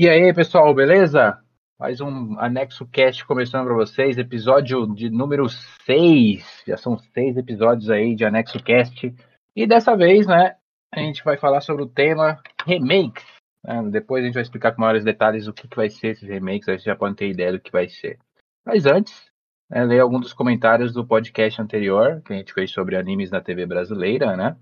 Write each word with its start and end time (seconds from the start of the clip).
E 0.00 0.08
aí, 0.08 0.32
pessoal, 0.32 0.72
beleza? 0.72 1.42
Mais 1.76 2.00
um 2.00 2.38
Anexo 2.38 2.86
Cast 2.86 3.26
começando 3.26 3.66
para 3.66 3.74
vocês, 3.74 4.16
episódio 4.16 4.86
de 4.94 5.10
número 5.10 5.48
6. 5.48 6.62
Já 6.68 6.76
são 6.76 6.96
seis 6.96 7.36
episódios 7.36 7.90
aí 7.90 8.14
de 8.14 8.24
Anexo 8.24 8.62
Cast. 8.62 9.12
E 9.56 9.66
dessa 9.66 9.96
vez, 9.96 10.24
né, 10.24 10.54
a 10.94 11.00
gente 11.00 11.24
vai 11.24 11.36
falar 11.36 11.60
sobre 11.62 11.82
o 11.82 11.88
tema 11.88 12.40
remakes. 12.64 13.24
Né? 13.64 13.90
Depois 13.90 14.22
a 14.22 14.26
gente 14.26 14.34
vai 14.34 14.44
explicar 14.44 14.70
com 14.70 14.82
maiores 14.82 15.02
detalhes 15.02 15.48
o 15.48 15.52
que, 15.52 15.66
que 15.66 15.76
vai 15.76 15.90
ser 15.90 16.10
esses 16.10 16.28
remakes, 16.28 16.68
aí 16.68 16.76
vocês 16.76 16.84
já 16.84 16.94
podem 16.94 17.16
ter 17.16 17.30
ideia 17.30 17.50
do 17.50 17.60
que 17.60 17.72
vai 17.72 17.88
ser. 17.88 18.20
Mas 18.64 18.86
antes, 18.86 19.26
né, 19.68 19.84
ler 19.84 19.98
alguns 19.98 20.20
dos 20.20 20.32
comentários 20.32 20.92
do 20.92 21.04
podcast 21.04 21.60
anterior, 21.60 22.22
que 22.24 22.32
a 22.32 22.36
gente 22.36 22.54
fez 22.54 22.70
sobre 22.70 22.94
animes 22.94 23.32
na 23.32 23.40
TV 23.40 23.66
brasileira, 23.66 24.36
né? 24.36 24.56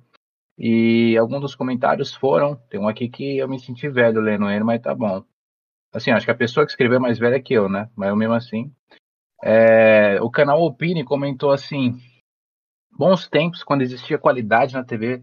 E 0.59 1.17
alguns 1.19 1.41
dos 1.41 1.55
comentários 1.55 2.15
foram. 2.15 2.57
Tem 2.71 2.81
um 2.81 2.89
aqui 2.89 3.09
que 3.09 3.39
eu 3.39 3.49
me 3.49 3.61
senti 3.61 3.89
velho 3.89 4.21
lendo 4.21 4.49
ele, 4.51 4.65
mas 4.65 4.81
tá 4.81 4.95
bom. 4.95 5.23
Assim, 5.93 6.11
acho 6.11 6.27
que 6.27 6.33
a 6.33 6.37
pessoa 6.37 6.65
que 6.65 6.73
escreveu 6.73 6.97
é 6.97 7.01
mais 7.01 7.19
velha 7.19 7.41
que 7.41 7.55
eu, 7.55 7.69
né? 7.69 7.91
Mas 7.95 8.09
eu 8.09 8.17
mesmo 8.17 8.35
assim. 8.35 8.73
É, 9.43 10.21
o 10.21 10.31
canal 10.31 10.63
Opine 10.63 11.05
comentou 11.05 11.53
assim: 11.53 12.01
bons 12.91 13.29
tempos 13.29 13.63
quando 13.63 13.83
existia 13.83 14.19
qualidade 14.19 14.75
na 14.75 14.85
TV, 14.85 15.23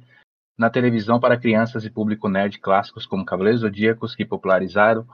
na 0.58 0.70
televisão 0.70 1.20
para 1.20 1.40
crianças 1.40 1.84
e 1.86 1.90
público 1.90 2.30
nerd 2.30 2.60
clássicos 2.60 3.06
como 3.06 3.26
Cavaleiros 3.26 3.62
Zodíacos, 3.62 4.16
que 4.16 4.26
popularizaram 4.26 5.08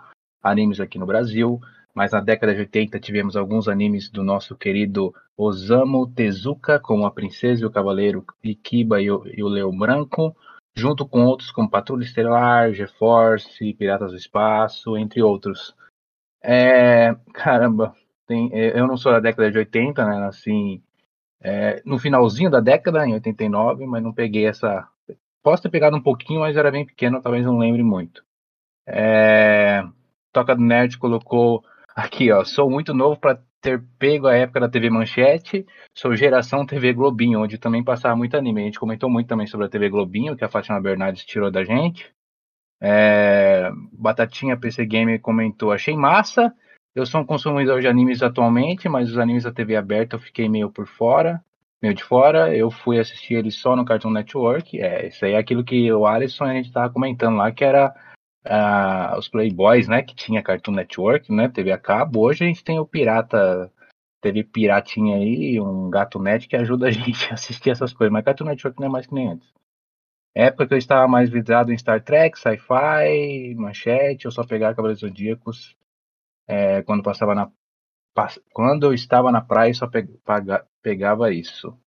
animes 0.43 0.79
aqui 0.79 0.99
no 0.99 1.05
Brasil. 1.05 1.59
Mas 1.99 2.13
na 2.13 2.21
década 2.21 2.53
de 2.53 2.61
80 2.61 2.97
tivemos 2.97 3.35
alguns 3.35 3.67
animes 3.67 4.09
do 4.09 4.23
nosso 4.23 4.55
querido 4.55 5.13
Osamu 5.35 6.07
Tezuka, 6.07 6.79
como 6.79 7.05
A 7.05 7.11
Princesa 7.11 7.61
e 7.61 7.65
o 7.65 7.69
Cavaleiro 7.69 8.23
Ikiba 8.41 9.01
e 9.01 9.11
o, 9.11 9.27
e 9.27 9.43
o 9.43 9.49
Leão 9.49 9.77
Branco, 9.77 10.33
junto 10.73 11.05
com 11.05 11.25
outros 11.25 11.51
como 11.51 11.69
Patrulha 11.69 12.05
Estelar, 12.05 12.71
GeForce, 12.71 13.73
Piratas 13.73 14.11
do 14.11 14.17
Espaço, 14.17 14.95
entre 14.95 15.21
outros. 15.21 15.75
É, 16.41 17.13
caramba, 17.33 17.93
tem, 18.25 18.49
é, 18.53 18.79
eu 18.79 18.87
não 18.87 18.95
sou 18.95 19.11
da 19.11 19.19
década 19.19 19.51
de 19.51 19.57
80, 19.57 20.05
né? 20.05 20.25
Assim, 20.25 20.81
é, 21.41 21.81
no 21.83 21.99
finalzinho 21.99 22.49
da 22.49 22.61
década, 22.61 23.05
em 23.05 23.11
89, 23.11 23.85
mas 23.85 24.01
não 24.01 24.13
peguei 24.13 24.45
essa. 24.47 24.87
Posso 25.43 25.63
ter 25.63 25.69
pegado 25.69 25.97
um 25.97 26.01
pouquinho, 26.01 26.39
mas 26.39 26.55
era 26.55 26.71
bem 26.71 26.85
pequeno, 26.85 27.21
talvez 27.21 27.45
não 27.45 27.57
lembre 27.57 27.83
muito. 27.83 28.23
É, 28.87 29.83
Toca 30.31 30.55
do 30.55 30.61
Nerd 30.61 30.97
colocou 30.97 31.61
Aqui, 31.99 32.31
ó, 32.31 32.45
sou 32.45 32.69
muito 32.69 32.93
novo 32.93 33.19
para 33.19 33.41
ter 33.59 33.83
pego 33.99 34.25
a 34.25 34.33
época 34.33 34.61
da 34.61 34.69
TV 34.69 34.89
Manchete, 34.89 35.65
sou 35.93 36.15
geração 36.15 36.65
TV 36.65 36.93
Globinho, 36.93 37.41
onde 37.41 37.57
também 37.57 37.83
passava 37.83 38.15
muito 38.15 38.37
anime. 38.37 38.61
A 38.61 38.63
gente 38.63 38.79
comentou 38.79 39.09
muito 39.09 39.27
também 39.27 39.45
sobre 39.45 39.65
a 39.65 39.69
TV 39.69 39.89
Globinho, 39.89 40.33
que 40.37 40.45
a 40.45 40.47
Fátima 40.47 40.79
Bernardes 40.79 41.25
tirou 41.25 41.51
da 41.51 41.61
gente. 41.61 42.09
É, 42.81 43.69
Batatinha 43.91 44.55
PC 44.55 44.85
Gamer 44.85 45.19
comentou, 45.19 45.73
achei 45.73 45.93
massa. 45.93 46.53
Eu 46.95 47.05
sou 47.05 47.19
um 47.19 47.25
consumidor 47.25 47.81
de 47.81 47.87
animes 47.89 48.23
atualmente, 48.23 48.87
mas 48.87 49.11
os 49.11 49.17
animes 49.17 49.43
da 49.43 49.51
TV 49.51 49.75
aberta 49.75 50.15
eu 50.15 50.21
fiquei 50.21 50.47
meio 50.47 50.71
por 50.71 50.87
fora, 50.87 51.43
meio 51.81 51.93
de 51.93 52.03
fora. 52.03 52.55
Eu 52.55 52.71
fui 52.71 52.97
assistir 52.97 53.33
eles 53.33 53.55
só 53.55 53.75
no 53.75 53.83
Cartoon 53.83 54.11
Network. 54.11 54.79
É, 54.79 55.07
isso 55.07 55.25
aí 55.25 55.33
é 55.33 55.37
aquilo 55.37 55.65
que 55.65 55.91
o 55.91 56.07
Alisson 56.07 56.45
a 56.45 56.53
gente 56.53 56.71
tava 56.71 56.93
comentando 56.93 57.35
lá, 57.35 57.51
que 57.51 57.65
era 57.65 57.93
uh, 58.45 59.17
os 59.17 59.27
Playboys, 59.27 59.87
né? 59.87 60.01
Que 60.01 60.15
tinha 60.15 60.43
Cartoon 60.43 60.73
Network, 60.73 61.31
né? 61.31 61.49
TV 61.49 61.71
a 61.71 61.77
cabo. 61.77 62.21
Hoje 62.21 62.43
a 62.43 62.47
gente 62.47 62.63
tem 62.63 62.79
o 62.79 62.85
Pirata, 62.85 63.71
teve 64.21 64.43
Piratinha 64.43 65.17
aí, 65.17 65.59
um 65.59 65.89
Gato 65.89 66.19
Net 66.19 66.47
que 66.47 66.55
ajuda 66.55 66.87
a 66.87 66.91
gente 66.91 67.29
a 67.29 67.33
assistir 67.33 67.71
essas 67.71 67.93
coisas. 67.93 68.11
Mas 68.11 68.25
Cartoon 68.25 68.45
Network 68.45 68.79
não 68.79 68.87
é 68.87 68.91
mais 68.91 69.07
que 69.07 69.13
nem 69.13 69.29
antes. 69.29 69.51
Época 70.35 70.67
que 70.67 70.73
eu 70.75 70.77
estava 70.77 71.07
mais 71.07 71.29
vidrado 71.29 71.71
em 71.71 71.77
Star 71.77 72.03
Trek, 72.03 72.37
Sci-Fi, 72.37 73.55
Manchete, 73.55 74.25
eu 74.25 74.31
só 74.31 74.45
pegava 74.45 74.75
Cavaleiros 74.75 75.01
Zodíacos 75.01 75.75
é, 76.47 76.81
quando 76.81 77.03
passava 77.03 77.35
na 77.35 77.51
quando 78.51 78.87
eu 78.87 78.93
estava 78.93 79.31
na 79.31 79.39
praia 79.39 79.73
só 79.73 79.87
pegava 80.81 81.31
isso. 81.31 81.77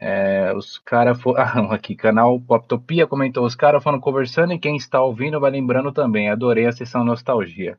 É, 0.00 0.52
os 0.54 0.78
caras 0.78 1.20
foram. 1.20 1.42
Ah, 1.42 1.74
aqui, 1.74 1.94
canal 1.94 2.40
Poptopia 2.40 3.06
comentou: 3.06 3.44
os 3.44 3.54
caras 3.54 3.82
foram 3.82 4.00
conversando 4.00 4.52
e 4.52 4.58
quem 4.58 4.76
está 4.76 5.02
ouvindo 5.02 5.40
vai 5.40 5.50
lembrando 5.50 5.92
também. 5.92 6.28
Adorei 6.30 6.66
a 6.66 6.72
sessão 6.72 7.04
nostalgia. 7.04 7.78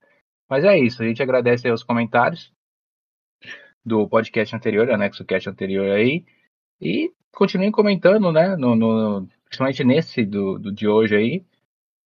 Mas 0.50 0.64
é 0.64 0.78
isso, 0.80 1.04
a 1.04 1.06
gente 1.06 1.22
agradece 1.22 1.68
aí 1.68 1.74
os 1.74 1.84
comentários 1.84 2.54
do 3.86 4.08
podcast 4.08 4.56
anterior, 4.56 4.90
anexo 4.92 5.26
cast 5.26 5.50
anterior 5.50 5.92
aí. 5.92 6.26
E 6.82 7.12
continuem 7.32 7.72
comentando, 7.72 8.32
né? 8.32 8.56
No, 8.56 8.76
no, 8.76 9.28
principalmente 9.46 9.84
nesse 9.84 10.26
do, 10.26 10.60
do 10.60 10.72
de 10.72 10.88
hoje 10.88 11.16
aí, 11.16 11.46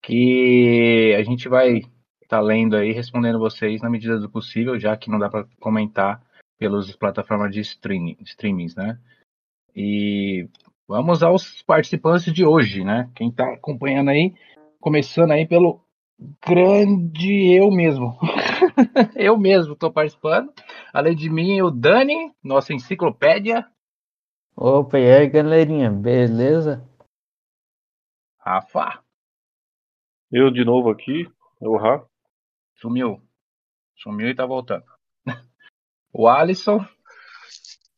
que 0.01 1.15
a 1.17 1.23
gente 1.23 1.49
vai 1.49 1.77
estar 1.77 1.89
tá 2.27 2.41
lendo 2.41 2.75
aí, 2.75 2.91
respondendo 2.91 3.39
vocês 3.39 3.81
na 3.81 3.89
medida 3.89 4.19
do 4.19 4.29
possível, 4.29 4.79
já 4.79 4.95
que 4.97 5.09
não 5.09 5.19
dá 5.19 5.29
para 5.29 5.45
comentar 5.59 6.21
pelas 6.57 6.95
plataformas 6.95 7.51
de 7.51 7.61
streaming, 7.61 8.17
streamings, 8.21 8.75
né? 8.75 8.99
E 9.75 10.49
vamos 10.87 11.23
aos 11.23 11.61
participantes 11.63 12.33
de 12.33 12.45
hoje, 12.45 12.83
né? 12.83 13.09
Quem 13.15 13.29
está 13.29 13.53
acompanhando 13.53 14.09
aí, 14.09 14.33
começando 14.79 15.31
aí 15.31 15.47
pelo 15.47 15.81
grande 16.45 17.53
eu 17.55 17.71
mesmo. 17.71 18.17
eu 19.15 19.37
mesmo 19.37 19.73
estou 19.73 19.91
participando. 19.91 20.53
Além 20.93 21.15
de 21.15 21.29
mim, 21.29 21.61
o 21.61 21.71
Dani, 21.71 22.33
nossa 22.43 22.73
enciclopédia. 22.73 23.65
Opa, 24.55 24.99
e 24.99 25.11
aí, 25.11 25.27
galerinha, 25.27 25.89
beleza? 25.89 26.87
Rafa. 28.37 29.01
Eu 30.31 30.51
de 30.51 30.63
novo 30.63 30.89
aqui, 30.89 31.27
o 31.59 31.77
Rafa. 31.77 32.07
Sumiu. 32.75 33.21
Sumiu 33.95 34.29
e 34.29 34.35
tá 34.35 34.45
voltando. 34.45 34.85
o 36.13 36.27
Alisson. 36.27 36.85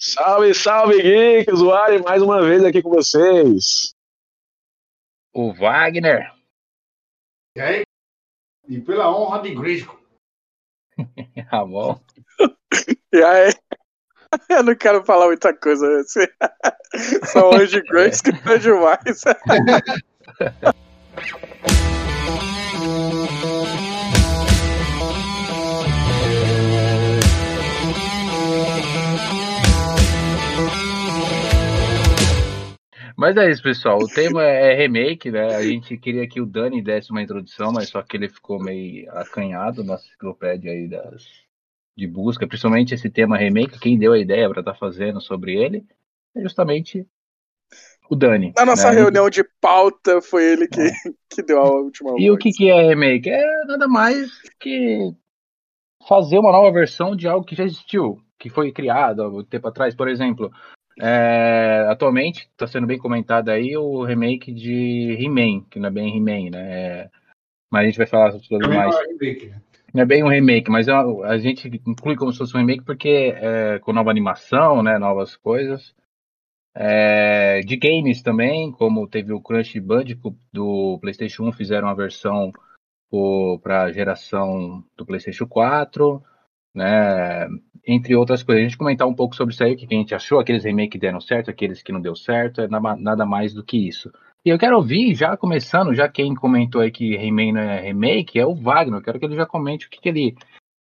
Salve, 0.06 0.54
salve, 0.54 1.02
geeks! 1.02 1.62
O 1.62 1.70
mais 2.04 2.22
uma 2.22 2.42
vez 2.42 2.62
aqui 2.66 2.82
com 2.82 2.90
vocês. 2.90 3.96
O 5.34 5.54
Wagner. 5.54 6.30
E 7.56 7.62
aí? 7.62 7.84
E 8.68 8.82
pela 8.82 9.10
honra 9.16 9.42
de 9.42 9.56
Grisco. 9.56 9.98
ah, 11.50 11.64
bom. 11.64 12.04
e 13.14 13.24
aí? 13.24 13.54
Eu 14.50 14.64
não 14.64 14.76
quero 14.76 15.06
falar 15.06 15.28
muita 15.28 15.56
coisa. 15.56 16.04
Só 17.32 17.52
hoje 17.52 17.82
Grace 17.84 18.22
que 18.22 18.34
tá 18.44 18.58
demais. 18.58 19.24
Mas 33.24 33.38
é 33.38 33.50
isso, 33.50 33.64
pessoal. 33.64 34.00
O 34.00 34.08
tema 34.10 34.44
é 34.44 34.76
remake, 34.76 35.32
né? 35.32 35.56
A 35.56 35.64
gente 35.64 35.98
queria 35.98 36.28
que 36.28 36.42
o 36.42 36.46
Dani 36.46 36.82
desse 36.82 37.10
uma 37.10 37.22
introdução, 37.22 37.72
mas 37.72 37.88
só 37.88 38.02
que 38.02 38.18
ele 38.18 38.28
ficou 38.28 38.62
meio 38.62 39.10
acanhado 39.14 39.82
na 39.82 39.94
enciclopédia 39.94 40.74
aí 40.74 40.90
das, 40.90 41.24
de 41.96 42.06
busca, 42.06 42.46
principalmente 42.46 42.94
esse 42.94 43.10
tema 43.10 43.38
remake. 43.38 43.80
Quem 43.80 43.98
deu 43.98 44.12
a 44.12 44.20
ideia 44.20 44.50
para 44.50 44.60
estar 44.60 44.74
tá 44.74 44.78
fazendo 44.78 45.22
sobre 45.22 45.56
ele 45.56 45.86
é 46.36 46.42
justamente 46.42 47.08
o 48.10 48.16
Dani. 48.18 48.52
Na 48.58 48.66
nossa 48.66 48.92
né? 48.92 49.00
reunião 49.00 49.30
de 49.30 49.46
pauta 49.62 50.22
foi 50.22 50.44
ele 50.44 50.68
que, 50.68 50.82
é. 50.82 50.92
que 51.34 51.42
deu 51.42 51.62
a 51.62 51.72
última 51.72 52.10
E 52.20 52.28
voz. 52.28 52.34
o 52.34 52.38
que, 52.38 52.52
que 52.52 52.70
é 52.70 52.90
remake? 52.90 53.30
É 53.30 53.66
nada 53.68 53.88
mais 53.88 54.32
que 54.60 55.14
fazer 56.10 56.40
uma 56.40 56.52
nova 56.52 56.74
versão 56.74 57.16
de 57.16 57.26
algo 57.26 57.46
que 57.46 57.56
já 57.56 57.64
existiu, 57.64 58.20
que 58.38 58.50
foi 58.50 58.74
criado 58.74 59.24
há 59.24 59.30
um 59.30 59.46
tempo 59.46 59.70
atrás. 59.70 59.96
Por 59.96 60.10
exemplo, 60.10 60.52
é, 61.00 61.86
atualmente 61.90 62.48
está 62.52 62.68
sendo 62.68 62.88
bem 62.88 62.98
comentado 62.98 63.50
aí 63.50 63.76
o 63.78 64.04
remake 64.04 64.52
de 64.52 65.18
He-Man, 65.20 65.62
que 65.70 65.80
não 65.80 65.88
é 65.88 65.92
bem 65.92 66.16
He-Man, 66.16 66.52
né? 66.52 66.72
É, 66.72 67.10
mas 67.72 67.84
a 67.84 67.86
gente 67.86 67.98
vai 67.98 68.08
falar 68.08 68.32
sobre 68.40 68.68
é 68.68 68.76
mais. 68.76 68.96
Remake, 69.08 69.48
né? 69.48 69.62
Não 69.94 70.02
é 70.02 70.06
bem 70.06 70.24
um 70.24 70.28
remake, 70.28 70.72
mas 70.72 70.88
é 70.88 70.92
a 70.92 71.38
gente 71.38 71.68
inclui 71.86 72.16
como 72.16 72.32
se 72.32 72.40
fosse 72.40 72.56
um 72.56 72.60
remake 72.60 72.84
porque 72.84 73.34
é 73.36 73.80
com 73.80 73.94
nova 73.94 74.10
animação, 74.10 74.82
né? 74.82 74.98
Novas 74.98 75.36
coisas. 75.36 75.94
É, 76.76 77.60
de 77.62 77.76
games 77.78 78.24
também, 78.24 78.72
como 78.72 79.08
teve 79.08 79.32
o 79.32 79.40
Crush 79.40 79.80
Bandicoot 79.80 80.36
do 80.52 80.98
PlayStation 81.00 81.44
1, 81.50 81.52
fizeram 81.52 81.88
uma 81.88 81.96
versão 81.96 82.52
para 83.62 83.84
a 83.84 83.92
geração 83.92 84.84
do 84.98 85.06
PlayStation 85.06 85.46
4 85.46 86.24
né? 86.74 87.48
Entre 87.86 88.16
outras 88.16 88.44
coisas. 88.44 88.62
A 88.62 88.68
gente 88.68 88.78
comentar 88.78 89.08
um 89.08 89.14
pouco 89.14 89.36
sobre 89.36 89.54
isso 89.54 89.64
aí, 89.64 89.74
o 89.74 89.78
que 89.78 89.86
a 89.86 89.98
gente 89.98 90.16
achou, 90.16 90.40
aqueles 90.40 90.64
remakes 90.64 90.92
que 90.92 91.00
deram 91.00 91.20
certo, 91.20 91.50
aqueles 91.50 91.84
que 91.84 91.92
não 91.92 92.02
deu 92.02 92.16
certo, 92.16 92.62
é 92.62 92.68
nada 92.68 93.26
mais 93.26 93.54
do 93.54 93.64
que 93.64 93.88
isso. 93.88 94.12
E 94.46 94.50
eu 94.50 94.60
quero 94.60 94.76
ouvir, 94.76 95.16
já 95.16 95.38
começando, 95.38 95.96
já 95.96 96.10
quem 96.10 96.36
comentou 96.36 96.82
aí 96.82 96.92
que 96.92 97.16
remake 97.16 97.52
não 97.54 97.62
é 97.62 97.80
remake, 97.80 98.40
é 98.40 98.46
o 98.46 98.54
Wagner. 98.54 99.00
Eu 99.00 99.04
quero 99.04 99.20
que 99.20 99.26
ele 99.26 99.36
já 99.36 99.46
comente 99.46 99.88
o 99.88 99.90
que, 99.90 100.02
que 100.02 100.10
ele 100.10 100.36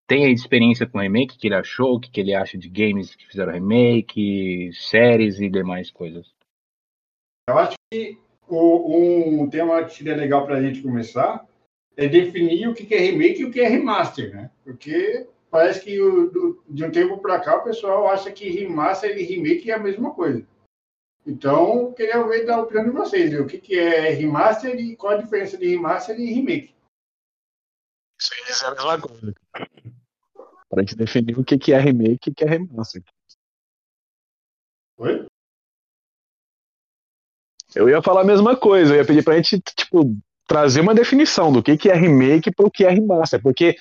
tem 0.06 0.34
de 0.34 0.40
experiência 0.40 0.86
com 0.86 1.00
remake, 1.00 1.36
o 1.36 1.38
que 1.38 1.48
ele 1.48 1.56
achou, 1.56 1.96
o 1.96 2.00
que, 2.00 2.12
que 2.12 2.20
ele 2.20 2.36
acha 2.36 2.58
de 2.58 2.70
games 2.70 3.16
que 3.16 3.26
fizeram 3.26 3.54
remake, 3.54 4.70
séries 4.74 5.40
e 5.40 5.50
demais 5.50 5.90
coisas. 5.90 6.34
Eu 7.48 7.58
acho 7.58 7.76
que 7.92 8.18
o, 8.48 9.44
um 9.44 9.50
tema 9.50 9.84
que 9.86 9.94
seria 9.94 10.16
legal 10.16 10.46
para 10.46 10.58
a 10.58 10.62
gente 10.62 10.82
começar 10.82 11.46
é 11.96 12.08
definir 12.08 12.68
o 12.68 12.74
que 12.74 12.86
que 12.86 12.96
é 12.96 13.00
remake 13.00 13.42
e 13.42 13.46
o 13.46 13.52
que 13.52 13.62
é 13.62 13.68
remaster, 13.68 14.36
né? 14.36 14.52
Porque 14.64 15.28
parece 15.54 15.82
que 15.82 16.02
o- 16.02 16.32
do- 16.32 16.64
de 16.68 16.84
um 16.84 16.92
tempo 16.92 17.20
para 17.20 17.40
cá 17.40 17.58
o 17.58 17.64
pessoal 17.64 18.10
acha 18.10 18.32
que 18.32 18.50
remaster 18.50 19.16
e 19.16 19.22
remake 19.22 19.70
é 19.70 19.76
a 19.76 19.80
mesma 19.80 20.12
coisa. 20.12 20.44
Então, 21.26 21.94
queria 21.94 22.22
ver 22.28 22.44
da 22.44 22.60
opinião 22.60 22.86
de 22.86 22.90
vocês, 22.90 23.30
ver 23.30 23.40
o 23.40 23.46
que 23.46 23.60
que 23.60 23.78
é 23.78 24.10
remaster 24.10 24.76
e 24.76 24.96
qual 24.96 25.14
a 25.14 25.22
diferença 25.22 25.56
de 25.56 25.68
remaster 25.68 26.20
e 26.20 26.34
remake. 26.34 26.74
Isso 28.20 28.34
aí 28.34 28.40
é 28.50 28.66
a 28.66 28.72
mesma 28.72 29.00
coisa. 29.00 29.34
Pra 30.70 30.82
gente 30.82 30.96
definir 30.96 31.38
o 31.38 31.44
que, 31.44 31.58
que 31.58 31.72
é 31.72 31.78
remake 31.78 32.30
e 32.30 32.32
o 32.32 32.36
que 32.36 32.44
é 32.44 32.48
remaster. 32.48 33.04
Oi? 34.98 35.28
Eu 37.76 37.88
ia 37.88 38.02
falar 38.02 38.22
a 38.22 38.26
mesma 38.26 38.58
coisa, 38.58 38.94
eu 38.94 38.98
ia 38.98 39.06
pedir 39.06 39.24
pra 39.24 39.36
gente, 39.36 39.62
tipo, 39.62 40.18
trazer 40.48 40.82
uma 40.82 40.96
definição 40.96 41.54
do 41.54 41.62
que, 41.62 41.78
que 41.78 41.90
é 41.90 41.94
remake 41.94 42.52
para 42.52 42.66
o 42.66 42.72
que 42.72 42.86
é 42.86 42.90
remaster, 42.90 43.42
porque, 43.42 43.76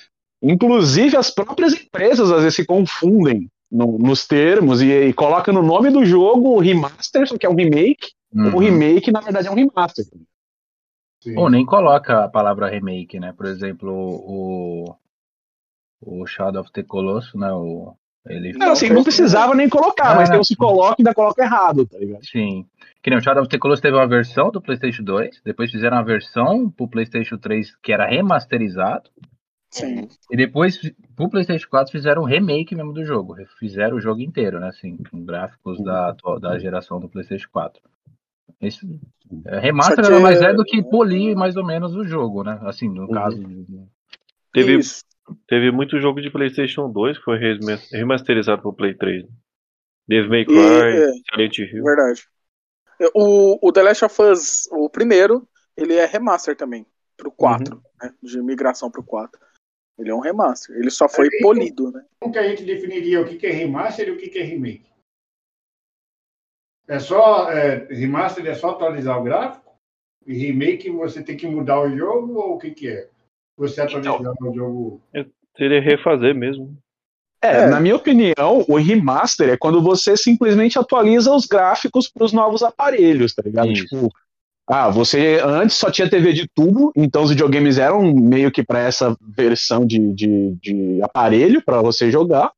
inclusive, 0.51 1.15
as 1.17 1.31
próprias 1.31 1.73
empresas 1.73 2.31
às 2.31 2.41
vezes 2.41 2.55
se 2.55 2.65
confundem 2.65 3.49
no- 3.71 3.97
nos 3.97 4.27
termos 4.27 4.81
e, 4.81 4.91
e 4.91 5.13
colocam 5.13 5.53
no 5.53 5.63
nome 5.63 5.89
do 5.89 6.05
jogo 6.05 6.59
remaster, 6.59 7.27
só 7.27 7.37
que 7.37 7.45
é 7.45 7.49
um 7.49 7.55
remake, 7.55 8.11
Uhum. 8.35 8.55
o 8.55 8.59
remake, 8.59 9.11
na 9.11 9.21
verdade, 9.21 9.47
é 9.47 9.51
um 9.51 9.55
remaster. 9.55 10.05
Sim. 11.21 11.37
Ou 11.37 11.49
nem 11.49 11.63
coloca 11.65 12.23
a 12.25 12.27
palavra 12.27 12.67
remake, 12.67 13.19
né? 13.19 13.31
Por 13.37 13.45
exemplo, 13.45 13.91
o, 13.93 14.95
o 16.01 16.25
Shadow 16.25 16.61
of 16.61 16.71
the 16.73 16.83
Colossus, 16.83 17.33
né? 17.35 17.51
O, 17.53 17.93
ele 18.27 18.53
Não, 18.53 18.71
assim, 18.71 18.89
não 18.89 19.03
precisava 19.03 19.53
nem 19.53 19.69
colocar, 19.69 20.15
mas 20.15 20.29
Ah. 20.29 20.31
tem 20.33 20.41
um 20.41 20.43
se 20.43 20.55
coloca 20.55 20.95
e 20.97 21.01
ainda 21.01 21.13
coloca 21.13 21.43
errado, 21.43 21.85
tá 21.85 21.97
ligado? 21.97 22.25
Sim. 22.25 22.65
Que 23.01 23.09
nem 23.09 23.19
o 23.19 23.21
Shadow 23.21 23.43
of 23.43 23.49
the 23.49 23.57
Colossus 23.59 23.81
teve 23.81 23.95
uma 23.95 24.07
versão 24.07 24.49
do 24.49 24.61
PlayStation 24.61 25.03
2, 25.03 25.41
depois 25.45 25.71
fizeram 25.71 25.97
uma 25.97 26.03
versão 26.03 26.69
pro 26.69 26.87
PlayStation 26.87 27.37
3 27.37 27.75
que 27.83 27.91
era 27.93 28.07
remasterizado, 28.07 29.09
Sim. 29.73 30.07
e 30.31 30.37
depois 30.37 30.79
pro 31.15 31.29
PlayStation 31.29 31.67
4 31.69 31.91
fizeram 31.91 32.21
um 32.21 32.25
remake 32.25 32.75
mesmo 32.75 32.93
do 32.93 33.03
jogo. 33.03 33.35
Fizeram 33.59 33.97
o 33.97 33.99
jogo 34.01 34.21
inteiro, 34.21 34.59
né? 34.59 34.67
Assim, 34.67 34.97
com 35.09 35.23
gráficos 35.25 35.83
da, 35.83 36.09
atual- 36.09 36.39
da 36.39 36.57
geração 36.59 36.99
do 36.99 37.09
PlayStation 37.09 37.47
4. 37.51 37.81
Esse, 38.61 38.85
é, 39.45 39.59
remaster 39.59 39.95
que 39.95 40.01
nada 40.03 40.19
mais 40.19 40.41
é 40.41 40.51
é- 40.51 40.53
do 40.53 40.63
que 40.63 40.81
polir 40.83 41.35
mais 41.35 41.55
ou 41.57 41.65
menos 41.65 41.95
o 41.95 42.03
jogo, 42.03 42.43
né? 42.43 42.59
Assim, 42.63 42.87
no 42.87 43.03
Uhum. 43.03 43.11
caso. 43.11 43.41
Teve, 44.53 44.77
Isso. 44.77 45.03
teve 45.47 45.71
muito 45.71 45.99
jogo 45.99 46.21
de 46.21 46.29
PlayStation 46.29 46.89
2 46.91 47.17
que 47.17 47.23
foi 47.23 47.39
remasterizado 47.91 48.61
pro 48.61 48.73
Play 48.73 48.93
3. 48.93 49.23
Né? 49.23 49.29
Devil 50.07 50.29
May 50.29 50.41
E, 50.41 50.45
Cry, 50.45 50.55
é, 50.57 51.11
Silent 51.31 51.57
Hill. 51.59 51.83
Verdade. 51.83 52.23
O, 53.15 53.67
o 53.67 53.71
The 53.71 53.81
Last 53.83 54.05
of 54.05 54.21
Us, 54.21 54.67
o 54.71 54.89
primeiro, 54.89 55.47
ele 55.75 55.95
é 55.95 56.05
remaster 56.05 56.55
também, 56.55 56.85
pro 57.17 57.31
4, 57.31 57.81
né? 58.01 58.13
De 58.21 58.41
migração 58.41 58.91
pro 58.91 59.01
4. 59.03 59.39
Ele 59.97 60.09
é 60.09 60.15
um 60.15 60.19
remaster. 60.19 60.75
Ele 60.75 60.89
só 60.89 61.07
foi 61.07 61.27
É, 61.27 61.41
polido, 61.41 61.91
né? 61.91 62.03
Como 62.19 62.33
que 62.33 62.39
a 62.39 62.47
gente 62.47 62.63
definiria 62.63 63.21
o 63.21 63.25
que 63.25 63.45
é 63.45 63.51
remaster 63.51 64.07
e 64.07 64.11
o 64.11 64.17
que 64.17 64.37
é 64.37 64.43
remake? 64.43 64.91
É 66.87 66.99
só 66.99 67.49
é, 67.51 67.87
remaster 67.89 68.45
é 68.45 68.55
só 68.55 68.71
atualizar 68.71 69.19
o 69.19 69.23
gráfico 69.23 69.71
e 70.25 70.33
remake 70.33 70.89
você 70.89 71.23
tem 71.23 71.37
que 71.37 71.47
mudar 71.47 71.79
o 71.81 71.95
jogo 71.95 72.33
ou 72.35 72.55
o 72.55 72.57
que 72.57 72.71
que 72.71 72.87
é? 72.89 73.09
Você 73.57 73.81
atualizar 73.81 74.19
o 74.41 74.53
jogo? 74.53 75.01
Seria 75.55 75.79
refazer 75.81 76.35
mesmo. 76.35 76.75
É, 77.41 77.57
É. 77.57 77.67
na 77.67 77.79
minha 77.79 77.95
opinião, 77.95 78.65
o 78.67 78.77
remaster 78.77 79.49
é 79.49 79.57
quando 79.57 79.81
você 79.81 80.15
simplesmente 80.17 80.79
atualiza 80.79 81.33
os 81.33 81.45
gráficos 81.45 82.09
para 82.09 82.23
os 82.23 82.33
novos 82.33 82.63
aparelhos, 82.63 83.33
tá 83.35 83.41
ligado? 83.43 83.71
Isso. 83.71 83.85
Tipo, 83.85 84.09
ah, 84.67 84.89
você 84.89 85.39
antes 85.43 85.75
só 85.75 85.91
tinha 85.91 86.09
TV 86.09 86.31
de 86.31 86.47
tubo, 86.47 86.91
então 86.95 87.23
os 87.23 87.31
videogames 87.31 87.77
eram 87.77 88.01
meio 88.13 88.51
que 88.51 88.63
para 88.63 88.79
essa 88.79 89.15
versão 89.35 89.85
de, 89.85 90.13
de, 90.13 90.55
de 90.61 91.01
aparelho 91.01 91.61
para 91.61 91.81
você 91.81 92.09
jogar. 92.09 92.51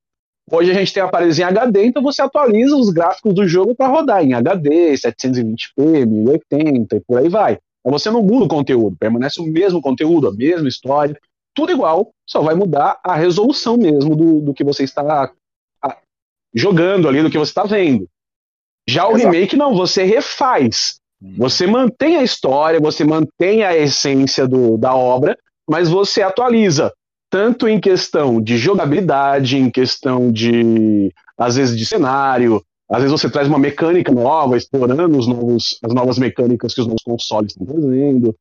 Hoje 0.51 0.69
a 0.69 0.73
gente 0.75 0.93
tem 0.93 1.01
aparelhos 1.01 1.39
em 1.39 1.43
HD, 1.43 1.85
então 1.85 2.03
você 2.03 2.21
atualiza 2.21 2.75
os 2.75 2.91
gráficos 2.91 3.33
do 3.33 3.47
jogo 3.47 3.73
para 3.73 3.87
rodar 3.87 4.23
em 4.23 4.33
HD, 4.33 4.93
720p, 4.93 6.05
1080 6.05 6.95
e 6.95 6.99
por 6.99 7.17
aí 7.17 7.27
vai. 7.27 7.57
Mas 7.83 7.93
você 7.93 8.11
não 8.11 8.21
muda 8.21 8.45
o 8.45 8.47
conteúdo, 8.49 8.95
permanece 8.99 9.41
o 9.41 9.45
mesmo 9.45 9.81
conteúdo, 9.81 10.27
a 10.27 10.33
mesma 10.33 10.67
história, 10.67 11.17
tudo 11.55 11.71
igual, 11.71 12.11
só 12.27 12.41
vai 12.41 12.53
mudar 12.53 12.99
a 13.03 13.15
resolução 13.15 13.77
mesmo 13.77 14.15
do, 14.15 14.41
do 14.41 14.53
que 14.53 14.63
você 14.63 14.83
está 14.83 15.31
jogando 16.53 17.07
ali, 17.07 17.23
do 17.23 17.31
que 17.31 17.37
você 17.37 17.51
está 17.51 17.63
vendo. 17.63 18.07
Já 18.87 19.07
o 19.07 19.15
Exato. 19.15 19.31
remake, 19.31 19.55
não, 19.55 19.73
você 19.73 20.03
refaz. 20.03 20.99
Você 21.37 21.65
mantém 21.65 22.17
a 22.17 22.23
história, 22.23 22.79
você 22.79 23.03
mantém 23.03 23.63
a 23.63 23.75
essência 23.75 24.47
do, 24.47 24.77
da 24.77 24.95
obra, 24.95 25.37
mas 25.67 25.89
você 25.89 26.21
atualiza. 26.21 26.93
Tanto 27.29 27.67
em 27.67 27.79
questão 27.79 28.41
de 28.41 28.57
jogabilidade, 28.57 29.57
em 29.57 29.69
questão 29.69 30.31
de, 30.31 31.11
às 31.37 31.55
vezes, 31.55 31.77
de 31.77 31.85
cenário, 31.85 32.63
às 32.89 32.99
vezes 32.99 33.11
você 33.11 33.29
traz 33.29 33.47
uma 33.47 33.57
mecânica 33.57 34.11
nova, 34.11 34.55
explorando 34.55 35.17
os 35.17 35.27
novos, 35.27 35.79
as 35.83 35.93
novas 35.93 36.19
mecânicas 36.19 36.73
que 36.73 36.81
os 36.81 36.87
novos 36.87 37.03
consoles 37.03 37.51
estão 37.51 37.65
trazendo. 37.65 38.35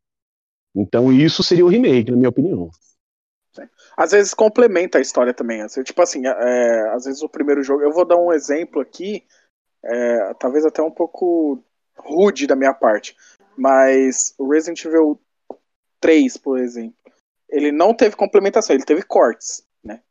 Então, 0.74 1.12
isso 1.12 1.42
seria 1.42 1.64
o 1.64 1.68
remake, 1.68 2.10
na 2.10 2.16
minha 2.16 2.28
opinião. 2.28 2.68
Às 3.96 4.10
vezes 4.10 4.34
complementa 4.34 4.98
a 4.98 5.00
história 5.00 5.32
também. 5.32 5.62
Assim, 5.62 5.82
tipo 5.82 6.02
assim, 6.02 6.26
é, 6.26 6.88
às 6.94 7.04
vezes 7.04 7.22
o 7.22 7.28
primeiro 7.28 7.62
jogo. 7.62 7.82
Eu 7.82 7.92
vou 7.92 8.04
dar 8.04 8.16
um 8.16 8.32
exemplo 8.32 8.80
aqui, 8.80 9.22
é, 9.82 10.34
talvez 10.34 10.66
até 10.66 10.82
um 10.82 10.90
pouco 10.90 11.62
rude 12.04 12.46
da 12.46 12.56
minha 12.56 12.74
parte. 12.74 13.16
Mas 13.56 14.34
o 14.38 14.48
Resident 14.48 14.84
Evil 14.84 15.20
3, 16.00 16.36
por 16.36 16.58
exemplo, 16.58 16.96
ele 17.48 17.70
não 17.70 17.94
teve 17.94 18.16
complementação, 18.16 18.74
ele 18.74 18.84
teve 18.84 19.02
cortes. 19.02 19.64
Né? 19.82 20.02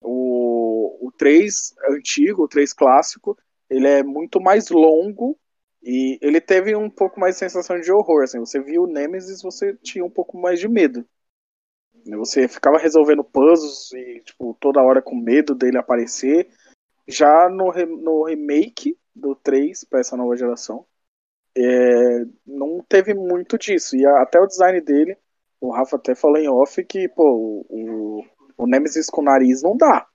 O, 0.00 1.06
o 1.06 1.12
3 1.12 1.74
antigo, 1.90 2.44
o 2.44 2.48
3 2.48 2.72
clássico, 2.72 3.36
ele 3.68 3.86
é 3.86 4.02
muito 4.02 4.40
mais 4.40 4.70
longo. 4.70 5.38
E 5.82 6.18
ele 6.22 6.40
teve 6.40 6.74
um 6.74 6.88
pouco 6.88 7.20
mais 7.20 7.34
de 7.34 7.40
sensação 7.40 7.78
de 7.78 7.92
horror. 7.92 8.22
Assim, 8.22 8.38
você 8.38 8.58
viu 8.58 8.84
o 8.84 8.86
Nemesis, 8.86 9.42
você 9.42 9.74
tinha 9.82 10.02
um 10.02 10.08
pouco 10.08 10.38
mais 10.38 10.58
de 10.58 10.66
medo. 10.66 11.04
Você 12.06 12.48
ficava 12.48 12.78
resolvendo 12.78 13.22
puzzles 13.24 13.92
e, 13.92 14.20
tipo, 14.20 14.56
toda 14.60 14.82
hora 14.82 15.02
com 15.02 15.14
medo 15.14 15.54
dele 15.54 15.76
aparecer. 15.76 16.48
Já 17.06 17.48
no, 17.50 17.68
re- 17.70 17.84
no 17.84 18.24
remake 18.24 18.98
do 19.14 19.34
3 19.34 19.84
para 19.84 20.00
essa 20.00 20.16
nova 20.16 20.36
geração, 20.36 20.86
é, 21.56 22.24
não 22.46 22.82
teve 22.88 23.14
muito 23.14 23.58
disso. 23.58 23.96
E 23.96 24.06
a- 24.06 24.22
até 24.22 24.40
o 24.40 24.46
design 24.46 24.80
dele, 24.80 25.16
o 25.60 25.70
Rafa 25.72 25.96
até 25.96 26.14
falou 26.14 26.38
em 26.38 26.48
off 26.48 26.82
que, 26.84 27.08
pô, 27.08 27.64
o, 27.70 28.20
o, 28.20 28.26
o 28.58 28.66
Nemesis 28.66 29.08
com 29.08 29.22
nariz 29.22 29.62
não 29.62 29.76
dá. 29.76 30.06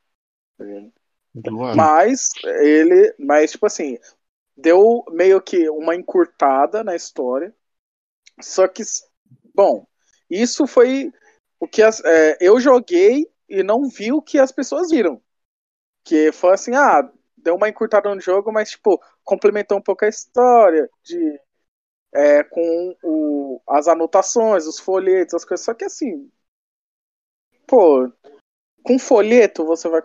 Mas 1.71 2.29
ele. 2.43 3.13
Mas, 3.19 3.51
tipo 3.51 3.65
assim, 3.65 3.97
deu 4.57 5.03
meio 5.11 5.41
que 5.41 5.69
uma 5.69 5.95
encurtada 5.95 6.83
na 6.83 6.95
história. 6.95 7.53
Só 8.41 8.67
que, 8.67 8.83
bom, 9.55 9.87
isso 10.29 10.67
foi 10.67 11.11
o 11.59 11.67
que 11.67 11.81
as- 11.83 12.03
é, 12.05 12.37
eu 12.41 12.59
joguei 12.59 13.27
e 13.49 13.63
não 13.63 13.89
vi 13.89 14.11
o 14.13 14.21
que 14.21 14.39
as 14.39 14.51
pessoas 14.51 14.89
viram. 14.91 15.21
Que 16.03 16.31
foi 16.31 16.53
assim, 16.53 16.75
ah, 16.75 17.09
deu 17.37 17.55
uma 17.55 17.69
encurtada 17.69 18.13
no 18.13 18.21
jogo, 18.21 18.51
mas, 18.51 18.71
tipo, 18.71 19.01
complementou 19.29 19.77
um 19.77 19.81
pouco 19.81 20.03
a 20.03 20.09
história 20.09 20.89
de. 21.03 21.39
é, 22.11 22.43
com 22.43 22.95
o, 23.03 23.61
as 23.67 23.87
anotações, 23.87 24.65
os 24.65 24.79
folhetos, 24.79 25.35
as 25.35 25.45
coisas. 25.45 25.63
Só 25.63 25.75
que 25.75 25.85
assim. 25.85 26.31
Pô, 27.67 28.11
com 28.83 28.97
folheto 28.97 29.63
você 29.63 29.87
vai 29.87 30.01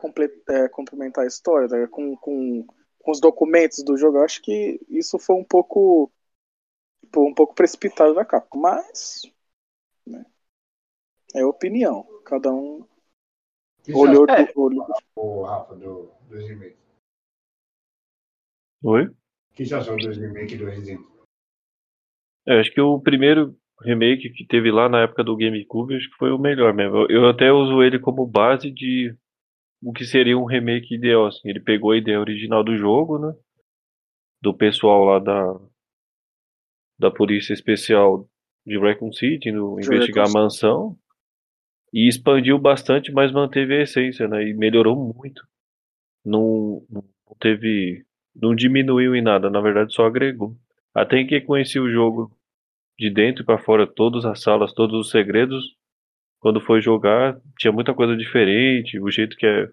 é, 0.50 0.68
complementar 0.68 1.24
a 1.24 1.26
história, 1.26 1.66
tá? 1.66 1.88
com, 1.88 2.14
com, 2.18 2.66
com 2.98 3.10
os 3.10 3.18
documentos 3.18 3.82
do 3.82 3.96
jogo. 3.96 4.18
Eu 4.18 4.24
acho 4.24 4.42
que 4.42 4.78
isso 4.90 5.18
foi 5.18 5.36
um 5.36 5.44
pouco 5.44 6.12
tipo, 7.00 7.26
um 7.26 7.32
pouco 7.32 7.54
precipitado 7.54 8.14
da 8.14 8.26
Capcom, 8.26 8.58
mas 8.60 9.22
né, 10.06 10.26
é 11.34 11.42
opinião. 11.46 12.06
Cada 12.26 12.52
um 12.52 12.86
O 13.88 13.98
olhou, 13.98 14.28
É. 14.28 14.44
do- 14.44 14.60
olhou 14.60 14.86
achou, 14.92 15.42
Rafa, 15.44 15.74
do, 15.74 16.10
dos 16.28 16.46
remakes? 16.46 16.83
Oi? 18.84 19.08
Que 19.54 19.64
você 19.64 19.74
achou 19.74 19.96
dos 19.96 20.18
remakes 20.18 20.58
do 20.58 20.66
Resident 20.66 21.00
Evil? 21.00 21.24
É, 22.46 22.60
acho 22.60 22.70
que 22.70 22.80
o 22.80 23.00
primeiro 23.00 23.56
remake 23.80 24.28
que 24.28 24.46
teve 24.46 24.70
lá 24.70 24.90
na 24.90 25.02
época 25.02 25.24
do 25.24 25.36
GameCube, 25.36 25.96
acho 25.96 26.10
que 26.10 26.16
foi 26.16 26.30
o 26.30 26.38
melhor 26.38 26.74
mesmo. 26.74 27.06
Eu, 27.08 27.26
até 27.26 27.50
uso 27.50 27.82
ele 27.82 27.98
como 27.98 28.26
base 28.26 28.70
de 28.70 29.16
o 29.82 29.90
que 29.90 30.04
seria 30.04 30.36
um 30.36 30.44
remake 30.44 30.94
ideal, 30.94 31.26
assim. 31.26 31.48
Ele 31.48 31.60
pegou 31.60 31.92
a 31.92 31.96
ideia 31.96 32.20
original 32.20 32.62
do 32.62 32.76
jogo, 32.76 33.18
né? 33.18 33.34
Do 34.42 34.52
pessoal 34.54 35.04
lá 35.04 35.18
da 35.18 35.60
da 36.98 37.10
Polícia 37.10 37.54
Especial 37.54 38.28
de 38.66 38.78
Raccoon 38.78 39.12
City, 39.12 39.50
no 39.50 39.76
De 39.76 39.86
investigar 39.86 40.28
a 40.28 40.32
mansão, 40.32 40.96
e 41.92 42.06
expandiu 42.06 42.58
bastante, 42.58 43.10
mas 43.12 43.32
manteve 43.32 43.74
a 43.76 43.82
essência, 43.82 44.28
né? 44.28 44.46
E 44.48 44.54
melhorou 44.54 44.94
muito. 44.94 45.42
Não, 46.24 46.86
não 46.88 47.02
teve, 47.40 48.04
não 48.34 48.54
diminuiu 48.54 49.14
em 49.14 49.22
nada, 49.22 49.48
na 49.50 49.60
verdade 49.60 49.92
só 49.94 50.06
agregou. 50.06 50.56
Até 50.94 51.24
que 51.24 51.40
conheci 51.40 51.78
o 51.78 51.90
jogo 51.90 52.30
de 52.98 53.10
dentro 53.10 53.44
para 53.44 53.58
fora, 53.58 53.86
todas 53.86 54.24
as 54.24 54.40
salas, 54.42 54.72
todos 54.72 54.98
os 54.98 55.10
segredos, 55.10 55.76
quando 56.40 56.60
foi 56.60 56.80
jogar, 56.80 57.40
tinha 57.58 57.72
muita 57.72 57.94
coisa 57.94 58.16
diferente, 58.16 59.00
o 59.00 59.10
jeito 59.10 59.36
que 59.36 59.46
é 59.46 59.68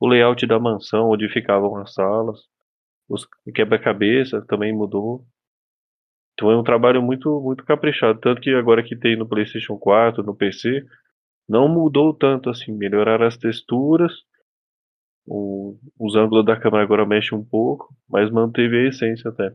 o 0.00 0.06
layout 0.06 0.46
da 0.46 0.58
mansão, 0.58 1.10
onde 1.10 1.28
ficavam 1.28 1.76
as 1.76 1.94
salas, 1.94 2.40
os 3.08 3.26
quebra-cabeça 3.54 4.44
também 4.46 4.72
mudou. 4.72 5.24
Então 6.32 6.50
é 6.50 6.56
um 6.56 6.64
trabalho 6.64 7.02
muito 7.02 7.40
muito 7.40 7.64
caprichado, 7.64 8.18
tanto 8.20 8.40
que 8.40 8.50
agora 8.54 8.82
que 8.82 8.96
tem 8.96 9.16
no 9.16 9.28
PlayStation 9.28 9.76
4, 9.78 10.22
no 10.22 10.34
PC, 10.34 10.84
não 11.48 11.68
mudou 11.68 12.12
tanto 12.12 12.50
assim, 12.50 12.72
melhoraram 12.72 13.26
as 13.26 13.36
texturas, 13.36 14.12
o, 15.26 15.76
os 15.98 16.14
ângulos 16.16 16.44
da 16.44 16.56
câmera 16.56 16.82
agora 16.82 17.06
mexem 17.06 17.36
um 17.36 17.44
pouco, 17.44 17.94
mas 18.08 18.30
manteve 18.30 18.76
a 18.76 18.88
essência 18.88 19.30
até. 19.30 19.52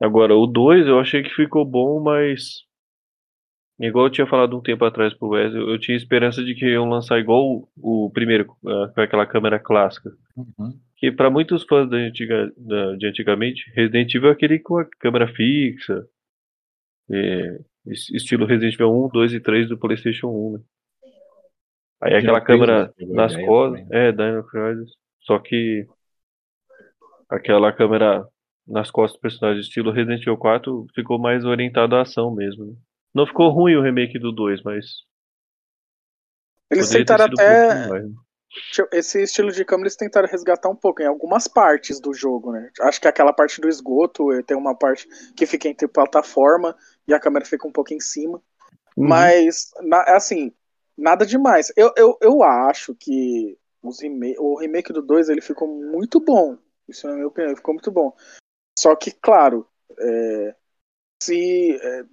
Agora, 0.00 0.34
o 0.34 0.46
2 0.46 0.86
eu 0.86 0.98
achei 0.98 1.22
que 1.22 1.34
ficou 1.34 1.64
bom, 1.64 2.00
mas. 2.00 2.66
Igual 3.80 4.06
eu 4.06 4.10
tinha 4.10 4.26
falado 4.26 4.56
um 4.56 4.60
tempo 4.60 4.84
atrás 4.84 5.14
pro 5.14 5.28
Wes, 5.28 5.54
eu, 5.54 5.70
eu 5.70 5.78
tinha 5.78 5.96
esperança 5.96 6.42
de 6.42 6.52
que 6.54 6.66
iam 6.66 6.88
lançar 6.88 7.20
igual 7.20 7.44
o, 7.76 8.06
o 8.06 8.10
primeiro, 8.10 8.50
uh, 8.64 8.92
com 8.92 9.00
aquela 9.00 9.24
câmera 9.24 9.58
clássica. 9.58 10.10
Uhum. 10.36 10.72
Que 10.96 11.12
para 11.12 11.30
muitos 11.30 11.62
fãs 11.64 11.88
da 11.88 11.96
antiga, 11.96 12.52
de 12.98 13.06
antigamente, 13.06 13.70
Resident 13.76 14.12
Evil 14.12 14.30
é 14.30 14.32
aquele 14.32 14.58
com 14.58 14.78
a 14.78 14.84
câmera 14.98 15.28
fixa. 15.28 16.04
É, 17.08 17.60
estilo 17.86 18.46
Resident 18.46 18.74
Evil 18.74 19.06
1, 19.06 19.08
2 19.10 19.34
e 19.34 19.40
3 19.40 19.68
do 19.68 19.78
PlayStation 19.78 20.26
1. 20.26 20.52
Né? 20.54 20.60
Aí 22.00 22.14
aquela 22.14 22.40
câmera 22.40 22.92
nas 22.98 23.34
costas. 23.36 23.86
É, 23.90 24.12
Dino 24.12 24.44
Crisis. 24.46 24.90
Só 25.20 25.38
que 25.38 25.86
aquela 27.28 27.72
câmera 27.72 28.24
nas 28.66 28.90
costas 28.90 29.18
do 29.18 29.22
personagem 29.22 29.60
estilo 29.60 29.90
Resident 29.90 30.22
Evil 30.22 30.36
4 30.36 30.86
ficou 30.94 31.18
mais 31.18 31.44
orientado 31.44 31.96
à 31.96 32.02
ação 32.02 32.34
mesmo. 32.34 32.66
Né? 32.66 32.72
Não 33.14 33.26
ficou 33.26 33.50
ruim 33.50 33.74
o 33.74 33.82
remake 33.82 34.18
do 34.18 34.30
2, 34.32 34.62
mas. 34.62 34.84
Eles 36.70 36.90
tentaram 36.90 37.24
até. 37.24 37.86
Um 37.86 37.88
mais, 37.88 38.04
né? 38.04 38.14
Esse 38.92 39.22
estilo 39.22 39.52
de 39.52 39.64
câmera 39.64 39.88
eles 39.88 39.96
tentaram 39.96 40.28
resgatar 40.28 40.70
um 40.70 40.76
pouco 40.76 41.02
em 41.02 41.06
algumas 41.06 41.46
partes 41.46 42.00
do 42.00 42.14
jogo, 42.14 42.52
né? 42.52 42.70
Acho 42.80 43.00
que 43.00 43.06
aquela 43.06 43.32
parte 43.32 43.60
do 43.60 43.68
esgoto 43.68 44.32
eh, 44.32 44.42
tem 44.42 44.56
uma 44.56 44.74
parte 44.74 45.06
que 45.36 45.46
fica 45.46 45.68
entre 45.68 45.86
plataforma 45.86 46.74
e 47.06 47.12
a 47.12 47.20
câmera 47.20 47.44
fica 47.44 47.68
um 47.68 47.72
pouco 47.72 47.92
em 47.92 48.00
cima. 48.00 48.42
Uhum. 48.96 49.06
Mas, 49.06 49.70
na, 49.82 50.02
assim, 50.16 50.52
nada 50.98 51.24
demais. 51.24 51.72
Eu, 51.76 51.92
eu, 51.96 52.18
eu 52.20 52.42
acho 52.42 52.94
que 52.94 53.56
os 53.82 54.02
remake, 54.02 54.38
o 54.38 54.58
remake 54.58 54.92
do 54.92 55.00
2 55.00 55.28
ele 55.28 55.40
ficou 55.40 55.68
muito 55.68 56.18
bom. 56.18 56.58
Isso 56.88 57.06
é 57.06 57.12
a 57.12 57.14
minha 57.14 57.28
opinião, 57.28 57.56
ficou 57.56 57.74
muito 57.74 57.90
bom. 57.90 58.12
Só 58.76 58.94
que, 58.96 59.12
claro, 59.12 59.66
é, 59.98 60.54
se 61.22 61.78
é, 61.80 62.04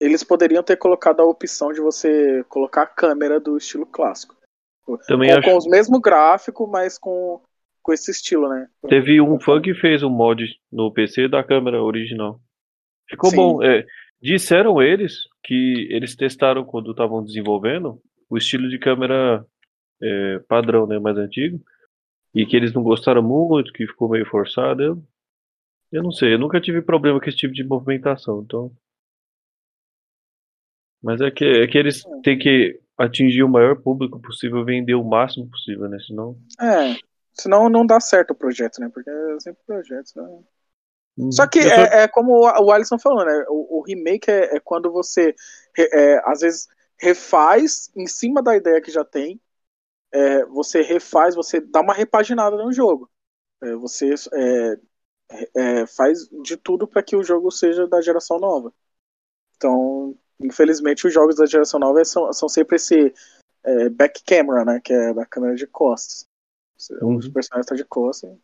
eles 0.00 0.22
poderiam 0.22 0.62
ter 0.62 0.76
colocado 0.76 1.20
a 1.20 1.24
opção 1.24 1.72
de 1.72 1.80
você 1.80 2.44
colocar 2.48 2.82
a 2.82 2.86
câmera 2.86 3.40
do 3.40 3.56
estilo 3.56 3.86
clássico. 3.86 4.36
Também 5.06 5.30
com, 5.30 5.38
acho... 5.38 5.50
com 5.50 5.56
os 5.56 5.66
mesmos 5.66 6.00
gráficos, 6.00 6.68
mas 6.68 6.98
com, 6.98 7.40
com 7.82 7.92
esse 7.92 8.10
estilo, 8.10 8.48
né? 8.48 8.68
Teve 8.88 9.20
um 9.20 9.38
fã 9.40 9.60
que 9.60 9.74
fez 9.74 10.02
um 10.02 10.10
mod 10.10 10.44
no 10.70 10.92
PC 10.92 11.28
da 11.28 11.44
câmera 11.44 11.82
original. 11.82 12.40
Ficou 13.08 13.30
Sim. 13.30 13.36
bom. 13.36 13.62
É, 13.62 13.84
disseram 14.20 14.82
eles 14.82 15.24
que 15.44 15.88
eles 15.90 16.16
testaram 16.16 16.64
quando 16.64 16.90
estavam 16.90 17.22
desenvolvendo 17.22 18.00
o 18.28 18.36
estilo 18.36 18.68
de 18.68 18.78
câmera 18.78 19.44
é, 20.02 20.38
padrão, 20.40 20.86
né, 20.86 20.98
mais 20.98 21.16
antigo, 21.16 21.60
e 22.34 22.46
que 22.46 22.56
eles 22.56 22.72
não 22.72 22.82
gostaram 22.82 23.22
muito, 23.22 23.72
que 23.72 23.86
ficou 23.86 24.08
meio 24.08 24.26
forçado. 24.26 24.82
Eu 24.82 25.02
eu 25.90 26.02
não 26.02 26.12
sei, 26.12 26.34
eu 26.34 26.38
nunca 26.38 26.60
tive 26.60 26.82
problema 26.82 27.18
com 27.18 27.26
esse 27.26 27.38
tipo 27.38 27.54
de 27.54 27.64
movimentação, 27.64 28.42
então. 28.42 28.70
Mas 31.02 31.20
é 31.20 31.30
que, 31.30 31.44
é 31.44 31.66
que 31.66 31.78
eles 31.78 32.02
têm 32.22 32.38
que 32.38 32.78
atingir 32.98 33.42
o 33.42 33.48
maior 33.48 33.76
público 33.80 34.20
possível, 34.20 34.64
vender 34.64 34.94
o 34.94 35.04
máximo 35.04 35.48
possível, 35.48 35.88
né? 35.88 35.98
Senão. 36.00 36.36
É, 36.60 36.96
senão 37.32 37.68
não 37.68 37.86
dá 37.86 38.00
certo 38.00 38.32
o 38.32 38.34
projeto, 38.34 38.80
né? 38.80 38.90
Porque 38.92 39.08
é 39.08 39.40
sempre 39.40 39.62
projetos, 39.66 40.14
né? 40.14 40.22
Uhum. 41.16 41.32
Só 41.32 41.46
que 41.46 41.60
é, 41.60 42.02
é, 42.02 42.08
como 42.08 42.40
o 42.40 42.70
Alisson 42.70 42.98
falou, 42.98 43.24
né? 43.24 43.44
O, 43.48 43.78
o 43.78 43.82
remake 43.82 44.30
é, 44.30 44.56
é, 44.56 44.60
quando 44.60 44.92
você, 44.92 45.34
é, 45.78 46.20
às 46.24 46.40
vezes, 46.40 46.68
refaz 46.98 47.90
em 47.96 48.06
cima 48.06 48.42
da 48.42 48.56
ideia 48.56 48.80
que 48.80 48.90
já 48.90 49.04
tem. 49.04 49.40
É, 50.12 50.44
você 50.46 50.82
refaz, 50.82 51.34
você 51.34 51.60
dá 51.60 51.80
uma 51.80 51.94
repaginada 51.94 52.56
no 52.56 52.72
jogo. 52.72 53.10
É, 53.62 53.74
você 53.74 54.14
é, 55.56 55.86
faz 55.86 56.28
de 56.42 56.56
tudo 56.56 56.86
para 56.86 57.02
que 57.02 57.16
o 57.16 57.22
jogo 57.22 57.50
seja 57.50 57.86
da 57.86 58.00
geração 58.00 58.38
nova. 58.38 58.72
Então, 59.56 60.16
infelizmente, 60.40 61.06
os 61.06 61.12
jogos 61.12 61.36
da 61.36 61.46
geração 61.46 61.78
nova 61.80 62.04
são, 62.04 62.32
são 62.32 62.48
sempre 62.48 62.76
esse 62.76 63.12
é, 63.64 63.88
back 63.88 64.22
camera, 64.24 64.64
né? 64.64 64.80
Que 64.80 64.92
é 64.92 65.12
da 65.12 65.26
câmera 65.26 65.54
de 65.54 65.66
costas. 65.66 66.26
Uhum. 67.02 67.16
Os 67.16 67.28
personagens 67.28 67.64
estão 67.64 67.76
de 67.76 67.84
costas. 67.84 68.36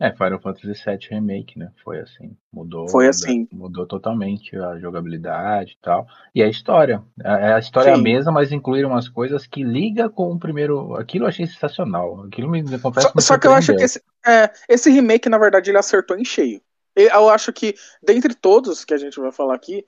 É, 0.00 0.12
Final 0.12 0.40
Fantasy 0.40 0.84
VII 0.84 1.08
Remake, 1.10 1.58
né? 1.58 1.72
Foi 1.82 1.98
assim. 1.98 2.36
Mudou. 2.52 2.88
Foi 2.88 3.08
assim. 3.08 3.48
Mudou 3.50 3.84
totalmente 3.84 4.56
a 4.56 4.78
jogabilidade 4.78 5.72
e 5.72 5.82
tal. 5.82 6.06
E 6.32 6.40
a 6.40 6.48
história. 6.48 7.02
A, 7.24 7.56
a 7.56 7.58
história 7.58 7.92
Sim. 7.92 7.96
é 7.96 8.00
a 8.00 8.02
mesma, 8.02 8.30
mas 8.30 8.52
incluíram 8.52 8.90
umas 8.90 9.08
coisas 9.08 9.44
que 9.44 9.64
liga 9.64 10.08
com 10.08 10.30
o 10.30 10.38
primeiro. 10.38 10.94
Aquilo 10.94 11.24
eu 11.24 11.28
achei 11.28 11.46
sensacional. 11.46 12.24
Aquilo 12.26 12.48
me 12.48 12.62
confesso 12.78 13.08
Só, 13.08 13.20
só 13.20 13.38
que 13.38 13.48
eu 13.48 13.52
acho 13.52 13.74
que 13.74 13.82
esse, 13.82 14.00
é, 14.24 14.52
esse 14.68 14.88
remake, 14.88 15.28
na 15.28 15.38
verdade, 15.38 15.70
ele 15.70 15.78
acertou 15.78 16.16
em 16.16 16.24
cheio. 16.24 16.62
Eu 16.94 17.28
acho 17.28 17.52
que, 17.52 17.74
dentre 18.02 18.34
todos 18.34 18.84
que 18.84 18.94
a 18.94 18.98
gente 18.98 19.18
vai 19.18 19.32
falar 19.32 19.54
aqui, 19.54 19.84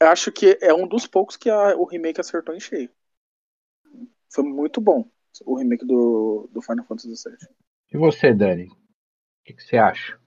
eu 0.00 0.08
acho 0.08 0.30
que 0.30 0.58
é 0.60 0.72
um 0.72 0.86
dos 0.86 1.06
poucos 1.06 1.36
que 1.36 1.48
a, 1.48 1.74
o 1.76 1.84
remake 1.84 2.20
acertou 2.20 2.54
em 2.54 2.60
cheio. 2.60 2.90
Foi 4.30 4.44
muito 4.44 4.82
bom 4.82 5.06
o 5.44 5.56
remake 5.56 5.84
do, 5.86 6.48
do 6.52 6.60
Final 6.60 6.84
Fantasy 6.84 7.08
VII. 7.08 7.48
E 7.92 7.96
você, 7.96 8.34
Dani? 8.34 8.68
Que, 9.46 9.54
que 9.54 9.62
você 9.62 9.78
acha? 9.78 10.18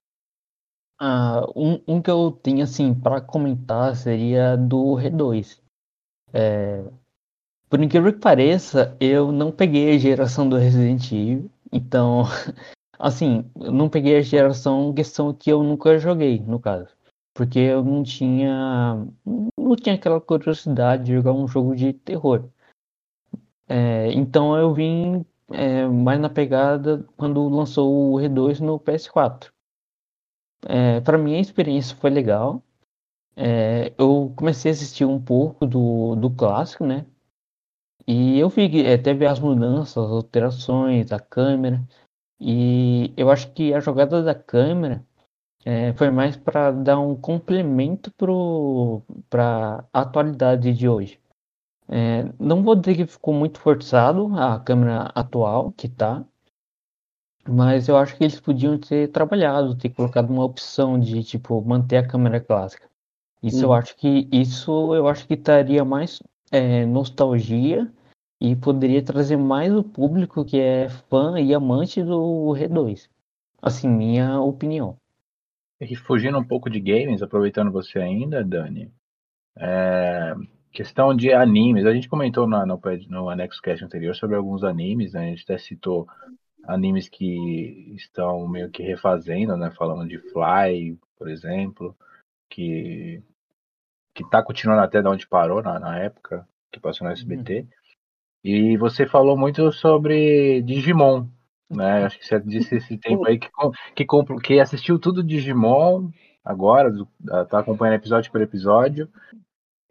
Ah, 0.98 1.46
um, 1.56 1.82
um 1.88 2.02
que 2.02 2.10
eu 2.10 2.32
tenho 2.32 2.64
assim 2.64 2.94
para 2.94 3.22
comentar 3.22 3.96
seria 3.96 4.56
do 4.56 4.96
R2. 4.96 5.62
É, 6.34 6.84
por 7.70 7.82
incrível 7.82 8.14
que 8.14 8.20
pareça, 8.20 8.96
eu 9.00 9.32
não 9.32 9.52
peguei 9.52 9.96
a 9.96 9.98
geração 9.98 10.48
do 10.48 10.58
Resident 10.58 11.12
Evil, 11.12 11.50
então, 11.72 12.24
assim, 12.98 13.50
eu 13.60 13.72
não 13.72 13.90
peguei 13.90 14.18
a 14.18 14.22
geração 14.22 14.94
questão 14.94 15.34
que 15.34 15.50
eu 15.52 15.64
nunca 15.64 15.98
joguei, 15.98 16.40
no 16.40 16.60
caso, 16.60 16.90
porque 17.34 17.60
eu 17.60 17.84
não 17.84 18.04
tinha, 18.04 19.08
não 19.58 19.76
tinha 19.76 19.96
aquela 19.96 20.20
curiosidade 20.20 21.06
de 21.06 21.14
jogar 21.14 21.34
um 21.34 21.48
jogo 21.48 21.76
de 21.76 21.94
terror. 21.94 22.50
É, 23.68 24.12
então 24.14 24.58
eu 24.58 24.74
vim 24.74 25.26
é, 25.52 25.88
mais 25.88 26.20
na 26.20 26.30
pegada 26.30 27.06
quando 27.18 27.48
lançou 27.50 28.14
o 28.14 28.18
R2 28.18 28.60
no 28.60 28.80
PS4. 28.80 29.52
É, 30.68 31.00
para 31.02 31.18
mim 31.18 31.36
a 31.36 31.40
experiência 31.40 31.96
foi 31.96 32.10
legal. 32.10 32.64
É, 33.36 33.94
eu 33.98 34.34
comecei 34.36 34.72
a 34.72 34.74
assistir 34.74 35.06
um 35.06 35.22
pouco 35.22 35.66
do, 35.66 36.16
do 36.16 36.30
clássico, 36.30 36.86
né? 36.86 37.06
E 38.08 38.40
eu 38.40 38.50
vi 38.50 38.86
é, 38.86 38.98
teve 38.98 39.26
as 39.26 39.40
mudanças, 39.40 39.98
as 39.98 40.12
alterações 40.12 41.06
da 41.06 41.20
câmera. 41.20 41.82
E 42.40 43.14
eu 43.18 43.30
acho 43.30 43.52
que 43.54 43.74
a 43.74 43.80
jogada 43.80 44.24
da 44.24 44.34
câmera 44.36 45.06
é, 45.66 45.94
foi 45.94 46.10
mais 46.10 46.38
para 46.38 46.72
dar 46.72 47.00
um 47.00 47.16
complemento 47.16 48.12
para 49.30 49.86
a 49.94 50.02
atualidade 50.02 50.74
de 50.74 50.88
hoje. 50.90 51.19
É, 51.92 52.32
não 52.40 52.62
vou 52.62 52.76
dizer 52.76 52.96
que 52.96 53.08
ficou 53.08 53.34
muito 53.34 53.60
forçado 53.60 54.32
a 54.38 54.60
câmera 54.60 55.12
atual 55.16 55.72
que 55.72 55.90
tá, 55.90 56.24
mas 57.48 57.88
eu 57.90 57.98
acho 57.98 58.16
que 58.16 58.24
eles 58.24 58.40
podiam 58.40 58.78
ter 58.78 59.08
trabalhado, 59.12 59.76
ter 59.76 59.90
colocado 59.90 60.30
uma 60.30 60.46
opção 60.46 61.00
de 61.00 61.24
tipo 61.24 61.60
manter 61.64 61.98
a 61.98 62.08
câmera 62.08 62.40
clássica. 62.40 62.88
Isso 63.42 63.66
eu 63.66 63.74
acho 63.74 63.96
que 63.96 64.28
isso 64.32 64.94
eu 64.94 65.08
acho 65.08 65.26
que 65.26 65.34
estaria 65.34 65.84
mais 65.84 66.22
é, 66.52 66.86
nostalgia 66.86 67.92
e 68.40 68.56
poderia 68.56 69.04
trazer 69.04 69.38
mais 69.38 69.74
o 69.74 69.84
público 69.84 70.46
que 70.46 70.60
é 70.60 70.90
fã 70.90 71.40
e 71.40 71.54
amante 71.54 72.04
do 72.04 72.54
R2. 72.56 73.10
Assim, 73.62 73.90
minha 73.90 74.40
opinião. 74.40 74.96
E 75.82 75.96
fugindo 75.96 76.38
um 76.38 76.44
pouco 76.44 76.70
de 76.70 76.80
games, 76.80 77.22
aproveitando 77.22 77.72
você 77.72 78.00
ainda, 78.00 78.44
Dani, 78.44 78.92
é, 79.58 80.36
Questão 80.72 81.16
de 81.16 81.34
animes, 81.34 81.86
a 81.86 81.94
gente 81.94 82.08
comentou 82.08 82.48
na, 82.48 82.66
no, 82.66 82.80
no 83.10 83.30
Anexo 83.30 83.62
Cast 83.62 83.84
anterior 83.84 84.16
sobre 84.16 84.36
alguns 84.36 84.64
animes, 84.64 85.14
né? 85.14 85.22
a 85.22 85.30
gente 85.30 85.44
até 85.44 85.58
citou 85.58 86.08
animes 86.68 87.10
que 87.10 87.94
estão 87.96 88.48
meio 88.48 88.70
que 88.70 88.84
refazendo, 88.84 89.58
né? 89.58 89.72
Falando 89.72 90.08
de 90.08 90.20
Fly, 90.20 90.98
por 91.18 91.30
exemplo, 91.30 91.96
que 92.48 93.22
que 94.14 94.30
tá 94.30 94.44
continuando 94.44 94.82
até 94.82 95.02
de 95.02 95.08
onde 95.08 95.28
parou 95.28 95.62
na, 95.62 95.80
na 95.80 95.98
época 95.98 96.46
que 96.72 96.80
passou 96.80 97.08
no 97.08 97.14
SBT. 97.14 97.62
Uhum. 97.62 97.68
E 98.44 98.78
você 98.78 99.06
falou 99.06 99.38
muito 99.38 99.72
sobre 99.72 100.62
Digimon, 100.62 101.26
né? 101.70 102.06
Acho 102.06 102.20
que 102.20 102.26
você 102.26 102.40
disse 102.40 102.76
esse 102.76 102.98
tempo 103.00 103.26
aí 103.26 103.40
que, 103.40 103.50
que, 103.96 104.06
que 104.44 104.60
assistiu 104.60 105.00
tudo 105.00 105.24
Digimon 105.24 106.10
agora, 106.44 106.92
tá 107.50 107.60
acompanhando 107.60 107.96
episódio 107.96 108.32
por 108.32 108.42
episódio 108.42 109.10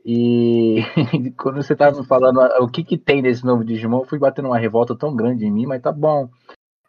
E 0.04 0.82
quando 1.36 1.62
você 1.62 1.74
tava 1.76 2.00
me 2.00 2.06
falando 2.06 2.40
ah, 2.40 2.58
o 2.60 2.68
que, 2.68 2.84
que 2.84 2.96
tem 2.96 3.20
nesse 3.20 3.44
novo 3.44 3.64
Digimon, 3.64 4.00
eu 4.00 4.06
fui 4.06 4.18
batendo 4.18 4.48
uma 4.48 4.58
revolta 4.58 4.96
tão 4.96 5.14
grande 5.14 5.44
em 5.44 5.50
mim, 5.50 5.66
mas 5.66 5.82
tá 5.82 5.92
bom. 5.92 6.28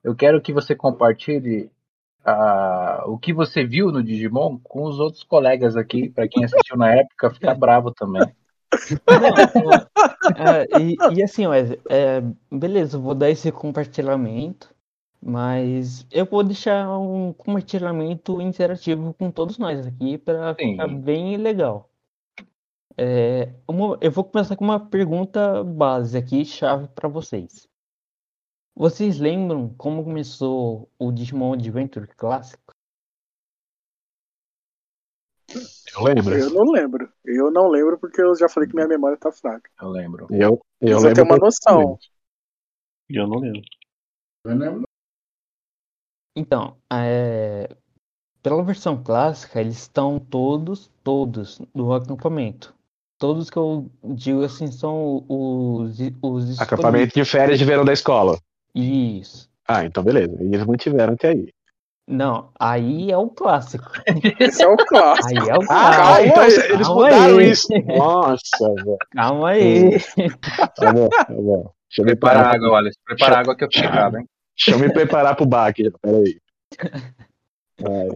Eu 0.04 0.16
quero 0.16 0.42
que 0.42 0.54
você 0.54 0.76
compartilhe 0.76 1.70
ah, 2.24 3.04
o 3.08 3.18
que 3.18 3.34
você 3.34 3.66
viu 3.66 3.92
no 3.92 4.04
Digimon 4.04 4.58
com 4.64 4.84
os 4.84 5.00
outros 5.00 5.24
colegas 5.24 5.76
aqui, 5.76 6.10
para 6.10 6.28
quem 6.28 6.44
assistiu 6.44 6.78
na 6.78 6.94
época, 6.94 7.32
ficar 7.32 7.56
bravo 7.56 7.92
também. 7.92 8.24
É, 10.38 10.80
e, 10.80 10.96
e 11.16 11.24
assim, 11.24 11.48
Wesley, 11.48 11.80
é, 11.90 12.22
beleza, 12.52 12.98
eu 12.98 13.02
vou 13.02 13.16
dar 13.16 13.32
esse 13.32 13.52
compartilhamento, 13.52 14.70
mas 15.22 16.06
eu 16.12 16.26
vou 16.26 16.44
deixar 16.44 16.88
um 17.00 17.34
compartilhamento 17.34 18.40
interativo 18.42 19.14
com 19.14 19.32
todos 19.32 19.58
nós 19.58 19.88
aqui 19.88 20.18
para 20.18 20.54
ficar 20.54 20.88
bem 20.88 21.38
legal. 21.38 21.89
É, 23.02 23.54
uma- 23.66 23.98
eu 24.02 24.12
vou 24.12 24.26
começar 24.26 24.58
com 24.58 24.66
uma 24.66 24.78
pergunta 24.90 25.64
base 25.64 26.18
aqui, 26.18 26.44
chave 26.44 26.90
para 26.90 27.08
vocês. 27.08 27.66
Vocês 28.76 29.18
lembram 29.18 29.74
como 29.76 30.04
começou 30.04 30.90
o 31.00 31.10
Digimon 31.10 31.54
Adventure 31.54 32.06
clássico? 32.08 32.74
Eu 35.96 36.04
lembro. 36.04 36.38
Eu 36.38 36.50
não 36.50 36.72
lembro. 36.74 37.14
Eu 37.24 37.50
não 37.50 37.70
lembro 37.70 37.98
porque 37.98 38.22
eu 38.22 38.36
já 38.36 38.50
falei 38.50 38.68
que 38.68 38.76
minha 38.76 38.88
memória 38.88 39.18
tá 39.18 39.32
fraca. 39.32 39.72
Eu 39.82 39.88
lembro. 39.88 40.28
Eu, 40.30 40.38
eu 40.40 40.60
Precisa 40.80 41.14
ter 41.14 41.22
lembro 41.22 41.36
uma 41.36 41.38
noção. 41.38 42.00
Eu 43.10 43.28
não 43.28 43.40
lembro. 43.40 43.62
Eu 44.44 44.56
não 44.56 44.66
lembro. 44.66 44.84
Então, 46.36 46.78
é, 46.92 47.76
pela 48.44 48.62
versão 48.62 49.02
clássica, 49.02 49.62
eles 49.62 49.78
estão 49.78 50.20
todos, 50.20 50.92
todos 51.02 51.62
no 51.74 51.94
acampamento. 51.94 52.78
Todos 53.20 53.50
que 53.50 53.58
eu 53.58 53.92
digo 54.04 54.44
assim 54.44 54.72
são 54.72 55.26
os, 55.28 55.98
os 56.22 56.60
Acampamento 56.60 57.14
de 57.14 57.26
férias 57.26 57.60
de 57.60 57.66
verão 57.66 57.84
da 57.84 57.92
escola. 57.94 58.40
Isso. 58.74 59.50
Ah, 59.68 59.84
então 59.84 60.02
beleza. 60.02 60.36
Eles 60.40 60.64
mantiveram 60.66 61.14
até 61.14 61.30
aí. 61.30 61.50
Não, 62.08 62.50
aí 62.60 63.12
é 63.12 63.18
o 63.18 63.30
clássico. 63.30 63.86
Esse 64.40 64.64
é 64.64 64.68
o 64.68 64.78
clássico. 64.78 65.28
Aí 65.28 65.50
é 65.50 65.54
o 65.54 65.62
Ah, 65.70 65.96
clássico. 65.96 66.28
então 66.28 66.44
aí, 66.44 66.72
eles 66.74 66.88
mudaram 66.88 67.38
aí. 67.38 67.52
isso. 67.52 67.68
Nossa, 67.86 68.74
velho. 68.74 68.98
Calma 69.12 69.50
aí. 69.50 70.00
Tá 70.76 70.94
bom, 70.94 71.10
tá 71.10 71.26
bom. 71.30 71.72
Deixa 71.90 72.02
eu 72.02 72.06
me 72.06 72.12
preparar, 72.16 72.56
água, 72.56 72.70
Wallace. 72.70 72.98
Prepara 73.06 73.40
água 73.40 73.56
que 73.56 73.64
eu 73.66 73.68
fiquei 73.72 73.90
bravo, 73.90 74.18
hein? 74.18 74.26
deixa 74.58 74.72
eu 74.72 74.80
me 74.80 74.92
preparar 74.94 75.36
pro 75.36 75.46
baque. 75.46 75.92
Peraí. 76.02 76.38
Vai. 77.80 78.08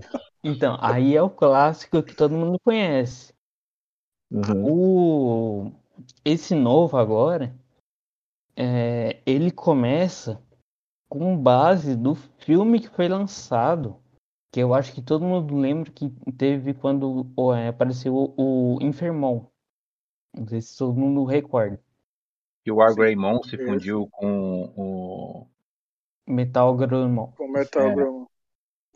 Então, 0.44 0.78
aí 0.82 1.16
é 1.16 1.22
o 1.22 1.30
clássico 1.30 2.02
que 2.04 2.16
todo 2.16 2.36
mundo 2.36 2.58
conhece. 2.64 3.34
Uhum. 4.34 4.66
O 4.66 5.72
esse 6.26 6.56
novo 6.56 6.98
agora, 6.98 7.56
é, 8.56 9.22
ele 9.26 9.52
começa 9.52 10.42
com 11.08 11.38
base 11.38 11.96
do 11.96 12.16
filme 12.16 12.80
que 12.80 12.90
foi 12.90 13.08
lançado, 13.08 14.02
que 14.52 14.60
eu 14.60 14.74
acho 14.74 14.94
que 14.94 15.02
todo 15.02 15.26
mundo 15.26 15.56
lembra 15.56 15.92
que 15.92 16.10
teve 16.38 16.74
quando 16.74 17.28
é, 17.56 17.68
apareceu 17.68 18.16
o, 18.16 18.78
o 18.78 18.80
Infermon. 18.82 19.46
Não 20.36 20.48
sei 20.48 20.62
se 20.62 20.78
todo 20.78 20.96
mundo 20.98 21.24
recorda. 21.26 21.80
Que 22.64 22.72
o 22.72 22.78
Wargreymon 22.78 23.44
se 23.44 23.56
Isso. 23.56 23.66
fundiu 23.66 24.08
com 24.12 24.74
o. 24.76 25.48
Metal 26.26 26.76
Gromon. 26.76 27.28
Com 27.34 27.48
Metal 27.50 27.90
É. 27.90 27.96
Gromon. 27.96 28.26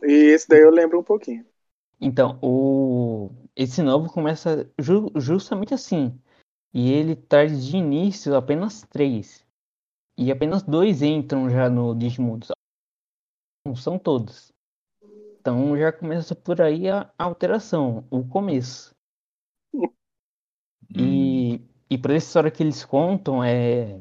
E 0.02 0.14
esse 0.32 0.48
daí 0.48 0.62
eu 0.62 0.72
lembro 0.72 1.00
um 1.00 1.04
pouquinho. 1.04 1.46
Então, 2.00 2.40
o 2.42 3.30
esse 3.58 3.82
novo 3.82 4.14
começa 4.14 4.72
ju- 4.80 5.12
justamente 5.16 5.74
assim. 5.74 6.18
E 6.72 6.92
ele 6.92 7.16
traz 7.16 7.66
de 7.66 7.76
início 7.76 8.36
apenas 8.36 8.84
três. 8.84 9.44
E 10.16 10.32
apenas 10.32 10.62
dois 10.62 11.02
entram 11.02 11.50
já 11.50 11.68
no 11.68 11.96
Digimundo. 11.96 12.48
Não 13.66 13.76
são 13.76 13.98
todos. 13.98 14.54
Então 15.40 15.76
já 15.76 15.92
começa 15.92 16.36
por 16.36 16.62
aí 16.62 16.88
a 16.88 17.12
alteração, 17.18 18.06
o 18.12 18.24
começo. 18.24 18.96
E, 20.96 21.60
e 21.90 21.98
para 21.98 22.14
essa 22.14 22.28
história 22.28 22.52
que 22.52 22.62
eles 22.62 22.86
contam, 22.86 23.44
é 23.44 24.00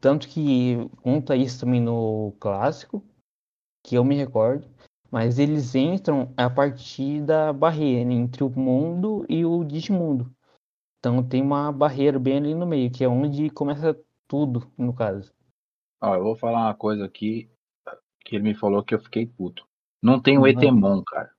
tanto 0.00 0.26
que 0.26 0.76
conta 1.02 1.36
isso 1.36 1.60
também 1.60 1.80
no 1.80 2.32
clássico, 2.40 3.04
que 3.84 3.94
eu 3.94 4.04
me 4.04 4.16
recordo, 4.16 4.66
mas 5.16 5.38
eles 5.38 5.74
entram 5.74 6.30
a 6.36 6.50
partir 6.50 7.22
da 7.22 7.50
barreira 7.50 8.12
entre 8.12 8.44
o 8.44 8.50
mundo 8.50 9.24
e 9.30 9.46
o 9.46 9.64
Digimundo. 9.64 10.30
Então 10.98 11.22
tem 11.26 11.40
uma 11.40 11.72
barreira 11.72 12.18
bem 12.18 12.36
ali 12.36 12.54
no 12.54 12.66
meio, 12.66 12.90
que 12.90 13.02
é 13.02 13.08
onde 13.08 13.48
começa 13.48 13.98
tudo, 14.28 14.70
no 14.76 14.92
caso. 14.92 15.32
Ó, 16.02 16.14
eu 16.16 16.22
vou 16.22 16.36
falar 16.36 16.66
uma 16.66 16.74
coisa 16.74 17.06
aqui 17.06 17.48
que 18.26 18.36
ele 18.36 18.44
me 18.44 18.54
falou 18.54 18.84
que 18.84 18.94
eu 18.94 19.00
fiquei 19.00 19.24
puto. 19.26 19.66
Não 20.02 20.20
tem 20.20 20.36
o 20.36 20.42
Uhum. 20.42 20.48
Etemon, 20.48 21.02
cara. 21.02 21.30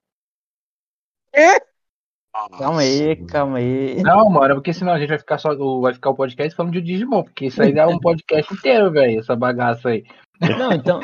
Calma 2.58 2.82
aí, 2.82 3.16
calma 3.28 3.58
aí. 3.60 4.02
Não, 4.02 4.28
mano, 4.28 4.56
porque 4.56 4.74
senão 4.74 4.94
a 4.94 5.00
gente 5.00 5.10
vai 5.10 5.20
ficar 5.20 5.38
só. 5.38 5.52
o- 5.52 5.82
Vai 5.82 5.94
ficar 5.94 6.10
o 6.10 6.16
podcast 6.16 6.56
falando 6.56 6.74
de 6.74 6.82
Digimon, 6.82 7.24
porque 7.24 7.46
isso 7.46 7.62
aí 7.62 7.72
dá 7.74 7.88
um 7.88 8.00
podcast 8.02 8.52
inteiro, 8.52 8.92
velho, 8.92 9.20
essa 9.20 9.36
bagaça 9.36 9.90
aí. 9.90 10.04
Não, 10.42 10.72
então. 10.72 11.00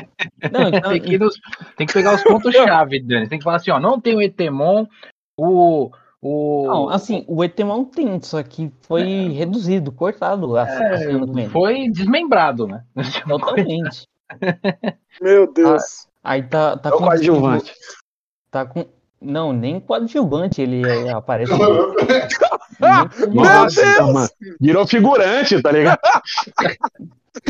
Não, 0.51 0.67
então, 0.69 0.91
Tem 0.91 1.01
que, 1.01 1.17
nos- 1.17 1.39
tem 1.77 1.87
que 1.87 1.93
pegar 1.93 2.15
os 2.15 2.23
pontos-chave, 2.23 3.01
Dani. 3.01 3.27
Tem 3.27 3.37
que 3.37 3.43
falar 3.43 3.57
assim, 3.57 3.71
ó, 3.71 3.79
não 3.79 3.99
tem 3.99 4.15
o 4.15 4.21
Etemon, 4.21 4.85
o. 5.37 5.89
o 6.21 6.67
Não, 6.67 6.89
assim, 6.89 7.23
o 7.27 7.43
Etemon 7.43 7.83
tem, 7.85 8.21
só 8.21 8.41
que 8.43 8.71
foi 8.81 9.29
reduzido, 9.29 9.91
cortado 9.91 10.55
a 10.57 10.67
é, 10.67 11.47
foi 11.49 11.89
desmembrado, 11.89 12.67
né? 12.67 12.83
Totalmente. 13.27 14.07
Meu 15.21 15.51
Deus. 15.51 16.07
Aí 16.23 16.41
tá, 16.43 16.77
tá 16.77 16.89
É 16.89 16.93
o 16.93 16.97
coadjuvante. 16.97 17.73
Tá 18.49 18.65
com. 18.65 18.85
Não, 19.21 19.53
nem 19.53 19.79
coadjuvante 19.79 20.61
ele 20.61 20.81
é- 20.87 21.11
aparece. 21.15 21.51
Coadjuvante. 21.57 22.35
Nossa, 23.33 24.03
mano. 24.07 24.29
Virou 24.59 24.85
figurante, 24.87 25.61
tá 25.61 25.71
ligado? 25.71 25.99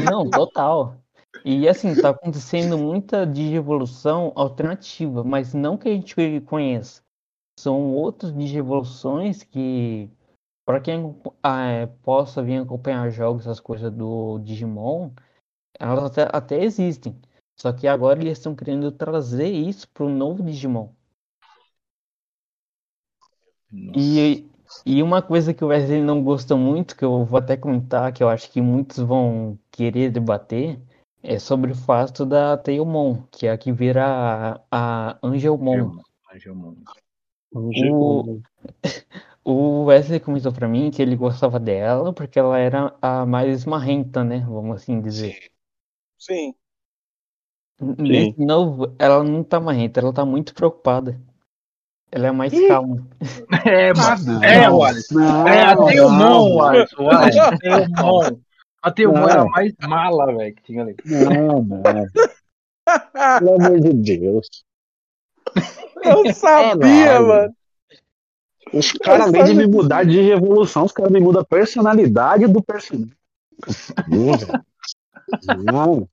Não, 0.03 0.29
total. 0.29 0.95
E 1.45 1.67
assim, 1.67 1.93
tá 1.93 2.09
acontecendo 2.09 2.77
muita 2.77 3.25
digievolução 3.25 4.31
alternativa, 4.35 5.23
mas 5.23 5.53
não 5.53 5.77
que 5.77 5.89
a 5.89 5.91
gente 5.91 6.15
conheça. 6.45 7.01
São 7.59 7.93
outras 7.93 8.33
digievoluções 8.33 9.43
que, 9.43 10.09
para 10.65 10.79
quem 10.79 11.15
ah, 11.41 11.65
é, 11.65 11.85
possa 11.85 12.41
vir 12.41 12.61
acompanhar 12.61 13.09
jogos, 13.09 13.43
essas 13.43 13.59
coisas 13.59 13.91
do 13.91 14.39
Digimon, 14.39 15.11
elas 15.77 16.05
até, 16.05 16.27
até 16.31 16.63
existem. 16.63 17.19
Só 17.59 17.71
que 17.73 17.87
agora 17.87 18.21
eles 18.21 18.37
estão 18.37 18.55
querendo 18.55 18.91
trazer 18.91 19.49
isso 19.49 19.87
para 19.89 20.05
o 20.05 20.09
novo 20.09 20.41
Digimon. 20.41 20.89
Nossa. 23.69 23.99
E, 23.99 24.49
e 24.85 25.03
uma 25.03 25.21
coisa 25.21 25.53
que 25.53 25.63
o 25.63 25.67
Wesley 25.67 26.01
não 26.01 26.23
gosta 26.23 26.55
muito, 26.55 26.95
que 26.95 27.03
eu 27.03 27.25
vou 27.25 27.37
até 27.37 27.57
comentar, 27.57 28.13
que 28.13 28.23
eu 28.23 28.29
acho 28.29 28.49
que 28.51 28.61
muitos 28.61 28.97
vão 28.97 29.59
querer 29.71 30.09
debater, 30.09 30.79
é 31.23 31.39
sobre 31.39 31.71
o 31.71 31.75
fato 31.75 32.25
da 32.25 32.57
Tailmon, 32.57 33.23
que 33.31 33.47
é 33.47 33.51
a 33.51 33.57
que 33.57 33.71
vira 33.71 34.05
a, 34.05 34.61
a 34.69 35.17
Angelmon. 35.23 35.97
Angelmon. 36.29 36.75
O, 37.53 38.41
o 39.45 39.85
Wesley 39.85 40.19
comentou 40.19 40.51
pra 40.51 40.67
mim 40.67 40.91
que 40.91 41.01
ele 41.01 41.15
gostava 41.15 41.59
dela 41.59 42.11
porque 42.11 42.37
ela 42.37 42.59
era 42.59 42.93
a 43.01 43.25
mais 43.25 43.65
marrenta, 43.65 44.23
né? 44.23 44.41
Vamos 44.41 44.75
assim 44.81 44.99
dizer. 44.99 45.49
Sim. 46.17 46.53
Nesse 47.79 48.39
novo, 48.39 48.93
ela 48.99 49.23
não 49.23 49.43
tá 49.43 49.59
marrenta, 49.59 49.99
ela 49.99 50.13
tá 50.13 50.25
muito 50.25 50.53
preocupada. 50.53 51.19
Ela 52.11 52.27
é 52.27 52.31
mais 52.31 52.53
calma. 52.67 53.07
É, 53.65 53.93
mano. 53.93 54.43
É, 54.43 54.69
Wallace. 54.69 55.13
Não, 55.13 55.47
É, 55.47 55.63
a 55.63 55.75
Teomon, 55.75 56.17
não, 56.17 56.55
Wallace. 56.55 56.95
Wallace. 56.99 58.43
A 58.83 58.93
Não. 58.97 59.29
era 59.29 59.41
a 59.43 59.45
mais 59.45 59.73
mala, 59.81 60.25
velho, 60.35 60.53
que 60.55 60.63
tinha 60.63 60.83
ali. 60.83 60.95
Não, 61.05 61.63
não. 61.63 61.81
Pelo 63.39 63.55
amor 63.55 63.79
de 63.79 63.93
Deus. 63.93 64.47
Eu 66.03 66.33
sabia, 66.33 67.05
Caralho. 67.05 67.27
mano. 67.27 67.55
Os 68.73 68.91
caras, 68.91 69.27
além 69.27 69.45
de 69.45 69.53
me 69.53 69.67
mudar 69.67 70.03
de 70.03 70.19
revolução, 70.19 70.83
os 70.83 70.91
caras 70.91 71.11
me 71.11 71.19
mudam 71.19 71.41
a 71.41 71.45
personalidade 71.45 72.45
do 72.47 72.61
personagem. 72.61 73.15
Não. 75.63 76.09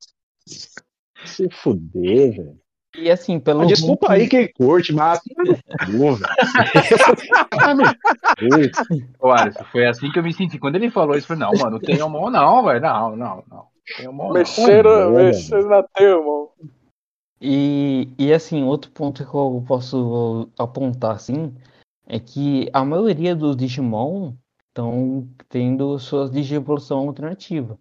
Se 1.24 1.48
fuder, 1.50 2.37
velho. 2.37 2.60
E 2.96 3.11
assim, 3.11 3.38
pelo 3.38 3.62
Ah, 3.62 3.66
Desculpa 3.66 4.12
aí 4.12 4.29
quem 4.29 4.53
curte, 4.53 4.92
mas. 4.92 5.20
Não. 5.88 6.18
Ô, 9.20 9.35
foi 9.70 9.87
assim 9.87 10.11
que 10.11 10.18
eu 10.18 10.22
me 10.22 10.33
senti. 10.33 10.59
Quando 10.59 10.76
ele 10.76 10.90
falou 10.90 11.16
isso, 11.16 11.33
eu 11.33 11.38
falei, 11.38 11.59
não, 11.59 11.64
mano, 11.64 11.76
o 11.76 11.81
Teomon 11.81 12.31
não, 12.31 12.64
velho. 12.64 12.81
Não, 12.81 13.16
não, 13.16 13.44
não. 13.48 13.66
Não. 14.03 14.33
Mexeram, 14.33 15.12
mexeram 15.12 15.68
na 15.68 15.83
Thermal. 15.83 16.55
E, 17.40 18.09
e 18.18 18.33
assim, 18.33 18.64
outro 18.64 18.90
ponto 18.90 19.24
que 19.24 19.35
eu 19.35 19.64
posso 19.66 20.48
apontar 20.59 21.12
assim 21.12 21.55
é 22.07 22.20
que 22.20 22.68
a 22.72 22.85
maioria 22.85 23.35
dos 23.35 23.57
Digimon 23.57 24.35
estão 24.68 25.26
tendo 25.48 25.98
suas 25.98 26.31
digievolução 26.31 27.09
alternativa. 27.09 27.79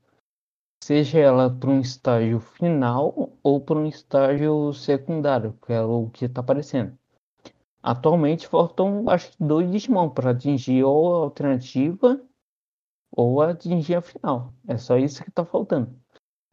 Seja 0.83 1.19
ela 1.19 1.49
para 1.49 1.69
um 1.69 1.81
estágio 1.81 2.39
final 2.39 3.31
ou 3.43 3.61
para 3.61 3.77
um 3.77 3.85
estágio 3.85 4.73
secundário, 4.73 5.57
que 5.65 5.73
é 5.73 5.81
o 5.81 6.09
que 6.09 6.25
está 6.25 6.41
aparecendo. 6.41 6.97
Atualmente 7.81 8.47
faltam 8.47 9.09
acho 9.09 9.31
que 9.31 9.43
dois 9.43 9.69
Digimon 9.71 10.09
para 10.09 10.31
atingir 10.31 10.83
ou 10.83 11.15
a 11.15 11.19
alternativa 11.19 12.19
ou 13.11 13.41
atingir 13.41 13.95
a 13.95 14.01
final. 14.01 14.53
É 14.67 14.77
só 14.77 14.97
isso 14.97 15.23
que 15.23 15.29
está 15.29 15.45
faltando. 15.45 15.95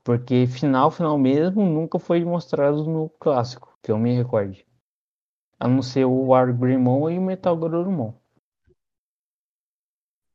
Porque 0.04 0.46
final, 0.46 0.90
final 0.90 1.18
mesmo, 1.18 1.64
nunca 1.64 1.98
foi 1.98 2.24
mostrado 2.24 2.84
no 2.84 3.08
clássico, 3.18 3.76
que 3.82 3.90
eu 3.90 3.98
me 3.98 4.14
recorde. 4.14 4.64
A 5.58 5.66
não 5.66 5.82
ser 5.82 6.04
o 6.04 6.32
Argrimon 6.32 7.10
e 7.10 7.18
o 7.18 7.22
Metal 7.22 7.56
Garurumon. 7.56 8.12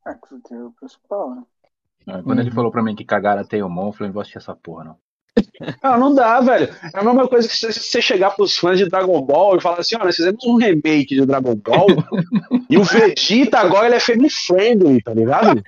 É, 0.06 0.14
que 0.14 0.52
é 0.54 0.62
o 0.62 0.72
principal, 0.72 1.34
né? 1.34 1.46
Ah, 2.06 2.22
Quando 2.22 2.40
ele 2.40 2.48
Uhum. 2.50 2.54
falou 2.54 2.70
pra 2.70 2.82
mim 2.82 2.94
que 2.94 3.04
cagaram 3.04 3.42
a 3.42 3.44
Teomon, 3.44 3.88
eu 3.88 3.92
falei, 3.92 4.08
não 4.08 4.12
vou 4.14 4.20
assistir 4.22 4.38
essa 4.38 4.54
porra, 4.54 4.84
não. 4.84 4.96
Ah, 5.82 5.96
não 5.96 6.14
dá, 6.14 6.40
velho. 6.40 6.68
É 6.94 6.98
a 6.98 7.02
mesma 7.04 7.26
coisa 7.28 7.48
que 7.48 7.56
se 7.56 7.72
você 7.72 8.02
chegar 8.02 8.32
pros 8.32 8.56
fãs 8.58 8.78
de 8.78 8.88
Dragon 8.88 9.20
Ball 9.22 9.56
e 9.56 9.60
falar 9.62 9.78
assim: 9.80 9.96
ó, 9.98 10.04
nós 10.04 10.16
fizemos 10.16 10.44
um 10.44 10.56
remake 10.56 11.14
de 11.14 11.24
Dragon 11.24 11.54
Ball 11.54 11.86
e 12.68 12.76
o 12.76 12.84
Vegeta 12.84 13.58
agora 13.58 13.86
ele 13.86 13.94
é 13.94 14.00
family 14.00 14.28
friendly, 14.28 15.00
tá 15.02 15.14
ligado? 15.14 15.62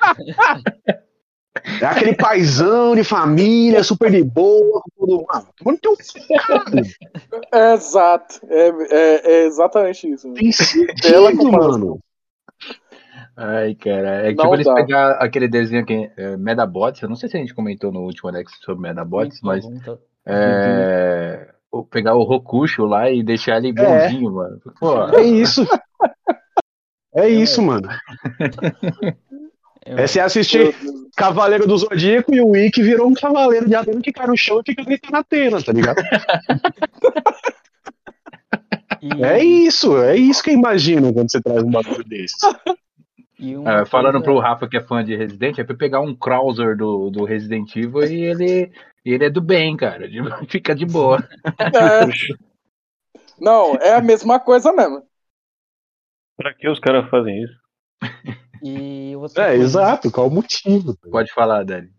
É 1.81 1.87
aquele 1.87 2.15
paizão 2.15 2.95
de 2.95 3.05
família, 3.05 3.83
super 3.85 4.11
de 4.11 4.23
boa, 4.25 4.83
tudo. 4.99 5.25
Mano, 5.33 5.47
mano, 5.65 5.79
teu 5.81 5.97
caralho. 6.37 6.87
É 7.53 7.75
exato. 7.75 8.41
É, 8.49 8.69
é, 8.91 9.31
é 9.33 9.47
exatamente 9.47 10.11
isso. 10.11 10.31
Tem 10.35 10.51
sentido, 10.53 11.37
comparação. 11.39 11.79
mano. 11.79 11.99
Ai, 13.37 13.75
cara. 13.75 14.29
É 14.29 14.33
Não 14.33 14.37
tipo 14.45 14.55
eles 14.55 14.67
dá. 14.67 14.75
pegar 14.75 15.11
aquele 15.13 15.49
desenho 15.49 15.85
que 15.85 16.11
é 16.17 16.37
Medabots. 16.37 17.03
Eu 17.03 17.09
não 17.09 17.17
sei 17.17 17.29
se 17.29 17.37
a 17.37 17.41
gente 17.41 17.55
comentou 17.55 17.93
no 17.93 18.01
último 18.01 18.29
Alex 18.29 18.53
sobre 18.65 18.83
Medabots, 18.83 19.41
mas 19.43 19.65
Então, 19.65 19.99
é, 20.27 21.49
o- 21.71 21.85
pegar 21.85 22.15
o 22.15 22.23
Rokusho 22.25 22.85
lá 22.85 23.11
e 23.11 23.23
deixar 23.23 23.59
ele 23.59 23.73
bonzinho, 23.73 24.33
mano. 24.33 24.61
Pô, 24.81 25.09
É 25.17 25.23
isso. 25.23 25.67
É 27.17 27.29
isso, 27.29 27.63
mano. 27.63 27.89
eu- 29.87 29.99
É 29.99 30.07
você 30.09 30.19
Meu 30.19 30.27
assistir. 30.27 30.75
Cavaleiro 31.17 31.65
do 31.65 31.79
Zodíaco 31.79 32.35
e 32.35 32.41
o 32.41 32.49
Wick 32.49 32.83
virou 32.83 33.07
um 33.07 33.15
cavaleiro 33.15 33.69
de 33.69 33.75
Atena 33.77 34.01
que 34.01 34.11
cai 34.13 34.27
no 34.27 34.37
chão 34.37 34.59
e 34.61 34.63
fica 34.71 34.83
gritando 34.83 35.17
Atena, 35.19 35.63
tá 35.63 35.73
ligado? 35.73 36.03
e- 39.01 39.23
É 39.23 39.45
isso, 39.45 39.97
é 39.99 40.17
isso 40.17 40.43
que 40.43 40.51
eu 40.51 40.55
imagino 40.55 41.13
quando 41.13 41.31
você 41.31 41.41
traz 41.41 41.63
um 41.63 41.71
bagulho 41.71 42.03
desse. 42.05 42.35
E 43.51 43.57
uma 43.57 43.81
é, 43.81 43.85
falando 43.85 44.23
pro 44.23 44.39
Rafa 44.39 44.69
que 44.69 44.77
é 44.77 44.81
fã 44.81 45.05
de 45.05 45.15
Resident, 45.17 45.59
é 45.59 45.65
pra 45.65 45.77
pegar 45.77 46.01
um 46.01 46.15
Krauser 46.15 46.77
do, 46.77 47.11
do 47.11 47.25
Resident 47.25 47.75
Evil 47.77 48.05
e 48.05 48.23
ele, 48.25 48.73
ele 49.05 49.25
é 49.25 49.31
do 49.31 49.41
bem, 49.41 49.77
cara. 49.77 50.09
de- 50.09 50.21
Fica 50.49 50.75
de 50.75 50.87
boa. 50.87 51.19
É. 51.59 52.07
Não, 53.39 53.75
é 53.77 53.95
a 53.95 54.01
mesma 54.03 54.39
coisa 54.41 54.73
mesmo. 54.73 55.03
Pra 56.37 56.53
que 56.55 56.69
os 56.69 56.79
caras 56.81 57.09
fazem 57.11 57.43
isso? 57.43 57.55
E 58.63 59.15
outra 59.17 59.45
É, 59.45 59.47
coisa- 59.49 59.63
exato, 59.65 60.11
qual 60.11 60.27
o 60.29 60.31
motivo? 60.31 60.97
Pode 61.11 61.33
falar, 61.33 61.65
Dani. 61.65 61.93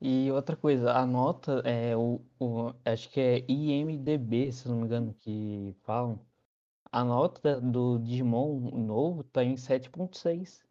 E 0.00 0.30
outra 0.32 0.56
coisa, 0.56 0.92
a 0.92 1.06
nota 1.06 1.62
é 1.64 1.96
o, 1.96 2.20
o- 2.40 2.72
acho 2.84 3.08
que 3.10 3.20
é 3.20 3.44
IMDB, 3.48 4.50
se 4.52 4.68
não 4.68 4.76
me 4.76 4.84
engano, 4.84 5.14
que 5.20 5.74
falam. 5.84 6.18
A 6.90 7.02
nota 7.04 7.60
do 7.60 7.98
Digimon 7.98 8.58
novo 8.78 9.22
tá 9.24 9.42
em 9.44 9.54
7.6. 9.56 10.61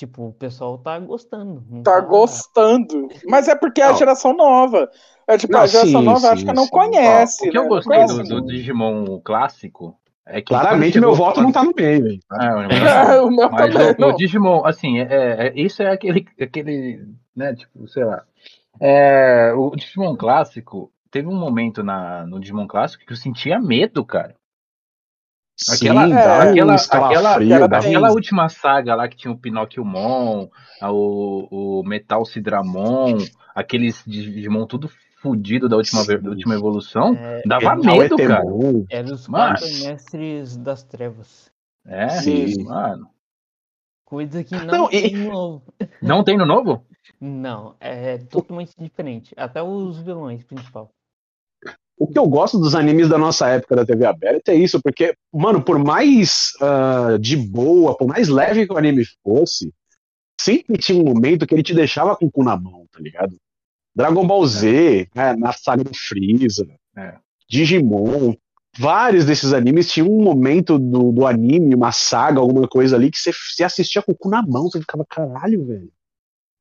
Tipo, 0.00 0.28
o 0.28 0.32
pessoal 0.32 0.78
tá 0.78 0.98
gostando. 0.98 1.62
não 1.68 1.82
Tá 1.82 2.00
gostando. 2.00 3.06
Mas 3.28 3.48
é 3.48 3.54
porque 3.54 3.82
é 3.82 3.84
a 3.84 3.90
Não. 3.90 3.98
geração 3.98 4.32
nova. 4.32 4.88
É 5.28 5.36
tipo, 5.36 5.52
Não, 5.52 5.60
a 5.60 5.66
geração 5.66 6.00
sim, 6.00 6.04
nova 6.06 6.18
sim, 6.28 6.32
acho 6.32 6.44
que 6.46 6.52
não 6.54 6.64
sim. 6.64 6.70
conhece. 6.70 7.46
O 7.48 7.52
que 7.52 7.58
eu 7.58 7.62
né? 7.64 7.68
gostei 7.68 7.98
Não 8.00 8.06
do, 8.06 8.14
conhece 8.22 8.28
do. 8.40 8.46
Digimon 8.46 9.20
clássico 9.20 9.94
é 10.24 10.40
que. 10.40 10.46
Claramente 10.46 10.98
meu 10.98 11.14
voto 11.14 11.42
não 11.42 11.52
tá 11.52 11.62
no 11.62 11.74
meio, 11.76 12.02
velho. 12.02 12.20
O 12.30 12.68
meu- 12.70 13.26
o 13.26 13.30
meu 13.30 13.50
Mas 13.50 13.74
também, 13.74 13.88
o, 13.88 13.90
o 13.90 14.10
não. 14.10 14.16
Digimon, 14.16 14.64
assim, 14.64 15.00
é, 15.00 15.48
é- 15.48 15.52
isso 15.54 15.82
é 15.82 15.90
aquele, 15.92 16.26
aquele, 16.40 17.04
né, 17.36 17.54
tipo, 17.54 17.86
sei 17.86 18.04
lá. 18.04 18.24
É, 18.80 19.52
o 19.52 19.76
Digimon 19.76 20.16
clássico, 20.16 20.90
teve 21.10 21.28
um 21.28 21.38
momento 21.38 21.82
na, 21.82 22.24
no 22.26 22.40
Digimon 22.40 22.66
clássico 22.66 23.04
que 23.04 23.12
eu 23.12 23.16
sentia 23.18 23.60
medo, 23.60 24.02
cara. 24.02 24.34
Aquela, 25.68 26.06
Sim, 26.06 26.12
é, 26.12 26.16
um 26.16 26.50
aquela, 26.50 26.74
aquela, 26.74 27.66
dá 27.68 27.76
um- 27.76 27.80
aquela 27.80 28.10
última 28.12 28.48
saga 28.48 28.94
lá 28.94 29.08
que 29.08 29.16
tinha 29.16 29.32
o 29.32 29.36
Pinocchiomon, 29.38 30.48
o, 30.82 31.80
o 31.80 31.82
Metal 31.84 32.24
Sidramon, 32.24 33.18
aqueles 33.54 34.02
Digimon 34.06 34.66
tudo 34.66 34.90
fudido 35.20 35.68
da 35.68 35.76
última, 35.76 36.02
da 36.06 36.30
última 36.30 36.54
evolução, 36.54 37.14
É, 37.14 37.42
dava 37.44 37.76
medo, 37.76 38.18
é 38.18 38.26
cara. 38.26 38.44
era 38.88 39.12
os 39.12 39.28
Mas- 39.28 39.82
mestres 39.84 40.56
das 40.56 40.82
trevas. 40.82 41.52
É, 41.86 42.08
Sim. 42.08 42.64
mano. 42.64 43.08
Coisa 44.04 44.42
que 44.42 44.54
não, 44.56 44.66
Não, 44.66 44.88
e- 44.90 45.02
tem 45.02 45.16
no 45.16 45.30
novo. 45.30 45.62
Não 46.02 46.24
tem 46.24 46.36
no 46.38 46.46
novo? 46.46 46.84
Não, 47.20 47.76
é 47.78 48.18
totalmente 48.18 48.72
diferente. 48.78 49.34
Até 49.36 49.62
os 49.62 50.00
vilões 50.00 50.42
principal. 50.42 50.90
O 52.00 52.06
que 52.06 52.18
eu 52.18 52.26
gosto 52.26 52.58
dos 52.58 52.74
animes 52.74 53.10
da 53.10 53.18
nossa 53.18 53.46
época 53.46 53.76
da 53.76 53.84
TV 53.84 54.06
aberta 54.06 54.52
é 54.52 54.54
isso, 54.54 54.80
porque, 54.80 55.14
mano, 55.30 55.62
por 55.62 55.78
mais 55.78 56.52
ah, 56.58 57.18
de 57.20 57.36
boa, 57.36 57.94
por 57.94 58.08
mais 58.08 58.26
leve 58.26 58.66
que 58.66 58.72
o 58.72 58.78
anime 58.78 59.04
fosse, 59.22 59.70
sempre 60.40 60.78
tinha 60.78 60.98
um 60.98 61.04
momento 61.04 61.46
que 61.46 61.54
ele 61.54 61.62
te 61.62 61.74
deixava 61.74 62.16
com 62.16 62.24
o 62.24 62.30
cu 62.30 62.42
na 62.42 62.56
mão, 62.56 62.86
tá 62.90 62.98
ligado? 62.98 63.36
Dragon 63.94 64.26
Ball 64.26 64.46
Z, 64.46 65.08
né, 65.14 65.36
na 65.36 65.52
saga 65.52 65.84
do 65.84 65.94
Freeza, 65.94 66.66
É. 66.96 67.18
Digimon, 67.46 68.32
vários 68.78 69.26
desses 69.26 69.52
animes 69.52 69.92
tinham 69.92 70.08
um 70.08 70.22
momento 70.22 70.78
do, 70.78 71.12
do 71.12 71.26
anime, 71.26 71.74
uma 71.74 71.92
saga, 71.92 72.40
alguma 72.40 72.66
coisa 72.66 72.96
ali, 72.96 73.10
que 73.10 73.18
você, 73.18 73.30
você 73.30 73.62
assistia 73.62 74.00
com 74.00 74.12
o 74.12 74.16
cu 74.16 74.30
na 74.30 74.40
mão, 74.40 74.70
você 74.70 74.80
ficava, 74.80 75.04
caralho, 75.04 75.66
velho. 75.66 75.92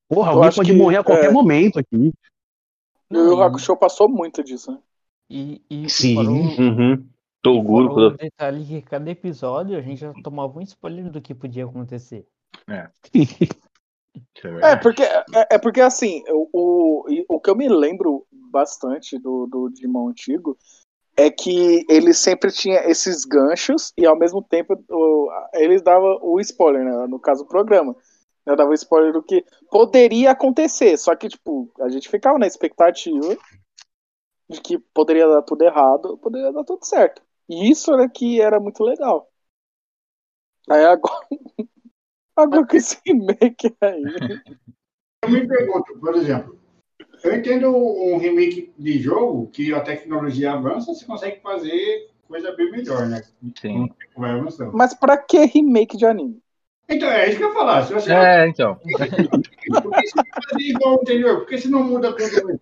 Porra, 0.09 0.33
Eu 0.33 0.37
alguém 0.37 0.51
pode 0.51 0.71
que, 0.71 0.77
morrer 0.77 0.97
a 0.97 1.03
qualquer 1.03 1.29
é, 1.29 1.31
momento 1.31 1.79
aqui. 1.79 2.11
E 3.09 3.17
o 3.17 3.37
Não, 3.37 3.41
Hakusho 3.41 3.77
passou 3.77 4.09
muito 4.09 4.43
disso, 4.43 4.73
né? 4.73 4.79
E, 5.29 5.61
e, 5.69 5.89
Sim. 5.89 6.15
fora 6.15 6.29
Uhum. 6.29 7.07
Fora 7.43 8.15
o 8.15 8.17
detalhe 8.17 8.65
que 8.65 8.81
cada 8.81 9.09
episódio 9.09 9.77
a 9.77 9.81
gente 9.81 9.99
já 9.99 10.11
tomava 10.23 10.59
um 10.59 10.61
spoiler 10.61 11.09
do 11.09 11.21
que 11.21 11.33
podia 11.33 11.65
acontecer. 11.65 12.27
É 14.43 14.47
É, 14.47 14.51
verdade. 14.51 14.81
porque, 14.81 15.03
é, 15.03 15.23
é 15.51 15.57
porque 15.59 15.81
assim, 15.81 16.23
o, 16.29 16.49
o, 16.51 17.25
o 17.35 17.39
que 17.39 17.49
eu 17.49 17.55
me 17.55 17.69
lembro 17.69 18.25
bastante 18.31 19.19
do, 19.19 19.45
do 19.45 19.69
Digimon 19.69 20.09
antigo 20.09 20.57
é 21.15 21.29
que 21.29 21.85
ele 21.89 22.13
sempre 22.13 22.51
tinha 22.51 22.79
esses 22.89 23.25
ganchos 23.25 23.93
e 23.97 24.05
ao 24.05 24.17
mesmo 24.17 24.41
tempo 24.41 24.81
o, 24.89 25.29
eles 25.53 25.81
davam 25.81 26.17
o 26.21 26.39
spoiler, 26.39 26.83
né? 26.83 27.07
No 27.07 27.19
caso, 27.19 27.43
o 27.43 27.47
programa. 27.47 27.95
Né, 28.45 28.55
dava 28.55 28.71
o 28.71 28.73
spoiler 28.73 29.13
do 29.13 29.21
que 29.21 29.43
poderia 29.69 30.31
acontecer. 30.31 30.97
Só 30.97 31.15
que, 31.15 31.27
tipo, 31.29 31.69
a 31.81 31.89
gente 31.89 32.09
ficava 32.09 32.39
na 32.39 32.47
expectativa 32.47 33.37
de 34.49 34.59
que 34.61 34.79
poderia 34.93 35.27
dar 35.27 35.43
tudo 35.43 35.63
errado, 35.63 36.17
poderia 36.17 36.51
dar 36.51 36.63
tudo 36.63 36.83
certo. 36.83 37.21
E 37.47 37.69
isso 37.69 37.93
era 37.93 38.09
que 38.09 38.41
era 38.41 38.59
muito 38.59 38.83
legal. 38.83 39.29
Aí 40.69 40.83
agora. 40.85 41.27
Agora 42.35 42.65
com 42.65 42.77
esse 42.77 42.97
remake 43.05 43.75
aí. 43.81 44.01
Eu 45.21 45.29
me 45.29 45.45
pergunto, 45.45 45.99
por 45.99 46.15
exemplo, 46.15 46.57
eu 47.21 47.35
entendo 47.35 47.75
um 47.75 48.17
remake 48.17 48.73
de 48.77 48.99
jogo 48.99 49.49
que 49.51 49.73
a 49.73 49.81
tecnologia 49.81 50.53
avança, 50.53 50.93
você 50.93 51.05
consegue 51.05 51.41
fazer 51.41 52.09
coisa 52.25 52.53
bem 52.55 52.71
melhor, 52.71 53.05
né? 53.05 53.21
Sim. 53.59 53.89
Vai 54.15 54.31
avançando. 54.31 54.71
Mas 54.73 54.93
pra 54.93 55.17
que 55.17 55.43
remake 55.43 55.97
de 55.97 56.05
anime? 56.05 56.41
Então, 56.87 57.09
é 57.09 57.27
isso 57.27 57.37
que 57.37 57.43
eu 57.43 57.49
ia 57.49 57.53
falar. 57.53 57.83
Se 57.83 57.93
você 57.93 58.13
É, 58.13 58.47
então. 58.47 58.75
por 58.79 59.57
que 59.57 59.69
você 59.69 60.21
fazer 60.49 60.63
igual 60.63 60.95
o 60.95 61.01
anterior? 61.01 61.39
Por 61.39 61.47
que 61.47 61.57
você 61.57 61.67
não 61.67 61.83
muda 61.83 62.15
tudo? 62.15 62.59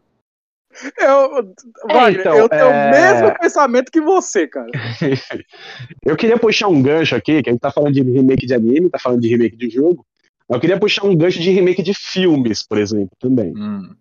Eu, 0.97 1.53
Wagner, 1.87 2.19
então, 2.19 2.35
eu 2.37 2.49
tenho 2.49 2.61
é- 2.61 2.87
o 2.87 2.91
mesmo 2.91 3.39
pensamento 3.39 3.91
que 3.91 4.01
você, 4.01 4.47
cara. 4.47 4.69
Eu 6.05 6.15
queria 6.15 6.37
puxar 6.37 6.67
um 6.67 6.81
gancho 6.81 7.15
aqui, 7.15 7.41
que 7.41 7.49
a 7.49 7.53
gente 7.53 7.61
tá 7.61 7.71
falando 7.71 7.93
de 7.93 8.01
remake 8.03 8.45
de 8.45 8.53
anime, 8.53 8.89
tá 8.89 8.99
falando 8.99 9.21
de 9.21 9.27
remake 9.27 9.55
de 9.57 9.69
jogo. 9.69 10.05
Eu 10.49 10.59
queria 10.59 10.79
puxar 10.79 11.05
um 11.05 11.15
gancho 11.15 11.39
de 11.39 11.49
remake 11.51 11.81
de 11.83 11.93
filmes, 11.93 12.65
por 12.65 12.77
exemplo, 12.77 13.11
também. 13.19 13.51
Hum, 13.55 13.93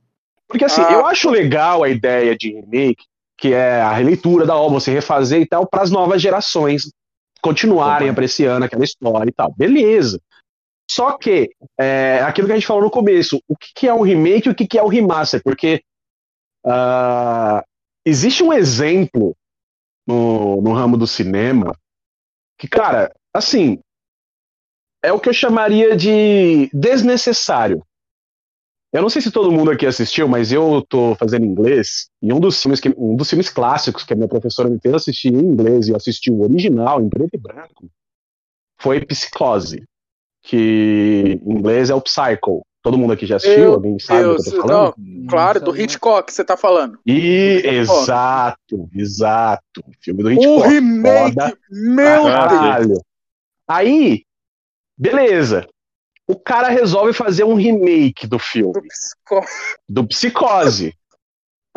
Porque 0.48 0.64
assim, 0.64 0.80
Ah. 0.82 0.92
eu 0.92 1.06
acho 1.06 1.28
legal 1.28 1.82
a 1.82 1.88
ideia 1.88 2.36
de 2.36 2.52
remake, 2.52 3.04
que 3.36 3.52
é 3.52 3.80
a 3.80 3.92
releitura 3.92 4.46
da 4.46 4.54
obra, 4.54 4.78
você 4.78 4.92
refazer 4.92 5.40
e 5.40 5.46
tal, 5.46 5.66
para 5.66 5.82
as 5.82 5.90
novas 5.90 6.22
gerações 6.22 6.90
continuarem 7.42 8.08
Concordo. 8.08 8.10
apreciando 8.12 8.64
aquela 8.64 8.84
história 8.84 9.28
e 9.28 9.32
tal. 9.32 9.52
Beleza. 9.56 10.20
Só 10.88 11.18
que, 11.18 11.50
é, 11.78 12.20
aquilo 12.24 12.46
que 12.46 12.52
a 12.52 12.56
gente 12.56 12.66
falou 12.66 12.84
no 12.84 12.90
começo, 12.90 13.40
o 13.48 13.56
que, 13.56 13.68
que 13.74 13.88
é 13.88 13.92
um 13.92 14.02
remake 14.02 14.48
e 14.48 14.52
o 14.52 14.54
que, 14.54 14.66
que 14.68 14.78
é 14.78 14.82
um 14.84 14.88
remaster? 14.88 15.42
Porque 15.42 15.82
ah, 16.66 17.64
existe 18.04 18.42
um 18.42 18.52
exemplo 18.52 19.36
no, 20.06 20.60
no 20.60 20.72
ramo 20.72 20.96
do 20.96 21.06
cinema 21.06 21.76
que, 22.58 22.68
cara, 22.68 23.12
assim, 23.32 23.78
é 25.02 25.12
o 25.12 25.20
que 25.20 25.28
eu 25.28 25.32
chamaria 25.32 25.96
de 25.96 26.68
desnecessário. 26.72 27.82
Eu 28.92 29.02
não 29.02 29.10
sei 29.10 29.20
se 29.20 29.30
todo 29.30 29.52
mundo 29.52 29.70
aqui 29.70 29.84
assistiu, 29.84 30.26
mas 30.26 30.52
eu 30.52 30.84
tô 30.88 31.14
fazendo 31.16 31.44
inglês 31.44 32.08
e 32.22 32.32
um 32.32 32.40
dos 32.40 32.60
filmes 32.62 32.80
que, 32.80 32.94
um 32.96 33.14
dos 33.14 33.28
filmes 33.28 33.50
clássicos 33.50 34.04
que 34.04 34.12
a 34.12 34.16
minha 34.16 34.28
professora 34.28 34.70
me 34.70 34.80
fez 34.80 34.94
assistir 34.94 35.34
em 35.34 35.38
inglês 35.38 35.86
e 35.86 35.90
eu 35.90 35.96
assisti 35.96 36.30
o 36.30 36.42
original 36.42 37.00
em 37.00 37.08
preto 37.08 37.34
e 37.34 37.38
branco 37.38 37.90
foi 38.78 39.04
Psicose, 39.04 39.84
que 40.42 41.40
em 41.44 41.52
inglês 41.52 41.90
é 41.90 41.94
o 41.94 42.00
Psycho. 42.00 42.62
Todo 42.86 42.98
mundo 42.98 43.12
aqui 43.14 43.26
já 43.26 43.34
assistiu? 43.34 43.64
Eu- 43.64 43.72
Alguém 43.74 43.98
sabe 43.98 44.22
eu- 44.22 44.34
o 44.34 44.36
que 44.36 44.48
eu 44.48 44.52
tô 44.54 44.62
falando? 44.68 44.94
não, 44.96 45.26
claro, 45.26 45.60
do 45.60 45.76
Hitchcock 45.76 46.32
você 46.32 46.44
tá 46.44 46.56
falando. 46.56 47.00
E 47.04 47.60
exato, 47.64 48.88
exato. 48.94 49.82
Filme 50.00 50.22
do 50.22 50.28
Um 50.28 50.32
Hitchcock. 50.34 50.68
remake! 50.68 51.34
foda 51.34 51.58
Meu 51.68 52.26
Ah, 52.28 52.46
Deus! 52.46 52.60
Caralho. 52.60 53.02
Aí, 53.68 54.22
beleza. 54.96 55.66
O 56.28 56.36
cara 56.38 56.68
resolve 56.68 57.12
fazer 57.12 57.42
um 57.42 57.54
remake 57.54 58.24
do 58.24 58.38
filme, 58.38 58.72
Do 58.72 58.82
psicó- 58.82 59.44
do 59.88 60.06
Psicose. 60.06 60.94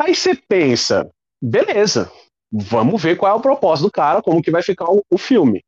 Aí 0.00 0.14
você 0.14 0.36
pensa, 0.48 1.10
beleza, 1.42 2.08
vamos 2.52 3.02
ver 3.02 3.16
qual 3.16 3.32
é 3.32 3.34
o 3.36 3.40
propósito 3.42 3.86
do 3.86 3.92
cara, 3.92 4.22
como 4.22 4.40
que 4.40 4.50
vai 4.52 4.62
ficar 4.62 4.88
o, 4.88 5.04
o 5.10 5.18
filme. 5.18 5.60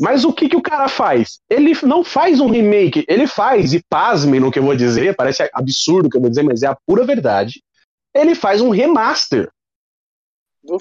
Mas 0.00 0.24
o 0.24 0.32
que, 0.32 0.48
que 0.48 0.56
o 0.56 0.62
cara 0.62 0.88
faz? 0.88 1.40
Ele 1.48 1.74
não 1.82 2.02
faz 2.02 2.40
um 2.40 2.48
remake, 2.50 3.04
ele 3.06 3.26
faz, 3.26 3.74
e 3.74 3.84
pasmem 3.86 4.40
no 4.40 4.50
que 4.50 4.58
eu 4.58 4.62
vou 4.62 4.74
dizer, 4.74 5.14
parece 5.14 5.46
absurdo 5.52 6.06
o 6.06 6.10
que 6.10 6.16
eu 6.16 6.20
vou 6.22 6.30
dizer, 6.30 6.42
mas 6.42 6.62
é 6.62 6.68
a 6.68 6.76
pura 6.86 7.04
verdade. 7.04 7.62
Ele 8.14 8.34
faz 8.34 8.62
um 8.62 8.70
remaster. 8.70 9.50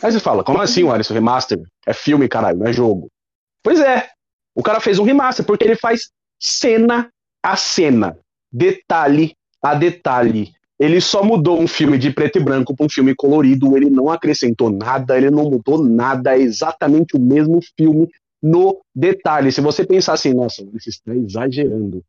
Aí 0.01 0.11
você 0.11 0.21
fala, 0.21 0.41
como 0.41 0.61
assim, 0.61 0.89
Alisson, 0.89 1.13
remaster? 1.13 1.61
É 1.85 1.93
filme, 1.93 2.29
caralho, 2.29 2.59
não 2.59 2.67
é 2.67 2.71
jogo. 2.71 3.09
Pois 3.61 3.81
é, 3.81 4.09
o 4.55 4.63
cara 4.63 4.79
fez 4.79 4.97
um 4.99 5.03
remaster, 5.03 5.45
porque 5.45 5.65
ele 5.65 5.75
faz 5.75 6.09
cena 6.39 7.11
a 7.43 7.57
cena, 7.57 8.17
detalhe 8.49 9.35
a 9.61 9.75
detalhe. 9.75 10.53
Ele 10.79 11.01
só 11.01 11.21
mudou 11.21 11.59
um 11.59 11.67
filme 11.67 11.97
de 11.97 12.09
preto 12.09 12.37
e 12.37 12.43
branco 12.43 12.73
para 12.73 12.85
um 12.85 12.89
filme 12.89 13.13
colorido, 13.13 13.75
ele 13.75 13.89
não 13.89 14.09
acrescentou 14.09 14.69
nada, 14.69 15.17
ele 15.17 15.29
não 15.29 15.49
mudou 15.49 15.83
nada, 15.83 16.37
é 16.37 16.39
exatamente 16.39 17.17
o 17.17 17.19
mesmo 17.19 17.59
filme 17.77 18.09
no 18.41 18.79
detalhe. 18.95 19.51
Se 19.51 19.61
você 19.61 19.85
pensar 19.85 20.13
assim, 20.13 20.33
nossa, 20.33 20.63
você 20.71 20.89
está 20.89 21.13
exagerando. 21.15 22.03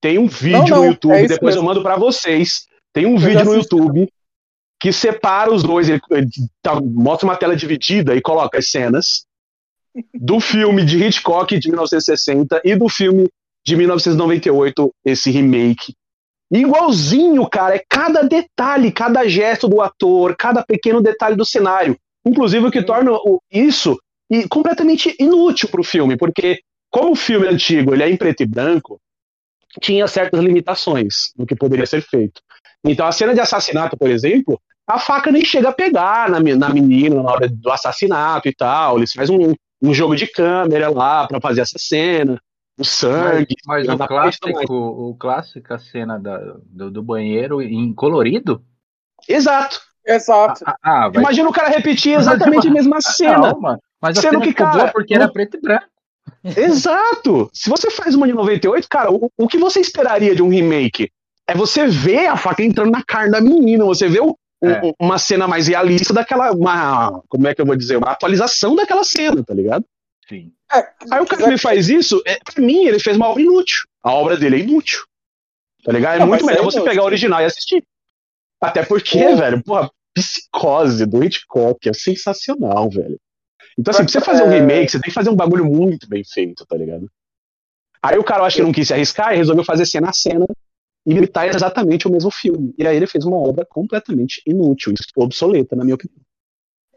Tem 0.00 0.18
um 0.18 0.26
vídeo 0.26 0.68
não, 0.68 0.78
no 0.78 0.84
é 0.84 0.88
YouTube, 0.88 1.16
isso 1.18 1.28
depois 1.28 1.54
eu 1.54 1.62
mesmo. 1.62 1.68
mando 1.74 1.82
para 1.82 1.96
vocês. 1.96 2.66
Tem 2.92 3.06
um 3.06 3.14
Eu 3.14 3.18
vídeo 3.18 3.44
no. 3.44 3.54
YouTube 3.54 4.08
que 4.80 4.92
separa 4.92 5.52
os 5.52 5.62
dois, 5.62 5.88
ele, 5.88 6.00
ele 6.10 6.28
tá- 6.62 6.78
mostra 6.80 7.26
uma 7.26 7.36
tela 7.36 7.56
dividida 7.56 8.14
e 8.14 8.20
coloca 8.20 8.58
as 8.58 8.68
cenas 8.68 9.24
do 10.12 10.40
filme 10.40 10.84
de 10.84 11.02
Hitchcock 11.02 11.58
de 11.58 11.68
1960 11.68 12.60
e 12.64 12.76
do 12.76 12.88
filme 12.88 13.28
de 13.64 13.76
1998, 13.76 14.92
esse 15.04 15.30
remake. 15.30 15.94
Igualzinho, 16.52 17.48
cara, 17.48 17.76
é 17.76 17.82
cada 17.88 18.22
detalhe, 18.22 18.92
cada 18.92 19.26
gesto 19.26 19.66
do 19.68 19.80
ator, 19.80 20.36
cada 20.36 20.62
pequeno 20.62 21.00
detalhe 21.00 21.34
do 21.34 21.44
cenário. 21.44 21.96
Inclusive 22.26 22.66
o 22.66 22.70
que 22.70 22.82
torna 22.82 23.12
isso 23.50 23.98
e 24.34 24.48
completamente 24.48 25.14
inútil 25.20 25.68
pro 25.68 25.84
filme, 25.84 26.16
porque 26.16 26.60
como 26.90 27.12
o 27.12 27.16
filme 27.16 27.46
antigo 27.46 27.92
ele 27.94 28.02
é 28.02 28.10
em 28.10 28.16
preto 28.16 28.42
e 28.42 28.46
branco, 28.46 29.00
tinha 29.80 30.06
certas 30.08 30.40
limitações 30.40 31.32
no 31.36 31.46
que 31.46 31.54
poderia 31.54 31.86
ser 31.86 32.02
feito. 32.02 32.40
Então 32.84 33.06
a 33.06 33.12
cena 33.12 33.34
de 33.34 33.40
assassinato, 33.40 33.96
por 33.96 34.10
exemplo, 34.10 34.60
a 34.86 34.98
faca 34.98 35.30
nem 35.32 35.44
chega 35.44 35.68
a 35.70 35.72
pegar 35.72 36.28
na, 36.28 36.40
na 36.40 36.68
menina 36.68 37.22
na 37.22 37.30
hora 37.30 37.48
do 37.48 37.70
assassinato 37.70 38.48
e 38.48 38.54
tal. 38.54 38.98
Eles 38.98 39.12
fazem 39.12 39.38
um, 39.38 39.54
um 39.82 39.94
jogo 39.94 40.14
de 40.14 40.26
câmera 40.26 40.88
lá 40.90 41.26
pra 41.26 41.40
fazer 41.40 41.62
essa 41.62 41.78
cena, 41.78 42.34
o 42.76 42.80
Mas, 42.80 42.88
sangue. 42.88 43.54
mas 43.66 43.88
o 43.88 43.96
na 43.96 44.06
parte 44.06 44.38
clássico, 44.40 44.74
o 44.74 45.14
clássico, 45.16 45.72
a 45.74 45.78
cena 45.78 46.18
da- 46.18 46.56
do, 46.66 46.90
do 46.90 47.02
banheiro 47.02 47.62
em 47.62 47.92
colorido. 47.94 48.62
Exato. 49.28 49.80
Exato. 50.06 50.62
Ah, 50.66 50.76
ah, 50.82 51.08
vai 51.08 51.22
Imagina 51.22 51.48
o 51.48 51.52
cara 51.52 51.68
repetir 51.68 52.12
exatamente 52.18 52.68
a 52.68 52.70
mesma 52.70 53.00
cena. 53.00 53.38
Não, 53.38 53.78
Mas 54.04 54.18
a 54.18 54.20
Sendo 54.20 54.32
cena 54.32 54.42
que, 54.44 54.50
ficou 54.50 54.66
cara, 54.66 54.78
boa 54.78 54.92
porque 54.92 55.14
era 55.14 55.28
preto 55.32 55.56
e 55.56 55.60
branco. 55.60 55.86
Exato! 56.56 57.50
Se 57.52 57.68
você 57.70 57.90
faz 57.90 58.14
uma 58.14 58.26
de 58.26 58.32
98, 58.34 58.86
cara, 58.88 59.10
o, 59.10 59.30
o 59.36 59.48
que 59.48 59.58
você 59.58 59.80
esperaria 59.80 60.34
de 60.34 60.42
um 60.42 60.48
remake? 60.48 61.10
É 61.46 61.54
você 61.54 61.86
ver 61.86 62.26
a 62.26 62.36
faca 62.36 62.62
entrando 62.62 62.90
na 62.90 63.02
carne 63.02 63.30
da 63.32 63.40
menina, 63.40 63.84
você 63.84 64.08
vê 64.08 64.20
o- 64.20 64.36
É. 64.62 64.80
um- 64.84 64.92
uma 65.00 65.18
cena 65.18 65.46
mais 65.48 65.66
realista 65.68 66.12
daquela. 66.14 66.52
Uma, 66.52 67.22
como 67.28 67.46
é 67.48 67.54
que 67.54 67.60
eu 67.60 67.66
vou 67.66 67.76
dizer? 67.76 67.96
Uma 67.96 68.10
atualização 68.10 68.74
daquela 68.76 69.04
cena, 69.04 69.42
tá 69.42 69.52
ligado? 69.54 69.84
Sim. 70.28 70.52
É, 70.72 70.78
Aí 71.10 71.20
o 71.20 71.26
cara 71.26 71.42
que 71.44 71.48
me 71.50 71.58
faz 71.58 71.88
isso, 71.88 72.22
é, 72.26 72.38
pra 72.44 72.62
mim, 72.64 72.84
ele 72.86 72.98
fez 72.98 73.16
uma 73.16 73.28
obra 73.28 73.42
inútil. 73.42 73.80
A 74.02 74.10
obra 74.12 74.36
dele 74.36 74.56
é 74.56 74.58
inútil. 74.60 75.00
Tá 75.84 75.92
ligado? 75.92 76.16
É 76.16 76.18
Não, 76.20 76.26
muito 76.26 76.44
melhor 76.46 76.60
é 76.60 76.62
você 76.64 76.78
inútil. 76.78 76.90
pegar 76.90 77.02
o 77.02 77.06
original 77.06 77.40
e 77.42 77.44
assistir. 77.44 77.84
Até 78.60 78.82
porque, 78.82 79.18
Pô. 79.22 79.36
velho, 79.36 79.62
porra, 79.62 79.90
psicose 80.14 81.04
do 81.04 81.22
Hitchcock 81.22 81.88
é 81.88 81.92
sensacional, 81.92 82.88
velho. 82.88 83.18
Então, 83.78 83.90
assim, 83.90 84.04
Pra- 84.04 84.12
você 84.12 84.20
fazer 84.20 84.42
um 84.44 84.52
é- 84.52 84.60
remake, 84.60 84.90
você 84.90 85.00
tem 85.00 85.08
que 85.08 85.14
fazer 85.14 85.30
um 85.30 85.36
bagulho 85.36 85.64
muito 85.64 86.08
bem 86.08 86.22
feito, 86.24 86.64
tá 86.66 86.76
ligado? 86.76 87.10
Aí 88.02 88.18
o 88.18 88.24
cara, 88.24 88.42
eu 88.42 88.44
acho 88.46 88.56
que 88.56 88.62
não 88.62 88.72
quis 88.72 88.88
se 88.88 88.94
arriscar 88.94 89.32
e 89.32 89.38
resolveu 89.38 89.64
fazer 89.64 89.86
cena 89.86 90.10
a 90.10 90.12
cena 90.12 90.46
e 91.06 91.12
imitar 91.12 91.48
exatamente 91.48 92.06
o 92.06 92.10
mesmo 92.10 92.30
filme. 92.30 92.74
E 92.78 92.86
aí 92.86 92.96
ele 92.96 93.06
fez 93.06 93.24
uma 93.24 93.38
obra 93.38 93.64
completamente 93.64 94.42
inútil, 94.46 94.92
obsoleta, 95.16 95.74
na 95.74 95.84
minha 95.84 95.94
opinião. 95.94 96.20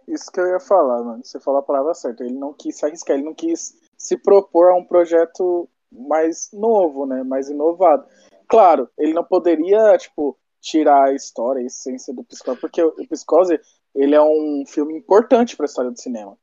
Isso 0.08 0.32
que 0.32 0.40
eu 0.40 0.48
ia 0.48 0.60
falar, 0.60 1.04
mano. 1.04 1.24
Você 1.24 1.40
falou 1.40 1.60
a 1.60 1.64
palavra 1.64 1.94
certa. 1.94 2.24
Ele 2.24 2.34
não 2.34 2.54
quis 2.54 2.78
se 2.78 2.86
arriscar, 2.86 3.16
ele 3.16 3.26
não 3.26 3.34
quis 3.34 3.76
se 3.98 4.18
propor 4.18 4.72
a 4.72 4.76
um 4.76 4.84
projeto 4.84 5.68
mais 5.92 6.50
novo, 6.54 7.06
né? 7.06 7.24
Mais 7.24 7.50
inovado. 7.50 8.06
Claro, 8.48 8.90
ele 8.98 9.14
não 9.14 9.24
poderia, 9.24 9.98
tipo, 9.98 10.38
tirar 10.62 11.10
a 11.10 11.14
história, 11.14 11.62
a 11.62 11.66
essência 11.66 12.14
do 12.14 12.24
Psicose, 12.24 12.60
porque 12.60 12.82
o 12.82 12.94
Psicose, 13.10 13.60
ele 13.96 14.16
é 14.16 14.22
um 14.22 14.64
filme 14.66 14.96
importante 14.96 15.56
pra 15.56 15.66
história 15.66 15.92
do 15.92 16.00
cinema. 16.00 16.38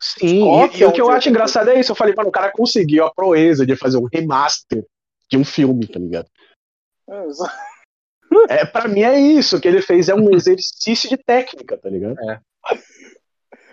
Sim, 0.00 0.44
e, 0.44 0.78
e 0.78 0.82
é 0.82 0.86
o 0.86 0.92
que 0.92 1.00
eu 1.00 1.10
acho 1.10 1.28
engraçado 1.28 1.70
é 1.70 1.80
isso. 1.80 1.92
Eu 1.92 1.96
falei, 1.96 2.14
mano, 2.14 2.28
o 2.28 2.32
cara 2.32 2.50
conseguiu 2.50 3.04
a 3.04 3.14
proeza 3.14 3.66
de 3.66 3.76
fazer 3.76 3.98
um 3.98 4.08
remaster 4.12 4.84
de 5.28 5.36
um 5.36 5.44
filme, 5.44 5.86
tá 5.86 5.98
ligado? 5.98 6.28
É, 7.08 7.26
É, 8.48 8.66
pra 8.66 8.88
mim 8.88 9.02
é 9.02 9.18
isso, 9.18 9.56
o 9.56 9.60
que 9.60 9.68
ele 9.68 9.80
fez 9.80 10.08
é 10.08 10.14
um 10.14 10.30
exercício 10.34 11.08
de 11.08 11.16
técnica, 11.16 11.76
tá 11.78 11.88
ligado? 11.88 12.16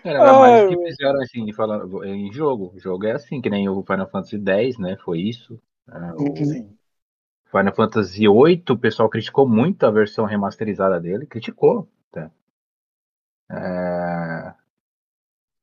Era 0.04 0.34
mais 0.34 0.60
Ai, 0.60 0.66
o 0.66 0.68
que 0.68 0.84
fizeram 0.84 1.20
assim, 1.22 1.52
falando, 1.52 2.04
em 2.04 2.30
jogo. 2.30 2.72
O 2.74 2.78
jogo 2.78 3.06
é 3.06 3.12
assim, 3.12 3.40
que 3.40 3.48
nem 3.48 3.68
o 3.68 3.82
Final 3.82 4.08
Fantasy 4.10 4.36
X, 4.36 4.78
né? 4.78 4.98
Foi 5.02 5.18
isso. 5.18 5.58
Ah, 5.88 6.14
o. 6.14 6.34
Final 7.50 7.74
Fantasy 7.74 8.20
VIII, 8.20 8.64
o 8.70 8.76
pessoal 8.76 9.08
criticou 9.08 9.48
muito 9.48 9.86
a 9.86 9.90
versão 9.90 10.26
remasterizada 10.26 11.00
dele. 11.00 11.24
Criticou. 11.24 11.88
Tá? 12.10 12.30
É, 13.50 14.53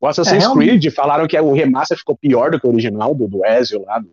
O 0.02 0.08
Assassin's 0.08 0.44
É. 0.44 0.52
Creed 0.54 0.90
falaram 0.94 1.28
que 1.28 1.40
o 1.40 1.54
remaster 1.54 1.96
ficou 1.98 2.18
pior 2.18 2.50
do 2.52 2.60
que 2.60 2.66
o 2.66 2.72
original 2.72 3.14
do, 3.14 3.28
do 3.28 3.46
Ezio 3.46 3.86
lá. 3.86 4.00
do- 4.00 4.10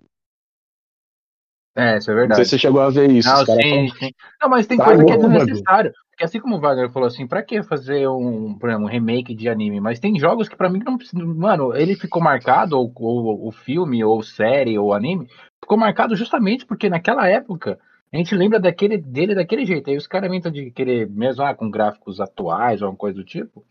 é, 1.76 1.96
isso 1.98 2.10
é 2.10 2.14
Não 2.14 2.20
sei 2.20 2.26
verdade. 2.26 2.44
se 2.44 2.50
você 2.50 2.58
chegou 2.58 2.80
a 2.82 2.90
ver 2.90 3.10
isso. 3.10 3.28
Não, 3.28 3.36
sim, 3.38 3.44
falam- 3.46 3.88
sim. 3.98 4.10
Não, 4.42 4.48
mas 4.50 4.66
tem 4.66 4.76
Tá 4.78 4.84
coisa 4.84 5.04
que 5.04 5.12
é 5.12 5.16
desnecessário. 5.16 5.92
Porque 6.10 6.24
assim 6.24 6.40
como 6.40 6.56
o 6.56 6.60
Wagner 6.60 6.90
falou 6.90 7.06
assim, 7.06 7.24
pra 7.26 7.40
que 7.42 7.62
fazer 7.62 8.08
um, 8.08 8.52
por 8.58 8.68
exemplo, 8.68 8.86
um 8.86 8.90
remake 8.90 9.32
de 9.32 9.48
anime? 9.48 9.78
Mas 9.80 10.00
tem 10.00 10.18
jogos 10.18 10.48
que 10.48 10.56
pra 10.56 10.68
mim 10.68 10.82
não 10.84 10.98
precisa. 10.98 11.24
Mano, 11.24 11.74
ele 11.76 11.94
ficou 11.94 12.20
marcado, 12.20 12.76
ou, 12.76 12.92
ou 12.96 13.46
o 13.46 13.52
filme, 13.52 14.02
ou 14.02 14.20
série, 14.24 14.76
ou 14.76 14.92
anime, 14.92 15.28
ficou 15.62 15.78
marcado 15.78 16.16
justamente 16.16 16.66
porque 16.66 16.88
naquela 16.90 17.28
época 17.28 17.78
a 18.12 18.16
gente 18.16 18.34
lembra 18.34 18.58
daquele, 18.58 18.98
dele 18.98 19.32
daquele 19.36 19.64
jeito. 19.64 19.88
Aí 19.88 19.96
os 19.96 20.08
caras 20.08 20.28
inventam 20.28 20.50
de 20.50 20.72
querer, 20.72 21.08
mesmo 21.08 21.44
ah, 21.44 21.54
com 21.54 21.70
gráficos 21.70 22.20
atuais 22.20 22.82
ou 22.82 22.86
alguma 22.86 22.98
coisa 22.98 23.16
do 23.16 23.24
tipo. 23.24 23.64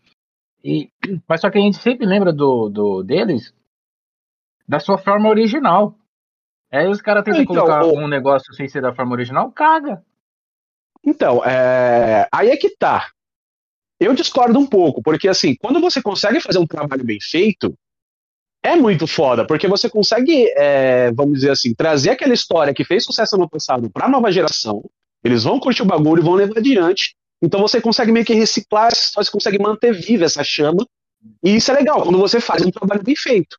E, 0.68 0.90
mas 1.26 1.40
só 1.40 1.48
que 1.50 1.56
a 1.56 1.60
gente 1.62 1.78
sempre 1.78 2.04
lembra 2.04 2.30
do, 2.30 2.68
do 2.68 3.02
deles 3.02 3.54
da 4.68 4.78
sua 4.78 4.98
forma 4.98 5.30
original. 5.30 5.96
Aí 6.70 6.86
os 6.86 7.00
caras 7.00 7.24
tentam 7.24 7.40
Então, 7.40 7.54
colocar 7.54 7.86
o- 7.86 7.96
um 7.98 8.06
negócio 8.06 8.52
sem 8.52 8.68
ser 8.68 8.82
da 8.82 8.94
forma 8.94 9.12
original, 9.12 9.50
caga. 9.50 10.02
Então, 11.02 11.42
é, 11.42 12.28
aí 12.30 12.50
é 12.50 12.56
que 12.58 12.76
tá. 12.76 13.08
Eu 13.98 14.12
discordo 14.14 14.58
um 14.58 14.66
pouco, 14.66 15.02
porque 15.02 15.26
assim, 15.26 15.54
quando 15.56 15.80
você 15.80 16.02
consegue 16.02 16.38
fazer 16.40 16.58
um 16.58 16.66
trabalho 16.66 17.02
bem 17.02 17.18
feito, 17.18 17.74
é 18.62 18.76
muito 18.76 19.06
foda, 19.06 19.46
porque 19.46 19.66
você 19.66 19.88
consegue, 19.88 20.46
é, 20.54 21.10
vamos 21.12 21.36
dizer 21.36 21.52
assim, 21.52 21.74
trazer 21.74 22.10
aquela 22.10 22.34
história 22.34 22.74
que 22.74 22.84
fez 22.84 23.04
sucesso 23.04 23.38
no 23.38 23.48
passado 23.48 23.90
pra 23.90 24.08
nova 24.08 24.30
geração, 24.30 24.84
eles 25.24 25.44
vão 25.44 25.58
curtir 25.58 25.82
o 25.82 25.86
bagulho 25.86 26.20
e 26.20 26.24
vão 26.24 26.34
levar 26.34 26.58
adiante. 26.58 27.16
Então 27.42 27.60
você 27.60 27.80
consegue 27.80 28.10
meio 28.12 28.24
que 28.26 28.34
reciclar 28.34 28.92
você 28.94 29.30
consegue 29.30 29.58
manter 29.58 29.92
viva 29.92 30.24
essa 30.24 30.42
chama, 30.42 30.86
e 31.42 31.56
isso 31.56 31.70
é 31.70 31.74
legal, 31.74 32.02
quando 32.02 32.18
você 32.18 32.40
faz 32.40 32.64
um 32.64 32.70
trabalho 32.70 33.02
bem 33.02 33.14
feito. 33.16 33.56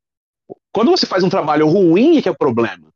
Quando 0.72 0.92
você 0.92 1.06
faz 1.06 1.24
um 1.24 1.30
trabalho 1.30 1.68
ruim, 1.68 2.18
é 2.18 2.22
que 2.22 2.28
é 2.28 2.32
o 2.32 2.38
problema. 2.38 2.88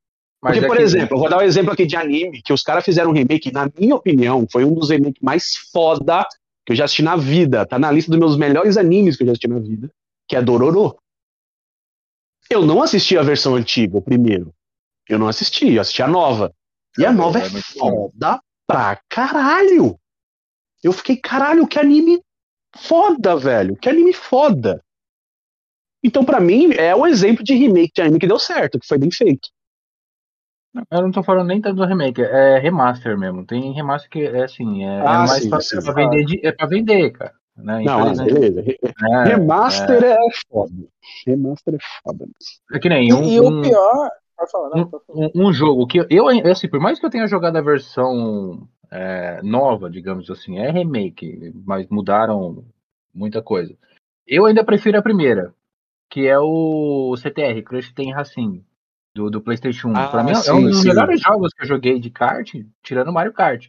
Mas 0.41 0.53
Porque, 0.55 0.65
é 0.65 0.67
por 0.67 0.77
que- 0.77 0.83
exemplo, 0.83 1.15
eu 1.15 1.19
vou 1.19 1.29
dar 1.29 1.37
um 1.37 1.41
exemplo 1.41 1.71
aqui 1.71 1.85
de 1.85 1.95
anime, 1.95 2.41
que 2.41 2.51
os 2.53 2.61
caras 2.63 2.83
fizeram 2.83 3.11
um 3.11 3.13
remake, 3.13 3.51
na 3.51 3.69
minha 3.77 3.95
opinião, 3.95 4.45
foi 4.51 4.65
um 4.65 4.73
dos 4.73 4.89
remakes 4.89 5.21
mais 5.21 5.55
foda 5.71 6.25
que 6.65 6.73
eu 6.73 6.75
já 6.75 6.85
assisti 6.85 7.01
na 7.01 7.15
vida. 7.15 7.65
Tá 7.65 7.79
na 7.79 7.91
lista 7.91 8.11
dos 8.11 8.19
meus 8.19 8.37
melhores 8.37 8.75
animes 8.77 9.15
que 9.15 9.23
eu 9.23 9.27
já 9.27 9.31
assisti 9.33 9.47
na 9.47 9.59
vida, 9.59 9.89
que 10.27 10.35
é 10.35 10.41
Dororo. 10.41 10.97
Eu 12.49 12.65
não 12.65 12.81
assisti 12.83 13.17
a 13.17 13.21
versão 13.23 13.55
antiga, 13.55 13.97
o 13.97 14.01
primeiro. 14.01 14.53
Eu 15.07 15.17
não 15.17 15.27
assisti, 15.27 15.73
eu 15.73 15.81
assisti 15.81 16.01
a 16.01 16.07
nova. 16.07 16.53
E 16.97 17.05
a 17.05 17.09
É, 17.09 17.13
nova 17.13 17.39
é 17.39 17.45
é 17.45 17.49
foda 17.49 18.39
pra 18.67 18.99
caralho. 19.09 19.97
Eu 20.83 20.91
fiquei, 20.91 21.15
caralho, 21.17 21.67
que 21.67 21.79
anime 21.79 22.21
foda, 22.75 23.35
velho. 23.37 23.75
Que 23.77 23.89
anime 23.89 24.13
foda. 24.13 24.83
Então, 26.03 26.25
pra 26.25 26.39
mim, 26.39 26.73
é 26.73 26.93
o 26.93 27.07
exemplo 27.07 27.43
de 27.43 27.53
remake 27.53 27.93
de 27.95 28.01
anime 28.01 28.19
que 28.19 28.27
deu 28.27 28.37
certo, 28.39 28.77
que 28.79 28.85
foi 28.87 28.97
bem 28.97 29.09
feito. 29.11 29.49
Eu 30.91 31.03
não 31.03 31.11
tô 31.11 31.23
falando 31.23 31.47
nem 31.47 31.61
tanto 31.61 31.75
do 31.77 31.85
remake, 31.85 32.21
é 32.21 32.57
remaster 32.57 33.17
mesmo. 33.17 33.45
Tem 33.45 33.71
remaster 33.73 34.09
que 34.09 34.23
é 34.23 34.43
assim, 34.43 34.83
é, 34.83 34.87
é 34.97 34.99
Ah, 35.01 35.17
mais 35.19 35.43
sim, 35.43 35.49
pra, 35.49 35.61
sim. 35.61 35.77
é 35.77 35.81
pra 35.81 35.93
vender, 35.93 36.25
de- 36.25 36.45
é 36.47 36.51
pra 36.51 36.65
vender, 36.67 37.11
cara. 37.11 37.33
Né? 37.55 37.83
Não, 37.83 37.99
ah, 37.99 38.01
Infelizmente, 38.01 38.33
beleza. 38.33 38.61
Re- 38.61 38.79
é, 38.83 39.23
Remaster 39.25 40.03
é, 40.03 40.17
foda. 40.49 40.73
Remaster 41.27 41.75
é 41.75 41.77
foda. 42.03 42.25
é 42.73 42.79
que 42.79 42.89
nem 42.89 43.07
E, 43.07 43.13
um, 43.13 43.23
e 43.23 43.39
um- 43.39 43.59
o 43.59 43.61
pior. 43.61 44.09
Pode 44.35 44.51
falar, 44.51 44.69
não, 44.75 44.89
um, 45.09 45.47
um 45.47 45.53
jogo 45.53 45.85
que 45.85 45.99
eu, 46.09 46.27
assim, 46.51 46.67
por 46.67 46.79
mais 46.79 46.99
que 46.99 47.05
eu 47.05 47.09
tenha 47.11 47.27
jogado 47.27 47.55
a 47.55 47.61
versão 47.61 48.67
é, 48.93 49.41
nova, 49.41 49.89
digamos 49.89 50.29
assim, 50.29 50.59
é 50.59 50.69
remake, 50.69 51.51
mas 51.65 51.87
mudaram 51.89 52.63
muita 53.11 53.41
coisa. 53.41 53.75
Eu 54.27 54.45
ainda 54.45 54.63
prefiro 54.63 54.99
a 54.99 55.01
primeira, 55.01 55.51
que 56.11 56.27
é 56.27 56.37
o 56.37 57.15
CTR, 57.17 57.63
Crush 57.63 57.91
Tem 57.91 58.13
Racing, 58.13 58.63
do, 59.15 59.31
do 59.31 59.41
PlayStation 59.41 59.89
1. 59.89 59.95
Ah, 59.95 60.07
pra 60.07 60.23
mim 60.23 60.31
é 60.31 60.35
sim, 60.35 60.51
um 60.51 60.61
dos 60.65 60.81
sim. 60.81 60.89
melhores 60.89 61.19
jogos 61.21 61.51
que 61.53 61.63
eu 61.63 61.67
joguei 61.67 61.99
de 61.99 62.11
kart, 62.11 62.53
tirando 62.83 63.11
Mario 63.11 63.33
Kart. 63.33 63.67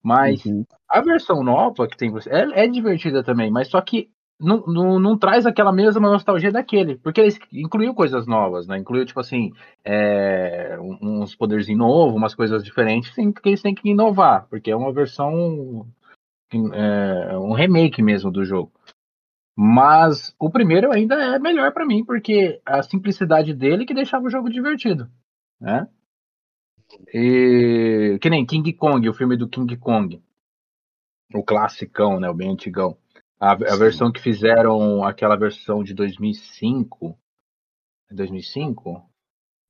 Mas 0.00 0.44
Uhum. 0.44 0.64
a 0.88 1.00
versão 1.00 1.42
nova 1.42 1.88
que 1.88 1.96
tem 1.96 2.12
é, 2.28 2.64
é 2.64 2.66
divertida 2.68 3.24
também, 3.24 3.50
mas 3.50 3.68
só 3.68 3.80
que 3.80 4.10
não, 4.42 4.66
não, 4.66 4.98
não 4.98 5.16
traz 5.16 5.46
aquela 5.46 5.72
mesma 5.72 6.10
nostalgia 6.10 6.50
daquele, 6.50 6.96
porque 6.96 7.20
eles 7.20 7.38
incluíam 7.52 7.94
coisas 7.94 8.26
novas, 8.26 8.66
né? 8.66 8.76
Incluiu, 8.76 9.06
tipo 9.06 9.20
assim, 9.20 9.52
é, 9.84 10.76
uns 11.00 11.34
poderzinhos 11.36 11.78
novos, 11.78 12.16
umas 12.16 12.34
coisas 12.34 12.64
diferentes, 12.64 13.14
sim, 13.14 13.32
que 13.32 13.48
eles 13.48 13.62
têm 13.62 13.74
que 13.74 13.88
inovar, 13.88 14.46
porque 14.48 14.70
é 14.70 14.76
uma 14.76 14.92
versão, 14.92 15.86
é, 16.52 17.38
um 17.38 17.52
remake 17.52 18.02
mesmo 18.02 18.30
do 18.30 18.44
jogo. 18.44 18.72
Mas 19.56 20.34
o 20.38 20.50
primeiro 20.50 20.92
ainda 20.92 21.14
é 21.14 21.38
melhor 21.38 21.72
pra 21.72 21.86
mim, 21.86 22.04
porque 22.04 22.60
a 22.66 22.82
simplicidade 22.82 23.54
dele 23.54 23.86
que 23.86 23.94
deixava 23.94 24.26
o 24.26 24.30
jogo 24.30 24.50
divertido, 24.50 25.08
né? 25.60 25.86
E 27.14 28.18
que 28.20 28.28
nem 28.28 28.44
King 28.44 28.72
Kong, 28.72 29.08
o 29.08 29.14
filme 29.14 29.36
do 29.36 29.48
King 29.48 29.76
Kong. 29.76 30.22
O 31.34 31.42
classicão, 31.42 32.20
né? 32.20 32.28
O 32.28 32.34
bem 32.34 32.50
antigão. 32.50 32.96
A, 33.42 33.52
a 33.54 33.76
versão 33.76 34.12
que 34.12 34.20
fizeram, 34.20 35.02
aquela 35.02 35.34
versão 35.34 35.82
de 35.82 35.92
2005. 35.94 37.18
É 38.08 38.14
2005? 38.14 39.02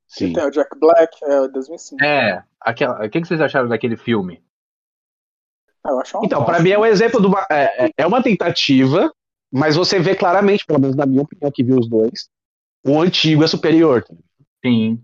Sim. 0.07 0.35
Tem 0.35 0.45
o 0.45 0.51
Jack 0.51 0.79
Black, 0.79 1.17
é 1.25 1.49
2005. 1.49 2.05
É. 2.05 2.45
Aquela, 2.61 3.07
o 3.07 3.09
que, 3.09 3.23
que 3.23 3.27
vocês 3.27 3.41
acharam 3.41 3.71
daquele 3.71 3.97
filme? 3.97 4.45
Ah, 5.83 5.91
eu 5.91 6.01
acho 6.01 6.19
uma 6.19 6.27
Então, 6.27 6.45
pra 6.45 6.61
mim 6.61 6.69
é 6.69 6.79
um 6.79 6.85
exemplo 6.85 7.19
de 7.19 7.27
uma. 7.27 7.47
É, 7.51 7.87
é- 7.87 7.91
é 7.97 8.07
uma 8.07 8.23
tentativa, 8.23 9.11
mas 9.51 9.75
você 9.75 9.99
vê 9.99 10.15
claramente, 10.15 10.67
pelo 10.67 10.79
menos 10.79 10.95
na 10.95 11.07
minha 11.07 11.23
opinião, 11.23 11.51
que 11.51 11.65
viu 11.65 11.79
os 11.79 11.89
dois, 11.89 12.29
o 12.87 13.01
antigo 13.01 13.43
é 13.43 13.47
superior. 13.47 14.05
Sim. 14.63 15.03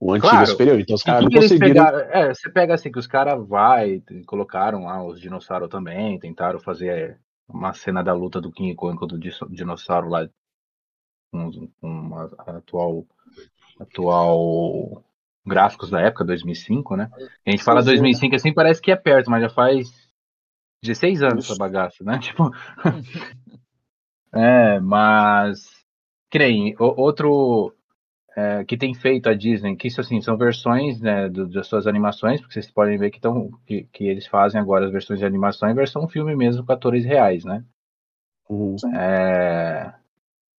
O 0.00 0.12
antigo 0.12 0.28
Claro. 0.28 0.42
é 0.42 0.46
superior. 0.46 0.80
Então 0.80 0.96
os 0.96 1.04
caras 1.04 1.22
não 1.22 1.30
conseguiram. 1.30 1.68
pegaram? 1.68 1.98
É, 2.10 2.34
você 2.34 2.50
pega 2.50 2.74
assim 2.74 2.90
que 2.90 2.98
os 2.98 3.06
caras 3.06 3.46
vai, 3.46 4.02
e 4.10 4.24
colocaram 4.24 4.86
lá 4.86 5.02
os 5.06 5.20
dinossauros 5.20 5.68
também, 5.70 6.18
tentaram 6.18 6.58
fazer 6.58 7.20
uma 7.48 7.72
cena 7.74 8.02
da 8.02 8.12
luta 8.14 8.40
do 8.40 8.52
King 8.52 8.74
Kong 8.74 8.98
contra 8.98 9.16
o 9.16 9.50
dinossauro 9.50 10.08
lá 10.08 10.28
com, 11.30 11.50
com 11.80 12.14
a 12.18 12.56
atual 12.56 13.06
atual 13.80 15.04
gráficos 15.46 15.90
da 15.90 16.00
época 16.00 16.24
2005, 16.24 16.96
né? 16.96 17.10
A 17.46 17.50
gente 17.50 17.64
fala 17.64 17.82
Sim, 17.82 17.88
sim. 17.88 17.92
2005 17.92 18.36
assim 18.36 18.54
parece 18.54 18.80
que 18.82 18.90
é 18.92 18.96
perto, 18.96 19.30
mas 19.30 19.42
já 19.42 19.50
faz 19.50 19.88
16 20.82 21.22
anos 21.22 21.46
essa 21.46 21.56
bagaça, 21.56 22.04
né? 22.04 22.18
Tipo, 22.22 22.50
é, 24.34 24.80
mas 24.80 25.70
que 26.30 26.38
nem 26.38 26.74
o- 26.78 27.00
outro 27.00 27.75
é, 28.36 28.64
que 28.64 28.76
tem 28.76 28.92
feito 28.94 29.28
a 29.30 29.34
Disney, 29.34 29.74
que 29.76 29.88
isso 29.88 30.00
assim 30.00 30.20
são 30.20 30.36
versões 30.36 31.00
né, 31.00 31.26
do- 31.28 31.48
das 31.48 31.66
suas 31.66 31.86
animações, 31.86 32.38
porque 32.40 32.52
vocês 32.52 32.70
podem 32.70 32.98
ver 32.98 33.10
que, 33.10 33.18
tão, 33.18 33.50
que, 33.66 33.84
que 33.92 34.04
eles 34.06 34.26
fazem 34.26 34.60
agora 34.60 34.84
as 34.84 34.92
versões 34.92 35.18
de 35.18 35.24
animação 35.24 35.68
em 35.70 35.74
versão 35.74 36.06
filme 36.06 36.36
mesmo 36.36 36.64
com 36.64 36.72
atores 36.72 37.04
reais, 37.04 37.44
né? 37.44 37.64
Uhum. 38.48 38.76
É, 38.94 39.94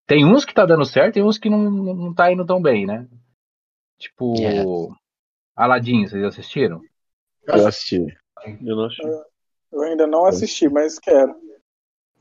Tem 0.08 0.26
uns 0.26 0.44
que 0.44 0.54
tá 0.54 0.66
dando 0.66 0.84
certo, 0.86 1.14
tem 1.14 1.24
uns 1.24 1.38
que 1.38 1.50
não, 1.50 1.70
não 1.70 2.14
tá 2.14 2.32
indo 2.32 2.46
tão 2.46 2.62
bem, 2.62 2.86
né? 2.86 3.08
Tipo, 4.00 4.34
Yeah. 4.38 4.64
Aladdin, 5.56 6.06
vocês 6.08 6.24
assistiram? 6.24 6.82
Eu 7.48 7.68
assisti. 7.68 8.06
Eu 8.64 8.76
não 8.76 8.86
achei. 8.86 9.06
Eu 9.72 9.82
ainda 9.84 10.06
não 10.08 10.26
assisti, 10.26 10.68
mas 10.70 11.00
quero. 11.00 11.36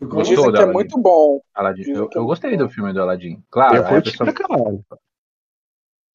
Gostou 0.01 0.23
Dizem 0.23 0.37
que 0.37 0.43
é 0.59 0.63
Aladdin? 0.63 0.73
muito 0.73 0.99
bom. 0.99 1.41
Aladdin. 1.55 1.83
Eu, 1.83 1.89
é 1.89 1.97
eu 1.97 2.01
muito 2.03 2.25
gostei 2.27 2.57
do 2.57 2.69
filme 2.69 2.93
do 2.93 3.01
Aladdin. 3.03 3.43
Claro, 3.51 3.77
eu 3.77 3.85
curti 3.85 4.11
pessoa- 4.11 4.33
pra 4.33 4.47
caralho. 4.49 4.85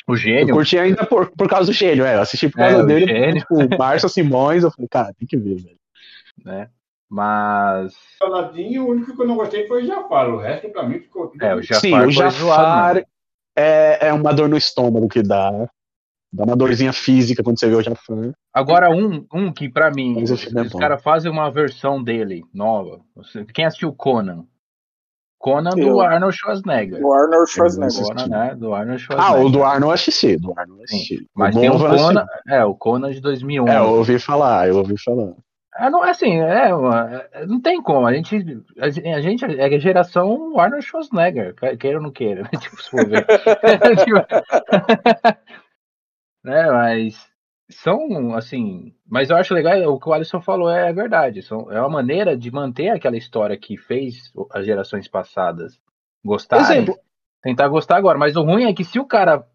O 0.08 0.14
Eu 0.14 0.18
gênio. 0.18 0.54
curti 0.56 0.78
ainda 0.78 1.06
por, 1.06 1.32
por 1.32 1.48
causa 1.50 1.72
do 1.72 1.74
gênio, 1.74 2.06
é. 2.06 2.16
Eu 2.16 2.22
assisti 2.22 2.50
por 2.50 2.60
É, 2.62 2.68
causa 2.70 2.84
o 2.84 2.88
dele. 2.88 3.06
gênio. 3.08 3.42
Tipo, 3.42 3.56
o 3.66 3.78
Márcio 3.78 4.10
Simões, 4.10 4.64
eu 4.64 4.72
falei, 4.72 4.88
cara, 4.90 5.14
tem 5.18 5.28
que 5.28 5.38
ver, 5.38 5.56
velho. 5.62 5.78
né? 6.44 6.70
Mas. 7.10 7.94
O 8.22 8.26
Aladdin, 8.26 8.78
o 8.80 8.88
único 8.90 9.16
que 9.16 9.22
eu 9.22 9.28
não 9.28 9.36
gostei 9.36 9.68
foi 9.68 9.84
o 9.84 9.86
Jafar. 9.86 10.30
O 10.30 10.38
resto, 10.38 10.70
pra 10.70 10.84
mim, 10.84 11.00
ficou 11.00 11.28
tudo 11.28 11.44
É, 11.44 11.54
o 11.56 11.62
Jafar 11.62 11.82
Sim, 11.82 11.94
o 12.00 12.10
Jafar 12.12 12.32
zoado, 12.32 13.00
né? 13.00 13.04
é, 13.56 14.08
é 14.08 14.14
uma 14.14 14.34
dor 14.34 14.48
no 14.48 14.58
estômago 14.58 15.08
que 15.10 15.22
dá. 15.22 15.52
Dá 16.34 16.46
uma 16.46 16.56
dorzinha 16.56 16.94
física 16.94 17.44
quando 17.44 17.60
você 17.60 17.68
vê 17.68 17.76
o 17.76 17.82
Jafar. 17.82 18.32
Agora, 18.54 18.90
um, 18.90 19.26
um 19.34 19.52
que 19.52 19.68
pra 19.68 19.92
mim, 19.92 20.18
o 20.22 20.24
os, 20.24 20.32
é 20.32 20.62
os 20.62 20.72
caras 20.74 21.04
fazem 21.04 21.30
uma 21.30 21.52
versão 21.52 22.02
dele 22.02 22.44
nova. 22.54 23.02
Você- 23.16 23.44
Quem 23.44 23.66
assistiu 23.66 23.92
Conan? 23.94 24.46
Conan 25.42 25.72
do 25.72 25.80
Eu. 25.80 26.02
Arnold 26.02 26.36
Schwarzenegger. 26.38 27.04
O 27.04 27.12
Arnold 27.14 27.50
Schwarzenegger. 27.52 28.04
Conan, 28.06 28.28
né? 28.28 28.56
Do 28.56 28.74
Arnold 28.74 29.02
Ah, 29.02 29.06
Schwarzenegger. 29.16 29.46
o 29.46 29.50
do 29.52 29.64
Arnold 29.64 29.94
assisti. 29.94 30.38
Do 30.38 30.54
Arnold 30.58 30.84
assisti. 30.84 31.28
Mas 31.36 31.56
o 31.56 31.60
tem 31.60 31.70
o 31.70 31.78
Conan, 31.80 32.26
é, 32.48 32.64
o 32.64 32.76
Conan 32.76 33.12
de 33.12 33.20
2011. 33.22 33.76
É, 33.76 33.80
eu 33.80 33.90
ouvi 33.98 34.20
falar, 34.20 34.68
eu 34.70 34.78
ouvi 34.78 34.96
falar. 35.04 35.34
É, 35.80 35.90
não, 35.90 36.04
assim, 36.04 36.38
é, 36.40 36.74
uma- 36.76 37.24
é, 37.32 37.46
não 37.46 37.60
tem 37.62 37.82
como. 37.82 38.06
A 38.06 38.14
gente, 38.14 38.36
a 38.80 38.90
gente- 38.90 39.08
a 39.08 39.22
gente 39.22 39.46
é 39.46 39.66
a 39.66 39.80
geração 39.80 40.60
Arnold 40.60 40.86
Schwarzenegger, 40.86 41.56
que- 41.56 41.78
queira 41.78 41.98
ou 41.98 42.04
não 42.04 42.12
queira, 42.12 42.44
né? 42.44 42.50
Tipo, 42.62 42.82
se 42.84 42.90
for 42.90 43.08
ver. 43.08 43.26
Né, 46.44 46.72
mas 46.72 47.31
são, 47.72 48.34
assim, 48.36 48.94
mas 49.08 49.30
eu 49.30 49.36
acho 49.38 49.54
legal, 49.54 49.82
o 49.94 50.00
que 50.00 50.08
o 50.10 50.14
Alisson 50.14 50.42
falou 50.42 50.70
é 50.70 50.92
verdade. 50.94 51.42
São, 51.42 51.72
é 51.72 51.80
uma 51.80 51.90
maneira 51.90 52.36
de 52.38 52.52
manter 52.52 52.90
aquela 52.90 53.18
história 53.18 53.58
que 53.58 53.78
fez 53.78 54.32
as 54.52 54.66
gerações 54.66 55.08
passadas 55.08 55.80
gostarem, 56.24 56.66
Exemplo. 56.66 57.00
tentar 57.42 57.68
gostar 57.68 57.98
agora. 57.98 58.18
Mas 58.18 58.36
o 58.36 58.44
ruim 58.44 58.66
é 58.66 58.74
que 58.74 58.84
se 58.84 59.00
o 59.00 59.06
cara 59.06 59.48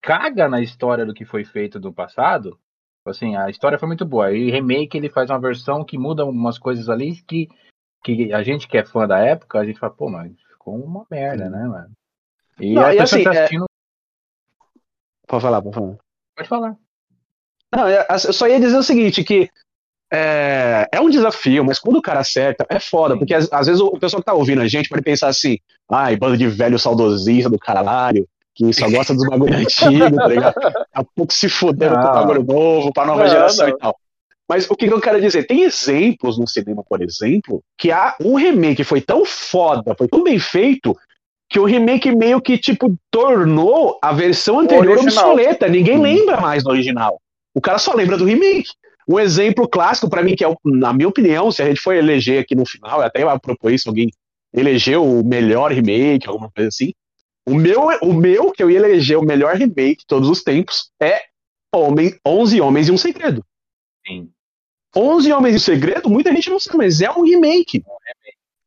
caga 0.00 0.48
na 0.48 0.60
história 0.60 1.04
do 1.04 1.14
que 1.14 1.24
foi 1.24 1.44
feito 1.44 1.80
no 1.80 1.92
passado, 1.92 2.58
assim, 3.06 3.36
a 3.36 3.50
história 3.50 3.78
foi 3.78 3.88
muito 3.88 4.04
boa. 4.04 4.32
E 4.32 4.50
remake 4.50 4.96
ele 4.96 5.10
faz 5.10 5.30
uma 5.30 5.40
versão 5.40 5.84
que 5.84 5.98
muda 5.98 6.24
umas 6.24 6.58
coisas 6.58 6.88
ali 6.88 7.20
que, 7.22 7.48
que 8.02 8.32
a 8.32 8.42
gente 8.42 8.68
que 8.68 8.78
é 8.78 8.84
fã 8.84 9.06
da 9.06 9.18
época, 9.18 9.58
a 9.58 9.64
gente 9.64 9.78
fala, 9.78 9.92
pô, 9.94 10.08
mas 10.08 10.32
ficou 10.52 10.74
uma 10.74 11.06
merda, 11.10 11.50
né, 11.50 11.66
mano? 11.66 11.90
E 12.60 12.74
Não, 12.74 12.82
a 12.84 12.94
e 12.94 12.98
pessoa 12.98 13.18
assim, 13.18 13.24
tá 13.24 13.34
é- 13.34 13.38
assistindo, 13.38 13.64
Pode 15.26 15.42
falar, 15.42 15.62
pode 15.62 15.74
falar. 15.74 15.96
pode 16.36 16.48
falar. 16.48 16.76
Não, 17.76 17.88
eu 17.88 18.04
eu 18.08 18.32
só 18.32 18.46
ia 18.46 18.60
dizer 18.60 18.76
o 18.76 18.82
seguinte, 18.82 19.24
que 19.24 19.50
é, 20.12 20.88
é 20.92 21.00
um 21.00 21.10
desafio, 21.10 21.64
mas 21.64 21.78
quando 21.78 21.96
o 21.96 22.02
cara 22.02 22.20
acerta, 22.20 22.64
é 22.68 22.78
foda, 22.78 23.16
porque 23.16 23.34
às, 23.34 23.52
às 23.52 23.66
vezes 23.66 23.80
o 23.80 23.98
pessoal 23.98 24.20
que 24.20 24.26
tá 24.26 24.34
ouvindo 24.34 24.60
a 24.60 24.68
gente 24.68 24.88
pode 24.88 25.02
pensar 25.02 25.28
assim, 25.28 25.58
ai, 25.90 26.16
bando 26.16 26.36
de 26.36 26.46
velho 26.46 26.78
saudosista 26.78 27.50
do 27.50 27.58
caralho, 27.58 28.26
que 28.54 28.72
só 28.72 28.88
gosta 28.88 29.14
dos 29.14 29.26
bagulho 29.26 29.54
antigo, 29.58 30.16
tá 30.16 30.28
ligado? 30.28 30.54
Daqui 30.54 30.84
a 30.94 31.04
pouco 31.04 31.32
se 31.32 31.48
fuderam 31.48 31.96
com 31.96 32.02
Não. 32.02 32.12
bagulho 32.12 32.44
novo, 32.44 32.92
pra 32.92 33.04
nova 33.04 33.24
Não, 33.24 33.28
geração 33.30 33.66
não. 33.66 33.74
e 33.74 33.78
tal. 33.78 33.96
Mas 34.48 34.70
o 34.70 34.76
que, 34.76 34.86
que 34.86 34.92
eu 34.92 35.00
quero 35.00 35.20
dizer? 35.20 35.46
Tem 35.46 35.62
exemplos 35.62 36.38
no 36.38 36.46
cinema, 36.46 36.84
por 36.86 37.02
exemplo, 37.02 37.62
que 37.78 37.90
há 37.90 38.14
um 38.20 38.34
remake 38.34 38.84
foi 38.84 39.00
tão 39.00 39.24
foda, 39.24 39.94
foi 39.96 40.06
tão 40.06 40.22
bem 40.22 40.38
feito, 40.38 40.96
que 41.48 41.58
o 41.58 41.64
remake 41.64 42.14
meio 42.14 42.40
que, 42.40 42.58
tipo, 42.58 42.94
tornou 43.10 43.98
a 44.02 44.12
versão 44.12 44.60
anterior 44.60 44.98
obsoleta. 44.98 45.66
Ninguém 45.66 45.96
Sim. 45.96 46.02
lembra 46.02 46.40
mais 46.40 46.62
do 46.62 46.70
original. 46.70 47.20
O 47.54 47.60
cara 47.60 47.78
só 47.78 47.94
lembra 47.94 48.16
do 48.16 48.24
remake. 48.24 48.70
Um 49.08 49.20
exemplo 49.20 49.68
clássico 49.68 50.08
pra 50.08 50.22
mim, 50.22 50.34
que 50.34 50.44
é, 50.44 50.54
na 50.64 50.92
minha 50.92 51.08
opinião, 51.08 51.52
se 51.52 51.62
a 51.62 51.66
gente 51.66 51.80
for 51.80 51.94
eleger 51.94 52.42
aqui 52.42 52.54
no 52.54 52.66
final, 52.66 53.00
eu 53.00 53.06
até 53.06 53.20
ia 53.20 53.38
propor 53.38 53.70
isso, 53.70 53.88
alguém 53.88 54.10
elegeu 54.52 55.04
o 55.04 55.24
melhor 55.24 55.70
remake, 55.72 56.28
alguma 56.28 56.50
coisa 56.50 56.68
assim. 56.68 56.92
O 57.46 57.54
meu, 57.54 57.88
o 58.00 58.14
meu, 58.14 58.50
que 58.50 58.62
eu 58.62 58.70
ia 58.70 58.78
eleger 58.78 59.18
o 59.18 59.24
melhor 59.24 59.56
remake 59.56 60.00
de 60.00 60.06
todos 60.06 60.28
os 60.28 60.42
tempos, 60.42 60.90
é 61.00 61.20
Homem, 61.74 62.16
11 62.26 62.60
Homens 62.60 62.88
e 62.88 62.92
um 62.92 62.96
Segredo. 62.96 63.44
Sim. 64.06 64.30
11 64.96 65.32
Homens 65.32 65.54
e 65.54 65.56
um 65.56 65.60
Segredo, 65.60 66.08
muita 66.08 66.32
gente 66.32 66.48
não 66.48 66.58
sabe, 66.58 66.78
mas 66.78 67.02
é 67.02 67.10
um 67.10 67.22
remake. 67.22 67.84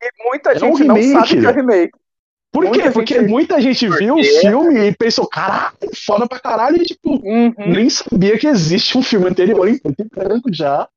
E 0.02 0.30
muita 0.30 0.52
É 0.52 0.64
um 0.64 0.76
gente 0.76 0.84
não 0.84 0.96
remake, 0.96 1.28
sabe 1.28 1.42
que 1.42 1.48
é 1.48 1.52
remake. 1.52 1.92
Por 2.52 2.64
Muita 2.66 2.84
quê? 2.84 2.92
Porque 2.92 3.14
gente- 3.20 3.30
muita 3.30 3.62
gente 3.62 3.88
viu 3.90 4.16
o 4.16 4.24
filme 4.24 4.88
e 4.88 4.96
pensou, 4.96 5.28
caralho, 5.28 5.76
foda 5.96 6.28
pra 6.28 6.40
caralho, 6.40 6.82
e 6.82 6.86
tipo, 6.86 7.10
Uhum. 7.12 7.54
nem 7.58 7.90
sabia 7.90 8.38
que 8.38 8.48
existe 8.48 8.98
um 8.98 9.04
filme 9.04 9.28
anterior 9.28 9.68
em 9.68 9.78
preto 9.78 10.02
e 10.02 10.10
branco 10.10 10.52
já, 10.54 10.86
tá 10.86 10.90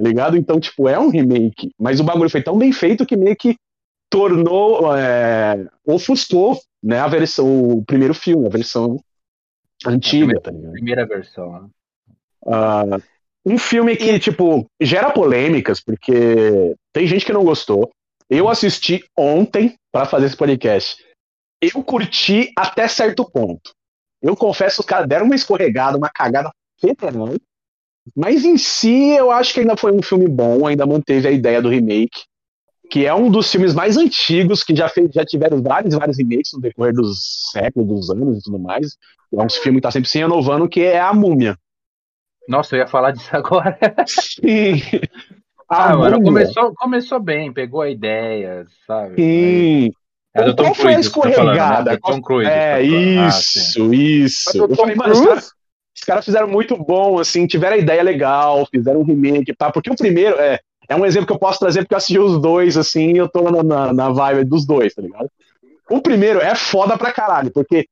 ligado? 0.00 0.36
Então, 0.36 0.58
tipo, 0.60 0.88
é 0.88 0.98
um 0.98 1.08
remake. 1.08 1.70
Mas 1.78 2.00
o 2.00 2.04
bagulho 2.04 2.28
foi 2.28 2.42
tão 2.42 2.58
bem 2.58 2.72
feito 2.72 3.06
que 3.06 3.16
meio 3.16 3.36
que 3.36 3.56
tornou, 4.10 4.94
é, 4.96 5.66
ofuscou, 5.86 6.58
né, 6.82 6.98
a 7.00 7.08
versão, 7.08 7.70
o 7.70 7.84
primeiro 7.84 8.12
filme, 8.14 8.46
a 8.46 8.50
versão 8.50 8.98
antiga, 9.86 10.40
tá 10.40 10.50
ligado? 10.50 10.72
Primeira 10.72 11.06
versão, 11.06 11.52
né? 11.52 11.68
Ah, 12.46 12.98
um 13.44 13.58
filme 13.58 13.96
que, 13.96 14.18
tipo, 14.18 14.66
gera 14.80 15.10
polêmicas, 15.10 15.80
porque 15.80 16.74
tem 16.92 17.06
gente 17.06 17.24
que 17.24 17.32
não 17.32 17.44
gostou. 17.44 17.90
Eu 18.28 18.48
assisti 18.48 19.04
ontem 19.16 19.74
pra 19.92 20.04
fazer 20.04 20.26
esse 20.26 20.36
podcast. 20.36 21.02
Eu 21.60 21.82
curti 21.82 22.52
até 22.56 22.88
certo 22.88 23.24
ponto. 23.30 23.72
Eu 24.20 24.36
confesso 24.36 24.76
que 24.76 24.80
os 24.80 24.86
caras 24.86 25.08
deram 25.08 25.26
uma 25.26 25.34
escorregada, 25.34 25.96
uma 25.96 26.10
cagada 26.10 26.50
federal. 26.80 27.34
Mas 28.14 28.44
em 28.44 28.56
si, 28.56 29.10
eu 29.10 29.30
acho 29.30 29.54
que 29.54 29.60
ainda 29.60 29.76
foi 29.76 29.92
um 29.92 30.02
filme 30.02 30.28
bom, 30.28 30.66
ainda 30.66 30.86
manteve 30.86 31.28
a 31.28 31.30
ideia 31.30 31.62
do 31.62 31.68
remake. 31.68 32.24
Que 32.90 33.04
é 33.04 33.14
um 33.14 33.30
dos 33.30 33.50
filmes 33.50 33.74
mais 33.74 33.96
antigos, 33.96 34.62
que 34.62 34.74
já, 34.74 34.88
fez, 34.88 35.10
já 35.12 35.24
tiveram 35.24 35.60
vários 35.62 35.94
vários 35.94 36.18
remakes 36.18 36.52
no 36.52 36.60
decorrer 36.60 36.94
dos 36.94 37.50
séculos, 37.50 37.88
dos 37.88 38.10
anos 38.10 38.38
e 38.38 38.42
tudo 38.42 38.58
mais. 38.58 38.96
É 39.32 39.42
um 39.42 39.50
filme 39.50 39.78
que 39.78 39.82
tá 39.82 39.90
sempre 39.90 40.08
se 40.08 40.18
renovando, 40.18 40.68
que 40.68 40.80
é 40.80 41.00
A 41.00 41.12
Múmia. 41.12 41.58
Nossa, 42.48 42.76
eu 42.76 42.80
ia 42.80 42.86
falar 42.86 43.10
disso 43.10 43.28
agora. 43.32 43.76
Sim. 44.06 44.80
Ah, 45.68 45.96
mano, 45.96 46.22
começou, 46.22 46.72
começou 46.74 47.20
bem, 47.20 47.52
pegou 47.52 47.82
a 47.82 47.90
ideia, 47.90 48.66
sabe? 48.86 49.16
Sim. 49.16 49.90
É 50.32 50.44
do 50.44 50.54
Tom 50.54 50.64
Qual 50.64 50.74
foi 50.74 50.90
a 50.90 50.94
Cruise 50.94 51.10
que 51.10 51.14
você 51.14 51.28
tá 51.28 51.34
falando, 51.34 51.46
né? 51.46 51.54
escorregada? 51.54 51.90
Do 51.92 52.00
Tom 52.00 52.22
Cruise. 52.22 52.50
É, 52.50 52.72
tá. 52.72 52.76
Ah, 52.76 53.28
isso, 53.28 53.94
isso. 53.94 54.44
Mas 54.46 54.54
o 54.54 54.58
Eu 54.58 54.68
Tom 54.68 54.76
falei, 54.76 54.94
mano, 54.94 55.12
os 55.12 55.20
caras 55.20 55.56
os 55.96 56.02
caras 56.02 56.24
fizeram 56.26 56.46
muito 56.46 56.76
bom, 56.76 57.18
assim, 57.18 57.46
tiveram 57.46 57.74
a 57.74 57.78
ideia 57.78 58.02
legal, 58.02 58.66
fizeram 58.70 59.00
um 59.00 59.04
remake, 59.04 59.54
tá? 59.56 59.72
Porque 59.72 59.90
o 59.90 59.96
primeiro, 59.96 60.36
é, 60.38 60.60
é 60.88 60.94
um 60.94 61.06
exemplo 61.06 61.26
que 61.26 61.32
eu 61.32 61.38
posso 61.38 61.58
trazer 61.58 61.80
porque 61.80 61.94
eu 61.94 61.98
assisti 61.98 62.18
os 62.18 62.40
dois, 62.40 62.76
assim, 62.76 63.14
e 63.14 63.16
eu 63.16 63.26
tô 63.26 63.50
na, 63.50 63.62
na, 63.62 63.92
na 63.94 64.10
vibe 64.10 64.44
dos 64.44 64.66
dois, 64.66 64.94
tá 64.94 65.00
ligado? 65.00 65.30
O 65.90 66.02
primeiro 66.02 66.38
é 66.40 66.54
foda 66.54 66.98
pra 66.98 67.12
caralho, 67.12 67.50
porque 67.50 67.88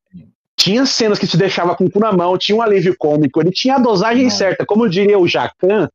tinha 0.55 0.85
cenas 0.85 1.19
que 1.19 1.27
te 1.27 1.37
deixava 1.37 1.75
com 1.75 1.87
o 1.87 1.91
cu 1.91 1.99
na 1.99 2.13
mão, 2.13 2.37
tinha 2.37 2.57
um 2.57 2.63
alívio 2.63 2.95
cômico, 2.99 3.41
ele 3.41 3.51
tinha 3.51 3.77
a 3.77 3.81
dosagem 3.81 4.25
Nossa. 4.25 4.37
certa, 4.37 4.67
como 4.67 4.89
diria 4.89 5.19
o 5.19 5.27
Jacan, 5.27 5.89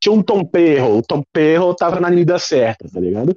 tinha 0.00 0.12
um 0.12 0.22
Tom 0.22 0.44
Perro, 0.44 0.98
o 0.98 1.02
Tom 1.02 1.22
Perro 1.32 1.74
tava 1.74 2.00
na 2.00 2.10
medida 2.10 2.38
certa, 2.38 2.88
tá 2.90 2.98
ligado? 2.98 3.36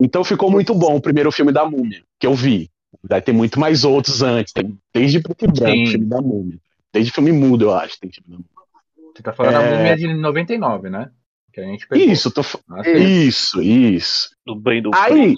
Então 0.00 0.22
ficou 0.22 0.50
muito 0.50 0.74
bom 0.74 0.96
o 0.96 1.00
primeiro 1.00 1.32
filme 1.32 1.52
da 1.52 1.64
Múmia, 1.68 2.02
que 2.20 2.26
eu 2.26 2.34
vi. 2.34 2.70
Vai 3.02 3.20
ter 3.20 3.32
muito 3.32 3.58
mais 3.58 3.84
outros 3.84 4.22
antes, 4.22 4.52
tem 4.52 4.78
desde 4.94 5.20
preto 5.20 5.44
e 5.44 5.48
branco, 5.48 5.76
Sim. 5.76 5.86
filme 5.86 6.06
da 6.06 6.20
Múmia. 6.20 6.58
Desde 6.92 7.12
filme 7.12 7.32
mudo, 7.32 7.66
eu 7.66 7.72
acho, 7.74 7.98
tem 8.00 8.10
filme 8.10 8.28
da 8.30 8.36
Múmia. 8.36 9.12
Você 9.14 9.22
tá 9.22 9.32
falando 9.32 9.54
da 9.54 9.62
É. 9.62 9.76
múmia 9.76 9.96
de 9.96 10.14
99, 10.14 10.88
né? 10.88 11.10
Que 11.52 11.60
a 11.60 11.64
gente 11.64 11.88
pegou. 11.88 12.06
Isso, 12.06 12.30
tô... 12.30 12.42
Ah, 12.70 12.88
isso, 12.88 13.60
isso. 13.60 14.30
Do 14.46 14.54
bem 14.54 14.80
do 14.80 14.90
Aí, 14.94 15.34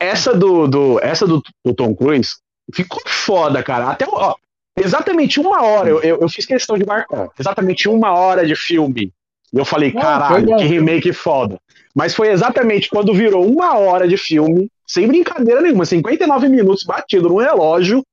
essa 0.00 0.34
do, 0.34 0.66
do, 0.66 0.98
essa 1.00 1.26
do, 1.26 1.42
do 1.64 1.74
Tom 1.74 1.94
Cruise 1.94 2.30
ficou 2.74 3.00
foda, 3.06 3.62
cara. 3.62 3.90
Até, 3.90 4.06
ó, 4.08 4.34
exatamente 4.76 5.38
uma 5.38 5.62
hora, 5.62 5.90
eu, 5.90 6.00
eu, 6.02 6.20
eu 6.20 6.28
fiz 6.28 6.46
questão 6.46 6.78
de 6.78 6.86
marcar. 6.86 7.28
Exatamente 7.38 7.88
uma 7.88 8.12
hora 8.12 8.46
de 8.46 8.56
filme. 8.56 9.12
E 9.52 9.58
eu 9.58 9.64
falei, 9.64 9.92
Não, 9.92 10.00
caralho, 10.00 10.56
que 10.56 10.64
remake 10.64 11.12
foda. 11.12 11.58
Mas 11.94 12.14
foi 12.14 12.28
exatamente 12.28 12.88
quando 12.88 13.14
virou 13.14 13.44
uma 13.44 13.76
hora 13.76 14.06
de 14.06 14.16
filme, 14.16 14.70
sem 14.86 15.06
brincadeira 15.06 15.60
nenhuma, 15.60 15.84
59 15.84 16.48
minutos 16.48 16.84
batido 16.84 17.28
no 17.28 17.38
relógio, 17.38 18.04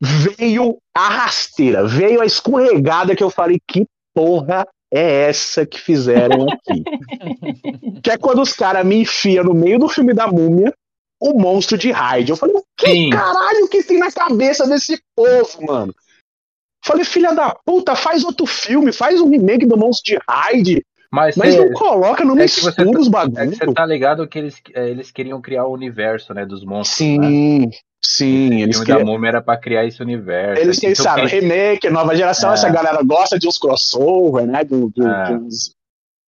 veio 0.00 0.78
a 0.94 1.08
rasteira, 1.08 1.86
veio 1.86 2.20
a 2.20 2.26
escorregada 2.26 3.14
que 3.14 3.22
eu 3.22 3.30
falei, 3.30 3.60
que 3.66 3.86
porra 4.12 4.66
é 4.92 5.28
essa 5.28 5.64
que 5.64 5.80
fizeram 5.80 6.46
aqui? 6.48 6.82
que 8.02 8.10
é 8.10 8.18
quando 8.18 8.42
os 8.42 8.52
caras 8.52 8.84
me 8.84 8.96
enfiam 8.96 9.44
no 9.44 9.54
meio 9.54 9.78
do 9.78 9.88
filme 9.88 10.12
da 10.12 10.26
múmia 10.26 10.72
o 11.20 11.32
monstro 11.38 11.78
de 11.78 11.90
Hyde. 11.90 12.30
Eu 12.30 12.36
falei, 12.36 12.56
que 12.76 12.90
Sim. 12.90 13.10
caralho 13.10 13.68
que 13.68 13.82
tem 13.82 13.98
na 13.98 14.10
cabeça 14.10 14.66
desse 14.66 15.00
povo, 15.16 15.66
mano? 15.66 15.94
Falei, 16.84 17.04
filha 17.04 17.32
da 17.34 17.54
puta, 17.64 17.96
faz 17.96 18.24
outro 18.24 18.44
filme, 18.46 18.92
faz 18.92 19.20
um 19.20 19.30
remake 19.30 19.64
do 19.66 19.76
monstro 19.76 20.14
de 20.14 20.20
Hyde, 20.28 20.84
Mas, 21.10 21.36
mas 21.36 21.54
você- 21.54 21.64
não 21.64 21.72
coloca, 21.72 22.24
não 22.24 22.36
é 22.38 22.42
mistura 22.42 22.72
tá- 22.74 22.82
os 22.82 23.06
é 23.06 23.10
bagulhos. 23.10 23.58
que 23.58 23.64
você 23.66 23.72
tá 23.72 23.86
ligado 23.86 24.26
que 24.28 24.38
eles, 24.38 24.60
é, 24.74 24.90
eles 24.90 25.10
queriam 25.10 25.40
criar 25.40 25.64
o 25.66 25.72
universo, 25.72 26.34
né, 26.34 26.44
dos 26.44 26.64
monstros, 26.64 27.00
né? 27.00 27.26
Sim, 27.28 27.70
sim, 28.04 28.50
O 28.50 28.52
eles 28.64 28.76
filme 28.76 28.86
queriam. 28.86 28.98
da 28.98 29.04
múmia 29.12 29.28
era 29.28 29.40
pra 29.42 29.56
criar 29.56 29.86
esse 29.86 30.02
universo. 30.02 30.60
Eles 30.60 30.76
Então, 30.78 30.88
pensaram, 30.90 31.26
quem- 31.26 31.40
remake, 31.40 31.88
nova 31.88 32.14
geração, 32.14 32.50
É. 32.50 32.54
essa 32.54 32.68
galera 32.68 33.00
gosta 33.02 33.38
de 33.38 33.48
uns 33.48 33.56
crossover, 33.56 34.46
né? 34.46 34.62
Do, 34.64 34.90
do- 34.90 35.06
É. 35.08 35.38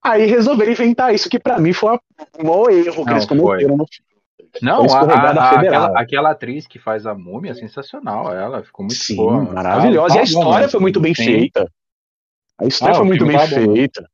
Aí 0.04 0.24
resolveram 0.26 0.70
inventar 0.72 1.12
isso, 1.14 1.28
que 1.28 1.38
pra 1.38 1.58
mim 1.58 1.72
foi 1.72 1.94
um 2.38 2.44
maior 2.44 2.70
erro 2.70 3.02
que 3.04 3.10
Não, 3.10 3.12
eles 3.12 3.26
cometeram 3.26 3.76
no 3.76 3.86
filme. 3.86 4.06
Não, 4.62 4.82
a, 4.84 5.00
a- 5.00 5.50
aquela, 5.60 6.00
aquela 6.00 6.30
atriz 6.30 6.66
que 6.66 6.78
faz 6.78 7.06
a 7.06 7.14
múmia 7.14 7.52
é 7.52 7.54
sensacional. 7.54 8.34
Ela 8.34 8.62
ficou 8.62 8.84
muito 8.84 8.98
Sim, 8.98 9.16
boa. 9.16 9.42
maravilhosa. 9.42 10.14
Tá- 10.14 10.20
e 10.20 10.22
a 10.22 10.22
bom, 10.22 10.28
história 10.40 10.68
foi 10.68 10.80
muito 10.80 11.00
bem 11.00 11.14
Sim. 11.14 11.24
feita. 11.24 11.70
A 12.58 12.64
história 12.66 12.94
Ah, 12.94 12.98
foi 12.98 13.06
muito 13.06 13.26
bem 13.26 13.36
tá 13.36 13.46
feita. 13.46 14.08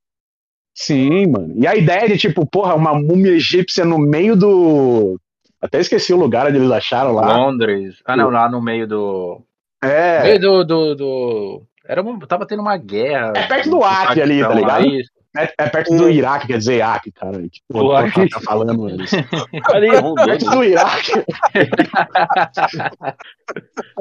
Sim, 0.74 1.26
mano. 1.28 1.54
E 1.56 1.66
a 1.66 1.76
ideia 1.76 2.08
de, 2.08 2.16
tipo, 2.16 2.46
porra, 2.46 2.74
uma 2.74 2.94
múmia 2.94 3.32
egípcia 3.32 3.84
no 3.84 3.98
meio 3.98 4.34
do. 4.34 5.20
Até 5.60 5.78
esqueci 5.78 6.12
o 6.12 6.16
lugar 6.18 6.46
onde 6.48 6.56
eles 6.56 6.70
acharam 6.70 7.12
lá. 7.12 7.36
Londres. 7.36 8.00
Ah, 8.04 8.16
não, 8.16 8.30
lá 8.30 8.48
no 8.48 8.60
meio 8.60 8.86
do. 8.88 9.42
É. 9.82 10.22
meio 10.24 10.40
do. 10.40 10.64
do, 10.64 10.94
do- 10.96 11.62
Era 11.86 12.02
um, 12.02 12.18
tava 12.20 12.46
tendo 12.46 12.62
uma 12.62 12.76
guerra. 12.76 13.32
É 13.36 13.46
perto 13.46 13.68
do 13.70 13.76
no 13.76 13.84
Acre 13.84 14.22
ali, 14.22 14.40
tá 14.40 14.54
ligado? 14.54 14.86
isso. 14.86 15.10
É, 15.34 15.50
é 15.58 15.68
perto 15.68 15.96
do 15.96 16.10
Iraque, 16.10 16.46
quer 16.48 16.58
dizer, 16.58 16.74
Iraque, 16.76 17.10
cara. 17.10 17.40
Que 17.48 17.60
Do 17.70 17.78
porra 17.80 18.06
Acre. 18.06 18.28
tá 18.28 18.40
falando 18.40 18.86
eles. 18.88 19.10
Ali, 19.72 19.88
perto 20.26 20.50
do 20.50 20.62
Iraque. 20.64 21.12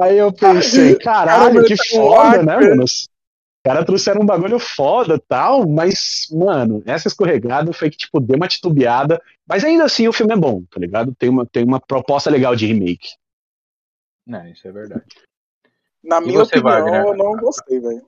Aí 0.01 0.17
eu 0.17 0.31
pensei, 0.33 0.95
caralho, 0.97 1.63
que 1.63 1.75
foda, 1.77 2.43
né, 2.43 2.57
mano? 2.57 2.83
Os 2.83 3.07
caras 3.63 3.85
trouxeram 3.85 4.21
um 4.21 4.25
bagulho 4.25 4.59
foda 4.59 5.15
e 5.15 5.19
tal, 5.19 5.67
mas, 5.67 6.27
mano, 6.31 6.81
essa 6.85 7.07
escorregada 7.07 7.71
foi 7.71 7.89
que, 7.89 7.97
tipo, 7.97 8.19
deu 8.19 8.35
uma 8.35 8.47
titubeada. 8.47 9.21
Mas 9.47 9.63
ainda 9.63 9.85
assim 9.85 10.07
o 10.07 10.13
filme 10.13 10.33
é 10.33 10.37
bom, 10.37 10.63
tá 10.63 10.79
ligado? 10.79 11.13
Tem 11.15 11.29
uma, 11.29 11.45
tem 11.45 11.63
uma 11.63 11.79
proposta 11.79 12.29
legal 12.29 12.55
de 12.55 12.65
remake. 12.65 13.09
Não, 14.25 14.45
isso 14.47 14.67
é 14.67 14.71
verdade. 14.71 15.03
Na 16.03 16.19
E 16.19 16.25
minha 16.25 16.43
opinião, 16.43 16.63
Wagner? 16.63 17.05
eu 17.05 17.15
não 17.15 17.37
gostei, 17.37 17.79
velho. 17.79 18.05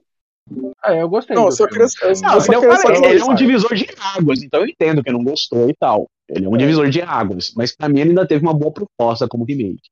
Ah, 0.82 0.94
eu 0.96 1.08
gostei. 1.08 1.36
Não, 1.36 1.50
só 1.52 1.68
queria- 1.68 1.86
eu 2.02 2.10
Não, 2.10 2.42
só 2.42 2.54
eu 2.54 2.60
queria 2.60 2.78
falei, 2.78 2.96
saber 2.96 2.98
ele 2.98 3.22
é 3.22 3.24
um 3.24 3.28
isso. 3.28 3.36
divisor 3.36 3.74
de 3.76 3.88
águas, 4.18 4.44
então 4.44 4.62
eu 4.62 4.68
entendo 4.68 5.04
que 5.04 5.12
não 5.12 5.24
gostou 5.24 5.70
e 5.70 5.74
tal. 5.74 6.10
Ele 6.28 6.46
é 6.46 6.50
um 6.50 6.58
divisor 6.58 6.90
de 6.90 7.02
águas, 7.02 7.54
mas 7.56 7.76
pra 7.76 7.88
mim 7.88 8.02
ele 8.02 8.10
ainda 8.10 8.28
teve 8.28 8.44
uma 8.44 8.54
boa 8.54 8.72
proposta 8.72 9.28
como 9.28 9.46
remake. 9.46 9.90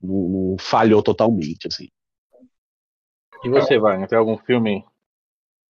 Não, 0.00 0.28
não 0.28 0.56
falhou 0.58 1.02
totalmente, 1.02 1.66
assim. 1.66 1.88
E 3.44 3.48
você, 3.48 3.78
Wagner, 3.78 4.08
tem 4.08 4.18
algum 4.18 4.36
filme 4.38 4.84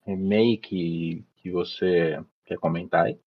remake 0.07 1.25
que 1.37 1.51
você 1.51 2.21
quer 2.45 2.59
comentar 2.59 3.07
aí? 3.07 3.19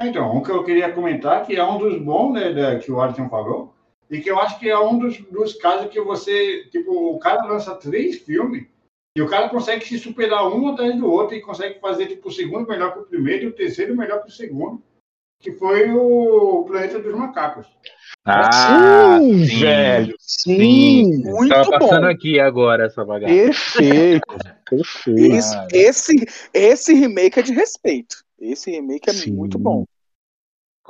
Então, 0.00 0.34
um 0.34 0.42
que 0.42 0.50
eu 0.50 0.64
queria 0.64 0.92
comentar, 0.92 1.44
que 1.44 1.56
é 1.56 1.64
um 1.64 1.78
dos 1.78 2.00
bons, 2.00 2.32
né, 2.32 2.78
que 2.78 2.90
o 2.90 3.00
Alisson 3.00 3.28
falou, 3.28 3.74
e 4.10 4.20
que 4.20 4.30
eu 4.30 4.38
acho 4.40 4.58
que 4.58 4.68
é 4.68 4.78
um 4.78 4.98
dos, 4.98 5.18
dos 5.30 5.54
casos 5.54 5.90
que 5.90 6.00
você, 6.00 6.64
tipo, 6.70 6.90
o 7.14 7.18
cara 7.18 7.44
lança 7.44 7.74
três 7.74 8.16
filmes 8.18 8.66
e 9.16 9.22
o 9.22 9.28
cara 9.28 9.48
consegue 9.48 9.84
se 9.84 9.98
superar 9.98 10.46
um 10.46 10.68
atrás 10.68 10.96
do 10.96 11.10
outro 11.10 11.36
e 11.36 11.40
consegue 11.40 11.80
fazer, 11.80 12.06
tipo, 12.06 12.28
o 12.28 12.32
segundo 12.32 12.68
melhor 12.68 12.92
que 12.92 13.00
o 13.00 13.06
primeiro 13.06 13.44
e 13.44 13.46
o 13.48 13.54
terceiro 13.54 13.96
melhor 13.96 14.22
que 14.22 14.28
o 14.28 14.32
segundo, 14.32 14.82
que 15.40 15.52
foi 15.52 15.90
o 15.90 16.64
Planeta 16.64 16.98
dos 16.98 17.14
Macacos. 17.14 17.66
Ah, 18.24 19.18
sim, 19.18 19.46
sim. 19.46 19.60
velho. 19.60 20.14
Sim. 20.20 20.56
Sim. 20.56 21.22
Muito 21.24 21.48
Tava 21.48 21.70
passando 21.70 22.02
bom. 22.02 22.06
aqui 22.06 22.38
agora 22.38 22.86
essa 22.86 23.04
bagaça. 23.04 23.32
Perfeito. 23.34 24.36
Perfeito. 24.68 25.34
Esse, 25.34 25.56
esse, 25.72 26.26
esse 26.54 26.94
remake 26.94 27.40
é 27.40 27.42
de 27.42 27.52
respeito. 27.52 28.16
Esse 28.38 28.70
remake 28.70 29.10
é 29.10 29.12
Sim. 29.12 29.32
muito 29.32 29.58
bom. 29.58 29.84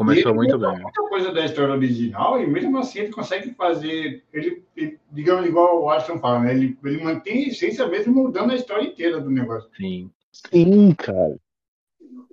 Começou 0.00 0.32
E 0.32 0.34
muito 0.34 0.54
ele 0.54 0.66
bem. 0.66 0.80
Muita 0.80 1.08
coisa 1.10 1.30
da 1.30 1.44
história 1.44 1.74
original 1.74 2.40
e 2.42 2.46
mesmo 2.46 2.78
assim 2.78 3.00
ele 3.00 3.12
consegue 3.12 3.52
fazer, 3.52 4.24
ele, 4.32 4.64
ele- 4.74 4.98
digamos 5.12 5.46
igual 5.46 5.82
o 5.82 5.90
Ashton 5.90 6.18
fala, 6.18 6.40
né? 6.40 6.54
Ele, 6.54 6.78
ele 6.82 7.04
mantém 7.04 7.44
a 7.44 7.48
essência 7.48 7.86
mesmo 7.86 8.14
mudando 8.14 8.50
a 8.50 8.54
história 8.56 8.82
inteira 8.86 9.20
do 9.20 9.30
negócio. 9.30 9.68
Sim. 9.76 10.10
Sim, 10.32 10.94
cara. 10.94 11.36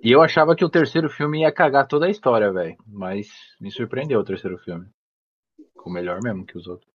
E 0.02 0.10
eu 0.10 0.22
achava 0.22 0.56
que 0.56 0.64
o 0.64 0.70
terceiro 0.70 1.10
filme 1.10 1.42
ia 1.42 1.52
cagar 1.52 1.86
toda 1.86 2.06
a 2.06 2.10
história, 2.10 2.50
velho. 2.50 2.74
Mas 2.86 3.28
me 3.60 3.70
surpreendeu 3.70 4.20
o 4.20 4.24
terceiro 4.24 4.56
filme. 4.56 4.86
Ficou 5.74 5.92
melhor 5.92 6.22
mesmo 6.22 6.46
que 6.46 6.56
os 6.56 6.66
outros. 6.66 6.88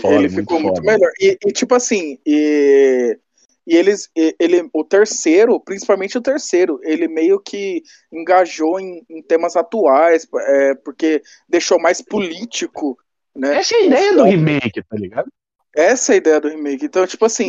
Foda, 0.00 0.14
ele 0.14 0.28
muito 0.28 0.40
ficou 0.42 0.60
muito 0.60 0.76
foda. 0.76 0.92
melhor. 0.92 1.10
E, 1.20 1.36
e, 1.44 1.52
tipo 1.52 1.74
assim, 1.74 2.16
e, 2.24 3.18
e 3.66 3.76
eles, 3.76 4.10
ele, 4.14 4.68
o 4.72 4.84
terceiro, 4.84 5.60
principalmente 5.60 6.18
o 6.18 6.22
terceiro, 6.22 6.80
ele 6.82 7.06
meio 7.06 7.40
que 7.40 7.82
engajou 8.12 8.80
em, 8.80 9.04
em 9.08 9.22
temas 9.22 9.54
atuais, 9.56 10.26
é, 10.34 10.74
porque 10.76 11.22
deixou 11.48 11.78
mais 11.80 12.00
político 12.02 12.98
Né? 13.34 13.58
Essa 13.58 13.74
é 13.76 13.78
a 13.78 13.82
ideia 13.82 14.16
do 14.16 14.24
remake, 14.24 14.82
tá 14.82 14.96
ligado? 14.96 15.30
Essa 15.74 16.12
é 16.12 16.14
a 16.14 16.18
ideia 16.18 16.40
do 16.40 16.48
remake. 16.48 16.84
Então, 16.84 17.06
tipo 17.06 17.24
assim, 17.24 17.48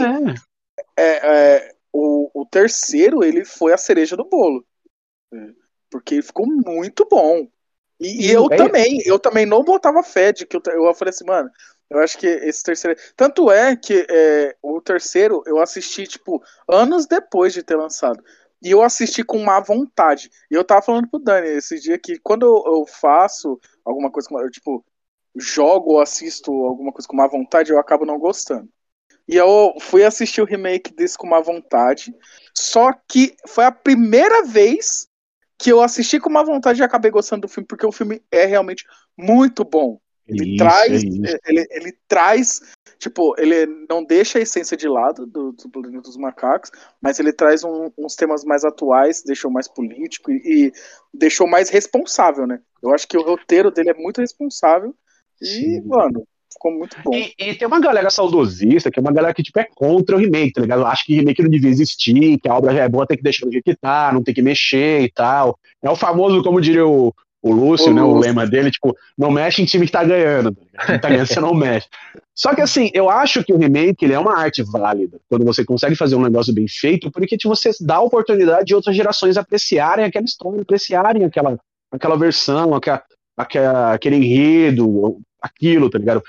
É. 0.95 1.03
é, 1.03 1.57
é, 1.57 1.76
o, 1.91 2.41
o 2.41 2.45
terceiro 2.45 3.24
ele 3.24 3.43
foi 3.45 3.74
a 3.74 3.78
cereja 3.78 4.16
do 4.16 4.26
bolo. 4.26 4.66
É, 5.34 5.38
Porque 5.89 6.22
ficou 6.22 6.45
muito 6.47 7.07
bom. 7.09 7.47
E, 7.99 8.28
e 8.28 8.32
eu 8.32 8.47
é- 8.51 8.55
também, 8.55 9.01
eu 9.05 9.20
também 9.20 9.45
não 9.45 9.64
botava 9.64 10.03
fé 10.03 10.32
de 10.32 10.45
que 10.45 10.55
eu, 10.57 10.62
eu 10.68 10.93
falei 10.93 11.12
assim, 11.12 11.26
mano, 11.26 11.49
eu 11.92 12.00
acho 12.00 12.18
que 12.18 12.26
esse 12.26 12.64
terceiro. 12.64 12.98
Tanto 13.18 13.52
é 13.52 13.76
que 13.76 14.08
é, 14.10 14.56
o 14.62 14.80
terceiro 14.82 15.44
eu 15.46 15.60
assisti, 15.60 16.08
tipo, 16.08 16.42
anos 16.66 17.06
depois 17.06 17.54
de 17.54 17.64
ter 17.64 17.76
lançado. 17.76 18.24
E 18.64 18.72
eu 18.72 18.82
assisti 18.82 19.26
com 19.26 19.44
má 19.44 19.60
vontade. 19.60 20.32
E 20.50 20.54
eu 20.56 20.64
tava 20.64 20.82
falando 20.82 21.10
pro 21.10 21.20
Dani 21.20 21.50
esse 21.50 21.78
dia 21.82 22.00
que 22.00 22.18
quando 22.20 22.46
eu, 22.46 22.86
faço 22.88 23.60
alguma 23.84 24.10
coisa, 24.10 24.30
eu, 24.32 24.50
tipo, 24.50 24.86
jogo 25.36 25.92
ou 25.92 26.00
assisto 26.00 26.50
alguma 26.64 26.94
coisa 26.94 27.06
com 27.06 27.18
má 27.18 27.28
vontade, 27.28 27.72
eu 27.72 27.80
acabo 27.80 28.06
não 28.06 28.18
gostando. 28.18 28.70
E 29.28 29.36
eu 29.36 29.74
fui 29.82 30.06
assistir 30.06 30.42
o 30.42 30.46
remake 30.46 30.94
desse 30.94 31.18
com 31.18 31.28
má 31.28 31.42
vontade. 31.42 32.16
Só 32.56 32.94
que 33.06 33.36
foi 33.50 33.66
a 33.66 33.72
primeira 33.72 34.44
vez 34.44 35.10
que 35.58 35.70
eu 35.70 35.82
assisti 35.82 36.22
com 36.22 36.30
má 36.30 36.42
vontade 36.42 36.80
e 36.82 36.86
acabei 36.86 37.12
gostando 37.12 37.42
do 37.42 37.48
filme, 37.50 37.68
porque 37.68 37.86
o 37.86 37.92
filme 37.92 38.24
é 38.32 38.46
realmente 38.46 38.86
muito 39.18 39.66
bom. 39.66 40.00
Ele 40.32 40.52
Isso, 40.52 40.58
traz, 40.58 40.92
é 40.92 40.96
isso. 40.96 41.38
ele, 41.46 41.68
ele 41.70 41.94
traz, 42.08 42.62
tipo, 42.98 43.36
ele 43.38 43.66
não 43.90 44.04
deixa 44.04 44.40
a 44.40 44.42
essência 44.42 44.78
de 44.78 44.88
lado 44.88 45.26
do, 45.26 45.52
do 45.52 45.70
Planeta 45.70 46.02
dos 46.04 46.16
Macacos, 46.16 46.72
mas 47.02 47.20
ele 47.20 47.34
traz 47.34 47.64
um- 47.66 47.92
uns 47.98 48.16
temas 48.16 48.46
mais 48.46 48.64
atuais, 48.64 49.22
deixou 49.24 49.52
mais 49.52 49.68
político 49.68 50.32
e, 50.32 50.42
e 50.46 50.72
deixou 51.14 51.46
mais 51.48 51.70
responsável, 51.70 52.48
né? 52.48 52.60
Eu 52.82 52.94
acho 52.94 53.08
que 53.08 53.18
o 53.18 53.24
roteiro 53.24 53.70
dele 53.70 53.90
é 53.90 53.94
muito 53.94 54.22
responsável 54.22 54.96
e, 55.42 55.46
Sim. 55.46 55.82
mano, 55.86 56.24
ficou 56.52 56.72
muito 56.72 56.96
bom. 57.04 57.14
E, 57.14 57.34
e 57.38 57.56
tem 57.56 57.68
uma 57.68 57.80
galera 57.80 58.10
saudosista, 58.10 58.90
que 58.90 59.00
é 59.00 59.02
uma 59.02 59.12
galera 59.12 59.34
que 59.34 59.44
tipo, 59.44 59.60
é 59.60 59.66
contra 59.76 60.16
o 60.16 60.20
remake, 60.20 60.54
tá 60.54 60.62
ligado? 60.62 60.86
Acha 60.86 61.04
que 61.06 61.16
remake 61.16 61.44
não 61.44 61.50
devia 61.50 61.70
existir, 61.70 62.40
que 62.40 62.48
a 62.48 62.56
obra 62.56 62.74
já 62.74 62.84
é 62.84 62.90
boa, 62.90 63.06
tem 63.06 63.18
que 63.18 63.24
deixar 63.24 63.46
do 63.46 63.52
jeito 63.52 63.66
que 63.66 63.76
tá, 63.76 64.12
não 64.14 64.24
tem 64.24 64.34
que 64.34 64.42
mexer 64.42 65.02
e 65.02 65.12
tal. 65.12 65.58
É 65.82 65.90
o 65.90 65.96
famoso, 65.96 66.42
como 66.42 66.62
diria 66.62 66.86
o, 66.88 67.14
o 67.42 67.52
Lúcio, 67.52 67.92
O 67.92 67.94
né? 67.94 68.02
O 68.04 68.08
Lúcio. 68.14 68.22
lema 68.22 68.46
dele, 68.48 68.70
tipo, 68.72 68.96
não 69.18 69.32
mexe 69.32 69.62
em 69.62 69.66
time 69.66 69.86
que 69.86 69.92
tá 69.92 70.04
ganhando. 70.04 70.56
Tá 70.86 71.00
tá 71.00 71.10
ganhando, 71.10 71.28
você 71.28 71.39
não 71.39 71.54
mexe. 71.54 71.88
Só 72.36 72.54
que 72.56 72.62
assim, 72.62 72.89
eu 72.94 73.10
acho 73.10 73.44
que 73.44 73.52
o 73.54 73.58
remake 73.58 74.06
ele 74.06 74.14
é 74.14 74.20
uma 74.20 74.38
arte 74.38 74.64
válida, 74.64 75.20
quando 75.30 75.46
você 75.46 75.66
consegue 75.66 75.96
fazer 75.96 76.16
um 76.16 76.22
negócio 76.22 76.54
bem 76.54 76.68
feito, 76.68 77.12
porque 77.12 77.38
tipo, 77.38 77.54
você 77.54 77.72
dá 77.82 77.96
a 77.98 78.02
oportunidade 78.02 78.66
de 78.66 78.76
outras 78.76 78.96
gerações 78.96 79.38
apreciarem 79.38 80.06
aquela 80.06 80.26
história, 80.26 80.62
apreciarem 80.62 81.24
aquela, 81.26 81.60
aquela 81.92 82.16
versão, 82.18 82.74
aquela, 82.74 83.04
aquela, 83.36 83.94
aquele 83.94 84.16
enredo, 84.18 85.20
aquilo, 85.42 85.89
tá 85.89 85.98
ligado? 85.98 86.22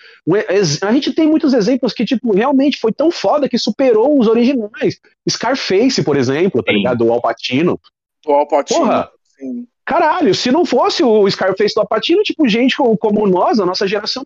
A 0.82 0.92
gente 0.92 1.12
tem 1.12 1.26
muitos 1.28 1.52
exemplos 1.52 1.92
que, 1.92 2.04
tipo, 2.04 2.32
realmente 2.34 2.78
foi 2.80 2.92
tão 2.92 3.10
foda 3.10 3.48
que 3.48 3.58
superou 3.58 4.18
os 4.18 4.26
originais. 4.26 4.98
Scarface, 5.28 6.02
por 6.02 6.16
exemplo, 6.16 6.62
tá 6.62 6.72
Sim. 6.72 6.78
ligado? 6.78 7.04
O 7.06 7.12
Alpatino. 7.12 7.78
O 8.26 8.32
Al 8.32 8.48
Pacino, 8.48 8.80
Porra! 8.80 9.10
sim. 9.38 9.66
Caralho, 9.84 10.34
se 10.34 10.50
não 10.52 10.64
fosse 10.64 11.02
o 11.02 11.28
Scarface 11.28 11.74
do 11.74 11.80
Alpatino, 11.80 12.22
tipo, 12.22 12.48
gente 12.48 12.76
co- 12.76 12.96
como 12.96 13.26
nós, 13.26 13.58
a 13.58 13.66
nossa 13.66 13.86
geração, 13.86 14.22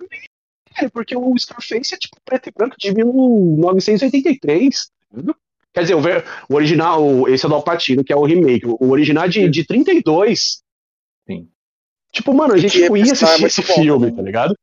porque 0.92 1.16
o 1.16 1.36
Scarface 1.38 1.94
é, 1.94 1.98
tipo, 1.98 2.16
preto 2.24 2.48
e 2.48 2.52
branco 2.52 2.76
de 2.78 2.92
1983. 2.92 4.86
tá 5.10 5.16
ligado? 5.16 5.36
Quer 5.72 5.82
dizer, 5.82 5.94
o, 5.94 6.54
original, 6.54 7.28
esse 7.28 7.44
é 7.44 7.48
do 7.48 7.54
Alpatino, 7.54 8.02
que 8.02 8.12
é 8.12 8.16
o 8.16 8.24
remake. 8.24 8.66
O 8.66 8.88
original 8.90 9.24
é 9.24 9.28
de, 9.28 9.48
de 9.48 9.64
32. 9.66 10.62
Sim. 11.28 11.48
Tipo, 12.12 12.32
mano, 12.32 12.54
a 12.54 12.58
gente 12.58 12.80
não 12.88 12.96
ia 12.96 13.04
é 13.04 13.10
assistir 13.12 13.44
esse 13.44 13.62
filme, 13.62 14.10
tá 14.10 14.22
ligado? 14.22 14.54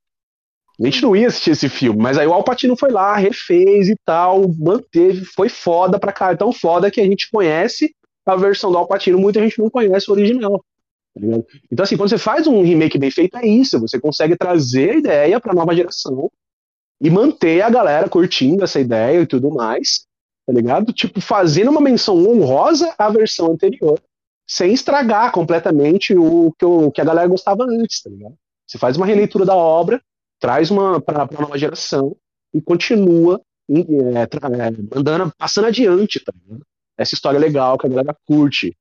A 0.79 0.85
gente 0.85 1.03
não 1.03 1.15
ia 1.15 1.27
assistir 1.27 1.51
esse 1.51 1.69
filme, 1.69 2.01
mas 2.01 2.17
aí 2.17 2.25
o 2.25 2.33
Alpatino 2.33 2.75
foi 2.75 2.91
lá, 2.91 3.15
refez 3.15 3.89
e 3.89 3.95
tal, 4.03 4.47
manteve, 4.57 5.23
foi 5.23 5.47
foda 5.47 5.99
pra 5.99 6.11
cá, 6.11 6.35
tão 6.35 6.51
foda 6.51 6.89
que 6.89 6.99
a 6.99 7.03
gente 7.05 7.29
conhece 7.31 7.93
a 8.25 8.35
versão 8.35 8.71
do 8.71 8.77
Alpatino, 8.79 9.19
muita 9.19 9.39
gente 9.39 9.59
não 9.59 9.69
conhece 9.69 10.09
o 10.09 10.13
original. 10.13 10.63
Tá? 11.13 11.21
Então, 11.71 11.83
assim, 11.83 11.97
quando 11.97 12.09
você 12.09 12.17
faz 12.17 12.47
um 12.47 12.63
remake 12.63 12.97
bem 12.97 13.11
feito, 13.11 13.37
é 13.37 13.45
isso, 13.45 13.79
você 13.79 13.99
consegue 13.99 14.35
trazer 14.35 14.91
a 14.91 14.95
ideia 14.97 15.39
pra 15.39 15.53
nova 15.53 15.75
geração 15.75 16.31
e 17.01 17.09
manter 17.09 17.61
a 17.61 17.69
galera 17.69 18.09
curtindo 18.09 18.63
essa 18.63 18.79
ideia 18.79 19.21
e 19.21 19.27
tudo 19.27 19.51
mais, 19.51 20.05
tá 20.45 20.53
ligado? 20.53 20.93
Tipo, 20.93 21.19
fazendo 21.21 21.71
uma 21.71 21.81
menção 21.81 22.15
honrosa 22.17 22.93
à 22.97 23.09
versão 23.09 23.51
anterior, 23.51 23.99
sem 24.47 24.73
estragar 24.73 25.31
completamente 25.31 26.15
o 26.15 26.53
que, 26.57 26.65
o 26.65 26.91
que 26.91 27.01
a 27.01 27.05
galera 27.05 27.27
gostava 27.27 27.63
antes, 27.65 28.01
tá 28.01 28.09
ligado? 28.09 28.35
Você 28.67 28.77
faz 28.77 28.97
uma 28.97 29.05
releitura 29.05 29.45
da 29.45 29.55
obra, 29.55 30.01
traz 30.39 30.71
uma 30.71 30.99
para 31.01 31.23
a 31.23 31.41
nova 31.41 31.57
geração 31.57 32.15
e 32.53 32.61
continua 32.61 33.41
é, 34.15 34.25
tra- 34.25 34.49
é, 34.49 34.97
andando, 34.97 35.33
passando 35.37 35.67
adiante, 35.67 36.19
tá 36.23 36.31
ligado? 36.35 36.65
Essa 36.97 37.15
história 37.15 37.39
legal 37.39 37.77
que 37.77 37.85
a 37.87 37.89
galera 37.89 38.15
curte. 38.25 38.75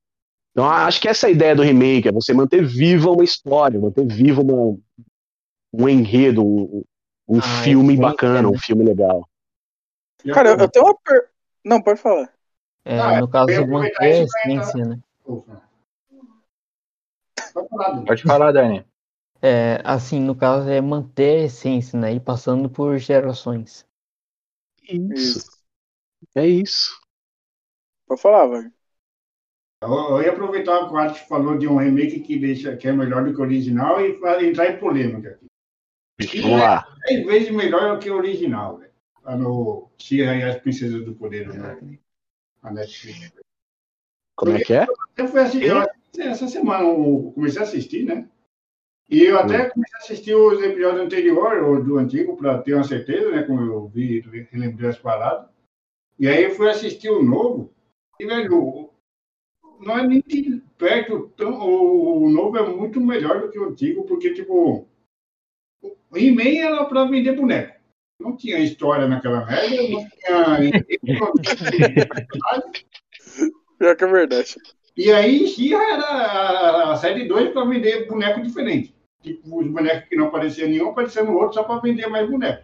Então, 0.52 0.68
acho 0.68 1.00
que 1.00 1.08
essa 1.08 1.26
é 1.26 1.30
a 1.30 1.32
ideia 1.32 1.56
do 1.56 1.62
remake, 1.62 2.08
é 2.08 2.12
você 2.12 2.34
manter 2.34 2.64
viva 2.64 3.10
uma 3.10 3.24
história, 3.24 3.80
manter 3.80 4.06
viva 4.06 4.42
uma, 4.42 4.78
um 5.72 5.88
enredo, 5.88 6.44
um, 6.44 6.84
um 7.26 7.38
Ah, 7.38 7.62
filme 7.62 7.94
sim, 7.94 8.00
bacana, 8.00 8.48
é. 8.48 8.50
um 8.50 8.58
filme 8.58 8.84
legal. 8.84 9.26
Cara, 10.32 10.50
eu, 10.50 10.58
eu 10.58 10.68
tenho 10.68 10.84
uma 10.84 10.94
per... 10.94 11.30
Não, 11.64 11.80
pode 11.80 12.00
falar. 12.00 12.30
É, 12.84 12.98
Ah, 12.98 13.20
no 13.20 13.28
caso, 13.28 13.50
ia 13.50 13.66
manter 13.66 13.96
a 14.02 14.08
entrar- 14.08 14.46
essência, 14.48 14.84
né? 14.84 14.98
Falar. 17.52 18.04
Pode 18.04 18.22
falar, 18.22 18.52
Dani. 18.52 18.84
É, 19.40 19.80
assim, 19.84 20.20
no 20.20 20.36
caso, 20.36 20.68
é 20.68 20.80
manter 20.80 21.40
a 21.40 21.44
essência, 21.46 21.98
né? 21.98 22.14
E 22.14 22.20
passando 22.20 22.68
por 22.68 22.98
gerações. 22.98 23.86
Isso. 24.88 25.38
Isso. 25.40 25.50
É 26.34 26.46
isso. 26.46 26.90
Pode 28.06 28.20
falar, 28.20 28.46
velho. 28.46 28.72
Eu, 29.82 30.22
ia 30.22 30.30
aproveitar 30.30 30.86
que 30.86 30.94
o 30.94 30.96
Alex 30.96 31.18
falou 31.20 31.58
de 31.58 31.66
um 31.66 31.76
remake 31.76 32.20
que, 32.20 32.38
deixa, 32.38 32.76
que 32.76 32.86
é 32.86 32.92
melhor 32.92 33.24
do 33.24 33.34
que 33.34 33.40
o 33.40 33.44
original 33.44 34.00
e 34.00 34.16
entrar 34.46 34.70
em 34.70 34.78
polêmica 34.78 35.40
aqui. 36.20 36.40
Vamos 36.40 36.60
lá. 36.60 36.86
Dez 37.06 37.26
vezes 37.26 37.50
melhor 37.50 37.94
do 37.94 38.00
que 38.00 38.08
o 38.08 38.16
original. 38.16 38.80
Lá 39.24 39.36
no 39.36 39.90
She-Ra 39.98 40.36
e 40.36 40.42
as 40.44 40.60
Princesas 40.60 41.04
do 41.04 41.14
Poder, 41.14 41.48
né? 41.48 41.98
A 42.62 42.70
Netflix. 42.70 43.32
Como 44.36 44.56
é 44.56 44.60
que 44.60 44.72
é? 44.72 44.86
Eu 45.16 45.28
fui 45.28 45.40
assistir, 45.40 45.66
eu 45.66 45.78
assisti 45.78 46.20
essa 46.20 46.48
semana, 46.48 46.84
eu 46.84 47.32
comecei 47.34 47.60
a 47.60 47.64
assistir, 47.64 48.04
né? 48.04 48.28
E 49.10 49.24
eu 49.24 49.38
até 49.38 49.68
comecei 49.68 49.96
a 49.96 49.98
assistir 49.98 50.34
os 50.34 50.62
episódios 50.62 51.02
anteriores, 51.02 51.62
ou 51.62 51.82
do 51.82 51.98
antigo, 51.98 52.36
para 52.36 52.62
ter 52.62 52.74
uma 52.74 52.84
certeza, 52.84 53.30
né? 53.30 53.42
Como 53.42 53.60
eu 53.60 53.88
vi, 53.88 54.20
relembrei 54.50 54.90
as 54.90 54.98
paradas. 54.98 55.48
E 56.18 56.28
aí 56.28 56.44
eu 56.44 56.52
fui 56.52 56.70
assistir 56.70 57.10
o 57.10 57.22
novo, 57.22 57.72
e, 58.18 58.26
velho, 58.26 58.81
não 59.82 59.98
é 59.98 60.06
nem 60.06 60.22
de 60.26 60.62
perto, 60.78 61.30
tão, 61.36 61.52
o, 61.60 62.24
o 62.24 62.30
novo 62.30 62.56
é 62.56 62.66
muito 62.68 63.00
melhor 63.00 63.40
do 63.40 63.50
que 63.50 63.58
o 63.58 63.68
antigo, 63.68 64.04
porque, 64.04 64.32
tipo, 64.32 64.86
o 65.82 66.16
He-Man 66.16 66.58
era 66.66 66.84
para 66.84 67.04
vender 67.04 67.32
boneco. 67.36 67.80
Não 68.20 68.36
tinha 68.36 68.58
história 68.58 69.08
naquela 69.08 69.44
merda, 69.44 69.76
não 69.88 70.06
tinha. 70.08 70.82
Pior 73.78 73.96
que 73.96 74.04
é 74.04 74.06
verdade. 74.06 74.54
E 74.96 75.10
aí, 75.10 75.46
She-Ra 75.48 75.82
era 75.94 76.04
a- 76.04 76.92
a 76.92 76.96
série 76.96 77.26
2 77.26 77.50
para 77.52 77.64
vender 77.64 78.06
boneco 78.06 78.42
diferente. 78.42 78.94
Tipo, 79.22 79.60
os 79.60 79.66
bonecos 79.68 80.08
que 80.08 80.16
não 80.16 80.26
apareciam 80.26 80.68
nenhum, 80.68 80.90
apareciam 80.90 81.24
no 81.26 81.36
outro 81.38 81.54
só 81.54 81.64
para 81.64 81.80
vender 81.80 82.06
mais 82.08 82.28
boneco. 82.28 82.62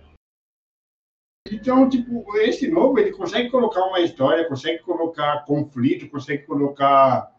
Então, 1.50 1.88
tipo, 1.88 2.24
esse 2.38 2.68
novo, 2.68 2.98
ele 2.98 3.12
consegue 3.12 3.50
colocar 3.50 3.84
uma 3.84 4.00
história, 4.00 4.48
consegue 4.48 4.82
colocar 4.82 5.44
conflito, 5.44 6.08
consegue 6.10 6.44
colocar 6.44 7.34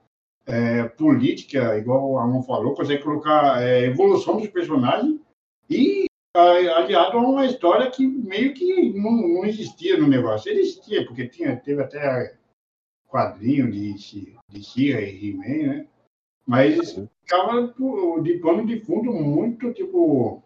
é, 0.45 0.83
política, 0.83 1.77
igual 1.77 2.09
o 2.11 2.17
Amon 2.17 2.41
falou, 2.41 2.73
consegue 2.73 3.03
colocar 3.03 3.61
é, 3.61 3.85
evolução 3.85 4.37
dos 4.37 4.47
personagens 4.47 5.19
e 5.69 6.05
a- 6.35 6.77
aliado 6.77 7.17
a 7.17 7.21
uma 7.21 7.45
história 7.45 7.89
que 7.91 8.05
meio 8.05 8.53
que 8.53 8.91
não, 8.93 9.11
não 9.11 9.45
existia 9.45 9.97
no 9.97 10.07
negócio. 10.07 10.49
Ele 10.49 10.61
existia, 10.61 11.05
porque 11.05 11.27
tinha, 11.27 11.55
teve 11.55 11.81
até 11.83 12.35
quadrinho 13.07 13.69
de, 13.71 13.93
de 13.93 14.63
She-Ra 14.63 15.01
e 15.01 15.29
He-Man, 15.29 15.67
né? 15.67 15.87
Mas 16.47 16.93
ficava 17.21 17.73
de 18.23 18.39
pano 18.39 18.65
de 18.65 18.79
fundo 18.79 19.13
muito 19.13 19.71
tipo. 19.73 20.41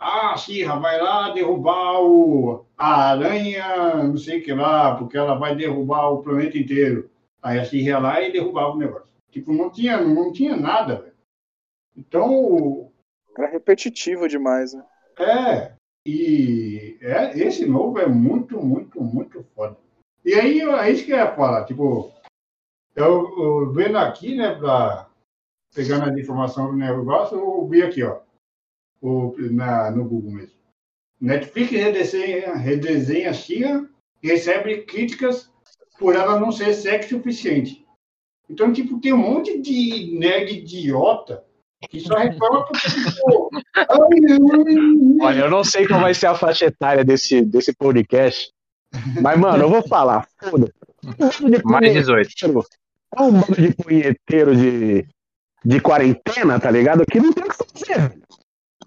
Ah, 0.00 0.36
She-Ra 0.36 0.78
vai 0.78 1.00
lá 1.00 1.30
derrubar 1.30 2.00
o, 2.02 2.64
a 2.78 3.10
aranha, 3.10 4.04
não 4.04 4.16
sei 4.16 4.38
o 4.38 4.44
que 4.44 4.54
lá, 4.54 4.94
porque 4.96 5.16
ela 5.18 5.34
vai 5.34 5.56
derrubar 5.56 6.10
o 6.10 6.22
planeta 6.22 6.56
inteiro. 6.56 7.10
Aí 7.42 7.58
a 7.58 7.64
She-Ra 7.64 7.84
ia 7.84 7.98
lá 7.98 8.22
e 8.22 8.32
derrubava 8.32 8.70
o 8.70 8.78
negócio. 8.78 9.08
Tipo, 9.30 9.52
não 9.52 9.68
tinha, 9.68 10.00
não 10.00 10.32
tinha 10.32 10.56
nada, 10.56 10.96
velho. 10.96 11.14
Então, 11.96 12.90
Era 13.36 13.48
repetitivo 13.48 14.28
demais, 14.28 14.72
né? 14.72 14.84
é, 15.18 15.72
e 16.06 16.96
é, 17.00 17.36
esse 17.38 17.66
novo 17.66 17.98
é 17.98 18.06
muito, 18.06 18.62
muito, 18.62 19.02
muito 19.02 19.42
foda. 19.54 19.76
E 20.24 20.34
aí, 20.34 20.60
é 20.60 20.90
isso 20.90 21.04
que 21.04 21.12
eu 21.12 21.16
ia 21.16 21.34
falar, 21.34 21.64
tipo, 21.64 22.12
eu, 22.94 23.28
eu 23.38 23.72
vendo 23.72 23.98
aqui, 23.98 24.36
né, 24.36 24.54
pra, 24.54 25.08
pegando 25.74 26.08
as 26.08 26.16
informações 26.16 26.70
do 26.70 26.76
negócio, 26.76 27.36
eu 27.38 27.66
vi 27.66 27.82
aqui, 27.82 28.02
ó, 28.04 28.20
o, 29.00 29.34
na, 29.50 29.90
no 29.90 30.04
Google 30.04 30.32
mesmo. 30.32 30.57
Netflix 31.20 31.70
redesenha, 31.70 32.54
redesenha 32.54 33.32
Xirra 33.32 33.88
e 34.22 34.28
recebe 34.28 34.82
críticas 34.82 35.50
por 35.98 36.14
ela 36.14 36.38
não 36.38 36.52
ser 36.52 36.72
sexy 36.74 37.14
o 37.14 37.18
suficiente. 37.18 37.84
Então, 38.48 38.72
tipo, 38.72 39.00
tem 39.00 39.12
um 39.12 39.18
monte 39.18 39.60
de 39.60 40.16
nerd 40.18 40.52
idiota 40.52 41.44
que 41.90 42.00
só 42.00 42.16
reclama 42.16 42.64
porque, 42.66 42.88
tipo, 43.10 43.50
Olha, 45.20 45.40
eu 45.40 45.50
não 45.50 45.62
sei 45.62 45.86
qual 45.86 46.00
vai 46.00 46.14
ser 46.14 46.26
a 46.26 46.34
faixa 46.34 46.66
etária 46.66 47.04
desse, 47.04 47.42
desse 47.42 47.72
podcast, 47.72 48.50
mas, 49.20 49.38
mano, 49.38 49.64
eu 49.64 49.68
vou 49.68 49.86
falar. 49.86 50.26
Foda. 50.40 50.72
Mais 51.64 51.92
18. 51.92 52.30
É 53.16 53.22
um 53.22 53.32
bando 53.32 53.54
de 53.54 53.74
punheteiro 53.74 54.56
de, 54.56 55.06
de 55.64 55.80
quarentena, 55.80 56.58
tá 56.58 56.70
ligado? 56.70 57.04
Que 57.06 57.20
não 57.20 57.32
tem 57.32 57.44
o 57.44 57.48
que 57.48 57.56
fazer. 57.56 58.18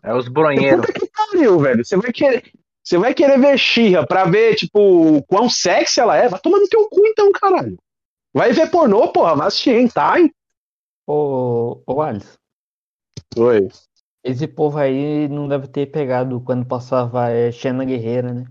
É 0.04 0.14
os 0.14 0.28
bronheiros. 0.28 0.86
Puta 0.86 1.00
que 1.00 1.11
pariu, 1.32 1.60
velho. 1.60 1.86
Você 1.86 1.98
vai 1.98 2.12
querer. 2.12 2.52
Você 2.84 2.98
vai 2.98 3.14
querer 3.14 3.40
ver 3.40 3.58
Xirra 3.58 4.06
pra 4.08 4.26
ver, 4.26 4.56
tipo, 4.56 5.22
quão 5.28 5.48
sexy 5.50 6.00
ela 6.00 6.18
é? 6.18 6.28
Vai 6.28 6.40
tomar 6.40 6.58
no 6.60 6.68
teu 6.68 6.90
cu 6.90 7.06
então, 7.06 7.32
caralho. 7.32 7.78
Vai 8.34 8.54
ver 8.54 8.72
pornô, 8.72 9.08
porra, 9.12 9.36
vai 9.36 9.48
assistir, 9.48 9.76
hein, 9.76 9.88
tá? 9.88 10.20
Hein? 10.20 10.34
Ô, 11.06 11.82
ô 11.86 12.02
Alisson, 12.02 12.38
Oi. 13.38 13.68
esse 14.24 14.48
povo 14.48 14.78
aí 14.80 15.28
não 15.28 15.48
deve 15.48 15.68
ter 15.68 15.88
pegado 15.92 16.42
quando 16.42 16.66
passava 16.66 17.30
é, 17.30 17.52
Xena 17.52 17.86
Guerreira, 17.86 18.34
né? 18.34 18.46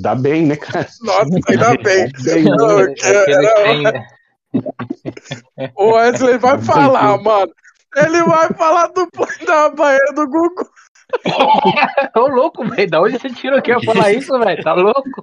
Dá 0.00 0.14
bem, 0.14 0.46
né, 0.46 0.56
cara? 0.56 0.86
Nossa, 1.02 1.30
ainda 1.48 1.76
bem. 1.82 2.08
Dá 2.10 2.34
bem. 2.34 2.44
Não, 2.44 2.80
É 2.80 2.94
que 2.94 4.62
tem- 4.62 5.72
O 5.76 5.92
Wesley 5.92 6.38
vai 6.38 6.60
falar, 6.62 7.18
mano. 7.20 7.52
Ele 7.96 8.22
vai 8.24 8.48
falar 8.54 8.88
do 8.88 9.08
da 9.46 9.68
banheira 9.70 10.12
do 10.14 10.26
Google. 10.26 10.68
Ô, 12.14 12.28
louco, 12.28 12.66
velho. 12.68 12.90
Da 12.90 13.00
onde 13.00 13.18
você 13.18 13.30
tirou 13.30 13.60
que 13.62 13.72
eu 13.72 13.78
ia 13.78 13.84
falar 13.84 14.12
isso, 14.12 14.38
velho? 14.38 14.62
Tá 14.62 14.74
louco? 14.74 15.22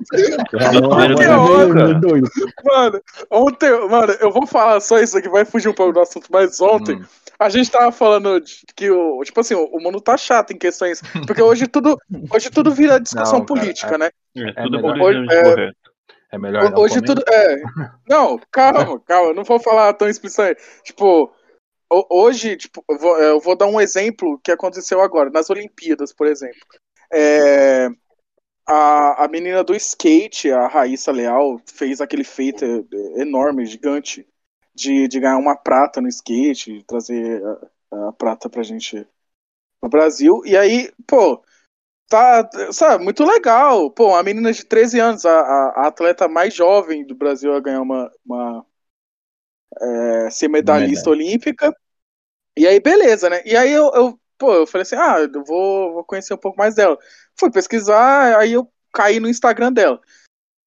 Mano, 2.64 3.02
ontem, 3.30 3.89
mano, 3.89 4.14
eu 4.20 4.32
vou 4.32 4.46
falar 4.48 4.80
só 4.80 5.00
isso 5.00 5.18
aqui, 5.18 5.30
vai 5.30 5.46
fugir 5.46 5.70
um 5.70 5.74
pouco 5.74 5.94
do 5.94 6.00
assunto, 6.00 6.28
mas 6.32 6.60
ontem 6.60 6.96
Hum. 6.96 7.04
a 7.39 7.50
gente 7.50 7.70
tava 7.72 7.92
falando 7.92 8.39
de 8.39 8.62
que 8.76 8.89
o, 8.89 9.22
tipo 9.24 9.39
assim, 9.39 9.56
o 9.56 9.80
mundo 9.80 10.02
tá 10.02 10.18
chato 10.18 10.52
em 10.52 10.58
questões, 10.58 11.02
porque 11.28 11.42
hoje 11.42 11.68
tudo, 11.68 11.98
hoje 12.34 12.50
tudo 12.50 12.72
vira 12.72 13.00
discussão 13.00 13.39
Não, 13.39 13.46
cara, 13.46 13.60
política, 13.60 13.98
né? 13.98 14.10
É, 14.36 14.64
tudo 14.64 14.78
melhor. 14.78 14.98
politicamente 14.98 15.36
É, 15.36 15.44
correto. 15.44 15.92
É 16.32 16.38
melhor 16.38 16.72
não 16.72 16.80
Hoje 16.80 17.02
tudo 17.02 17.22
é. 17.28 17.62
Não, 18.08 18.39
calma, 18.50 19.00
calma, 19.06 19.30
eu 19.32 19.36
não 19.36 19.44
vou 19.44 19.60
falar 19.60 19.94
tão 19.94 20.08
explicitamente. 20.08 20.62
Tipo, 20.84 21.30
hoje, 22.10 22.58
tipo, 22.58 22.84
eu 22.89 22.98
vou, 22.98 23.18
eu 23.18 23.39
vou 23.39 23.56
dar 23.56 23.68
um 23.68 23.80
exemplo 23.80 24.39
que 24.44 24.52
aconteceu 24.52 25.02
agora, 25.02 25.30
nas 25.30 25.50
Olimpíadas, 25.50 26.14
por 26.14 26.28
exemplo. 26.28 26.60
É, 27.12 27.89
a, 28.68 29.26
a 29.26 29.28
menina 29.28 29.64
do 29.64 29.76
skate, 29.76 30.52
a 30.52 30.68
Raíssa 30.68 31.12
Leal, 31.12 31.60
fez 31.66 32.00
aquele 32.00 32.24
feito 32.24 32.64
enorme, 33.18 33.66
gigante, 33.66 34.26
de, 34.74 35.08
de 35.08 35.20
ganhar 35.20 35.38
uma 35.38 35.56
prata 35.56 36.00
no 36.00 36.08
skate, 36.08 36.78
de 36.78 36.84
trazer 36.86 37.44
a, 37.92 38.10
a 38.10 38.14
prata 38.14 38.50
pra 38.50 38.64
gente 38.64 39.06
no 39.82 39.89
Brasil. 39.89 40.42
E 40.46 40.56
aí, 40.56 40.92
pô, 41.06 41.44
tá, 42.08 42.50
sabe, 42.72 43.04
muito 43.04 43.24
legal. 43.26 43.92
Pô, 43.92 44.10
uma 44.10 44.24
menina 44.24 44.54
de 44.54 44.66
13 44.66 45.00
anos, 45.00 45.26
a, 45.26 45.39
a, 45.39 45.74
a 45.84 45.88
atleta 45.88 46.28
mais 46.28 46.54
jovem 46.54 47.06
do 47.06 47.16
Brasil 47.16 47.54
a 47.54 47.60
ganhar 47.60 47.82
uma, 47.82 48.12
uma 48.26 48.66
é, 49.80 50.30
ser 50.30 50.47
medalhista 50.47 51.09
olímpica. 51.09 51.76
E 52.57 52.67
aí, 52.67 52.80
beleza, 52.80 53.30
né? 53.30 53.41
E 53.45 53.55
aí 53.55 53.72
eu, 53.72 53.91
eu, 53.93 54.19
pô, 54.38 54.53
eu 54.53 54.67
falei 54.67 54.84
assim, 54.84 54.95
ah, 54.95 55.17
eu 55.19 55.43
vou, 55.43 55.93
vou 55.93 56.03
conhecer 56.03 56.34
um 56.34 56.38
pouco 56.38 56.57
mais 56.57 56.76
dela. 56.76 56.97
Fui 57.39 57.51
pesquisar, 57.51 58.38
aí 58.38 58.53
eu 58.53 58.69
caí 58.93 59.19
no 59.19 59.30
Instagram 59.30 59.72
dela. 59.72 59.99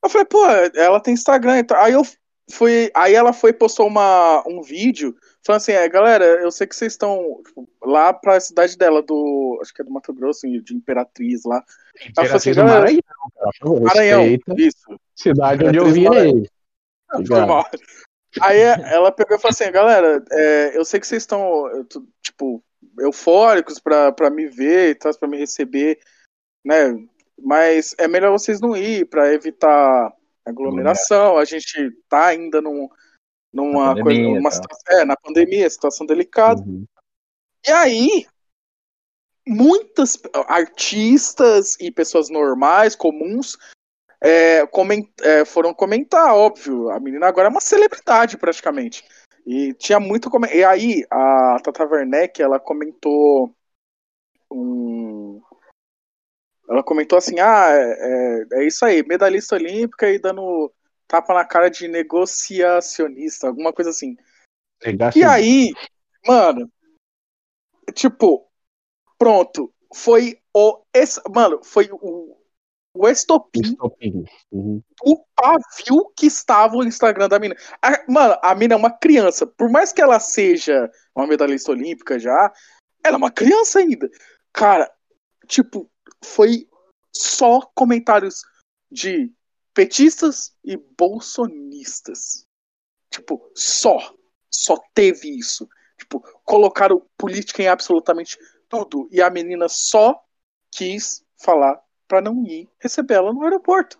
Eu 0.02 0.10
falei, 0.10 0.26
pô, 0.26 0.44
ela 0.46 1.00
tem 1.00 1.14
Instagram. 1.14 1.58
Então... 1.58 1.76
Aí 1.78 1.92
eu 1.92 2.02
fui. 2.50 2.90
Aí 2.94 3.14
ela 3.14 3.32
foi 3.32 3.52
postou 3.52 3.86
uma, 3.86 4.42
um 4.46 4.62
vídeo 4.62 5.16
falando 5.44 5.60
assim, 5.60 5.72
é, 5.72 5.88
galera, 5.88 6.24
eu 6.24 6.50
sei 6.50 6.66
que 6.66 6.74
vocês 6.74 6.92
estão 6.92 7.40
tipo, 7.46 7.68
lá 7.82 8.12
pra 8.12 8.40
cidade 8.40 8.76
dela, 8.76 9.02
do. 9.02 9.58
Acho 9.60 9.72
que 9.74 9.82
é 9.82 9.84
do 9.84 9.90
Mato 9.90 10.12
Grosso, 10.12 10.46
de 10.46 10.74
Imperatriz 10.74 11.44
lá. 11.44 11.62
Ela 12.16 12.26
falou 12.26 12.36
assim, 12.36 12.50
Imperatriz 12.50 12.56
do 12.56 12.62
galera, 12.62 12.80
Maranhão, 12.80 13.02
cara. 13.34 13.80
Maranhão, 13.80 14.38
isso. 14.58 15.00
Cidade 15.14 15.64
onde 15.64 15.78
eu 15.78 15.88
Imperatriz 15.88 16.48
do 17.28 17.74
Aí 18.40 18.58
ela 18.58 19.12
pegou 19.12 19.36
e 19.36 19.40
falou 19.40 19.52
assim, 19.52 19.70
galera, 19.70 20.24
é, 20.30 20.76
eu 20.76 20.84
sei 20.84 20.98
que 20.98 21.06
vocês 21.06 21.22
estão, 21.22 21.64
tipo, 22.22 22.62
eufóricos 22.98 23.78
pra, 23.78 24.12
pra 24.12 24.30
me 24.30 24.46
ver 24.46 24.90
e 24.90 24.94
tal, 24.94 25.16
pra 25.16 25.28
me 25.28 25.38
receber, 25.38 25.98
né? 26.64 26.94
Mas 27.38 27.94
é 27.98 28.06
melhor 28.06 28.32
vocês 28.32 28.60
não 28.60 28.76
ir 28.76 29.06
pra 29.06 29.32
evitar 29.32 30.12
aglomeração. 30.44 31.36
A 31.36 31.44
gente 31.44 31.90
tá 32.08 32.26
ainda 32.26 32.60
num, 32.60 32.88
numa 33.52 33.94
coisa, 33.94 34.04
pandemia, 34.04 34.34
numa 34.34 34.50
tá. 34.50 34.56
situação, 34.56 35.00
é, 35.00 35.04
na 35.04 35.16
pandemia, 35.16 35.70
situação 35.70 36.06
delicada. 36.06 36.60
Uhum. 36.60 36.84
E 37.66 37.70
aí, 37.70 38.26
muitas 39.46 40.20
artistas 40.46 41.76
e 41.80 41.90
pessoas 41.90 42.28
normais, 42.30 42.94
comuns, 42.94 43.56
é, 44.24 44.66
comen- 44.66 45.12
é, 45.20 45.44
foram 45.44 45.74
comentar, 45.74 46.34
óbvio. 46.34 46.90
A 46.90 46.98
menina 46.98 47.26
agora 47.26 47.48
é 47.48 47.50
uma 47.50 47.60
celebridade, 47.60 48.38
praticamente. 48.38 49.04
E 49.46 49.74
tinha 49.74 50.00
muito. 50.00 50.30
Come... 50.30 50.48
E 50.48 50.64
aí, 50.64 51.04
a 51.10 51.58
Tata 51.62 51.84
Werneck, 51.84 52.40
ela 52.40 52.58
comentou. 52.58 53.54
Um... 54.50 55.42
Ela 56.66 56.82
comentou 56.82 57.18
assim: 57.18 57.38
ah, 57.38 57.68
é, 57.70 58.46
é 58.52 58.66
isso 58.66 58.82
aí, 58.86 59.06
medalhista 59.06 59.56
olímpica 59.56 60.08
e 60.08 60.18
dando 60.18 60.72
tapa 61.06 61.34
na 61.34 61.44
cara 61.44 61.68
de 61.68 61.86
negociacionista, 61.86 63.46
alguma 63.46 63.74
coisa 63.74 63.90
assim. 63.90 64.16
Pegar 64.80 65.14
E 65.14 65.22
aí, 65.22 65.74
mano, 66.26 66.72
tipo, 67.92 68.50
pronto, 69.18 69.70
foi 69.94 70.40
o. 70.54 70.82
Mano, 71.28 71.60
foi 71.62 71.90
o, 71.92 72.38
o 72.94 73.08
estopim 73.08 73.60
Estopim. 73.60 74.24
Uhum. 74.52 74.80
o 75.02 75.24
pavio 75.34 76.12
que 76.16 76.26
estava 76.26 76.76
o 76.76 76.84
Instagram 76.84 77.28
da 77.28 77.40
mina. 77.40 77.56
A- 77.82 78.04
mano, 78.08 78.38
a 78.40 78.54
mina 78.54 78.74
é 78.74 78.76
uma 78.76 78.90
criança. 78.96 79.46
Por 79.46 79.68
mais 79.68 79.92
que 79.92 80.00
ela 80.00 80.20
seja 80.20 80.88
uma 81.14 81.26
medalhista 81.26 81.72
olímpica 81.72 82.18
já, 82.18 82.52
ela 83.02 83.16
é 83.16 83.18
uma 83.18 83.32
criança 83.32 83.80
ainda. 83.80 84.08
Cara, 84.52 84.90
tipo, 85.48 85.90
foi 86.24 86.68
só 87.12 87.60
comentários 87.74 88.42
de 88.90 89.32
petistas 89.74 90.56
e 90.64 90.76
bolsonistas. 90.96 92.46
Tipo, 93.10 93.50
só. 93.54 94.14
Só 94.50 94.76
teve 94.94 95.28
isso. 95.36 95.68
Tipo, 95.98 96.20
colocaram 96.44 97.04
política 97.18 97.60
em 97.60 97.66
absolutamente 97.66 98.38
tudo. 98.68 99.08
E 99.10 99.20
a 99.20 99.28
menina 99.30 99.68
só 99.68 100.22
quis 100.70 101.24
falar 101.36 101.82
pra 102.06 102.20
não 102.20 102.44
ir 102.46 102.68
receber 102.78 103.14
ela 103.14 103.32
no 103.32 103.42
aeroporto. 103.42 103.98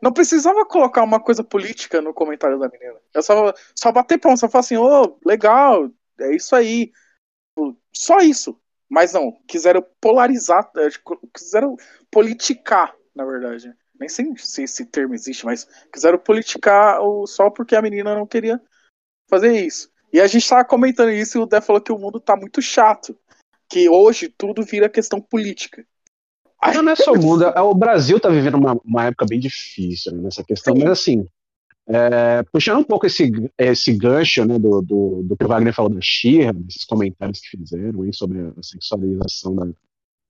Não 0.00 0.12
precisava 0.12 0.64
colocar 0.64 1.02
uma 1.02 1.20
coisa 1.20 1.44
política 1.44 2.00
no 2.00 2.14
comentário 2.14 2.58
da 2.58 2.68
menina. 2.68 2.98
É 3.14 3.20
só, 3.20 3.52
só 3.74 3.92
bater 3.92 4.18
palma, 4.18 4.36
só 4.36 4.48
falar 4.48 4.60
assim, 4.60 4.76
ô, 4.76 5.18
legal, 5.24 5.90
é 6.18 6.34
isso 6.34 6.56
aí. 6.56 6.92
Só 7.92 8.18
isso. 8.18 8.58
Mas 8.88 9.12
não, 9.12 9.32
quiseram 9.46 9.86
polarizar, 10.00 10.70
é, 10.76 10.88
quiseram 11.32 11.76
politicar, 12.10 12.94
na 13.14 13.24
verdade. 13.24 13.72
Nem 13.98 14.08
sei 14.08 14.32
se 14.38 14.62
esse 14.62 14.86
termo 14.86 15.14
existe, 15.14 15.44
mas 15.44 15.68
quiseram 15.92 16.18
politicar 16.18 16.98
só 17.26 17.50
porque 17.50 17.76
a 17.76 17.82
menina 17.82 18.14
não 18.14 18.26
queria 18.26 18.60
fazer 19.28 19.52
isso. 19.52 19.92
E 20.12 20.20
a 20.20 20.26
gente 20.26 20.48
tava 20.48 20.64
comentando 20.64 21.10
isso 21.10 21.38
e 21.38 21.40
o 21.40 21.46
Dé 21.46 21.60
falou 21.60 21.82
que 21.82 21.92
o 21.92 21.98
mundo 21.98 22.18
tá 22.18 22.34
muito 22.34 22.60
chato. 22.62 23.16
Que 23.68 23.88
hoje 23.88 24.28
tudo 24.28 24.64
vira 24.64 24.88
questão 24.88 25.20
política. 25.20 25.86
Não, 26.74 26.82
não 26.82 26.92
é 26.92 26.96
só 26.96 27.12
o 27.12 27.18
mundo, 27.20 27.44
é- 27.44 27.60
o 27.60 27.74
Brasil 27.74 28.20
tá 28.20 28.28
vivendo 28.28 28.56
uma, 28.56 28.78
uma 28.84 29.06
época 29.06 29.26
bem 29.26 29.40
difícil 29.40 30.12
né, 30.12 30.22
nessa 30.22 30.44
questão, 30.44 30.74
Sim. 30.74 30.82
mas 30.82 30.90
assim, 30.90 31.26
é, 31.88 32.42
puxando 32.52 32.78
um 32.78 32.84
pouco 32.84 33.06
esse, 33.06 33.32
esse 33.58 33.92
gancho 33.94 34.44
né, 34.44 34.58
do, 34.58 34.82
do, 34.82 35.22
do 35.24 35.36
que 35.36 35.44
o 35.44 35.48
Wagner 35.48 35.74
falou 35.74 35.90
da 35.90 36.00
Xirra, 36.00 36.52
desses 36.52 36.84
comentários 36.84 37.40
que 37.40 37.56
fizeram 37.56 38.02
aí 38.02 38.12
sobre 38.12 38.40
a 38.40 38.62
sexualização 38.62 39.54
da, 39.54 39.66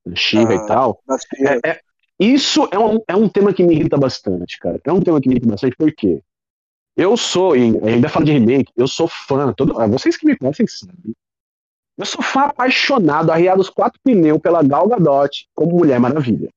da 0.06 0.14
Xirra 0.16 0.52
Ah, 0.52 0.54
e 0.54 0.66
tal, 0.66 1.02
é, 1.38 1.70
é- 1.70 1.80
isso 2.18 2.68
é 2.70 2.78
um, 2.78 3.00
é 3.08 3.16
um 3.16 3.28
tema 3.28 3.52
que 3.52 3.62
me 3.64 3.74
irrita 3.74 3.96
bastante, 3.96 4.58
cara. 4.58 4.78
É 4.84 4.92
um 4.92 5.00
tema 5.00 5.18
que 5.22 5.28
me 5.28 5.36
irrita 5.36 5.48
bastante 5.48 5.74
porque 5.76 6.22
eu 6.94 7.16
sou, 7.16 7.56
e 7.56 7.78
ainda 7.82 8.10
falo 8.10 8.26
de 8.26 8.32
remake, 8.32 8.70
eu 8.76 8.86
sou 8.86 9.08
fã, 9.08 9.52
todo, 9.54 9.80
ah, 9.80 9.86
vocês 9.86 10.18
que 10.18 10.26
me 10.26 10.36
conhecem 10.36 10.66
sabem. 10.66 11.14
Eu 12.00 12.06
sou 12.06 12.22
fã 12.22 12.44
apaixonado, 12.44 13.30
arriado 13.30 13.60
os 13.60 13.68
quatro 13.68 14.00
pneus 14.02 14.40
pela 14.40 14.62
Gal 14.62 14.88
Gadot 14.88 15.46
como 15.54 15.76
Mulher 15.76 16.00
Maravilha. 16.00 16.48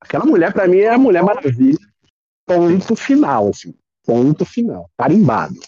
Aquela 0.00 0.24
mulher, 0.24 0.52
pra 0.52 0.68
mim, 0.68 0.78
é 0.78 0.90
a 0.90 0.98
Mulher 0.98 1.24
Maravilha. 1.24 1.78
Ponto 2.46 2.94
final, 2.94 3.48
assim. 3.48 3.74
Ponto 4.06 4.44
final. 4.44 4.88
Carimbado. 4.96 5.58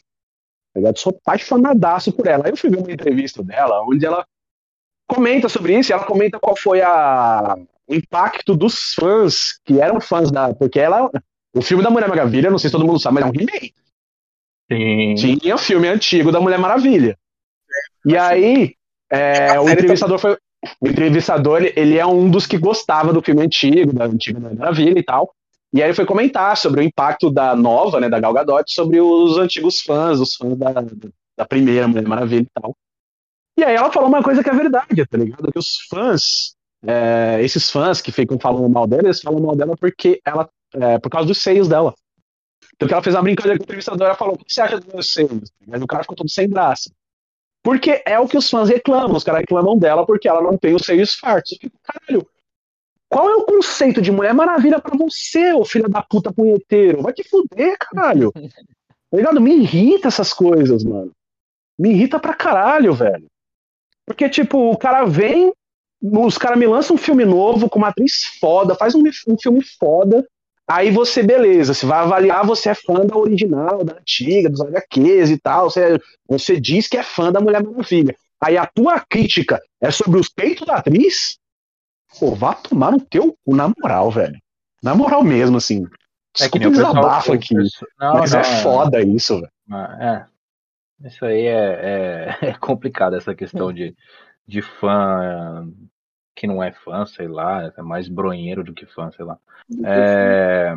Tá 0.72 0.76
ligado? 0.76 0.96
Sou 0.96 1.10
apaixonadaço 1.10 2.12
por 2.12 2.28
ela. 2.28 2.44
Aí 2.46 2.52
eu 2.52 2.56
fui 2.56 2.70
ver 2.70 2.78
uma 2.78 2.92
entrevista 2.92 3.42
dela, 3.42 3.82
onde 3.84 4.06
ela 4.06 4.24
comenta 5.08 5.48
sobre 5.48 5.76
isso, 5.76 5.90
e 5.90 5.92
ela 5.92 6.04
comenta 6.04 6.38
qual 6.38 6.56
foi 6.56 6.80
a, 6.80 7.56
o 7.88 7.94
impacto 7.96 8.56
dos 8.56 8.94
fãs, 8.94 9.58
que 9.64 9.80
eram 9.80 10.00
fãs 10.00 10.30
da. 10.30 10.54
Porque 10.54 10.78
ela. 10.78 11.10
O 11.52 11.62
filme 11.62 11.82
da 11.82 11.90
Mulher 11.90 12.08
Maravilha, 12.08 12.48
não 12.48 12.58
sei 12.58 12.70
se 12.70 12.72
todo 12.72 12.86
mundo 12.86 13.00
sabe, 13.00 13.16
mas 13.16 13.24
é 13.24 13.26
um 13.26 13.32
remake. 13.32 13.74
Sim. 14.70 15.14
Tinha 15.38 15.56
o 15.56 15.58
filme 15.58 15.88
antigo 15.88 16.30
da 16.30 16.40
Mulher 16.40 16.60
Maravilha. 16.60 17.18
E 18.04 18.16
aí, 18.16 18.76
é, 19.14 19.60
o 19.60 19.68
entrevistador 19.68 20.18
foi. 20.18 20.36
O 20.80 20.88
entrevistador, 20.88 21.62
ele, 21.76 21.98
é 21.98 22.06
um 22.06 22.30
dos 22.30 22.46
que 22.46 22.56
gostava 22.56 23.12
do 23.12 23.20
filme 23.20 23.42
antigo, 23.42 23.92
da 23.92 24.06
antiga 24.06 24.40
Mulher 24.40 24.56
Maravilha 24.56 24.98
e 24.98 25.02
tal. 25.02 25.34
E 25.74 25.82
aí 25.82 25.88
ele 25.88 25.94
foi 25.94 26.06
comentar 26.06 26.56
sobre 26.56 26.80
o 26.80 26.82
impacto 26.82 27.30
da 27.30 27.54
nova, 27.54 28.00
né, 28.00 28.08
da 28.08 28.20
Gal 28.20 28.32
Gadot, 28.32 28.72
sobre 28.72 29.00
os 29.00 29.36
antigos 29.36 29.80
fãs, 29.80 30.20
os 30.20 30.36
fãs 30.36 30.56
da, 30.56 30.72
da 31.36 31.44
primeira 31.44 31.86
Mulher 31.86 32.06
Maravilha 32.06 32.42
e 32.44 32.60
tal. 32.60 32.74
E 33.58 33.64
aí 33.64 33.74
ela 33.74 33.92
falou 33.92 34.08
uma 34.08 34.22
coisa 34.22 34.42
que 34.42 34.50
é 34.50 34.54
verdade, 34.54 35.06
tá 35.06 35.18
ligado? 35.18 35.52
Que 35.52 35.58
os 35.58 35.80
fãs, 35.88 36.54
é, 36.86 37.38
esses 37.42 37.70
fãs 37.70 38.00
que 38.00 38.10
ficam 38.10 38.38
falando 38.38 38.68
mal 38.68 38.86
dela, 38.86 39.04
eles 39.04 39.20
falam 39.20 39.40
mal 39.40 39.54
dela 39.54 39.76
porque 39.76 40.20
ela, 40.24 40.48
é, 40.74 40.98
por 40.98 41.10
causa 41.10 41.26
dos 41.26 41.42
seios 41.42 41.68
dela. 41.68 41.94
Então 42.74 42.88
que 42.88 42.94
ela 42.94 43.02
fez 43.02 43.14
uma 43.14 43.22
brincadeira 43.22 43.58
com 43.58 43.62
o 43.62 43.66
entrevistador, 43.66 44.06
ela 44.06 44.16
falou, 44.16 44.34
o 44.34 44.38
que 44.38 44.52
você 44.52 44.60
acha 44.60 44.80
dos 44.80 44.92
meus 44.92 45.12
seios? 45.12 45.52
Mas 45.66 45.82
o 45.82 45.86
cara 45.86 46.02
ficou 46.02 46.16
todo 46.16 46.30
sem 46.30 46.48
braço. 46.48 46.90
Porque 47.64 48.02
é 48.04 48.20
o 48.20 48.28
que 48.28 48.36
os 48.36 48.50
fãs 48.50 48.68
reclamam, 48.68 49.16
os 49.16 49.24
caras 49.24 49.40
reclamam 49.40 49.78
dela 49.78 50.04
porque 50.04 50.28
ela 50.28 50.42
não 50.42 50.56
tem 50.56 50.74
os 50.74 50.84
seios 50.84 51.14
fartos. 51.14 51.56
Fico, 51.58 51.78
caralho, 51.82 52.28
qual 53.08 53.30
é 53.30 53.34
o 53.36 53.46
conceito 53.46 54.02
de 54.02 54.12
Mulher 54.12 54.34
Maravilha 54.34 54.78
pra 54.78 54.94
você, 54.94 55.54
ô 55.54 55.64
filho 55.64 55.88
da 55.88 56.02
puta 56.02 56.30
punheteiro? 56.30 57.00
Vai 57.00 57.14
te 57.14 57.26
fuder, 57.26 57.76
caralho. 57.78 58.30
Tá 59.10 59.18
ligado? 59.18 59.40
Me 59.40 59.54
irrita 59.54 60.08
essas 60.08 60.32
coisas, 60.32 60.82
mano. 60.82 61.12
Me 61.78 61.90
irrita 61.90 62.18
pra 62.18 62.34
caralho, 62.34 62.92
velho. 62.92 63.28
Porque, 64.04 64.28
tipo, 64.28 64.72
o 64.72 64.76
cara 64.76 65.04
vem, 65.04 65.52
os 66.02 66.36
caras 66.36 66.58
me 66.58 66.66
lançam 66.66 66.96
um 66.96 66.98
filme 66.98 67.24
novo 67.24 67.70
com 67.70 67.78
uma 67.78 67.90
atriz 67.90 68.24
foda, 68.40 68.74
faz 68.74 68.92
um, 68.92 69.04
um 69.28 69.38
filme 69.38 69.62
foda, 69.78 70.26
aí 70.68 70.90
você, 70.90 71.22
beleza, 71.22 71.74
você 71.74 71.86
vai 71.86 72.00
avaliar, 72.00 72.44
você 72.46 72.70
é 72.70 72.74
fã 72.74 73.04
da 73.04 73.16
original, 73.16 73.84
da 73.84 73.94
antiga, 73.98 74.48
dos 74.48 74.60
HQs 74.60 75.30
e 75.30 75.38
tal, 75.38 75.70
você, 75.70 75.98
você 76.28 76.60
diz 76.60 76.86
que 76.88 76.96
é 76.96 77.02
fã 77.02 77.30
da 77.32 77.40
Mulher 77.40 77.62
Maravilha. 77.62 78.14
Aí 78.40 78.56
a 78.56 78.66
tua 78.66 79.00
crítica 79.00 79.60
é 79.80 79.90
sobre 79.90 80.20
os 80.20 80.28
peitos 80.28 80.66
da 80.66 80.76
atriz? 80.76 81.38
Pô, 82.18 82.34
vá 82.34 82.54
tomar 82.54 82.92
no 82.92 83.00
teu 83.00 83.36
cu, 83.44 83.56
na 83.56 83.72
moral, 83.80 84.10
velho. 84.10 84.38
Na 84.82 84.94
moral 84.94 85.22
mesmo, 85.24 85.56
assim. 85.56 85.84
É 86.40 86.48
que 86.48 86.58
Desculpa 86.58 86.66
o 86.68 86.70
pessoal. 86.70 86.94
desabafo 86.94 87.30
o 87.30 87.34
aqui. 87.34 87.54
pessoal- 87.54 87.90
Não, 87.98 88.14
mas 88.20 88.32
não, 88.32 88.40
é 88.40 88.44
foda 88.62 89.00
isso, 89.02 89.40
velho. 89.40 89.52
É. 90.00 90.26
Isso 91.06 91.24
aí 91.24 91.46
é, 91.46 92.36
é, 92.38 92.38
é 92.50 92.54
complicado, 92.54 93.16
essa 93.16 93.34
questão 93.34 93.72
de, 93.72 93.94
de 94.46 94.60
fã 94.62 95.66
que 96.34 96.46
não 96.46 96.62
é 96.62 96.72
fã, 96.72 97.06
sei 97.06 97.28
lá, 97.28 97.72
é 97.76 97.82
mais 97.82 98.08
bronheiro 98.08 98.64
do 98.64 98.74
que 98.74 98.86
fã, 98.86 99.10
sei 99.12 99.24
lá. 99.24 99.38
É, 99.84 100.74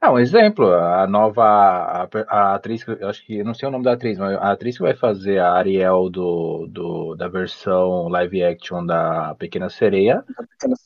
é 0.00 0.08
um 0.08 0.18
exemplo, 0.18 0.72
a 0.72 1.06
nova 1.06 1.44
a, 1.44 2.08
a 2.28 2.54
atriz, 2.54 2.84
que 2.84 2.90
eu 2.90 3.08
acho 3.08 3.24
que 3.26 3.38
eu 3.38 3.44
não 3.44 3.52
sei 3.52 3.68
o 3.68 3.72
nome 3.72 3.84
da 3.84 3.94
atriz, 3.94 4.16
mas 4.16 4.36
a 4.36 4.52
atriz 4.52 4.76
que 4.76 4.82
vai 4.82 4.94
fazer 4.94 5.40
a 5.40 5.52
Ariel 5.52 6.08
do, 6.08 6.68
do 6.68 7.16
da 7.16 7.26
versão 7.26 8.08
live 8.08 8.44
action 8.44 8.86
da 8.86 9.34
Pequena 9.34 9.68
Sereia, 9.68 10.24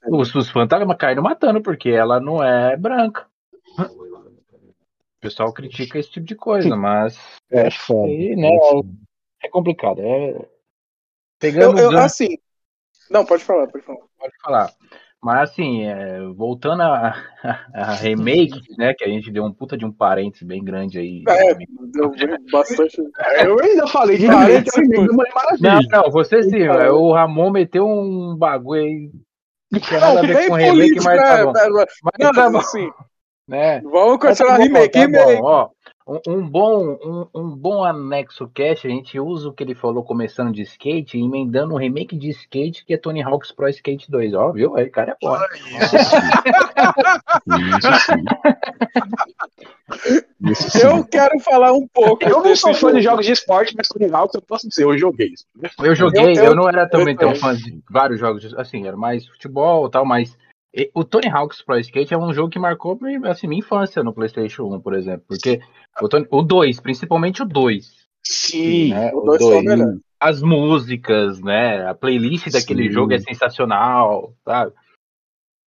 os, 0.09 0.35
os 0.35 0.51
fãs 0.51 0.67
tá 0.67 0.97
caindo 0.97 1.23
matando 1.23 1.61
porque 1.61 1.91
ela 1.91 2.19
não 2.19 2.43
é 2.43 2.75
branca. 2.77 3.27
O 3.79 5.21
pessoal 5.21 5.53
critica 5.53 5.99
esse 5.99 6.11
tipo 6.11 6.27
de 6.27 6.35
coisa, 6.35 6.75
mas 6.75 7.17
É 7.51 7.71
foda. 7.71 8.09
aí, 8.09 8.35
né, 8.35 8.51
é 9.43 9.49
complicado. 9.49 10.01
É... 10.01 10.31
Eu, 10.31 10.49
Pegando 11.39 11.79
eu, 11.79 11.91
gancho, 11.91 12.05
assim. 12.05 12.39
Não, 13.13 13.25
pode 13.25 13.45
falar, 13.45 13.67
pode 13.69 13.85
falar. 13.85 13.99
pode 14.19 14.33
falar. 14.43 14.71
Mas 15.23 15.51
assim, 15.51 15.85
é, 15.85 16.19
voltando 16.35 16.83
a, 16.83 17.15
a 17.73 17.93
remake, 17.95 18.61
né? 18.77 18.93
Que 18.93 19.05
a 19.05 19.09
gente 19.09 19.31
deu 19.31 19.45
um 19.45 19.53
puta 19.53 19.77
de 19.77 19.85
um 19.85 19.93
parênteses 19.93 20.45
bem 20.45 20.65
grande 20.65 20.99
aí. 20.99 21.23
É, 21.29 21.55
deu 21.55 22.13
bastante. 22.51 23.01
Eu 23.45 23.61
ainda 23.61 23.87
falei 23.87 24.19
de 24.19 24.27
é 24.27 24.31
Mulher 24.31 24.65
Não, 25.61 25.81
não, 25.83 26.11
você 26.11 26.43
sim, 26.43 26.51
velho. 26.51 26.97
o 26.97 27.13
Ramon 27.13 27.51
meteu 27.51 27.87
um 27.87 28.35
bagulho 28.37 28.83
aí. 28.83 29.11
Não 29.71 29.81
tem 29.81 30.01
nada 30.01 30.19
a 30.19 30.23
ver 30.23 30.49
com 30.49 30.55
remake, 30.55 30.71
político, 30.71 31.05
mas 31.05 31.23
tá 31.23 31.45
bom. 31.45 31.53
né? 31.53 31.87
Mas 32.03 32.13
Não, 32.19 32.33
tá 32.33 32.51
bom, 32.51 32.59
assim, 32.59 32.91
né? 33.49 33.81
vamos 33.81 34.19
tá 34.19 34.29
continuar 34.29 34.57
bom, 34.57 34.63
remake, 34.65 34.93
tá 34.93 35.01
remake. 35.01 35.41
bom, 35.41 35.45
ó. 35.45 35.69
Um, 36.07 36.19
um 36.27 36.49
bom, 36.49 36.99
um, 37.03 37.27
um 37.33 37.49
bom 37.57 37.85
anexo 37.85 38.49
cast, 38.49 38.87
a 38.87 38.91
gente 38.91 39.19
usa 39.21 39.49
o 39.49 39.53
que 39.53 39.63
ele 39.63 39.75
falou 39.75 40.03
começando 40.03 40.53
de 40.53 40.63
skate 40.63 41.17
e 41.17 41.23
emendando 41.23 41.75
um 41.75 41.79
remake 41.79 42.17
de 42.17 42.29
skate 42.31 42.85
que 42.85 42.95
é 42.95 42.97
Tony 42.97 43.23
Hawk's 43.23 43.53
Pro 43.53 43.69
Skate 43.69 44.11
2, 44.11 44.35
ó, 44.35 44.51
viu? 44.53 44.77
Aí, 44.77 44.91
cara, 44.91 45.13
é 45.13 45.17
foda. 45.25 45.47
Isso 47.79 48.01
sim. 48.01 48.25
Isso 50.51 50.71
sim. 50.71 50.79
Eu 50.81 51.05
quero 51.05 51.39
falar 51.41 51.73
um 51.73 51.87
pouco. 51.87 52.25
Eu 52.25 52.43
não 52.43 52.57
sou 52.57 52.75
fã 52.75 52.89
de 52.93 53.01
jogo. 53.01 53.03
jogos 53.13 53.27
de 53.27 53.33
esporte, 53.33 53.75
mas 53.77 53.87
Tony 53.89 54.13
Hawk 54.13 54.35
eu 54.35 54.43
posso 54.43 54.69
dizer, 54.69 54.85
eu 54.85 54.97
joguei 54.99 55.29
isso. 55.29 55.47
Eu 55.83 55.95
joguei, 55.95 56.33
eu, 56.33 56.35
Eu- 56.35 56.45
eu- 56.47 56.55
não 56.57 56.69
era 56.69 56.89
também 56.89 57.15
eu- 57.15 57.19
tão 57.21 57.31
eu- 57.31 57.37
fã 57.37 57.55
de 57.55 57.81
vários 57.91 58.19
jogos, 58.19 58.43
de- 58.43 58.57
assim, 58.61 58.87
era 58.87 58.97
mais 58.97 59.27
futebol 59.29 59.87
e 59.87 59.91
tal, 59.91 60.05
mas 60.05 60.37
o 60.95 61.05
Tony 61.05 61.29
Hawk's 61.29 61.63
Pro 61.63 61.79
Skate 61.79 62.15
é 62.15 62.19
um 62.19 62.33
jogo 62.33 62.49
que 62.51 62.59
marcou 62.59 62.99
assim, 63.25 63.47
minha 63.47 63.61
infância 63.61 64.03
no 64.03 64.13
PlayStation 64.13 64.65
1, 64.75 64.81
por 64.81 64.95
exemplo, 64.95 65.25
porque 65.29 65.61
o, 66.01 66.09
Tony- 66.09 66.27
o 66.31 66.43
2, 66.43 66.81
principalmente 66.81 67.43
o 67.43 67.47
2, 67.47 67.87
Sim. 68.25 68.91
né? 68.91 69.11
O 69.15 69.21
dois 69.23 69.43
foi 69.43 69.57
o 69.59 69.63
melhor. 69.63 69.95
as 70.21 70.41
músicas, 70.41 71.41
né? 71.41 71.87
A 71.87 71.95
playlist 71.95 72.49
daquele 72.51 72.85
Sim. 72.85 72.93
jogo 72.93 73.13
é 73.13 73.19
sensacional, 73.19 74.33
sabe? 74.45 74.73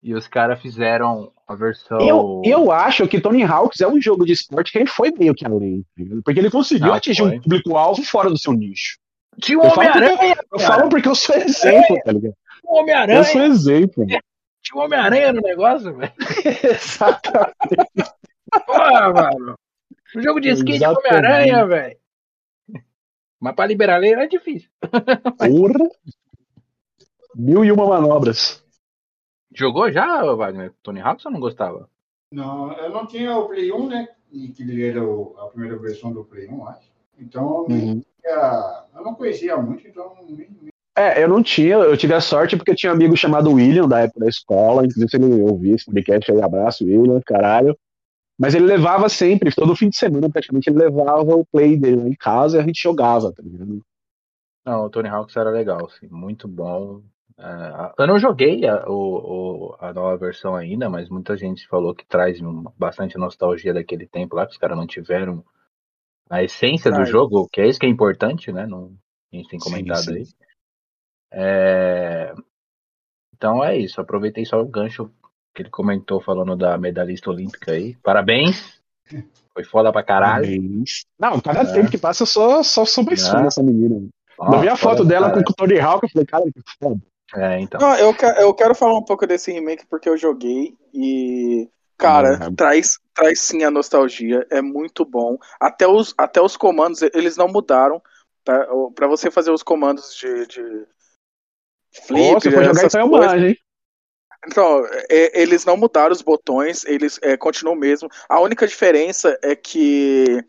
E 0.02 0.14
os 0.14 0.26
caras 0.26 0.60
fizeram 0.60 1.32
a 1.48 1.54
versão. 1.54 2.00
Eu, 2.00 2.42
eu 2.44 2.72
acho 2.72 3.06
que 3.06 3.20
Tony 3.20 3.42
Hawks 3.44 3.80
é 3.80 3.86
um 3.88 4.00
jogo 4.00 4.24
de 4.24 4.32
esporte 4.32 4.72
que 4.72 4.78
ele 4.78 4.86
foi 4.86 5.12
meio 5.12 5.34
que 5.34 5.44
além, 5.46 5.84
porque 6.24 6.40
ele 6.40 6.50
conseguiu 6.50 6.88
Não, 6.88 6.94
atingir 6.94 7.22
foi. 7.22 7.36
um 7.36 7.40
público-alvo 7.40 8.02
fora 8.02 8.28
do 8.30 8.38
seu 8.38 8.52
nicho. 8.52 8.96
Tinha 9.40 9.58
o 9.58 9.66
Homem-Aranha! 9.66 10.36
eu 10.52 10.58
falo 10.58 10.88
porque 10.88 11.08
eu 11.08 11.14
sou 11.14 11.36
exemplo, 11.36 11.96
tá 12.04 12.12
ligado? 12.12 12.34
O 12.64 12.78
Homem-Aranha! 12.80 13.18
Eu 13.20 13.24
sou 13.24 13.42
exemplo. 13.42 14.06
Tinha 14.62 14.80
o 14.80 14.84
Homem-Aranha 14.84 15.32
no 15.32 15.40
negócio, 15.40 15.94
velho. 15.96 16.12
Exatamente. 16.64 17.54
Porra, 18.66 19.12
mano. 19.12 19.54
Um 20.16 20.22
jogo 20.22 20.40
de 20.40 20.48
skate 20.50 20.78
com 20.80 20.84
Exatamente. 20.84 21.08
Homem-Aranha, 21.14 21.66
velho. 21.66 21.98
Mas 23.40 23.54
pra 23.54 23.66
liberar 23.66 23.98
lei 23.98 24.12
era 24.12 24.26
difícil. 24.26 24.70
Porra. 25.38 25.88
Mil 27.34 27.64
e 27.64 27.70
uma 27.72 27.86
manobras. 27.86 28.64
Jogou 29.54 29.90
já, 29.90 30.22
Wagner? 30.34 30.72
Tony 30.82 31.00
Hawk 31.00 31.22
ou 31.26 31.32
não 31.32 31.40
gostava? 31.40 31.88
Não, 32.32 32.72
eu 32.72 32.90
não 32.90 33.06
tinha 33.06 33.36
o 33.36 33.46
Play 33.46 33.70
1, 33.72 33.88
né? 33.88 34.08
E 34.32 34.48
que 34.48 34.62
ele 34.62 34.86
era 34.86 35.02
o- 35.02 35.34
a 35.38 35.46
primeira 35.48 35.78
versão 35.78 36.12
do 36.12 36.24
Play 36.24 36.48
1, 36.48 36.66
acho. 36.66 36.90
Então, 37.18 37.66
Uhum. 37.68 38.02
eu 38.24 39.02
não 39.02 39.14
conhecia 39.14 39.56
muito, 39.56 39.86
então 39.86 40.14
nem, 40.28 40.48
nem- 40.60 40.72
É, 40.96 41.22
eu 41.22 41.28
não 41.28 41.42
tinha, 41.42 41.74
eu 41.74 41.96
tive 41.96 42.14
a 42.14 42.20
sorte 42.20 42.56
porque 42.56 42.70
eu 42.70 42.76
tinha 42.76 42.90
um 42.90 42.94
amigo 42.94 43.14
chamado 43.14 43.52
William, 43.52 43.86
da 43.86 44.00
época 44.00 44.20
da 44.20 44.28
escola, 44.28 44.84
inclusive 44.84 45.10
se 45.10 45.16
ele 45.16 45.42
ouvir 45.42 45.72
esse 45.72 45.84
podcast 45.84 46.32
aí, 46.32 46.40
abraço, 46.40 46.84
William, 46.84 47.20
caralho. 47.20 47.76
Mas 48.38 48.54
ele 48.54 48.64
levava 48.64 49.08
sempre, 49.08 49.54
todo 49.54 49.76
fim 49.76 49.90
de 49.90 49.96
semana 49.96 50.30
praticamente, 50.30 50.70
ele 50.70 50.78
levava 50.78 51.34
o 51.34 51.44
play 51.44 51.76
dele 51.76 51.96
lá 51.96 52.08
em 52.08 52.14
casa 52.14 52.56
e 52.56 52.60
a 52.60 52.64
gente 52.64 52.82
jogava, 52.82 53.30
tá 53.32 53.42
ligado? 53.42 53.82
Não, 54.64 54.86
o 54.86 54.90
Tony 54.90 55.08
Hawk 55.08 55.38
era 55.38 55.50
legal, 55.50 55.86
assim, 55.86 56.08
muito 56.10 56.48
bom. 56.48 57.02
É, 57.38 57.92
eu 57.98 58.06
não 58.06 58.18
joguei 58.18 58.66
a, 58.66 58.84
o, 58.88 59.76
a 59.78 59.92
nova 59.92 60.16
versão 60.16 60.56
ainda, 60.56 60.88
mas 60.88 61.10
muita 61.10 61.36
gente 61.36 61.68
falou 61.68 61.94
que 61.94 62.06
traz 62.06 62.40
bastante 62.76 63.18
nostalgia 63.18 63.74
daquele 63.74 64.06
tempo 64.06 64.34
lá, 64.34 64.46
que 64.46 64.52
os 64.52 64.58
caras 64.58 64.76
não 64.76 64.86
tiveram 64.86 65.44
a 66.30 66.42
essência 66.42 66.90
do 66.90 67.04
jogo, 67.04 67.48
que 67.52 67.60
é 67.60 67.68
isso 67.68 67.78
que 67.78 67.86
é 67.86 67.88
importante, 67.88 68.50
né? 68.50 68.66
Não, 68.66 68.92
a 69.32 69.36
gente 69.36 69.48
tem 69.48 69.60
Sim, 69.60 69.70
comentado 69.70 70.04
sim. 70.04 70.14
aí. 70.14 70.26
É, 71.38 72.32
então 73.34 73.62
é 73.62 73.76
isso, 73.76 74.00
aproveitei 74.00 74.44
só 74.46 74.58
o 74.60 74.66
gancho 74.66 75.10
que 75.54 75.62
ele 75.62 75.70
comentou 75.70 76.20
falando 76.20 76.56
da 76.56 76.78
medalhista 76.78 77.30
olímpica 77.30 77.72
aí. 77.72 77.94
Parabéns! 78.02 78.80
Foi 79.52 79.64
foda 79.64 79.92
pra 79.92 80.02
caralho. 80.02 80.44
Parabéns. 80.46 81.04
Não, 81.18 81.38
cada 81.40 81.60
É. 81.60 81.72
tempo 81.72 81.90
que 81.90 81.98
passa 81.98 82.22
eu 82.22 82.26
só, 82.26 82.62
só 82.62 82.84
sou 82.84 83.04
mais 83.04 83.26
fã 83.28 83.40
É. 83.40 83.42
dessa 83.44 83.62
menina. 83.62 84.08
Ó, 84.38 84.54
eu 84.54 84.60
vi 84.60 84.68
a 84.68 84.76
foto 84.76 85.04
dela 85.04 85.26
com 85.30 85.34
caralho. 85.42 85.50
o 85.50 85.54
Tony 85.54 85.78
Hawk, 85.80 86.04
eu 86.04 86.10
falei, 86.10 86.26
cara, 86.26 86.44
que 86.44 86.60
foda. 86.82 87.00
É, 87.34 87.60
então. 87.60 87.80
Não, 87.80 87.94
eu, 87.96 88.14
eu 88.38 88.54
quero 88.54 88.74
falar 88.74 88.98
um 88.98 89.04
pouco 89.04 89.26
desse 89.26 89.50
remake 89.52 89.86
porque 89.86 90.08
eu 90.08 90.16
joguei 90.16 90.74
e. 90.94 91.68
Cara, 91.98 92.44
Uhum. 92.48 92.54
traz, 92.54 92.98
traz 93.14 93.40
sim 93.40 93.64
a 93.64 93.70
nostalgia, 93.70 94.46
é 94.50 94.60
muito 94.60 95.02
bom. 95.04 95.38
Até 95.58 95.88
os, 95.88 96.14
até 96.18 96.42
os 96.42 96.54
comandos, 96.54 97.00
eles 97.14 97.36
não 97.38 97.48
mudaram. 97.48 98.02
Tá? 98.44 98.66
Pra 98.94 99.06
você 99.08 99.30
fazer 99.30 99.50
os 99.50 99.62
comandos 99.62 100.14
de, 100.14 100.46
de 100.46 100.84
flip, 102.06 102.32
Nossa, 102.32 102.50
foi 102.50 102.64
jogar 102.64 102.84
essas 102.84 102.94
então 102.94 103.36
hein? 103.36 103.56
Então, 104.46 104.86
é, 105.10 105.40
eles 105.40 105.64
não 105.64 105.76
mudaram 105.76 106.12
os 106.12 106.22
botões, 106.22 106.84
eles 106.84 107.18
é, 107.22 107.36
continuam 107.36 107.74
mesmo. 107.74 108.08
A 108.28 108.40
única 108.40 108.66
diferença 108.66 109.36
é 109.42 109.56
que 109.56 110.44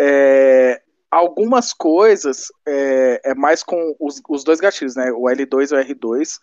é, 0.00 0.82
algumas 1.10 1.72
coisas 1.72 2.48
é, 2.66 3.20
é 3.30 3.34
mais 3.34 3.62
com 3.62 3.94
os, 4.00 4.20
os 4.28 4.42
dois 4.42 4.58
gatilhos, 4.58 4.96
né? 4.96 5.12
O 5.12 5.24
L2 5.24 5.70
e 5.70 5.74
o 5.74 5.94
R2. 5.94 6.40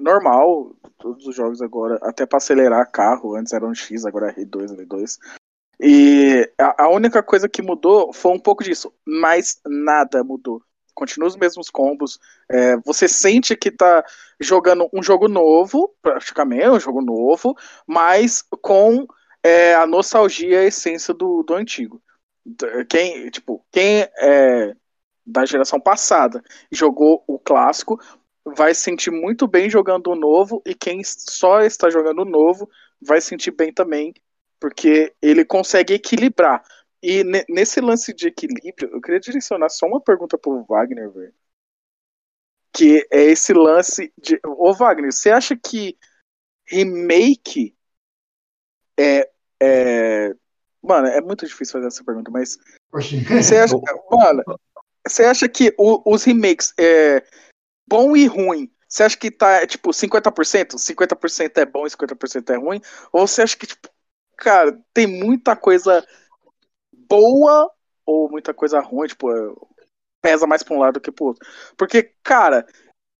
Normal, 0.00 0.74
todos 0.96 1.26
os 1.26 1.36
jogos 1.36 1.60
agora, 1.60 1.98
até 2.02 2.24
para 2.24 2.38
acelerar 2.38 2.90
carro, 2.90 3.36
antes 3.36 3.52
era 3.52 3.66
um 3.66 3.74
X, 3.74 4.06
agora 4.06 4.30
é 4.30 4.34
R2, 4.34 4.74
L2. 4.74 5.18
E 5.78 6.50
a, 6.58 6.84
a 6.84 6.88
única 6.88 7.22
coisa 7.22 7.46
que 7.46 7.60
mudou 7.60 8.10
foi 8.12 8.32
um 8.32 8.38
pouco 8.38 8.64
disso, 8.64 8.90
mas 9.04 9.60
nada 9.66 10.24
mudou. 10.24 10.62
Continua 10.96 11.28
os 11.28 11.36
mesmos 11.36 11.70
combos. 11.70 12.18
É, 12.50 12.76
você 12.78 13.06
sente 13.06 13.54
que 13.54 13.70
tá 13.70 14.04
jogando 14.40 14.88
um 14.92 15.02
jogo 15.02 15.28
novo, 15.28 15.94
praticamente 16.02 16.68
um 16.68 16.80
jogo 16.80 17.00
novo, 17.00 17.54
mas 17.86 18.42
com 18.62 19.06
é, 19.42 19.74
a 19.74 19.86
nostalgia 19.86 20.48
e 20.48 20.56
a 20.56 20.64
essência 20.64 21.14
do, 21.14 21.44
do 21.44 21.54
antigo. 21.54 22.02
Quem, 22.88 23.30
tipo, 23.30 23.64
quem 23.70 24.08
é 24.18 24.74
da 25.26 25.44
geração 25.44 25.80
passada 25.80 26.42
jogou 26.70 27.24
o 27.26 27.38
clássico 27.38 28.00
vai 28.44 28.72
se 28.72 28.82
sentir 28.82 29.10
muito 29.10 29.48
bem 29.48 29.68
jogando 29.68 30.08
o 30.08 30.14
novo 30.14 30.62
e 30.64 30.72
quem 30.74 31.02
só 31.02 31.62
está 31.62 31.90
jogando 31.90 32.22
o 32.22 32.24
novo 32.24 32.70
vai 33.00 33.20
sentir 33.20 33.50
bem 33.50 33.72
também, 33.72 34.14
porque 34.60 35.12
ele 35.20 35.44
consegue 35.44 35.94
equilibrar. 35.94 36.62
E 37.08 37.22
nesse 37.48 37.80
lance 37.80 38.12
de 38.12 38.26
equilíbrio, 38.26 38.90
eu 38.92 39.00
queria 39.00 39.20
direcionar 39.20 39.68
só 39.68 39.86
uma 39.86 40.00
pergunta 40.00 40.36
pro 40.36 40.64
Wagner, 40.64 41.08
velho. 41.08 41.32
Que 42.72 43.06
é 43.12 43.22
esse 43.22 43.52
lance 43.52 44.12
de. 44.18 44.40
Ô, 44.44 44.74
Wagner, 44.74 45.12
você 45.12 45.30
acha 45.30 45.56
que 45.56 45.96
remake 46.64 47.76
é. 48.98 49.30
é... 49.62 50.34
Mano, 50.82 51.06
é 51.06 51.20
muito 51.20 51.46
difícil 51.46 51.74
fazer 51.74 51.86
essa 51.86 52.02
pergunta, 52.02 52.28
mas. 52.28 52.58
Você 52.92 53.56
acha, 53.56 53.76
mano, 54.10 54.42
você 55.06 55.26
acha 55.26 55.48
que 55.48 55.72
o, 55.78 56.12
os 56.12 56.24
remakes 56.24 56.74
é 56.76 57.24
bom 57.86 58.16
e 58.16 58.26
ruim? 58.26 58.68
Você 58.88 59.04
acha 59.04 59.16
que 59.16 59.30
tá, 59.30 59.64
tipo, 59.64 59.90
50%? 59.90 60.76
50% 60.76 61.58
é 61.58 61.64
bom 61.64 61.86
e 61.86 61.90
50% 61.90 62.50
é 62.50 62.56
ruim? 62.56 62.80
Ou 63.12 63.28
você 63.28 63.42
acha 63.42 63.56
que, 63.56 63.68
tipo, 63.68 63.88
cara, 64.36 64.76
tem 64.92 65.06
muita 65.06 65.54
coisa 65.54 66.04
boa 67.08 67.70
ou 68.04 68.30
muita 68.30 68.54
coisa 68.54 68.80
ruim, 68.80 69.08
tipo, 69.08 69.28
pesa 70.22 70.46
mais 70.46 70.62
pra 70.62 70.74
um 70.74 70.78
lado 70.78 70.94
do 70.94 71.00
que 71.00 71.12
pro 71.12 71.26
outro. 71.26 71.46
Porque, 71.76 72.14
cara, 72.22 72.66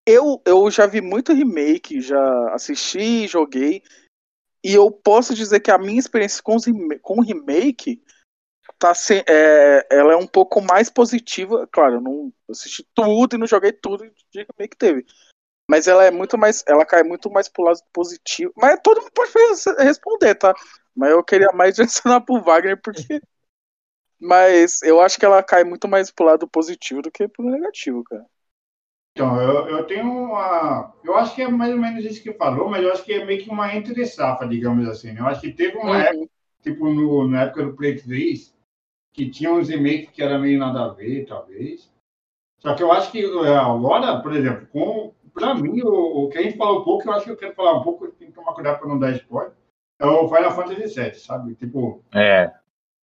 eu, 0.07 0.41
eu 0.45 0.71
já 0.71 0.87
vi 0.87 1.01
muito 1.01 1.33
remake, 1.33 2.01
já 2.01 2.55
assisti, 2.55 3.27
joguei, 3.27 3.83
e 4.65 4.75
eu 4.75 4.91
posso 4.91 5.35
dizer 5.35 5.61
que 5.61 5.71
a 5.71 5.79
minha 5.79 5.99
experiência 5.99 6.43
com, 6.43 6.57
com 7.03 7.21
remake 7.21 8.03
tá 8.79 8.95
sem, 8.95 9.23
é, 9.29 9.87
ela 9.91 10.13
é 10.13 10.17
um 10.17 10.27
pouco 10.27 10.61
mais 10.61 10.91
positiva. 10.91 11.69
Claro, 11.71 11.95
eu 11.95 12.01
não 12.01 12.33
assisti 12.51 12.85
tudo 12.95 13.35
e 13.35 13.39
não 13.39 13.47
joguei 13.47 13.73
tudo 13.73 14.05
de 14.31 14.47
remake 14.59 14.77
teve. 14.77 15.07
Mas 15.69 15.89
ela 15.89 16.05
é 16.05 16.11
muito 16.11 16.39
mais. 16.39 16.63
Ela 16.67 16.85
cai 16.85 17.03
muito 17.03 17.31
mais 17.31 17.49
pro 17.49 17.65
lado 17.65 17.81
positivo. 17.93 18.53
Mas 18.57 18.81
todo 18.83 19.01
mundo 19.01 19.13
pode 19.13 19.31
responder, 19.79 20.35
tá? 20.35 20.55
Mas 20.95 21.11
eu 21.11 21.23
queria 21.25 21.53
mais 21.53 21.75
direcionar 21.77 22.21
pro 22.21 22.41
Wagner, 22.41 22.81
porque 22.81 23.21
mas 24.21 24.83
eu 24.83 25.01
acho 25.01 25.19
que 25.19 25.25
ela 25.25 25.43
cai 25.43 25.65
muito 25.65 25.87
mais 25.87 26.11
pro 26.11 26.27
lado 26.27 26.49
positivo 26.49 27.03
do 27.03 27.11
que 27.11 27.29
pro 27.29 27.45
negativo, 27.45 28.03
cara. 28.05 28.25
Então, 29.13 29.41
eu, 29.41 29.67
eu 29.69 29.85
tenho 29.85 30.07
uma. 30.07 30.93
Eu 31.03 31.17
acho 31.17 31.35
que 31.35 31.41
é 31.41 31.49
mais 31.49 31.73
ou 31.73 31.81
menos 31.81 32.05
isso 32.05 32.23
que 32.23 32.35
falou, 32.35 32.69
mas 32.69 32.83
eu 32.83 32.93
acho 32.93 33.03
que 33.03 33.15
é 33.15 33.25
meio 33.25 33.43
que 33.43 33.49
uma 33.49 33.75
entre 33.75 34.05
safra, 34.05 34.47
digamos 34.47 34.87
assim. 34.87 35.17
Eu 35.17 35.27
acho 35.27 35.41
que 35.41 35.53
teve 35.53 35.79
uma 35.79 35.93
uhum. 35.93 36.01
época, 36.01 36.31
tipo 36.63 36.89
no, 36.93 37.27
na 37.27 37.45
época 37.45 37.65
do 37.65 37.75
Play 37.75 37.97
3, 37.97 38.55
que 39.15 39.31
tinha 39.31 39.51
uns 39.51 39.71
remakes 39.71 40.11
que 40.11 40.23
era 40.23 40.39
meio 40.39 40.59
nada 40.59 40.85
a 40.85 40.89
ver, 40.89 41.25
talvez. 41.25 41.91
Só 42.59 42.75
que 42.75 42.83
eu 42.83 42.93
acho 42.93 43.11
que 43.11 43.25
é, 43.25 43.57
agora, 43.57 44.21
por 44.21 44.35
exemplo, 44.35 44.67
com, 44.67 45.15
pra 45.33 45.55
mim, 45.55 45.81
o, 45.83 46.25
o 46.25 46.29
que 46.29 46.37
a 46.37 46.43
gente 46.43 46.59
falou 46.59 46.83
um 46.83 46.85
pouco, 46.85 47.09
eu 47.09 47.13
acho 47.15 47.25
que 47.25 47.31
eu 47.31 47.37
quero 47.37 47.55
falar 47.55 47.79
um 47.79 47.83
pouco, 47.83 48.09
tem 48.09 48.29
que 48.29 48.35
tomar 48.35 48.53
cuidado 48.53 48.79
para 48.79 48.89
não 48.89 48.99
dar 48.99 49.13
spoiler, 49.13 49.53
é 49.99 50.05
o 50.05 50.29
Final 50.29 50.51
Fantasy 50.51 51.01
VII, 51.01 51.15
sabe? 51.15 51.55
Tipo. 51.55 52.05
É. 52.15 52.53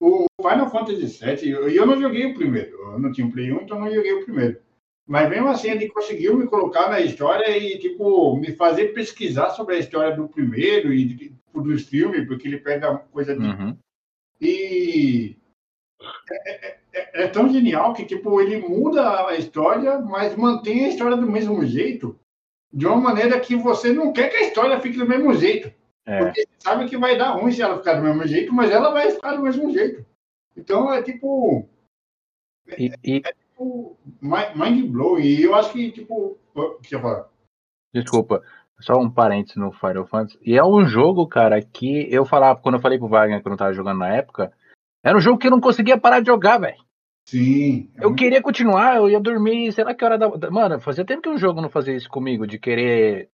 O 0.03 0.25
Final 0.41 0.69
Fantasy 0.69 1.05
VII, 1.05 1.49
eu, 1.49 1.69
eu 1.69 1.85
não 1.85 1.97
joguei 1.97 2.25
o 2.25 2.33
primeiro. 2.33 2.77
Eu 2.77 2.99
não 2.99 3.09
tinha 3.09 3.25
um 3.25 3.31
Play 3.31 3.53
1, 3.53 3.61
então 3.61 3.79
não 3.79 3.89
joguei 3.89 4.11
o 4.11 4.25
primeiro. 4.25 4.59
Mas 5.07 5.29
mesmo 5.29 5.47
assim, 5.47 5.69
ele 5.69 5.87
conseguiu 5.87 6.35
me 6.35 6.45
colocar 6.45 6.89
na 6.89 6.99
história 6.99 7.57
e, 7.57 7.79
tipo, 7.79 8.35
me 8.35 8.51
fazer 8.51 8.89
pesquisar 8.89 9.51
sobre 9.51 9.75
a 9.75 9.79
história 9.79 10.13
do 10.13 10.27
primeiro 10.27 10.93
e 10.93 11.15
tipo, 11.15 11.61
dos 11.61 11.83
filmes, 11.83 12.27
porque 12.27 12.49
ele 12.49 12.57
pega 12.57 12.97
coisa 13.13 13.33
de. 13.33 13.45
Uhum. 13.45 13.77
E. 14.41 15.37
É, 16.29 16.51
é, 16.51 16.77
é, 16.93 17.23
é, 17.23 17.27
tão 17.27 17.47
genial 17.47 17.93
que, 17.93 18.03
tipo, 18.05 18.41
ele 18.41 18.57
muda 18.57 19.27
a 19.27 19.37
história, 19.37 19.99
mas 19.99 20.35
mantém 20.35 20.83
a 20.83 20.89
história 20.89 21.15
do 21.15 21.31
mesmo 21.31 21.65
jeito, 21.65 22.19
de 22.73 22.85
uma 22.85 22.97
maneira 22.97 23.39
que 23.39 23.55
você 23.55 23.93
não 23.93 24.11
quer 24.11 24.27
que 24.27 24.35
a 24.35 24.47
história 24.47 24.81
fique 24.81 24.97
do 24.97 25.07
mesmo 25.07 25.33
jeito. 25.33 25.71
É. 26.05 26.19
Porque 26.19 26.47
sabe 26.59 26.87
que 26.87 26.97
vai 26.97 27.17
dar 27.17 27.31
ruim 27.31 27.51
se 27.51 27.61
ela 27.61 27.77
ficar 27.77 27.95
do 27.95 28.03
mesmo 28.03 28.25
jeito, 28.27 28.53
mas 28.53 28.71
ela 28.71 28.91
vai 28.91 29.11
ficar 29.11 29.35
do 29.35 29.43
mesmo 29.43 29.71
jeito. 29.71 30.05
Então 30.55 30.93
é 30.93 31.01
tipo. 31.01 31.67
E, 32.77 32.91
e... 33.03 33.21
É, 33.25 33.29
é 33.29 33.33
tipo 33.33 33.97
mind 34.21 34.91
blowing. 34.91 35.23
E 35.23 35.43
eu 35.43 35.55
acho 35.55 35.71
que, 35.71 35.91
tipo. 35.91 36.37
Deixa 36.81 36.95
eu 36.97 37.01
falar. 37.01 37.29
Desculpa, 37.93 38.43
só 38.79 38.99
um 38.99 39.09
parênteses 39.09 39.55
no 39.55 39.71
Final 39.71 40.05
Fantasy. 40.05 40.37
E 40.43 40.57
é 40.57 40.63
um 40.63 40.85
jogo, 40.85 41.27
cara, 41.27 41.61
que 41.61 42.07
eu 42.11 42.25
falava, 42.25 42.59
quando 42.59 42.75
eu 42.75 42.81
falei 42.81 42.97
pro 42.97 43.07
Wagner 43.07 43.41
que 43.41 43.47
eu 43.47 43.51
não 43.51 43.57
tava 43.57 43.73
jogando 43.73 43.99
na 43.99 44.13
época, 44.13 44.51
era 45.03 45.17
um 45.17 45.21
jogo 45.21 45.37
que 45.37 45.47
eu 45.47 45.51
não 45.51 45.61
conseguia 45.61 45.97
parar 45.97 46.19
de 46.19 46.27
jogar, 46.27 46.57
velho. 46.57 46.83
Sim. 47.25 47.89
É 47.95 47.99
eu 47.99 48.09
muito... 48.09 48.19
queria 48.19 48.41
continuar, 48.41 48.97
eu 48.97 49.09
ia 49.09 49.19
dormir, 49.19 49.71
sei 49.71 49.83
lá 49.83 49.93
que 49.93 50.03
hora 50.03 50.17
da. 50.17 50.51
Mano, 50.51 50.79
fazia 50.79 51.05
tempo 51.05 51.21
que 51.21 51.29
um 51.29 51.37
jogo 51.37 51.61
não 51.61 51.69
fazia 51.69 51.95
isso 51.95 52.09
comigo, 52.09 52.45
de 52.45 52.59
querer 52.59 53.29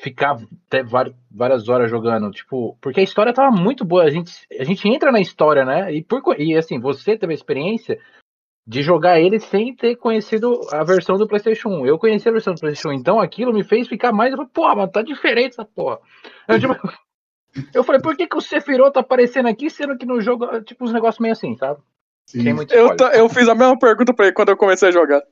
ficar 0.00 0.38
até 0.66 0.82
várias 0.82 1.68
horas 1.68 1.90
jogando, 1.90 2.30
tipo, 2.30 2.76
porque 2.80 3.00
a 3.00 3.02
história 3.04 3.32
tava 3.32 3.54
muito 3.54 3.84
boa, 3.84 4.04
a 4.04 4.10
gente, 4.10 4.32
a 4.58 4.64
gente 4.64 4.88
entra 4.88 5.12
na 5.12 5.20
história, 5.20 5.64
né? 5.64 5.92
E, 5.92 6.02
por, 6.02 6.22
e 6.40 6.56
assim, 6.56 6.80
você 6.80 7.16
teve 7.16 7.32
a 7.32 7.36
experiência 7.36 7.98
de 8.66 8.82
jogar 8.82 9.20
ele 9.20 9.38
sem 9.38 9.74
ter 9.74 9.96
conhecido 9.96 10.60
a 10.72 10.82
versão 10.84 11.16
do 11.16 11.26
PlayStation 11.26 11.68
1. 11.68 11.86
Eu 11.86 11.98
conheci 11.98 12.28
a 12.28 12.32
versão 12.32 12.54
do 12.54 12.60
PlayStation 12.60 12.90
1, 12.90 12.92
então 12.94 13.20
aquilo 13.20 13.52
me 13.52 13.62
fez 13.62 13.88
ficar 13.88 14.12
mais. 14.12 14.34
Pô, 14.52 14.74
mas 14.74 14.90
tá 14.90 15.02
diferente 15.02 15.52
essa 15.52 15.64
porra. 15.64 15.98
Eu, 16.48 16.58
tipo, 16.58 16.74
eu 17.74 17.84
falei, 17.84 18.00
por 18.00 18.16
que, 18.16 18.26
que 18.26 18.36
o 18.36 18.40
Sephiroth 18.40 18.94
tá 18.94 19.00
aparecendo 19.00 19.48
aqui, 19.48 19.68
sendo 19.68 19.98
que 19.98 20.06
no 20.06 20.20
jogo, 20.20 20.62
tipo, 20.62 20.84
uns 20.84 20.92
negócios 20.92 21.20
meio 21.20 21.32
assim, 21.32 21.56
sabe? 21.56 21.80
Eu, 22.72 22.96
eu 23.12 23.28
fiz 23.28 23.48
a 23.48 23.54
mesma 23.54 23.78
pergunta 23.78 24.14
pra 24.14 24.26
ele 24.26 24.34
quando 24.34 24.50
eu 24.50 24.56
comecei 24.56 24.88
a 24.88 24.92
jogar. 24.92 25.22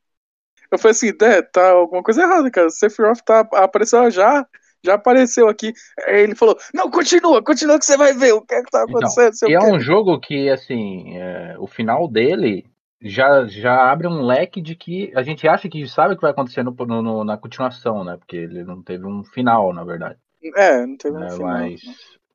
Eu 0.71 0.79
falei 0.79 0.93
assim, 0.93 1.17
Dé, 1.17 1.43
tá 1.43 1.71
alguma 1.71 2.03
coisa 2.03 2.23
errada, 2.23 2.51
cara. 2.51 2.67
O 2.67 2.71
Sephiroth 2.71 3.21
tá, 3.25 3.41
apareceu 3.55 4.11
já, 4.11 4.47
já 4.85 4.95
apareceu 4.95 5.49
aqui. 5.49 5.73
Aí 6.07 6.23
ele 6.23 6.35
falou, 6.35 6.57
não, 6.75 6.91
continua, 6.91 7.43
continua 7.43 7.79
que 7.79 7.85
você 7.85 7.97
vai 7.97 8.13
ver 8.13 8.33
o 8.33 8.43
que 8.43 8.55
é 8.55 8.63
que 8.63 8.71
tá 8.71 8.85
então, 8.87 8.99
acontecendo. 8.99 9.33
Então, 9.37 9.51
e 9.51 9.55
é 9.55 9.73
um 9.73 9.81
jogo 9.81 10.19
que, 10.21 10.51
assim, 10.51 11.17
é, 11.17 11.57
o 11.59 11.67
final 11.67 12.07
dele 12.09 12.67
já, 13.01 13.47
já 13.47 13.91
abre 13.91 14.07
um 14.07 14.23
leque 14.23 14.61
de 14.61 14.75
que 14.75 15.13
a 15.15 15.23
gente 15.23 15.47
acha 15.49 15.69
que 15.69 15.87
sabe 15.89 16.15
o 16.15 16.17
que 16.17 16.23
vai 16.23 16.33
acontecer 16.33 16.63
no, 16.63 16.73
no, 16.73 17.25
na 17.25 17.37
continuação, 17.37 18.05
né? 18.05 18.17
Porque 18.17 18.37
ele 18.37 18.65
não 18.65 18.83
teve 18.83 19.07
um 19.07 19.25
final, 19.25 19.73
na 19.73 19.85
verdade. 19.85 20.19
É, 20.55 20.87
não 20.87 20.97
teve 20.97 21.17
um 21.17 21.25
é, 21.25 21.31
final. 21.31 21.49
Mas... 21.49 21.81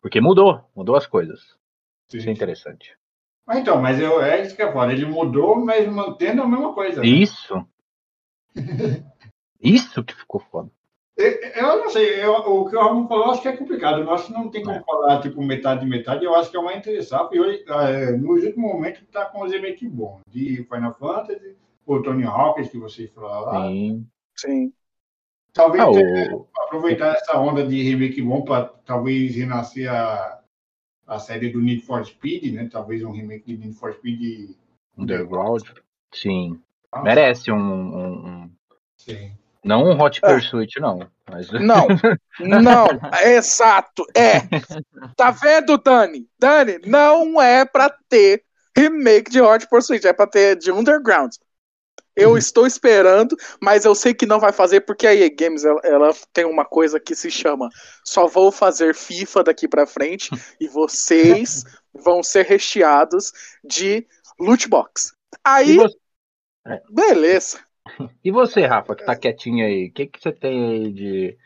Porque 0.01 0.19
mudou, 0.19 0.61
mudou 0.75 0.95
as 0.95 1.05
coisas. 1.05 1.39
Sim. 2.09 2.17
Isso 2.17 2.29
é 2.29 2.31
interessante. 2.31 2.97
Mas 3.45 3.57
então, 3.57 3.81
mas 3.81 3.99
eu, 3.99 4.21
é 4.21 4.41
isso 4.41 4.55
que 4.55 4.63
eu 4.63 4.71
falo, 4.71 4.91
ele 4.91 5.05
mudou, 5.05 5.57
mas 5.57 5.87
mantendo 5.91 6.41
a 6.41 6.47
mesma 6.47 6.73
coisa. 6.73 7.01
Né? 7.01 7.07
Isso. 7.07 7.65
Isso 9.61 10.03
que 10.03 10.15
ficou 10.15 10.41
foda. 10.51 10.69
Eu 11.15 11.77
não 11.77 11.89
sei, 11.91 12.23
eu, 12.23 12.33
o 12.33 12.65
que 12.65 12.75
o 12.75 12.79
Ramon 12.79 13.07
falou, 13.07 13.31
acho 13.31 13.41
que 13.41 13.47
é 13.47 13.55
complicado. 13.55 14.01
Eu 14.01 14.11
acho 14.11 14.27
que 14.27 14.33
não 14.33 14.49
tem 14.49 14.63
como 14.63 14.77
é. 14.77 14.83
falar 14.83 15.21
tipo 15.21 15.41
metade 15.43 15.81
de 15.81 15.85
metade. 15.85 16.25
Eu 16.25 16.35
acho 16.35 16.49
que 16.49 16.57
é 16.57 16.59
uma 16.59 16.73
interessante. 16.73 17.35
E 17.35 17.39
hoje, 17.39 17.63
é, 17.67 18.11
no 18.17 18.31
último 18.31 18.67
momento, 18.67 19.03
está 19.03 19.25
com 19.25 19.43
os 19.43 19.51
remakes 19.51 19.87
bons 19.89 20.21
de 20.27 20.63
Final 20.63 20.93
Fantasy, 20.95 21.55
o 21.85 22.01
Tony 22.01 22.23
Hawkins, 22.23 22.69
que 22.69 22.79
vocês 22.79 23.11
falaram 23.11 23.45
lá. 23.45 23.67
Sim. 23.67 24.07
Sim. 24.35 24.73
Talvez 25.53 25.83
ah, 25.83 26.35
o... 26.35 26.47
aproveitar 26.57 27.13
essa 27.13 27.39
onda 27.39 27.65
de 27.65 27.83
remake 27.83 28.21
bom 28.23 28.41
para 28.41 28.65
talvez 28.83 29.35
renascer 29.35 29.87
a, 29.91 30.41
a 31.05 31.19
série 31.19 31.49
do 31.49 31.61
Need 31.61 31.83
for 31.83 32.03
Speed, 32.03 32.55
né? 32.55 32.67
Talvez 32.71 33.03
um 33.03 33.11
remake 33.11 33.45
de 33.45 33.57
Need 33.57 33.75
for 33.75 33.93
Speed 33.93 34.55
Underground. 34.97 35.61
Sim. 36.11 36.59
Merece 37.01 37.51
um, 37.51 37.57
um, 37.57 38.27
um... 38.27 38.51
Sim. 38.97 39.31
Não 39.63 39.85
um 39.85 39.99
Hot 39.99 40.19
é. 40.21 40.27
Pursuit, 40.27 40.79
não. 40.79 41.07
Mas... 41.29 41.49
Não, 41.59 41.87
não, 42.61 42.87
é 43.21 43.35
exato, 43.35 44.05
é. 44.13 44.41
Tá 45.15 45.31
vendo, 45.31 45.77
Dani? 45.77 46.27
Dani, 46.37 46.79
não 46.85 47.41
é 47.41 47.63
pra 47.63 47.89
ter 48.09 48.43
remake 48.75 49.31
de 49.31 49.39
Hot 49.39 49.67
Pursuit, 49.69 50.05
é 50.05 50.11
pra 50.11 50.27
ter 50.27 50.57
de 50.57 50.71
Underground. 50.71 51.33
Eu 52.15 52.31
uhum. 52.31 52.37
estou 52.37 52.67
esperando, 52.67 53.35
mas 53.61 53.85
eu 53.85 53.95
sei 53.95 54.13
que 54.13 54.25
não 54.25 54.39
vai 54.39 54.51
fazer 54.51 54.81
porque 54.81 55.07
a 55.07 55.15
EA 55.15 55.29
Games 55.29 55.65
ela, 55.65 55.79
ela, 55.83 56.13
tem 56.31 56.45
uma 56.45 56.63
coisa 56.63 56.99
que 56.99 57.15
se 57.15 57.31
chama 57.31 57.69
só 58.03 58.27
vou 58.27 58.51
fazer 58.51 58.93
FIFA 58.93 59.45
daqui 59.45 59.67
para 59.67 59.87
frente 59.87 60.29
e 60.59 60.67
vocês 60.67 61.63
vão 61.93 62.21
ser 62.21 62.45
recheados 62.45 63.31
de 63.63 64.05
loot 64.39 64.67
box. 64.67 65.13
Aí 65.43 65.77
Beleza. 66.89 67.65
E 68.23 68.31
você, 68.31 68.65
Rafa, 68.65 68.95
que 68.95 69.05
tá 69.05 69.15
quietinho 69.15 69.65
aí, 69.65 69.87
o 69.87 69.93
que, 69.93 70.07
que 70.07 70.21
você 70.21 70.31
tem 70.31 70.69
aí 70.69 70.93
de 70.93 71.37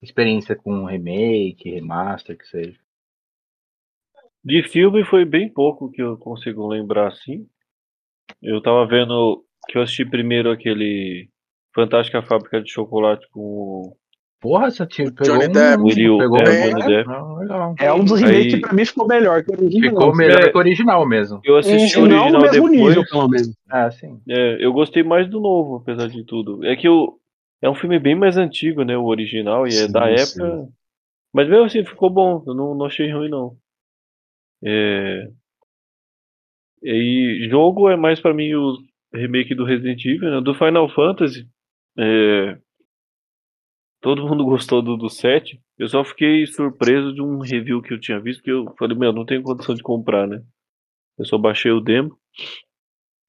experiência 0.00 0.54
com 0.54 0.84
remake, 0.84 1.70
remaster, 1.70 2.36
que 2.36 2.46
seja? 2.46 2.78
De 4.44 4.62
filme 4.68 5.04
foi 5.04 5.24
bem 5.24 5.48
pouco 5.48 5.90
que 5.90 6.02
eu 6.02 6.16
consigo 6.16 6.66
lembrar 6.66 7.08
assim. 7.08 7.48
Eu 8.40 8.60
tava 8.60 8.86
vendo 8.86 9.44
que 9.68 9.78
eu 9.78 9.82
assisti 9.82 10.04
primeiro 10.04 10.50
aquele 10.50 11.28
Fantástica 11.74 12.22
Fábrica 12.22 12.60
de 12.60 12.70
Chocolate 12.70 13.28
com 13.30 13.40
o 13.40 13.96
Porra, 14.42 14.70
você 14.72 14.84
te 14.84 15.04
pegou 15.12 15.22
Johnny 15.36 15.46
um... 15.48 15.52
Depp. 15.52 15.82
Will, 15.84 16.18
pegou 16.18 16.38
é, 16.38 16.44
bem, 16.44 16.70
Johnny 16.70 16.86
Depp. 16.86 17.10
Ah. 17.10 17.74
É 17.78 17.92
um 17.92 18.04
dos 18.04 18.20
remakes 18.20 18.44
Aí- 18.46 18.50
que 18.50 18.60
pra 18.60 18.72
mim 18.72 18.84
ficou 18.84 19.06
melhor 19.06 19.44
que 19.44 19.50
o 19.52 19.54
original. 19.54 19.90
Ficou 19.90 20.16
melhor 20.16 20.40
É. 20.42 20.50
que 20.50 20.56
o 20.56 20.58
original 20.58 21.08
mesmo. 21.08 21.40
Eu 21.44 21.56
assisti 21.58 21.90
Se 21.90 21.98
o 22.00 22.06
não, 22.08 22.28
no 22.28 22.38
original 22.38 22.42
mesmo 22.42 22.68
depois. 22.70 22.88
nível, 22.96 23.04
pelo 23.08 23.28
menos. 23.28 23.56
Ah, 23.70 23.90
sim. 23.92 24.20
É, 24.28 24.56
eu 24.64 24.72
gostei 24.72 25.04
mais 25.04 25.28
do 25.30 25.38
novo, 25.40 25.76
apesar 25.76 26.08
de 26.08 26.24
tudo. 26.24 26.64
É 26.66 26.74
que 26.74 26.88
o, 26.88 27.16
é 27.62 27.70
um 27.70 27.74
filme 27.76 28.00
bem 28.00 28.16
mais 28.16 28.36
antigo, 28.36 28.82
né? 28.82 28.98
O 28.98 29.04
original, 29.04 29.64
e 29.64 29.70
é 29.70 29.86
Sim, 29.86 29.92
da 29.92 30.06
sim. 30.26 30.42
época. 30.42 30.68
Mas 31.32 31.48
mesmo 31.48 31.64
assim, 31.64 31.84
ficou 31.84 32.10
bom. 32.10 32.42
Eu 32.44 32.52
não, 32.54 32.74
não 32.74 32.86
achei 32.86 33.10
ruim, 33.12 33.28
não. 33.30 33.56
É... 34.64 35.28
E 36.82 37.46
jogo 37.48 37.88
é 37.88 37.96
mais 37.96 38.18
pra 38.20 38.34
mim 38.34 38.52
o 38.54 38.76
remake 39.14 39.54
do 39.54 39.64
Resident 39.64 40.04
Evil, 40.04 40.30
né? 40.30 40.40
Do 40.40 40.52
Final 40.54 40.88
Fantasy. 40.92 41.46
é, 41.96 42.58
Todo 44.02 44.26
mundo 44.26 44.44
gostou 44.44 44.82
do, 44.82 44.96
do 44.96 45.08
7. 45.08 45.60
Eu 45.78 45.88
só 45.88 46.04
fiquei 46.04 46.44
surpreso 46.46 47.14
de 47.14 47.22
um 47.22 47.38
review 47.38 47.80
que 47.80 47.94
eu 47.94 48.00
tinha 48.00 48.20
visto, 48.20 48.42
que 48.42 48.50
eu 48.50 48.74
falei, 48.76 48.98
meu, 48.98 49.12
não 49.12 49.24
tenho 49.24 49.42
condição 49.44 49.74
de 49.76 49.82
comprar, 49.82 50.26
né? 50.26 50.42
Eu 51.16 51.24
só 51.24 51.38
baixei 51.38 51.70
o 51.70 51.80
demo. 51.80 52.18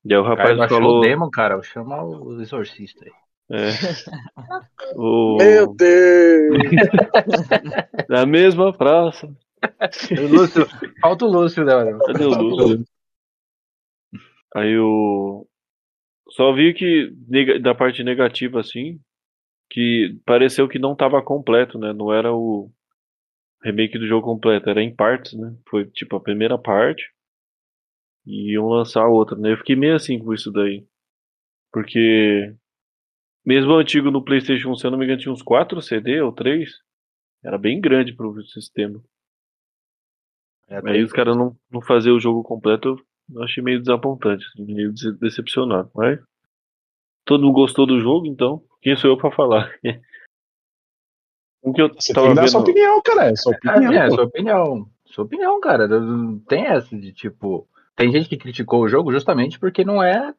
E 0.04 0.12
aí 0.14 0.20
o 0.20 0.24
O 0.24 0.26
cara 0.26 0.36
rapaz 0.36 0.58
baixou 0.58 0.78
falou. 0.80 0.98
o 0.98 1.02
demo, 1.02 1.30
cara. 1.30 1.62
Chama 1.62 2.04
o 2.04 2.42
exorcista 2.42 3.06
aí. 3.06 3.12
É. 3.52 3.70
O... 4.96 5.38
Meu 5.38 5.74
Deus. 5.76 6.58
Na 8.10 8.26
mesma 8.26 8.72
praça. 8.76 9.28
O 9.28 10.28
Lúcio, 10.28 10.68
falta 11.02 11.26
o 11.26 11.32
Lúcio, 11.32 11.64
né, 11.64 11.74
mano? 11.74 12.00
Cadê 12.00 12.26
o 12.26 12.30
Lúcio? 12.30 12.84
Aí 14.56 14.78
o. 14.78 15.48
Só 16.30 16.54
vi 16.54 16.74
que 16.74 17.12
da 17.60 17.74
parte 17.74 18.04
negativa, 18.04 18.60
assim, 18.60 19.00
que 19.74 20.20
pareceu 20.26 20.70
que 20.70 20.80
não 20.80 20.96
tava 20.96 21.22
completo, 21.24 21.80
né? 21.80 21.94
Não 21.94 22.14
era 22.14 22.34
o 22.34 22.72
remake 23.64 24.00
do 24.00 24.08
jogo 24.08 24.26
completo, 24.28 24.70
era 24.70 24.84
em 24.84 24.96
partes, 24.96 25.34
né? 25.34 25.56
Foi 25.70 25.86
tipo 25.88 26.16
a 26.18 26.22
primeira 26.22 26.58
parte 26.58 27.06
e 28.26 28.52
iam 28.54 28.68
lançar 28.68 29.04
a 29.04 29.10
outra, 29.10 29.38
né? 29.38 29.52
Eu 29.54 29.58
fiquei 29.58 29.76
meio 29.76 29.96
assim 29.96 30.20
com 30.20 30.34
isso 30.34 30.52
daí. 30.52 30.86
Porque 31.72 32.54
mesmo 33.46 33.72
o 33.74 33.78
antigo 33.80 34.12
no 34.12 34.24
PlayStation, 34.24 34.76
se 34.76 34.86
eu 34.88 34.92
não 34.92 34.98
me 34.98 35.06
engano, 35.06 35.22
tinha 35.22 35.34
uns 35.34 35.44
4 35.44 35.82
CD 35.82 36.22
ou 36.22 36.34
3. 36.34 36.72
Era 37.44 37.58
bem 37.58 37.82
grande 37.82 38.14
pro 38.16 38.42
sistema. 38.48 39.02
É, 40.68 40.78
Aí 40.90 41.04
os 41.04 41.12
caras 41.14 41.36
não, 41.38 41.56
não 41.72 41.82
fazer 41.82 42.12
o 42.12 42.20
jogo 42.20 42.44
completo, 42.44 42.98
eu 43.34 43.44
achei 43.44 43.64
meio 43.64 43.80
desapontante, 43.80 44.46
assim, 44.48 44.66
meio 44.66 44.92
dece- 44.92 45.14
decepcionado. 45.20 45.90
Mas 45.96 46.20
todo 47.26 47.44
mundo 47.44 47.54
gostou 47.54 47.86
do 47.86 48.00
jogo, 48.00 48.28
então 48.28 48.64
quem 48.84 48.96
sou 48.96 49.12
eu 49.12 49.18
pra 49.18 49.32
falar? 49.32 49.74
Um 51.64 51.72
que 51.72 51.82
eu 51.82 51.88
Você 51.94 52.14
tava 52.14 52.28
tem 52.28 52.32
que 52.32 52.36
dar 52.36 52.42
vendo. 52.42 52.52
sua 52.52 52.62
opinião, 52.62 53.02
cara. 53.02 53.30
É 53.32 53.36
sua 53.36 53.54
opinião. 53.54 53.94
É, 53.94 53.98
é, 54.06 54.10
sua 54.10 54.24
opinião. 54.26 54.90
Sua 55.06 55.24
opinião, 55.24 55.62
cara. 55.62 55.88
Não 55.88 56.38
Tem 56.40 56.66
essa 56.68 56.96
de 56.96 57.14
tipo. 57.14 57.68
Tem 57.96 58.12
gente 58.12 58.28
que 58.28 58.38
criticou 58.38 58.82
o 58.82 58.88
jogo 58.88 59.12
justamente 59.12 59.58
porque 59.60 59.84
não 59.84 60.04
é. 60.04 60.34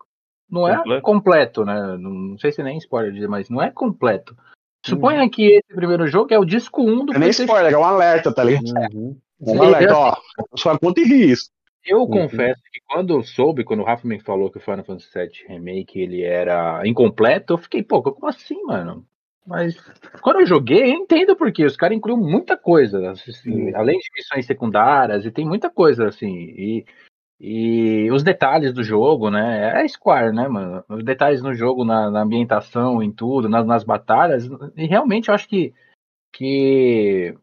Não 0.51 0.69
é 0.69 0.77
Completo. 0.77 1.03
completo, 1.03 1.65
né? 1.65 1.97
Não, 1.97 2.11
não 2.11 2.39
sei 2.39 2.53
se 2.53 2.63
nem 2.63 2.77
spoiler 2.77 3.11
dizer, 3.13 3.29
mas 3.29 3.49
não 3.49 3.63
é 3.63 3.71
completo. 3.71 4.35
Uhum. 4.35 4.45
Suponha 4.85 5.31
que 5.31 5.47
esse 5.57 5.75
primeiro 5.75 6.07
jogo 6.07 6.35
é 6.35 6.39
o 6.39 6.45
disco 6.45 6.83
1 6.83 7.07
do 7.07 7.15
É 7.15 7.19
nem 7.19 7.31
spoiler, 7.31 7.73
é 7.73 7.79
um 7.79 7.85
alerta, 7.85 8.33
tá 8.33 8.45
ligado? 8.45 8.67
Uhum. 8.93 9.19
É 9.47 9.51
um 9.51 9.63
alerta, 9.63 9.97
ó. 9.97 10.17
Sua 10.55 10.79
conta 10.79 11.01
e 11.01 11.05
risco. 11.05 11.54
Eu 11.85 12.01
Uhum. 12.01 12.09
confesso 12.09 12.63
que 12.73 12.81
quando 12.89 13.15
eu 13.15 13.23
soube, 13.23 13.65
quando 13.65 13.81
o 13.81 13.85
Rafa 13.85 14.09
me 14.09 14.19
falou 14.19 14.51
que 14.51 14.57
o 14.57 14.61
Final 14.61 14.85
Fantasy 14.85 15.11
VII 15.13 15.49
Remake 15.49 16.01
ele 16.01 16.23
era 16.23 16.87
incompleto, 16.87 17.55
eu 17.55 17.59
fiquei, 17.59 17.83
pô, 17.83 18.03
como 18.03 18.27
assim, 18.27 18.63
mano? 18.65 19.07
Mas 19.47 19.77
quando 20.23 20.41
eu 20.41 20.47
joguei, 20.47 20.85
eu 20.85 20.95
entendo 20.95 21.37
porque 21.37 21.65
os 21.65 21.77
caras 21.77 21.97
incluíram 21.97 22.23
muita 22.23 22.57
coisa, 22.57 23.11
assim, 23.11 23.75
além 23.75 23.99
de 23.99 24.09
missões 24.17 24.47
secundárias, 24.47 25.27
e 25.27 25.31
tem 25.31 25.45
muita 25.45 25.69
coisa, 25.69 26.09
assim, 26.09 26.35
e, 26.35 26.87
e 27.39 28.11
os 28.11 28.23
detalhes 28.23 28.73
do 28.73 28.83
jogo, 28.83 29.31
né? 29.31 29.83
É 29.83 29.87
Square, 29.87 30.35
né, 30.35 30.49
mano? 30.49 30.83
Os 30.89 31.05
detalhes 31.05 31.43
no 31.43 31.53
jogo, 31.53 31.85
na, 31.85 32.11
na 32.11 32.23
ambientação, 32.23 33.03
em 33.03 33.13
tudo, 33.13 33.47
nas, 33.47 33.67
nas 33.67 33.85
batalhas, 33.85 34.49
e 34.75 34.87
realmente 34.87 35.29
eu 35.29 35.35
acho 35.35 35.47
que, 35.47 35.75
que 36.33 37.37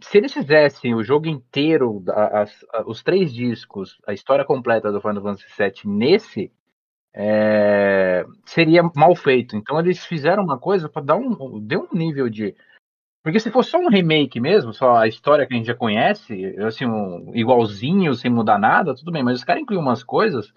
se 0.00 0.18
eles 0.18 0.32
fizessem 0.32 0.94
o 0.94 1.02
jogo 1.02 1.26
inteiro, 1.26 2.02
as- 2.14 2.64
os 2.86 3.02
três 3.02 3.32
discos, 3.32 3.98
a 4.06 4.12
história 4.12 4.44
completa 4.44 4.92
do 4.92 5.00
Final 5.00 5.22
Fantasy 5.22 5.46
VII 5.56 5.86
nesse, 5.86 6.52
é, 7.14 8.24
seria 8.46 8.82
mal 8.94 9.14
feito. 9.16 9.56
Então 9.56 9.78
eles 9.80 10.04
fizeram 10.04 10.44
uma 10.44 10.58
coisa 10.58 10.88
para 10.88 11.02
dar 11.02 11.16
um, 11.16 11.60
deu 11.60 11.88
um 11.92 11.96
nível 11.98 12.28
de, 12.28 12.54
porque 13.24 13.40
se 13.40 13.50
fosse 13.50 13.70
só 13.70 13.78
um 13.78 13.88
remake 13.90 14.40
mesmo, 14.40 14.72
só 14.72 14.96
a 14.96 15.08
história 15.08 15.46
que 15.46 15.54
a 15.54 15.56
gente 15.56 15.66
já 15.66 15.74
conhece, 15.74 16.56
assim, 16.66 16.86
um, 16.86 17.32
igualzinho, 17.34 18.14
sem 18.14 18.30
mudar 18.30 18.58
nada, 18.58 18.94
tudo 18.94 19.12
bem. 19.12 19.22
Mas 19.24 19.38
os 19.38 19.44
caras 19.44 19.62
incluíram 19.62 19.82
umas 19.84 20.04
coisas 20.04 20.52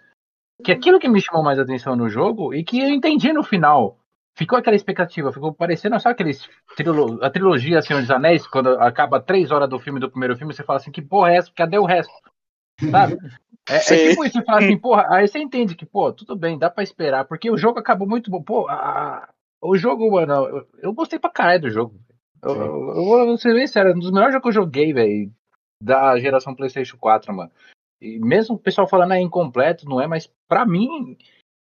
que 0.63 0.71
aquilo 0.71 0.99
que 0.99 1.07
me 1.09 1.21
chamou 1.21 1.43
mais 1.43 1.59
atenção 1.59 1.95
no 1.95 2.09
jogo 2.09 2.53
e 2.53 2.63
que 2.63 2.79
eu 2.79 2.89
entendi 2.89 3.33
no 3.33 3.43
final. 3.43 3.99
Ficou 4.37 4.57
aquela 4.57 4.75
expectativa, 4.75 5.33
ficou 5.33 5.53
parecendo 5.53 5.99
só 5.99 6.09
aqueles 6.09 6.47
trilo, 6.75 7.21
a 7.23 7.29
trilogia 7.29 7.81
Senhor 7.81 7.99
dos 8.01 8.09
Anéis, 8.11 8.47
quando 8.47 8.69
acaba 8.79 9.19
três 9.19 9.51
horas 9.51 9.69
do 9.69 9.79
filme 9.79 9.99
do 9.99 10.09
primeiro 10.09 10.37
filme, 10.37 10.53
você 10.53 10.63
fala 10.63 10.77
assim, 10.79 10.91
que 10.91 11.01
porra 11.01 11.31
é 11.31 11.37
essa? 11.37 11.51
Cadê 11.53 11.77
o 11.77 11.85
resto? 11.85 12.13
Sabe? 12.89 13.17
É, 13.69 13.75
é 13.75 14.09
tipo 14.09 14.23
isso, 14.23 14.37
você 14.39 14.45
fala 14.45 14.59
assim, 14.59 14.77
porra, 14.79 15.05
aí 15.09 15.27
você 15.27 15.39
entende 15.39 15.75
que, 15.75 15.85
pô, 15.85 16.13
tudo 16.13 16.35
bem, 16.35 16.57
dá 16.57 16.69
pra 16.69 16.83
esperar, 16.83 17.25
porque 17.25 17.51
o 17.51 17.57
jogo 17.57 17.79
acabou 17.79 18.07
muito 18.07 18.31
bom. 18.31 18.41
Pô, 18.41 18.67
a- 18.69 19.29
o 19.61 19.75
jogo, 19.77 20.09
mano, 20.09 20.33
eu, 20.47 20.67
eu 20.81 20.93
gostei 20.93 21.19
pra 21.19 21.29
caralho 21.29 21.61
do 21.63 21.69
jogo. 21.69 21.99
Eu, 22.41 22.55
eu, 22.55 22.87
eu 22.95 23.05
vou 23.05 23.37
ser 23.37 23.53
bem 23.53 23.67
sério, 23.67 23.91
é 23.91 23.95
um 23.95 23.99
dos 23.99 24.11
melhores 24.11 24.33
jogos 24.33 24.43
que 24.43 24.49
eu 24.57 24.63
joguei, 24.63 24.93
velho, 24.93 25.29
da 25.83 26.17
geração 26.17 26.55
PlayStation 26.55 26.97
4, 26.97 27.33
mano. 27.35 27.51
E 28.01 28.17
mesmo 28.19 28.55
o 28.55 28.59
pessoal 28.59 28.87
falando 28.87 29.13
é 29.13 29.19
incompleto, 29.19 29.85
não 29.85 29.99
é, 29.99 30.07
mas 30.07 30.31
pra 30.47 30.65
mim, 30.65 31.17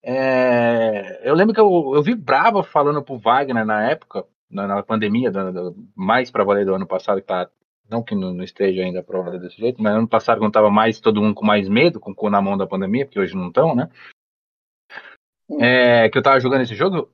é, 0.03 1.29
eu 1.29 1.35
lembro 1.35 1.55
que 1.55 1.61
eu, 1.61 1.93
eu 1.95 2.03
vi 2.03 2.15
Brava 2.15 2.63
falando 2.63 3.03
pro 3.03 3.19
Wagner 3.19 3.65
na 3.65 3.91
época, 3.91 4.25
na, 4.51 4.67
na 4.67 4.83
pandemia, 4.83 5.31
da- 5.31 5.51
da- 5.51 5.73
mais 5.95 6.31
pra 6.31 6.45
valer 6.45 6.65
do 6.67 6.75
ano 6.75 6.87
passado, 6.87 7.21
que 7.21 7.27
tá. 7.27 7.49
Não 7.89 8.05
que 8.05 8.15
não, 8.15 8.33
não 8.33 8.45
esteja 8.45 8.83
ainda 8.83 9.03
pra 9.03 9.21
valer 9.21 9.41
desse 9.41 9.57
jeito, 9.57 9.83
mas 9.83 9.93
ano 9.93 10.07
passado, 10.07 10.39
quando 10.39 10.53
tava 10.53 10.71
mais 10.71 11.01
todo 11.01 11.21
mundo 11.21 11.35
com 11.35 11.45
mais 11.45 11.69
medo, 11.69 11.99
com 11.99 12.13
o 12.13 12.15
cu 12.15 12.31
na 12.31 12.41
mão 12.41 12.57
da 12.57 12.65
pandemia, 12.67 13.05
porque 13.05 13.19
hoje 13.19 13.35
não 13.35 13.49
estão, 13.49 13.75
né? 13.75 13.91
É, 15.59 16.09
que 16.09 16.17
eu 16.17 16.23
tava 16.23 16.39
jogando 16.39 16.63
esse 16.63 16.75
jogo, 16.77 17.11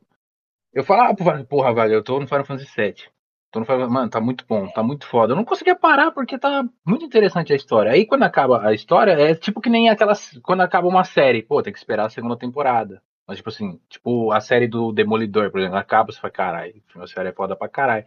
eu 0.74 0.84
falava 0.84 1.14
pro 1.14 1.24
Wagner, 1.24 1.46
porra, 1.46 1.74
velho, 1.74 1.94
eu 1.94 2.04
tô 2.04 2.20
no 2.20 2.26
Final 2.28 2.44
Fantasy 2.44 2.70
VII. 2.76 3.15
Tô 3.50 3.60
no 3.60 3.66
Final, 3.66 3.88
mano, 3.88 4.10
tá 4.10 4.20
muito 4.20 4.44
bom, 4.46 4.68
tá 4.68 4.82
muito 4.82 5.06
foda. 5.06 5.32
Eu 5.32 5.36
não 5.36 5.44
conseguia 5.44 5.74
parar 5.74 6.10
porque 6.10 6.38
tá 6.38 6.64
muito 6.84 7.04
interessante 7.04 7.52
a 7.52 7.56
história. 7.56 7.92
Aí 7.92 8.04
quando 8.06 8.24
acaba 8.24 8.66
a 8.66 8.72
história, 8.74 9.12
é 9.12 9.34
tipo 9.34 9.60
que 9.60 9.70
nem 9.70 9.88
aquelas. 9.88 10.38
Quando 10.42 10.62
acaba 10.62 10.88
uma 10.88 11.04
série, 11.04 11.42
pô, 11.42 11.62
tem 11.62 11.72
que 11.72 11.78
esperar 11.78 12.06
a 12.06 12.10
segunda 12.10 12.36
temporada. 12.36 13.02
Mas, 13.26 13.38
tipo 13.38 13.48
assim, 13.48 13.80
tipo 13.88 14.30
a 14.30 14.40
série 14.40 14.68
do 14.68 14.92
Demolidor, 14.92 15.50
por 15.50 15.60
exemplo, 15.60 15.76
acaba, 15.76 16.12
você 16.12 16.20
fala, 16.20 16.32
caralho, 16.32 16.82
a 16.96 17.06
série 17.06 17.30
é 17.30 17.32
foda 17.32 17.56
pra 17.56 17.68
caralho. 17.68 18.04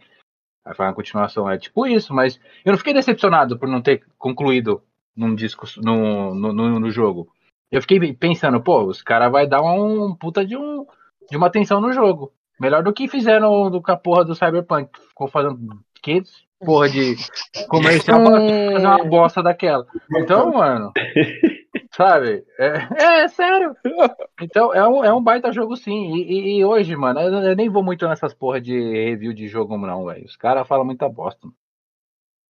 Aí 0.64 0.74
faz 0.74 0.88
uma 0.88 0.94
continuação, 0.94 1.50
é 1.50 1.58
tipo 1.58 1.86
isso, 1.86 2.14
mas 2.14 2.38
eu 2.64 2.72
não 2.72 2.78
fiquei 2.78 2.92
decepcionado 2.92 3.58
por 3.58 3.68
não 3.68 3.82
ter 3.82 4.04
concluído 4.18 4.82
num 5.16 5.34
disco, 5.34 5.66
no, 5.78 6.34
no, 6.34 6.52
no, 6.52 6.80
no 6.80 6.90
jogo. 6.90 7.32
Eu 7.70 7.80
fiquei 7.80 8.12
pensando, 8.12 8.62
pô, 8.62 8.82
os 8.84 9.02
caras 9.02 9.30
vai 9.30 9.46
dar 9.46 9.62
um 9.62 10.14
puta 10.14 10.44
de, 10.44 10.56
um, 10.56 10.86
de 11.30 11.36
uma 11.36 11.46
atenção 11.46 11.80
no 11.80 11.92
jogo. 11.92 12.32
Melhor 12.60 12.82
do 12.82 12.92
que 12.92 13.08
fizeram 13.08 13.70
do, 13.70 13.80
com 13.80 13.90
a 13.90 13.96
porra 13.96 14.24
do 14.24 14.34
Cyberpunk. 14.34 14.90
Ficou 15.08 15.26
fazendo 15.28 15.58
que 16.02 16.22
porra 16.64 16.88
de 16.90 17.16
comercial 17.68 18.22
pra 18.22 18.32
fazer 18.72 18.86
uma 18.86 19.04
bosta 19.04 19.42
daquela. 19.42 19.86
Então, 20.14 20.52
mano, 20.52 20.92
sabe? 21.92 22.44
É, 22.58 23.22
é 23.22 23.28
sério. 23.28 23.74
Então, 24.40 24.74
é 24.74 24.86
um, 24.86 25.04
é 25.04 25.12
um 25.12 25.22
baita 25.22 25.50
jogo 25.52 25.74
sim. 25.76 26.14
E, 26.16 26.22
e- 26.22 26.58
e 26.58 26.64
hoje, 26.64 26.94
mano, 26.96 27.18
eu, 27.20 27.32
eu 27.32 27.56
nem 27.56 27.68
vou 27.70 27.82
muito 27.82 28.06
nessas 28.06 28.34
porra 28.34 28.60
de 28.60 28.72
review 28.78 29.32
de 29.32 29.48
jogo, 29.48 29.76
não, 29.78 30.04
velho. 30.04 30.24
Os 30.26 30.36
caras 30.36 30.68
falam 30.68 30.84
muita 30.84 31.08
bosta. 31.08 31.48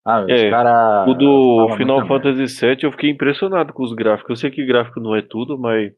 Ah, 0.04 0.22
os 0.24 0.30
É, 0.30 0.50
caras. 0.50 1.08
O 1.08 1.14
do 1.14 1.76
Final. 1.76 2.06
Fantasy 2.06 2.46
VII 2.66 2.78
eu 2.82 2.90
fiquei 2.90 3.10
impressionado 3.10 3.72
com 3.72 3.82
os 3.82 3.92
gráficos. 3.92 4.30
Eu 4.30 4.36
sei 4.36 4.50
que 4.50 4.64
gráfico 4.66 4.98
não 4.98 5.14
é 5.14 5.22
tudo, 5.22 5.58
mas 5.58 5.92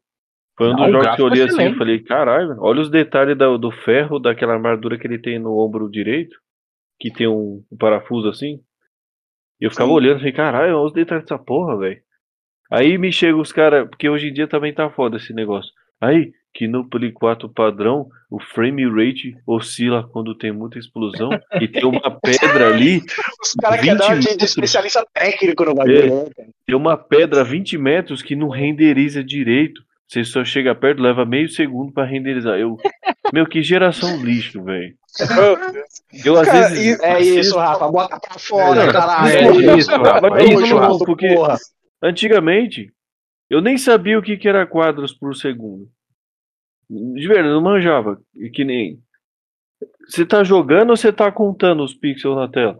foi 0.56 0.68
um 0.68 0.76
dos 0.76 0.86
o 0.86 0.90
jogos 0.92 1.16
que 1.16 1.22
eu 1.22 1.26
olhei 1.26 1.42
é 1.42 1.44
assim 1.46 1.68
e 1.68 1.76
falei, 1.76 2.00
caralho, 2.00 2.56
olha 2.58 2.80
os 2.80 2.90
detalhes 2.90 3.36
da- 3.36 3.56
do 3.56 3.70
ferro, 3.70 4.18
daquela 4.18 4.52
armadura 4.54 4.98
que 4.98 5.06
ele 5.06 5.18
tem 5.18 5.38
no 5.38 5.58
ombro 5.58 5.90
direito, 5.90 6.36
que 7.00 7.10
tem 7.10 7.26
um, 7.26 7.64
um 7.70 7.76
parafuso 7.76 8.28
assim. 8.28 8.60
E 9.60 9.64
eu 9.64 9.70
ficava 9.70 9.88
Sim. 9.88 9.94
olhando 9.94 10.18
falei, 10.18 10.32
caralho, 10.32 10.76
olha 10.76 10.86
os 10.86 10.92
detalhes 10.92 11.24
dessa 11.24 11.38
porra, 11.38 11.78
velho. 11.78 12.00
Aí 12.70 12.96
me 12.96 13.12
chega 13.12 13.36
os 13.36 13.52
caras, 13.52 13.88
porque 13.88 14.08
hoje 14.08 14.28
em 14.28 14.32
dia 14.32 14.46
também 14.48 14.72
tá 14.72 14.88
foda 14.90 15.16
esse 15.16 15.32
negócio. 15.32 15.70
Aí, 16.00 16.32
que 16.54 16.66
no 16.66 16.88
Play 16.88 17.12
4 17.12 17.48
padrão 17.48 18.08
o 18.30 18.40
frame 18.40 18.84
rate 18.88 19.36
oscila 19.46 20.08
quando 20.08 20.34
tem 20.34 20.52
muita 20.52 20.78
explosão 20.78 21.30
e 21.60 21.68
tem 21.68 21.84
uma 21.84 22.10
pedra 22.20 22.68
ali. 22.68 23.00
Os 23.42 23.52
caras 23.60 23.80
querem 23.80 23.96
20 23.96 23.98
dar 23.98 24.18
de, 24.18 24.44
especialista 24.44 25.06
técnico 25.12 25.64
no 25.64 25.74
bagulho, 25.74 26.24
né, 26.24 26.30
cara? 26.36 26.48
Tem 26.66 26.74
uma 26.76 26.96
pedra 26.96 27.42
a 27.42 27.44
20 27.44 27.76
metros 27.78 28.22
que 28.22 28.34
não 28.34 28.48
renderiza 28.48 29.22
direito. 29.22 29.82
Você 30.12 30.24
só 30.24 30.44
chega 30.44 30.74
perto, 30.74 31.00
leva 31.00 31.24
meio 31.24 31.48
segundo 31.48 31.90
pra 31.90 32.04
renderizar. 32.04 32.58
Eu, 32.58 32.76
meu, 33.32 33.46
que 33.46 33.62
geração 33.62 34.22
lixo, 34.22 34.62
velho. 34.62 34.94
Eu 36.22 36.36
às 36.38 36.46
Cara, 36.46 36.68
vezes. 36.68 37.00
É 37.00 37.18
isso, 37.20 37.56
Rafa, 37.56 37.88
bota 37.90 38.20
pra 38.20 38.38
fora, 38.38 38.82
É, 38.84 38.92
caralho. 38.92 39.70
é 39.70 39.78
isso, 39.78 39.90
Rafa, 39.90 40.20
Mas 40.30 40.42
é 40.44 40.46
vamos 40.48 40.62
isso, 40.64 40.76
Rafa. 40.76 40.98
porque 41.06 41.34
porra. 41.34 41.56
antigamente 42.02 42.92
eu 43.48 43.62
nem 43.62 43.78
sabia 43.78 44.18
o 44.18 44.22
que, 44.22 44.36
que 44.36 44.46
era 44.46 44.66
quadros 44.66 45.14
por 45.14 45.34
segundo. 45.34 45.88
De 46.90 47.26
verdade, 47.26 47.48
eu 47.48 47.54
não 47.54 47.62
manjava. 47.62 48.20
E 48.36 48.50
Que 48.50 48.64
nem. 48.64 48.98
Você 50.06 50.26
tá 50.26 50.44
jogando 50.44 50.90
ou 50.90 50.96
você 50.96 51.10
tá 51.10 51.32
contando 51.32 51.82
os 51.82 51.94
pixels 51.94 52.36
na 52.36 52.48
tela? 52.48 52.78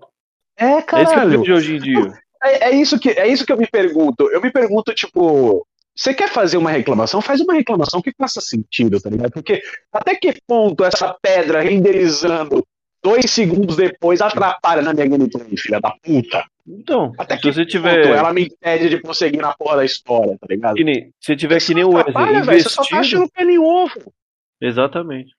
É, 0.58 0.66
É 0.66 1.02
isso 1.02 1.14
que 1.14 1.18
eu 1.20 1.30
vejo 1.40 1.54
hoje 1.54 1.76
em 1.76 1.80
dia. 1.80 2.12
É, 2.44 2.64
é 2.68 2.76
isso 2.76 2.98
que, 3.00 3.08
é 3.08 3.26
isso 3.26 3.46
que 3.46 3.52
eu 3.52 3.56
me 3.56 3.66
pergunto. 3.66 4.28
Eu 4.30 4.42
me 4.42 4.50
pergunto, 4.50 4.92
tipo, 4.92 5.66
você 5.94 6.14
quer 6.14 6.28
fazer 6.28 6.56
uma 6.56 6.70
reclamação? 6.70 7.20
Faz 7.20 7.40
uma 7.40 7.54
reclamação 7.54 8.00
que 8.00 8.12
faça 8.16 8.40
sentido, 8.40 9.00
tá 9.00 9.10
ligado? 9.10 9.32
Porque 9.32 9.62
até 9.92 10.14
que 10.14 10.34
ponto 10.46 10.84
essa 10.84 11.14
pedra 11.20 11.60
renderizando 11.60 12.66
dois 13.02 13.30
segundos 13.30 13.76
depois 13.76 14.20
atrapalha 14.20 14.80
na 14.80 14.94
minha 14.94 15.06
gameplay, 15.06 15.56
filha 15.56 15.80
da 15.80 15.90
puta? 16.02 16.44
Então, 16.66 17.12
Até 17.18 17.36
se 17.36 17.42
que 17.42 17.52
você 17.52 17.60
ponto 17.62 17.70
tiver. 17.70 18.06
ela 18.06 18.32
me 18.32 18.44
impede 18.44 18.88
de 18.88 18.98
prosseguir 18.98 19.40
na 19.42 19.52
porra 19.52 19.76
da 19.78 19.84
história, 19.84 20.38
tá 20.40 20.46
ligado? 20.48 20.76
Que 20.76 20.84
nem, 20.84 21.12
se 21.20 21.34
tiver 21.36 21.60
que 21.60 21.74
nem 21.74 21.84
o 21.84 21.94
Wesley, 21.94 22.42
velho, 22.42 22.62
você 22.62 22.68
só 22.68 22.82
tá 22.84 22.96
investido. 22.96 23.22
achando 23.24 23.32
pelo 23.32 23.50
em 23.50 23.58
ovo. 23.58 24.12
Exatamente. 24.60 25.34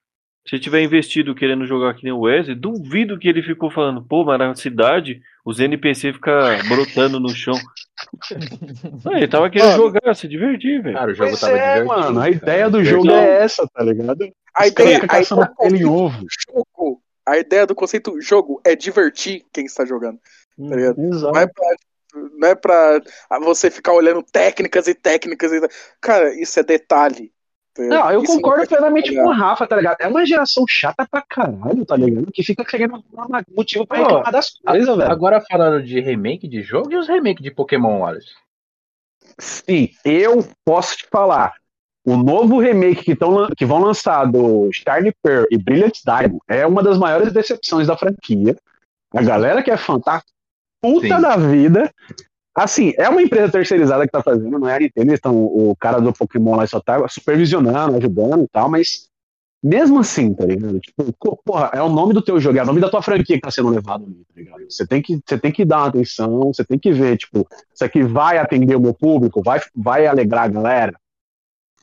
Se 0.45 0.59
tiver 0.59 0.81
investido 0.83 1.33
querendo 1.33 1.65
jogar 1.65 1.93
que 1.93 2.03
nem 2.03 2.11
o 2.11 2.19
Wesley, 2.21 2.55
duvido 2.55 3.17
que 3.17 3.29
ele 3.29 3.41
ficou 3.41 3.71
falando, 3.71 4.03
pô, 4.03 4.25
mas 4.25 4.37
na 4.37 4.53
cidade 4.53 5.21
os 5.45 5.59
NPC 5.59 6.11
ficam 6.11 6.33
brotando 6.67 7.19
no 7.19 7.29
chão. 7.29 7.55
Não, 9.03 9.13
ele 9.13 9.27
tava 9.27 9.49
querendo 9.49 9.71
Mano. 9.71 9.83
jogar, 9.83 10.15
se 10.15 10.27
divertir, 10.27 10.81
velho. 10.81 10.95
Cara, 10.95 11.11
o 11.11 11.13
jogo 11.13 11.29
Pois 11.29 11.41
tava 11.41 11.57
é, 11.57 11.81
divertido. 11.81 11.87
mano, 11.87 12.19
a 12.19 12.29
ideia 12.29 12.69
do 12.69 12.83
jogo 12.83 13.05
Não. 13.05 13.15
é 13.15 13.43
essa, 13.43 13.67
tá 13.67 13.83
ligado? 13.83 14.29
A 14.55 14.67
ideia, 14.67 15.01
a 15.09 15.21
ideia, 15.21 15.77
em 15.77 15.85
ovo. 15.85 16.25
jogo, 16.47 17.01
a 17.25 17.37
ideia 17.37 17.65
do 17.65 17.73
conceito 17.73 18.19
jogo 18.21 18.61
é 18.63 18.75
divertir 18.75 19.43
quem 19.51 19.65
está 19.65 19.85
jogando. 19.85 20.19
Tá 20.69 20.75
ligado? 20.75 20.97
Não 20.97 21.31
é 21.35 21.47
pra, 21.47 21.75
não 22.37 22.47
é 22.47 22.55
pra 22.55 23.01
você 23.41 23.71
ficar 23.71 23.93
olhando 23.93 24.21
técnicas 24.23 24.87
e 24.87 24.93
técnicas. 24.93 25.51
E... 25.51 25.61
Cara, 25.99 26.33
isso 26.39 26.59
é 26.59 26.63
detalhe. 26.63 27.31
Não, 27.77 28.11
eu 28.11 28.21
Isso 28.21 28.33
concordo 28.35 28.67
plenamente 28.67 29.11
trabalhar. 29.11 29.35
com 29.35 29.35
o 29.35 29.39
Rafa, 29.39 29.67
tá 29.67 29.75
ligado? 29.75 29.97
É 29.99 30.07
uma 30.07 30.25
geração 30.25 30.63
chata 30.67 31.07
pra 31.09 31.23
caralho, 31.27 31.83
tá 31.85 31.95
ligado? 31.95 32.31
Que 32.31 32.43
fica 32.43 32.63
querendo 32.63 33.03
arrumar 33.17 33.43
motivo 33.55 33.87
pra 33.87 33.97
reclamar 33.97 34.31
das 34.31 34.51
coisas, 34.51 34.95
velho. 34.95 35.11
Agora 35.11 35.41
falando 35.41 35.81
de 35.83 35.99
remake 35.99 36.47
de 36.47 36.61
jogo 36.61 36.91
e 36.91 36.95
os 36.95 37.07
remakes 37.07 37.41
de 37.43 37.49
Pokémon, 37.49 38.01
Wallace. 38.01 38.33
Sim, 39.39 39.89
eu 40.05 40.47
posso 40.63 40.97
te 40.97 41.07
falar. 41.11 41.53
O 42.05 42.17
novo 42.17 42.59
remake 42.59 43.03
que, 43.03 43.15
tão, 43.15 43.47
que 43.57 43.65
vão 43.65 43.79
lançar 43.79 44.25
do 44.25 44.69
Shiny 44.71 45.13
Pearl 45.23 45.45
e 45.49 45.57
Brilliant 45.57 45.99
Diamond 46.05 46.41
é 46.47 46.67
uma 46.67 46.83
das 46.83 46.97
maiores 46.97 47.31
decepções 47.31 47.87
da 47.87 47.97
franquia. 47.97 48.55
A 49.15 49.21
galera 49.23 49.63
que 49.63 49.71
é 49.71 49.77
fã 49.77 49.99
tá 49.99 50.21
puta 50.81 51.15
Sim. 51.15 51.21
da 51.21 51.37
vida. 51.37 51.91
Assim, 52.55 52.93
é 52.97 53.09
uma 53.09 53.21
empresa 53.21 53.51
terceirizada 53.51 54.05
que 54.05 54.11
tá 54.11 54.21
fazendo, 54.21 54.59
não 54.59 54.69
é 54.69 54.75
a 54.75 54.79
Nintendo, 54.79 55.09
eles 55.09 55.19
tão, 55.19 55.35
o 55.35 55.75
cara 55.75 55.99
do 55.99 56.13
Pokémon 56.13 56.55
lá 56.55 56.67
só 56.67 56.79
tá 56.79 57.07
supervisionando, 57.07 57.97
ajudando 57.97 58.43
e 58.43 58.47
tal, 58.47 58.69
mas 58.69 59.09
mesmo 59.63 59.99
assim, 59.99 60.33
tá 60.33 60.45
ligado? 60.45 60.79
Tipo, 60.79 61.11
porra, 61.43 61.71
é 61.73 61.81
o 61.81 61.89
nome 61.89 62.13
do 62.13 62.21
teu 62.21 62.39
jogo, 62.39 62.59
é 62.59 62.63
o 62.63 62.65
nome 62.65 62.81
da 62.81 62.89
tua 62.89 63.01
franquia 63.01 63.37
que 63.37 63.41
tá 63.41 63.49
sendo 63.49 63.69
levado 63.69 64.03
ali, 64.03 64.23
tá 64.25 64.33
ligado? 64.35 64.65
Você 64.69 64.85
tem 64.85 65.01
que, 65.01 65.19
você 65.25 65.37
tem 65.37 65.51
que 65.51 65.65
dar 65.65 65.77
uma 65.77 65.87
atenção, 65.87 66.53
você 66.53 66.63
tem 66.63 66.77
que 66.77 66.91
ver, 66.91 67.17
tipo, 67.17 67.47
isso 67.73 67.83
aqui 67.83 68.03
vai 68.03 68.37
atender 68.37 68.75
o 68.75 68.81
meu 68.81 68.93
público, 68.93 69.41
vai, 69.41 69.59
vai 69.73 70.05
alegrar 70.05 70.43
a 70.43 70.49
galera. 70.49 70.93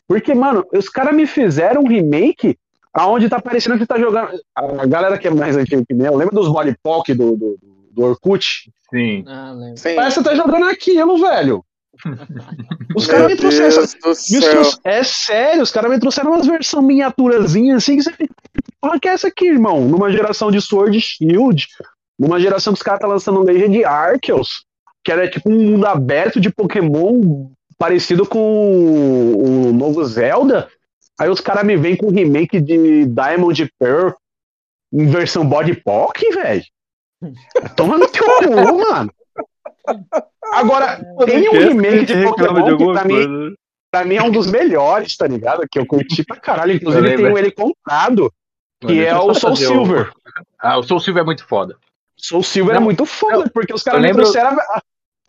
Porque, 0.07 0.35
mano, 0.35 0.65
os 0.73 0.89
caras 0.89 1.17
me 1.17 1.27
fizeram 1.27 1.83
um 1.83 1.89
remake 1.89 2.59
aonde 2.93 3.29
tá 3.29 3.41
parecendo 3.41 3.79
que 3.79 3.87
tá 3.87 3.99
jogando. 3.99 4.29
A 4.55 4.87
galera 4.87 5.17
que 5.17 5.29
é 5.29 5.31
mais 5.31 5.57
antiga 5.57 5.83
que 5.87 5.95
eu, 5.95 6.17
lembra 6.17 6.35
dos 6.35 6.49
Mollypock 6.49 7.15
do, 7.15 7.37
do, 7.37 7.59
do 7.93 8.03
Orkut? 8.03 8.71
Sim. 8.91 9.25
Ah. 9.27 9.55
Sim. 9.77 9.95
Parece 9.95 10.19
que 10.19 10.25
tá 10.25 10.35
jogando 10.35 10.67
aquilo, 10.67 11.19
velho. 11.19 11.65
Os 12.97 13.07
caras 13.07 13.29
me 13.29 13.37
trouxeram. 13.37 14.71
É 14.85 15.03
sério, 15.03 15.63
os 15.63 15.71
caras 15.71 15.91
me 15.91 15.99
trouxeram 15.99 16.31
umas 16.31 16.47
versões 16.47 16.85
miniaturazinhas 16.85 17.79
assim 17.79 17.97
que 17.97 18.03
você 18.03 18.13
fica. 18.13 18.35
Porra, 18.81 18.99
que 18.99 19.09
é 19.09 19.13
essa 19.13 19.29
aqui, 19.29 19.47
irmão? 19.47 19.87
Numa 19.87 20.11
geração 20.11 20.51
de 20.51 20.61
Sword 20.61 20.99
Shield, 21.01 21.67
numa 22.19 22.41
geração 22.41 22.73
que 22.73 22.79
os 22.79 22.83
caras 22.83 23.01
tá 23.01 23.07
lançando 23.07 23.43
Legend 23.43 23.85
Arceus, 23.85 24.65
que 25.05 25.13
era 25.13 25.29
tipo 25.29 25.51
um 25.51 25.73
mundo 25.73 25.87
aberto 25.87 26.41
de 26.41 26.51
Pokémon 26.51 27.51
parecido 27.77 28.27
com 28.27 28.39
o, 28.39 29.69
o 29.69 29.73
novo 29.73 30.03
Zelda. 30.05 30.69
Aí 31.19 31.29
os 31.29 31.41
caras 31.41 31.65
me 31.65 31.77
vêm 31.77 31.97
com 31.97 32.11
remake 32.11 32.61
de 32.61 33.05
Diamond 33.07 33.63
e 33.63 33.71
Pearl 33.79 34.13
em 34.93 35.07
versão 35.07 35.47
body 35.47 35.75
pock, 35.75 36.29
velho. 36.31 36.65
Toma 37.77 37.99
no 37.99 38.09
teu 38.09 38.25
cu, 38.39 38.79
mano. 38.91 39.11
Agora, 40.53 41.01
tem 41.27 41.49
um 41.49 41.53
remake 41.53 42.07
de 42.07 42.23
Pokémon 42.25 42.65
de 42.65 42.77
que 42.77 42.85
pra 42.93 43.05
mim, 43.05 43.15
coisa. 43.15 43.29
né? 43.29 43.55
pra 43.91 44.05
mim 44.05 44.15
é 44.17 44.23
um 44.23 44.31
dos 44.31 44.47
melhores, 44.47 45.17
tá 45.17 45.27
ligado? 45.27 45.63
Que 45.71 45.79
eu 45.79 45.87
curti 45.87 46.25
pra 46.25 46.37
caralho. 46.37 46.73
Inclusive, 46.73 47.17
tenho 47.17 47.39
ele 47.39 47.51
comprado, 47.51 48.33
que 48.81 49.05
é 49.05 49.17
o 49.17 49.35
Soul 49.35 49.57
Silver. 49.57 50.11
Ah, 50.59 50.79
o 50.79 50.83
Soul 50.83 51.01
Silver 51.01 51.23
é 51.23 51.27
muito 51.27 51.45
foda. 51.47 51.77
Soul 52.17 52.43
Silver 52.43 52.75
é 52.77 52.79
Não, 52.79 52.85
muito 52.85 53.07
foda, 53.07 53.49
porque 53.53 53.73
os 53.73 53.83
caras 53.83 54.01
lembro- 54.03 54.23
trouxeram 54.23 54.51
a- 54.59 54.83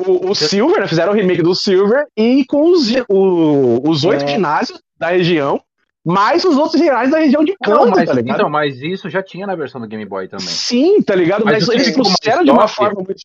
o, 0.06 0.32
o 0.32 0.36
Silver, 0.36 0.82
né? 0.82 0.88
Fizeram 0.88 1.12
o 1.14 1.16
remake 1.16 1.42
do 1.42 1.56
Silver 1.56 2.06
e 2.18 2.44
com 2.46 2.70
os, 2.72 2.90
o- 3.08 3.82
os 3.90 4.04
oito 4.04 4.26
É. 4.26 4.28
ginásios 4.28 4.82
da 4.98 5.08
região, 5.10 5.62
mais 6.06 6.44
os 6.44 6.58
outros 6.58 6.82
ginásios 6.82 7.12
da 7.12 7.20
região 7.20 7.44
de 7.44 7.56
Não, 7.68 7.78
canto, 7.86 7.92
mas, 7.96 8.06
tá 8.10 8.14
ligado? 8.14 8.36
então, 8.38 8.50
mas 8.50 8.82
isso 8.82 9.10
já 9.10 9.22
tinha 9.22 9.46
na 9.46 9.56
versão 9.56 9.80
do 9.80 9.88
Game 9.88 10.06
Boy 10.06 10.28
também. 10.28 10.48
Sim, 10.48 11.02
tá 11.02 11.14
ligado? 11.16 11.46
Mas 11.46 11.68
Mas, 11.68 11.70
eles 11.70 11.84
mais 11.88 11.94
trouxeram 11.94 12.44
de 12.44 12.52
uma 12.52 12.62
top- 12.62 12.76
forma 12.76 13.04
muito. 13.04 13.22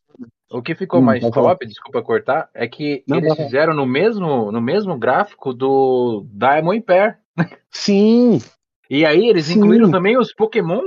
O 0.51 0.62
que 0.62 0.74
ficou 0.74 1.01
Hum, 1.01 1.05
mais 1.05 1.29
top, 1.31 1.66
desculpa 1.66 2.03
cortar, 2.03 2.49
é 2.55 2.68
que 2.68 3.03
Não, 3.09 3.16
eles 3.19 3.35
falar. 3.35 3.44
fizeram 3.47 3.74
no 3.74 3.85
mesmo, 3.85 4.53
no 4.53 4.61
mesmo 4.61 4.97
gráfico 4.97 5.53
do 5.53 6.24
Diamond 6.32 6.81
Pair. 6.82 7.19
Sim, 7.70 8.40
E 8.89 9.05
aí 9.05 9.27
eles 9.28 9.47
Sim. 9.47 9.59
incluíram 9.59 9.90
também 9.90 10.16
os 10.16 10.32
Pokémon 10.32 10.81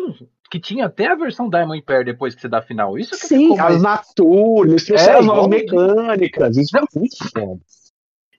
que 0.50 0.60
tinha 0.60 0.86
até 0.86 1.08
a 1.08 1.16
versão 1.16 1.50
Diamond 1.50 1.82
Pair 1.84 2.06
depois 2.06 2.34
que 2.34 2.42
você 2.42 2.48
dá 2.48 2.62
final. 2.62 2.98
Isso 2.98 3.12
que 3.12 3.28
sim, 3.28 3.50
mais... 3.56 3.76
as 3.76 3.82
Natur, 3.84 4.66
eles 4.68 4.86
trouxeram 4.86 5.14
É, 5.14 5.20
as 5.20 5.26
novas 5.26 5.48
mecânicas. 5.48 6.58
Isso 6.58 6.76
Não. 6.76 6.88
foi 6.92 7.02
muito. 7.02 7.62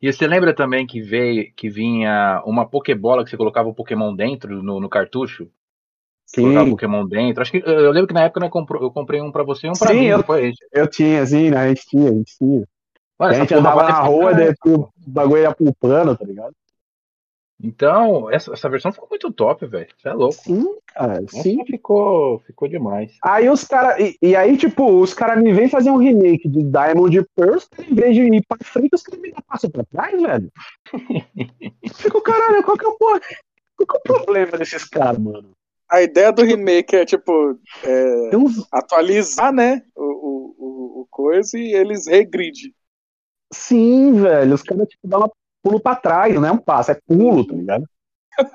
E 0.03 0.13
você 0.13 0.27
lembra 0.27 0.55
também 0.55 0.87
que 0.87 1.01
veio 1.03 1.53
que 1.55 1.69
vinha 1.69 2.43
uma 2.47 2.67
Pokébola 2.67 3.23
que 3.23 3.31
você 3.31 3.37
colocava 3.37 3.69
o 3.69 3.75
Pokémon 3.75 4.15
dentro 4.15 4.63
no, 4.63 4.81
no 4.81 4.89
cartucho? 4.89 5.49
Você 6.25 6.41
colocava 6.41 6.65
o 6.65 6.67
Sim, 6.67 6.71
Pokémon 6.73 7.07
dentro. 7.07 7.43
Acho 7.43 7.53
que 7.53 7.63
eu 7.65 7.91
lembro 7.91 8.07
que 8.09 8.15
na 8.15 8.23
época 8.25 8.41
né, 8.41 8.49
comprou- 8.49 8.83
eu 8.83 8.91
comprei 8.91 9.21
um 9.21 9.31
pra 9.33 9.43
você 9.43 9.67
e 9.67 9.71
um 9.71 9.75
pra 9.75 9.91
Sim, 9.91 9.99
mim. 10.01 10.07
eu- 10.07 10.25
gente? 10.41 10.59
eu 10.73 10.87
tinha, 10.89 11.23
assim, 11.23 11.51
né? 11.51 11.57
A 11.59 11.69
gente 11.69 11.87
tinha, 11.87 12.09
a 12.09 12.15
gente 12.15 12.39
tinha. 12.39 12.65
Olha, 13.19 13.37
a 13.37 13.41
gente 13.41 13.53
andava 13.55 13.83
na 13.83 14.01
rua, 14.01 14.33
daí 14.33 14.55
o 14.67 14.89
bagulho 15.07 15.43
ia 15.43 15.55
pulpando, 15.55 16.17
tá 16.17 16.25
ligado? 16.25 16.55
Então, 17.63 18.31
essa, 18.31 18.53
essa 18.53 18.69
versão 18.69 18.91
ficou 18.91 19.09
muito 19.11 19.31
top, 19.31 19.67
velho. 19.67 19.89
Você 19.97 20.09
é 20.09 20.13
louco. 20.13 20.35
Sim, 20.35 20.67
cara, 20.87 21.23
sim. 21.29 21.63
Ficou, 21.67 22.39
ficou 22.41 22.67
demais. 22.67 23.17
Aí 23.23 23.51
os 23.51 23.65
caras. 23.65 24.01
E, 24.01 24.17
e 24.23 24.35
aí, 24.35 24.57
tipo, 24.57 25.01
os 25.01 25.13
caras 25.13 25.43
me 25.43 25.53
vêm 25.53 25.69
fazer 25.69 25.91
um 25.91 25.99
remake 25.99 26.49
de 26.49 26.63
Diamond 26.63 27.19
e 27.19 27.27
Pearl, 27.37 27.57
os 27.57 27.69
caras, 27.69 27.91
em 27.91 27.95
vez 27.95 28.15
de 28.15 28.23
ir 28.23 28.45
pra 28.49 28.57
frente, 28.65 28.95
os 28.95 29.03
caras 29.03 29.21
me 29.21 29.31
dão 29.31 29.43
passo 29.47 29.71
pra 29.71 29.85
trás, 29.85 30.21
velho. 30.21 30.51
Fico, 31.95 32.23
caralho, 32.23 32.63
qual 32.63 32.79
que 32.79 32.85
é 32.85 32.89
o 32.89 32.97
porra? 32.97 33.21
Qual 33.77 33.87
que 33.87 33.97
é 33.97 33.99
o 33.99 34.03
problema 34.03 34.59
desses 34.59 34.85
caras, 34.85 35.19
mano? 35.19 35.53
A 35.91 36.03
ideia 36.03 36.33
do 36.33 36.45
remake 36.45 36.95
é, 36.97 37.05
tipo, 37.05 37.59
é, 37.83 38.37
uns. 38.37 38.67
atualizar, 38.73 39.53
né, 39.53 39.83
o, 39.95 40.05
o, 40.05 41.01
o, 41.01 41.07
coisa 41.11 41.59
e 41.59 41.75
eles 41.75 42.07
regridem. 42.07 42.73
Sim, 43.53 44.13
velho. 44.13 44.55
Os 44.55 44.63
caras, 44.63 44.89
tipo, 44.89 45.09
dão 45.09 45.25
um 45.25 45.29
pulo 45.63 45.81
pra 45.81 45.97
trás, 45.97 46.35
não 46.35 46.47
é 46.47 46.53
um 46.53 46.59
passo, 46.59 46.93
é 46.93 46.99
pulo, 47.07 47.47
tá 47.47 47.55
ligado? 47.55 47.85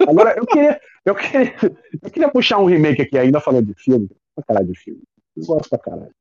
Agora, 0.08 0.36
eu 0.38 0.46
queria, 0.46 0.80
eu 1.06 1.16
queria, 1.16 1.56
eu 2.02 2.12
queria 2.12 2.30
puxar 2.30 2.58
um 2.60 2.66
remake 2.66 3.02
aqui 3.02 3.18
ainda 3.18 3.40
falando 3.40 3.68
de 3.68 3.82
filme. 3.82 4.10
Pra 4.36 4.44
caralho 4.44 4.68
de 4.68 4.80
filme. 4.80 5.02
Eu 5.38 5.46
gosto 5.46 5.70
pra 5.70 5.80
caralho. 5.80 6.12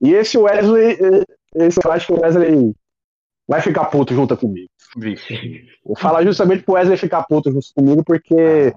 E 0.00 0.12
esse 0.12 0.38
Wesley, 0.38 0.98
esse 1.54 1.78
eu 1.84 1.92
acho 1.92 2.06
que 2.06 2.12
o 2.12 2.20
Wesley 2.20 2.74
vai 3.46 3.60
ficar 3.60 3.86
puto 3.86 4.14
junto 4.14 4.36
comigo. 4.36 4.68
Vixe. 4.96 5.66
Vou 5.84 5.96
falar 5.96 6.24
justamente 6.24 6.62
pro 6.64 6.74
Wesley 6.74 6.96
ficar 6.96 7.24
puto 7.24 7.50
junto 7.50 7.66
comigo, 7.74 8.02
porque 8.04 8.72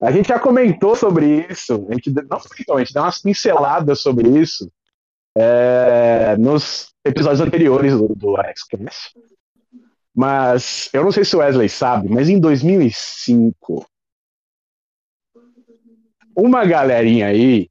a 0.00 0.10
gente 0.10 0.28
já 0.28 0.38
comentou 0.38 0.96
sobre 0.96 1.46
isso. 1.50 1.86
A 1.88 1.94
gente, 1.94 2.10
não 2.10 2.38
comentou, 2.38 2.76
a 2.76 2.78
gente 2.80 2.92
deu 2.92 3.02
umas 3.02 3.20
pinceladas 3.20 4.00
sobre 4.00 4.28
isso 4.28 4.70
é, 5.36 6.36
nos 6.36 6.92
episódios 7.04 7.40
anteriores 7.40 7.92
do, 7.92 8.08
do 8.14 8.36
AXCast. 8.36 9.14
Mas 10.20 10.90
eu 10.92 11.04
não 11.04 11.12
sei 11.12 11.24
se 11.24 11.36
o 11.36 11.38
Wesley 11.38 11.68
sabe, 11.68 12.08
mas 12.08 12.28
em 12.28 12.40
2005 12.40 13.86
uma 16.36 16.64
galerinha 16.64 17.28
aí 17.28 17.70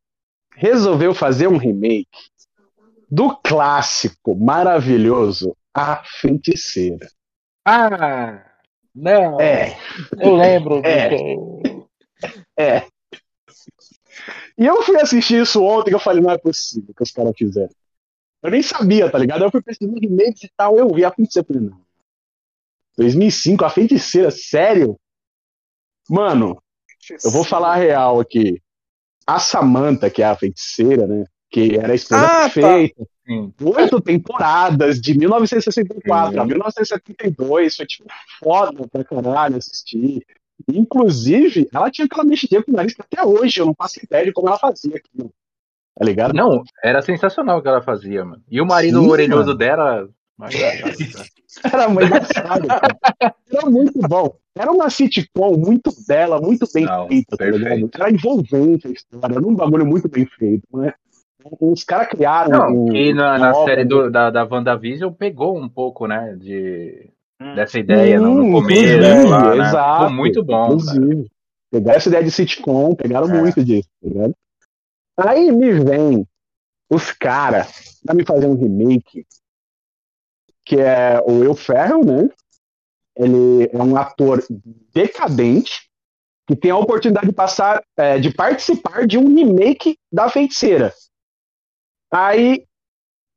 resolveu 0.56 1.14
fazer 1.14 1.49
um 1.49 1.57
remake 1.57 2.07
do 3.11 3.36
clássico 3.36 4.34
maravilhoso 4.34 5.57
A 5.74 6.02
Feiticeira. 6.06 7.10
Ah! 7.65 8.45
Não! 8.95 9.41
É, 9.41 9.78
Eu 10.18 10.34
lembro. 10.38 10.82
É. 10.86 11.10
do- 11.10 11.90
é. 12.57 12.88
E 14.57 14.65
eu 14.65 14.82
fui 14.84 14.95
assistir 15.02 15.41
isso 15.41 15.61
ontem 15.61 15.90
que 15.90 15.95
eu 15.95 15.99
falei, 15.99 16.24
não 16.24 16.32
é 16.32 16.38
possível 16.38 16.94
que 16.95 17.03
os 17.03 17.11
caras 17.11 17.34
fizeram. 17.38 17.76
Eu 18.41 18.52
nem 18.52 18.61
sabia, 18.64 19.11
tá 19.11 19.18
ligado? 19.18 19.44
Eu 19.44 19.52
fui 19.52 19.61
pesquisando 19.61 19.99
remakes 19.99 20.44
e 20.45 20.49
tal, 20.56 20.78
eu 20.78 20.88
vi 20.94 21.03
a 21.03 21.11
feiticeira. 21.11 21.45
falei, 21.45 21.61
não. 21.69 21.86
2005, 22.98 23.64
a 23.64 23.69
feiticeira, 23.69 24.32
sério? 24.32 24.98
Mano, 26.10 26.61
eu 27.24 27.32
vou 27.32 27.44
falar 27.44 27.74
a 27.74 27.78
real 27.78 28.19
aqui. 28.19 28.61
A 29.26 29.40
Samantha, 29.40 30.10
que 30.10 30.22
é 30.24 30.26
a 30.26 30.36
feiticeira, 30.36 31.06
né? 31.06 31.26
Que 31.49 31.78
era 31.78 31.91
a 31.91 31.95
esposa 31.95 32.26
Ah, 32.26 32.30
tá. 32.30 32.49
perfeita. 32.49 33.07
Sim. 33.26 33.53
Oito 33.61 33.99
temporadas, 34.02 35.02
de 35.02 35.18
1964 35.18 36.40
a 36.40 36.44
Sim. 36.44 36.48
1972. 36.48 37.76
Foi 37.76 37.86
tipo 37.86 38.06
foda 38.40 38.88
pra 38.88 39.03
caralho 39.03 39.57
assistir. 39.57 40.26
Inclusive, 40.72 41.68
ela 41.74 41.91
tinha 41.91 42.06
aquela 42.06 42.24
mexidinha 42.24 42.64
com 42.64 42.72
o 42.72 42.76
nariz 42.76 42.94
que 42.94 43.02
até 43.02 43.24
hoje 43.24 43.60
eu 43.60 43.65
não 43.65 43.76
faço 43.76 43.99
ideia 44.03 44.26
de 44.26 44.32
como 44.32 44.48
ela 44.48 44.57
fazia 44.57 44.95
aquilo. 44.95 45.32
Tá 45.95 46.06
ligado? 46.06 46.34
Não, 46.34 46.64
era 46.84 47.02
sensacional 47.02 47.60
o 47.60 47.61
que 47.61 47.68
ela 47.68 47.82
fazia, 47.82 48.24
mano. 48.24 48.41
E 48.49 48.61
o 48.61 48.65
marido 48.65 49.02
Sim, 49.02 49.28
mano. 49.28 49.56
dela. 49.56 50.10
Mas- 50.38 50.53
Era 51.64 51.89
muito 51.89 52.05
engraçado, 52.07 52.68
cara. 52.68 52.97
Era 53.51 53.69
muito 53.69 53.99
bom. 54.07 54.35
Era 54.55 54.72
uma 54.72 54.89
sitcom 54.89 55.57
muito 55.57 55.91
bela, 56.07 56.39
muito 56.39 56.68
bem 56.73 56.85
Não, 56.85 57.07
feita, 57.07 57.38
tá 57.38 57.45
ligado? 57.45 57.89
Era 57.95 58.11
envolvente 58.11 58.88
a 58.88 58.91
história, 58.91 59.35
era 59.35 59.47
um 59.47 59.55
bagulho 59.55 59.85
muito 59.85 60.07
bem 60.09 60.26
feito. 60.26 60.64
Né? 60.73 60.93
Os 61.59 61.84
caras 61.84 62.07
criaram. 62.09 62.51
Não, 62.51 62.85
um- 62.88 62.95
e 62.95 63.14
na, 63.14 63.38
na 63.39 63.55
uma 63.57 63.65
série 63.65 63.85
do, 63.85 64.11
da, 64.11 64.30
da 64.30 64.43
WandaVision 64.45 65.11
pegou 65.14 65.57
um 65.57 65.69
pouco, 65.69 66.05
né? 66.07 66.35
De, 66.35 67.09
dessa 67.55 67.80
ideia 67.80 68.19
no, 68.19 68.34
no 68.35 68.43
Hum, 68.43 68.51
começo. 68.51 68.81
inclusive, 68.81 69.30
lá, 69.30 69.55
né? 69.55 69.68
exato, 69.68 69.99
Ficou 70.01 70.14
muito 70.15 70.43
bom. 70.43 70.77
Pegaram 71.72 71.97
essa 71.97 72.09
ideia 72.09 72.23
de 72.23 72.31
sitcom, 72.31 72.95
pegaram 72.95 73.30
É. 73.30 73.39
muito 73.41 73.64
disso, 73.64 73.89
tá 74.01 74.07
ligado? 74.09 74.34
Aí 75.18 75.51
me 75.51 75.72
vem 75.72 76.27
os 76.89 77.11
caras 77.11 77.99
pra 78.05 78.14
me 78.15 78.23
fazer 78.26 78.45
um 78.47 78.55
remake, 78.55 79.26
que 80.68 80.76
é 80.76 81.19
o 81.26 81.39
Will 81.39 81.56
Ferrell, 81.56 82.03
né? 82.03 82.30
Ele 83.15 83.69
é 83.72 83.81
um 83.81 83.95
ator 83.98 84.44
decadente, 84.94 85.89
que 86.48 86.56
tem 86.56 86.72
a 86.72 86.77
oportunidade 86.77 87.27
de 87.27 87.34
passar, 87.34 87.84
é, 87.98 88.19
de 88.19 88.34
participar 88.34 89.07
de 89.07 89.18
um 89.18 89.34
remake 89.34 89.98
da 90.11 90.30
Feiticeira. 90.30 90.94
Aí, 92.11 92.65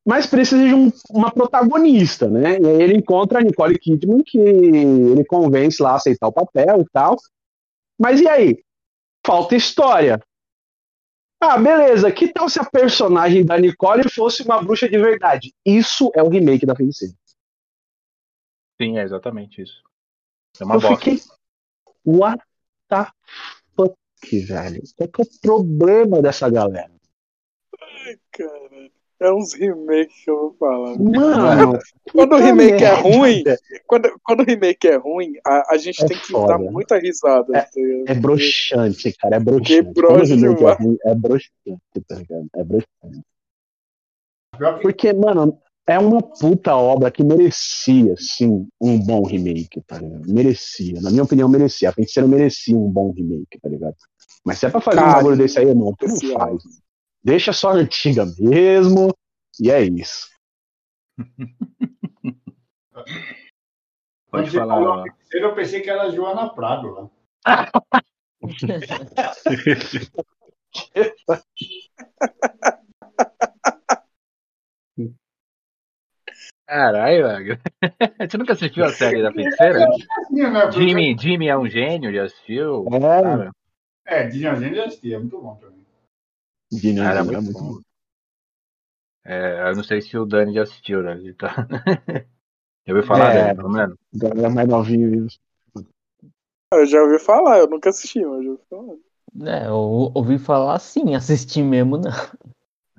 mas 0.07 0.27
precisa 0.27 0.63
de 0.67 0.75
um- 0.75 0.93
uma 1.11 1.31
protagonista, 1.31 2.29
né? 2.29 2.59
E 2.61 2.67
aí 2.67 2.83
ele 2.83 2.97
encontra 2.97 3.39
a 3.39 3.43
Nicole 3.43 3.79
Kidman, 3.79 4.23
que 4.25 4.39
ele 4.39 5.25
convence 5.25 5.83
lá 5.83 5.93
a 5.93 5.97
aceitar 5.97 6.29
o 6.29 6.33
papel 6.33 6.81
e 6.83 6.87
tal. 6.93 7.17
Mas 7.99 8.21
e 8.21 8.29
aí? 8.29 8.63
Falta 9.27 9.57
história. 9.57 10.21
Ah, 11.43 11.57
beleza. 11.59 12.11
Que 12.13 12.29
tal 12.33 12.49
se 12.49 12.61
a 12.61 12.65
personagem 12.65 13.45
da 13.45 13.59
Nicole 13.59 14.09
fosse 14.09 14.43
uma 14.43 14.63
bruxa 14.63 14.89
de 14.89 14.99
verdade? 14.99 15.53
Isso 15.65 16.11
é 16.15 16.23
o 16.23 16.29
remake 16.29 16.67
da 16.67 16.77
Feiticeira. 16.77 17.15
Sim, 18.81 18.99
é 18.99 19.03
exatamente 19.03 19.63
isso. 19.63 19.83
É 20.61 20.65
uma 20.65 20.77
Eu 20.77 20.81
bosta. 20.81 20.97
fiquei. 20.97 21.19
What 22.07 22.43
the 22.89 23.07
fuck, 23.77 24.41
velho? 24.47 24.83
Qual 24.97 25.09
que 25.09 25.21
é 25.21 25.25
o 25.25 25.41
problema 25.43 26.23
dessa 26.23 26.49
galera? 26.49 26.91
Cara, 28.33 28.91
é 29.21 29.33
uns 29.33 29.53
remakes 29.53 30.25
que 30.25 30.31
eu 30.31 30.37
vou 30.37 30.55
falar. 30.55 30.99
Mano, 30.99 31.79
Quando 32.11 32.33
o 32.33 32.39
remake 32.39 32.83
é 32.85 32.91
merda. 32.93 33.03
ruim, 33.03 33.45
quando, 33.87 34.21
quando 34.25 34.41
o 34.41 34.45
remake 34.45 34.89
é 34.89 34.97
ruim, 34.97 35.35
a, 35.47 35.75
a 35.75 35.77
gente 35.77 36.03
É 36.03 36.07
tem 36.09 36.19
que 36.19 36.29
foda, 36.33 36.49
dar 36.55 36.59
muita 36.59 36.99
risada. 36.99 37.55
É- 37.57 37.63
tá? 37.63 37.71
É 38.07 38.15
broxante, 38.15 39.13
cara. 39.19 39.37
É 39.37 39.41
broxante. 39.41 39.93
broxa 39.93 40.07
Quando 40.07 40.23
o 40.23 40.25
remake 40.25 40.65
é 40.65 40.73
ruim, 40.73 40.97
É 41.05 41.15
broxante, 41.15 42.01
tá 42.09 42.15
ligado? 42.17 42.47
É 42.57 42.65
broxante. 42.65 43.25
Porque, 44.83 45.13
mano, 45.13 45.61
é 45.91 45.99
uma 45.99 46.23
puta 46.23 46.77
obra 46.77 47.11
que 47.11 47.25
merecia, 47.25 48.15
sim, 48.17 48.69
um 48.81 48.97
bom 48.99 49.27
remake, 49.27 49.83
tá 49.83 49.99
ligado? 49.99 50.33
Merecia. 50.33 51.01
Na 51.01 51.11
minha 51.11 51.25
opinião, 51.25 51.49
merecia. 51.49 51.89
A 51.89 51.93
Feiticeira 51.93 52.29
merecia 52.29 52.77
um 52.77 52.89
bom 52.89 53.11
remake, 53.11 53.59
tá 53.61 53.69
ligado? 53.69 53.97
Mas 54.45 54.59
se 54.59 54.67
é 54.67 54.71
pra 54.71 54.81
fazer 54.81 55.01
um 55.01 55.03
Cara, 55.03 55.17
bagulho 55.17 55.37
desse 55.37 55.59
aí, 55.59 55.67
irmão, 55.67 55.93
tu 55.99 56.07
não 56.07 56.39
faz. 56.39 56.63
Deixa 57.25 57.53
só 57.53 57.71
a 57.71 57.75
antiga 57.75 58.25
mesmo, 58.39 59.13
e 59.61 59.69
é 59.69 59.83
isso. 59.83 60.29
quando 64.31 64.31
Pode 64.31 64.51
falar. 64.53 64.75
falou 64.75 65.05
eu 65.33 65.55
pensei 65.55 65.81
que 65.81 65.91
era 65.91 66.05
a 66.05 66.11
Joana 66.11 66.55
Prado 66.55 66.89
lá. 66.89 67.11
Caralho, 76.71 77.27
velho. 77.27 77.59
Você 78.31 78.39
nunca 78.39 78.53
assistiu 78.53 78.85
a 78.85 78.93
série 78.93 79.23
da 79.23 79.33
feiticeira? 79.33 79.81
Né? 79.81 80.71
Jimmy, 80.73 81.17
Jimmy 81.19 81.49
é 81.49 81.59
um 81.59 81.67
gênio, 81.69 82.15
já 82.15 82.23
assistiu? 82.23 82.87
É, 82.87 83.01
Cara, 83.01 83.51
É, 84.07 84.29
Dinhozinho 84.29 84.75
já 84.77 84.85
assisti, 84.85 85.13
é 85.13 85.19
muito 85.19 85.41
bom 85.41 85.57
também. 85.57 85.81
Dino, 86.71 87.03
Cara, 87.03 87.19
é 87.19 87.23
muito 87.25 87.43
muito 87.43 87.59
bom. 87.59 87.73
bom. 87.75 87.81
é, 89.25 89.69
eu 89.69 89.75
não 89.75 89.83
sei 89.83 90.01
se 90.01 90.17
o 90.17 90.25
Dani 90.25 90.55
já 90.55 90.63
assistiu, 90.63 91.03
né? 91.03 91.15
Ele 91.15 91.35
tá... 91.35 91.49
Já 92.87 92.95
ouviu 92.95 93.07
falar 93.07 93.35
É. 93.35 93.43
dele, 93.45 93.57
pelo 93.57 93.69
menos? 93.71 93.97
Galera 94.15 94.49
mais 94.51 94.69
novinho 94.69 95.27
isso. 95.27 95.39
Eu 96.73 96.87
já 96.87 97.03
ouvi 97.03 97.19
falar, 97.19 97.59
eu 97.59 97.69
nunca 97.69 97.91
assisti, 97.91 98.25
mas 98.25 98.45
já 98.45 98.51
ouvi 98.51 98.63
falar. 98.71 98.97
É, 99.47 99.67
eu 99.67 99.75
ouvi 100.15 100.39
falar 100.39 100.79
sim, 100.79 101.15
assistir 101.15 101.63
mesmo 101.63 101.99
não. 101.99 102.11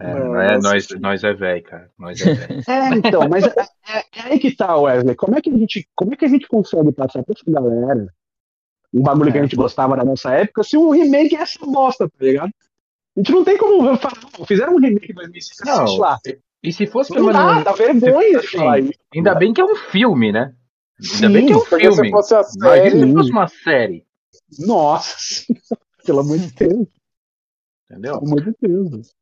É, 0.02 0.54
é, 0.56 0.58
nós, 0.60 0.88
nós 1.00 1.24
é 1.24 1.34
velho, 1.34 1.64
cara. 1.64 1.90
Nós 2.00 2.20
é 2.22 2.34
velho. 2.34 2.62
É, 2.68 2.90
então, 2.96 3.30
mas 3.30 3.44
é, 3.46 3.48
é- 3.88 4.06
é 4.20 4.22
aí 4.32 4.40
que 4.40 4.56
tá, 4.56 4.76
Wesley. 4.78 5.16
Como 5.16 5.38
é 5.38 5.42
que 5.42 5.50
a 5.50 5.58
gente, 5.58 5.88
como 5.96 6.14
é 6.14 6.18
que 6.18 6.26
a 6.26 6.28
gente 6.30 6.48
consegue 6.48 6.92
passar 6.92 7.24
pra 7.24 7.34
essa 7.38 7.52
galera 7.52 8.08
um 8.94 9.02
bagulho 9.02 9.32
que 9.32 9.38
a 9.38 9.42
É. 9.42 9.44
gente 9.44 9.56
gostava 9.56 9.96
da 9.96 10.04
nossa 10.04 10.32
época 10.34 10.64
se 10.64 10.76
o 10.78 10.90
remake 10.92 11.36
é 11.36 11.42
essa 11.42 11.66
bosta, 11.66 12.10
tá 12.10 12.26
ligado? 12.26 12.52
A 13.16 13.20
gente 13.20 13.32
não 13.32 13.44
tem 13.44 13.58
como 13.58 13.96
falar, 13.98 14.16
"Não, 14.38 14.46
fizeram 14.46 14.74
um 14.76 14.80
remake 14.80 15.12
em 15.12 15.16
2005, 15.16 15.66
Não, 15.66 15.84
assiste 15.84 16.00
lá. 16.00 16.18
E 16.64 16.72
se 16.74 16.86
fosse 16.88 17.10
Não 17.12 17.26
pelo 17.26 17.34
menos. 17.38 17.64
dá 17.64 17.72
vergonha 17.74 18.40
de 18.40 18.48
Sim. 18.48 18.58
falar 18.58 18.80
isso. 18.80 19.00
Ainda 19.16 19.36
bem 19.36 19.54
que 19.54 19.62
é 19.62 19.66
um 19.66 19.76
filme, 19.76 20.32
né? 20.32 20.54
Ainda 21.00 21.28
Sim, 21.28 21.34
bem 21.34 21.46
que 21.48 21.54
é 21.54 21.56
um 21.56 21.60
Porque 21.66 21.90
se 21.90 21.96
filme. 21.96 22.12
fosse 22.12 22.36
a 22.36 22.42
Imagina 22.56 22.90
série. 22.90 23.08
se 23.08 23.14
fosse 23.14 23.32
uma 23.32 23.48
série, 23.48 24.06
Nossa, 24.60 25.16
senhora, 25.20 25.82
pelo 26.06 26.20
amor 26.20 26.38
de 26.38 26.52
Deus, 26.54 26.88
entendeu? 27.90 28.20
pelo 28.20 28.28
amor 28.28 28.42
de 28.42 28.56
Deus. 28.62 29.14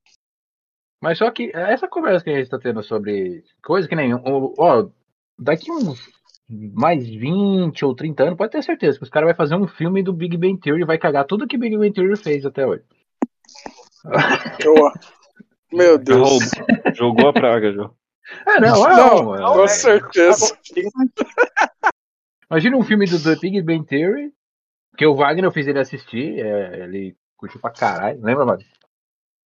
Mas 1.01 1.17
só 1.17 1.31
que 1.31 1.51
essa 1.53 1.87
conversa 1.87 2.23
que 2.23 2.29
a 2.29 2.37
gente 2.37 2.49
tá 2.49 2.59
tendo 2.59 2.83
sobre 2.83 3.43
coisa 3.63 3.87
que 3.87 3.95
nem. 3.95 4.13
Ó, 4.13 4.89
daqui 5.37 5.71
uns 5.71 6.09
mais 6.49 7.07
20 7.07 7.85
ou 7.85 7.95
30 7.95 8.23
anos, 8.23 8.37
pode 8.37 8.51
ter 8.51 8.63
certeza 8.63 8.97
que 8.97 9.03
os 9.03 9.09
caras 9.09 9.27
vão 9.29 9.35
fazer 9.35 9.55
um 9.55 9.67
filme 9.67 10.01
do 10.03 10.11
Big 10.11 10.35
Bang 10.35 10.59
Theory 10.59 10.81
e 10.81 10.85
vai 10.85 10.97
cagar 10.97 11.25
tudo 11.25 11.47
que 11.47 11.57
Big 11.57 11.77
Bang 11.77 11.91
Theory 11.93 12.17
fez 12.17 12.45
até 12.45 12.65
hoje. 12.65 12.83
Eu- 14.65 14.91
Meu 15.71 15.97
Deus. 15.97 16.39
Jogou, 16.39 16.95
jogou 16.95 17.27
a 17.29 17.33
praga, 17.33 17.71
João. 17.71 17.93
É, 18.47 18.59
não, 18.59 18.87
é, 18.87 18.95
Não, 18.95 19.23
mano. 19.25 19.53
com 19.53 19.67
certeza. 19.67 20.57
Imagina 22.49 22.77
um 22.77 22.83
filme 22.83 23.05
do, 23.05 23.19
do 23.19 23.39
Big 23.39 23.61
Bang 23.61 23.85
Theory, 23.85 24.33
que 24.97 25.05
o 25.05 25.15
Wagner 25.15 25.45
eu 25.45 25.51
fiz 25.51 25.67
ele 25.67 25.79
assistir, 25.79 26.39
é, 26.39 26.83
ele 26.83 27.15
curtiu 27.37 27.59
pra 27.61 27.71
caralho. 27.71 28.19
Lembra, 28.21 28.45
mano? 28.45 28.59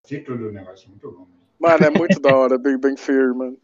Assisti 0.04 0.24
tudo 0.26 0.48
o 0.48 0.52
negócio, 0.52 0.90
muito 0.90 1.12
bom. 1.12 1.28
Mano, 1.64 1.86
é 1.86 1.90
muito 1.98 2.20
da 2.20 2.36
hora 2.36 2.58
Big 2.58 2.78
Bang 2.78 2.96
Theory, 3.02 3.34
mano. 3.34 3.58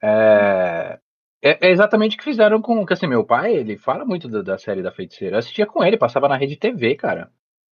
É, 0.00 0.98
é, 1.42 1.68
é 1.68 1.70
exatamente 1.70 2.14
o 2.14 2.18
que 2.18 2.24
fizeram 2.24 2.62
com. 2.62 2.86
Que 2.86 2.92
assim, 2.92 3.08
meu 3.08 3.24
pai, 3.24 3.52
ele 3.54 3.76
fala 3.76 4.04
muito 4.04 4.28
da, 4.28 4.42
da 4.42 4.56
série 4.56 4.80
da 4.80 4.92
feiticeira. 4.92 5.34
Eu 5.34 5.38
assistia 5.40 5.66
com 5.66 5.82
ele, 5.82 5.98
passava 5.98 6.28
na 6.28 6.36
rede 6.36 6.56
TV, 6.56 6.94
cara. 6.94 7.30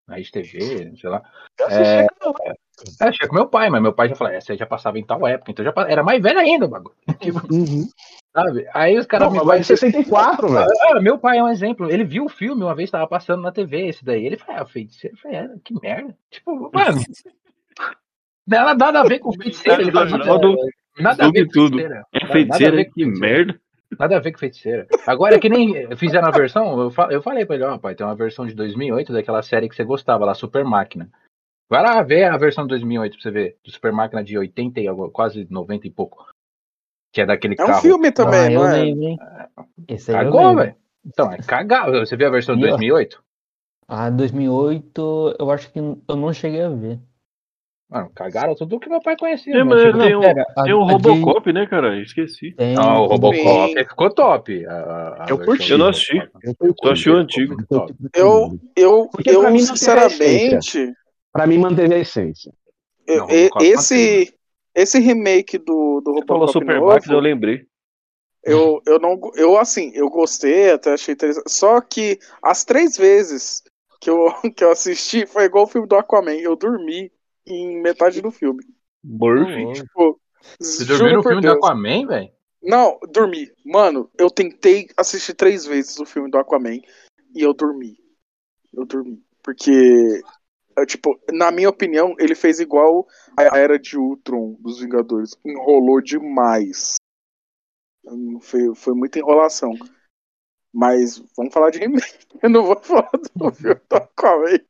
Na 0.08 0.16
rede 0.16 0.32
TV, 0.32 0.92
sei 0.96 1.10
lá. 1.10 1.22
Eu 1.58 1.66
assisti 1.66 1.98
aquela 1.98 2.32
lá. 2.32 2.38
É, 2.46 3.04
assistia 3.06 3.28
com 3.28 3.34
meu 3.34 3.46
pai, 3.46 3.70
mas 3.70 3.80
meu 3.80 3.92
pai 3.92 4.08
já 4.08 4.16
falou, 4.16 4.32
essa 4.32 4.52
aí 4.52 4.58
já 4.58 4.66
passava 4.66 4.98
em 4.98 5.04
tal 5.04 5.26
época, 5.26 5.50
então 5.50 5.64
já 5.64 5.72
era 5.86 6.02
mais 6.02 6.22
velho 6.22 6.38
ainda 6.38 6.64
o 6.64 6.68
bagulho. 6.68 6.96
Tipo, 7.20 7.40
Uhum. 7.52 7.86
sabe? 8.34 8.66
Aí 8.74 8.98
os 8.98 9.06
caras 9.06 9.28
Não, 9.28 9.36
mas 9.36 9.46
vai 9.46 9.60
de 9.60 9.66
64, 9.66 10.48
velho. 10.48 10.66
Ah, 10.90 11.00
meu 11.00 11.18
pai 11.18 11.38
é 11.38 11.44
um 11.44 11.48
exemplo. 11.48 11.90
Ele 11.90 12.04
viu 12.04 12.24
o 12.24 12.30
filme 12.30 12.62
uma 12.62 12.74
vez, 12.74 12.90
tava 12.90 13.06
passando 13.06 13.42
na 13.42 13.52
TV 13.52 13.88
esse 13.88 14.04
daí. 14.04 14.24
Ele 14.24 14.38
falou, 14.38 14.62
ah, 14.62 14.66
feiticeiro. 14.66 15.14
Eu 15.16 15.20
falei, 15.20 15.38
é, 15.38 15.48
que 15.62 15.74
merda. 15.80 16.16
Tipo, 16.30 16.70
mano. 16.72 17.00
Nada, 18.48 18.74
nada 18.74 19.00
a 19.00 19.04
ver 19.04 19.18
com 19.18 19.32
feiticeiro. 19.40 19.82
Ele 19.82 19.90
Afinal, 19.90 20.08
nada 20.98 21.26
a 21.26 21.30
ver 21.30 21.46
com 21.46 21.52
tudo. 21.52 21.76
feiticeira. 21.76 22.04
É 22.12 22.18
Nada 22.20 22.28
a 22.28 22.32
feiticeira, 22.32 22.76
ver 22.76 22.84
com 22.86 22.92
que 22.92 23.04
feiticeira. 23.04 23.36
merda. 23.36 23.60
Nada 23.98 24.16
a 24.16 24.20
ver 24.20 24.32
com 24.32 24.38
feiticeira. 24.38 24.86
Agora 25.06 25.34
é 25.36 25.38
que 25.38 25.48
nem 25.48 25.96
fizeram 25.96 26.28
a 26.28 26.30
versão, 26.30 26.78
eu, 26.80 26.90
fa- 26.90 27.08
eu 27.10 27.22
falei 27.22 27.46
pra 27.46 27.54
ele, 27.56 27.64
ó, 27.64 27.78
pai, 27.78 27.94
tem 27.94 28.06
uma 28.06 28.14
versão 28.14 28.46
de 28.46 28.54
2008 28.54 29.12
daquela 29.12 29.42
série 29.42 29.68
que 29.68 29.74
você 29.74 29.82
gostava 29.84 30.24
lá, 30.26 30.34
Super 30.34 30.62
Máquina. 30.64 31.10
Vai 31.70 31.82
lá 31.82 32.02
ver 32.02 32.24
a 32.24 32.36
versão 32.36 32.64
de 32.64 32.68
2008 32.70 33.12
pra 33.14 33.22
você 33.22 33.30
ver. 33.30 33.56
Do 33.64 33.70
Super 33.70 33.92
Máquina 33.92 34.22
de 34.24 34.36
80 34.36 34.80
e 34.80 34.88
algo- 34.88 35.10
quase 35.10 35.46
90 35.50 35.86
e 35.86 35.90
pouco. 35.90 36.26
Que 37.14 37.22
é 37.22 37.26
daquele 37.26 37.54
É 37.58 37.64
um 37.64 37.66
carro. 37.66 37.80
filme 37.80 38.08
Ah, 38.08 38.12
também, 38.12 38.52
eu 38.52 38.60
não 38.60 38.68
é? 38.68 38.72
lembro, 38.82 39.04
hein? 39.04 39.18
Esse 39.88 40.12
Cagou, 40.12 40.54
velho. 40.56 40.74
Então, 41.06 41.32
é 41.32 41.38
cagar. 41.38 41.90
Você 41.90 42.16
viu 42.16 42.26
a 42.26 42.30
versão 42.30 42.54
de 42.56 42.62
E, 42.62 42.66
ó. 42.66 42.70
2008? 42.70 43.22
Ah, 43.86 44.10
2008, 44.10 45.36
eu 45.38 45.50
acho 45.50 45.72
que 45.72 45.78
eu 45.78 46.16
não 46.16 46.32
cheguei 46.34 46.62
a 46.62 46.68
ver. 46.68 46.98
Mano, 47.90 48.10
cagaram 48.14 48.54
tudo 48.54 48.78
que 48.78 48.88
meu 48.88 49.00
pai 49.00 49.16
conhecia. 49.16 49.50
É, 49.54 49.56
né? 49.58 49.64
mas 49.64 49.82
Tipo, 49.82 49.98
tem 49.98 50.14
um- 50.14 50.20
pera, 50.20 50.44
Tem 50.56 50.64
de- 50.64 50.72
Robocop, 50.72 51.52
né, 51.54 51.66
cara? 51.66 51.98
Esqueci. 52.02 52.52
Tem 52.52 52.74
Não, 52.74 53.04
o 53.04 53.06
Robocop 53.06 53.72
Sim. 53.72 53.84
ficou 53.88 54.10
top. 54.14 54.66
a- 54.66 54.72
a- 54.72 55.26
Eu 55.30 55.38
curti. 55.42 55.72
Eu 55.72 55.78
não 55.78 55.88
assisti. 55.88 56.18
Eu 56.82 56.90
achei 56.92 57.10
o 57.12 57.16
antigo. 57.16 57.56
Eu, 58.14 58.58
eu, 58.76 59.08
Porque 59.10 59.30
eu 59.30 59.40
pra 59.40 59.50
mim 59.50 59.60
não 59.60 59.66
sinceramente, 59.66 60.92
Pra 61.32 61.46
mim 61.46 61.56
manteve 61.58 61.94
a 61.94 61.98
essência. 61.98 62.52
eu- 63.06 63.26
Não, 63.26 63.62
esse, 63.62 64.34
esse 64.74 64.98
remake 64.98 65.56
do, 65.56 66.02
do 66.04 66.12
Você 66.14 66.26
falou 66.26 66.40
Robocop 66.46 66.52
Super 66.52 66.74
novo, 66.80 66.86
Máquina, 66.92 67.14
eu 67.14 67.20
lembrei. 67.20 67.62
eu, 68.44 68.82
eu 68.86 68.98
não, 68.98 69.18
eu 69.34 69.56
assim, 69.58 69.92
eu 69.94 70.10
gostei, 70.10 70.72
até 70.72 70.92
achei 70.92 71.14
interessante. 71.14 71.50
Só 71.50 71.80
que 71.80 72.18
as 72.42 72.64
três 72.64 72.98
vezes 72.98 73.62
que 73.98 74.10
eu, 74.10 74.26
que 74.54 74.62
eu 74.62 74.72
assisti 74.72 75.24
foi 75.26 75.44
igual 75.44 75.64
o 75.64 75.68
filme 75.68 75.88
do 75.88 75.96
Aquaman. 75.96 76.34
Eu 76.34 76.54
dormi 76.54 77.10
em 77.48 77.80
metade 77.80 78.20
do 78.20 78.30
filme. 78.30 78.64
Murphy. 79.02 79.72
Tipo, 79.72 80.20
Você 80.60 80.84
dormiu 80.84 81.16
no 81.16 81.22
filme 81.22 81.40
do 81.40 81.42
Deus. 81.42 81.56
Aquaman, 81.56 82.06
velho? 82.06 82.30
Não, 82.62 82.98
dormi. 83.10 83.50
Mano, 83.64 84.10
eu 84.18 84.30
tentei 84.30 84.88
assistir 84.96 85.34
três 85.34 85.64
vezes 85.64 85.98
o 85.98 86.06
filme 86.06 86.30
do 86.30 86.38
Aquaman 86.38 86.80
e 87.34 87.42
eu 87.42 87.54
dormi. 87.54 87.98
Eu 88.72 88.84
dormi. 88.84 89.22
Porque, 89.42 90.20
é, 90.76 90.84
tipo, 90.84 91.18
na 91.32 91.50
minha 91.50 91.70
opinião, 91.70 92.14
ele 92.18 92.34
fez 92.34 92.60
igual 92.60 93.06
a 93.36 93.56
Era 93.56 93.78
de 93.78 93.96
Ultron 93.96 94.56
dos 94.60 94.80
Vingadores. 94.80 95.36
Enrolou 95.44 96.00
demais. 96.00 96.96
Foi, 98.40 98.74
foi 98.74 98.94
muita 98.94 99.18
enrolação. 99.18 99.74
Mas 100.72 101.22
vamos 101.36 101.54
falar 101.54 101.70
de 101.70 101.78
remake. 101.78 102.26
Eu 102.42 102.50
não 102.50 102.64
vou 102.64 102.78
falar 102.80 103.10
do 103.34 103.52
filme 103.52 103.80
do 103.88 103.96
Aquaman. 103.96 104.60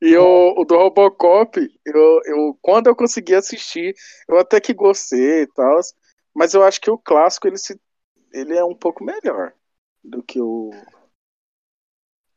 Não. 0.00 0.08
E 0.08 0.16
o, 0.16 0.60
o 0.60 0.64
do 0.64 0.76
Robocop, 0.76 1.58
eu, 1.84 2.20
eu, 2.24 2.58
quando 2.60 2.86
eu 2.88 2.96
consegui 2.96 3.34
assistir, 3.34 3.94
eu 4.28 4.38
até 4.38 4.60
que 4.60 4.74
gostei 4.74 5.42
e 5.42 5.46
tal. 5.48 5.80
Mas 6.34 6.54
eu 6.54 6.62
acho 6.62 6.80
que 6.80 6.90
o 6.90 6.98
clássico 6.98 7.48
ele, 7.48 7.56
se, 7.56 7.80
ele 8.32 8.54
é 8.54 8.64
um 8.64 8.74
pouco 8.74 9.02
melhor 9.02 9.52
do 10.04 10.22
que 10.22 10.40
o. 10.40 10.70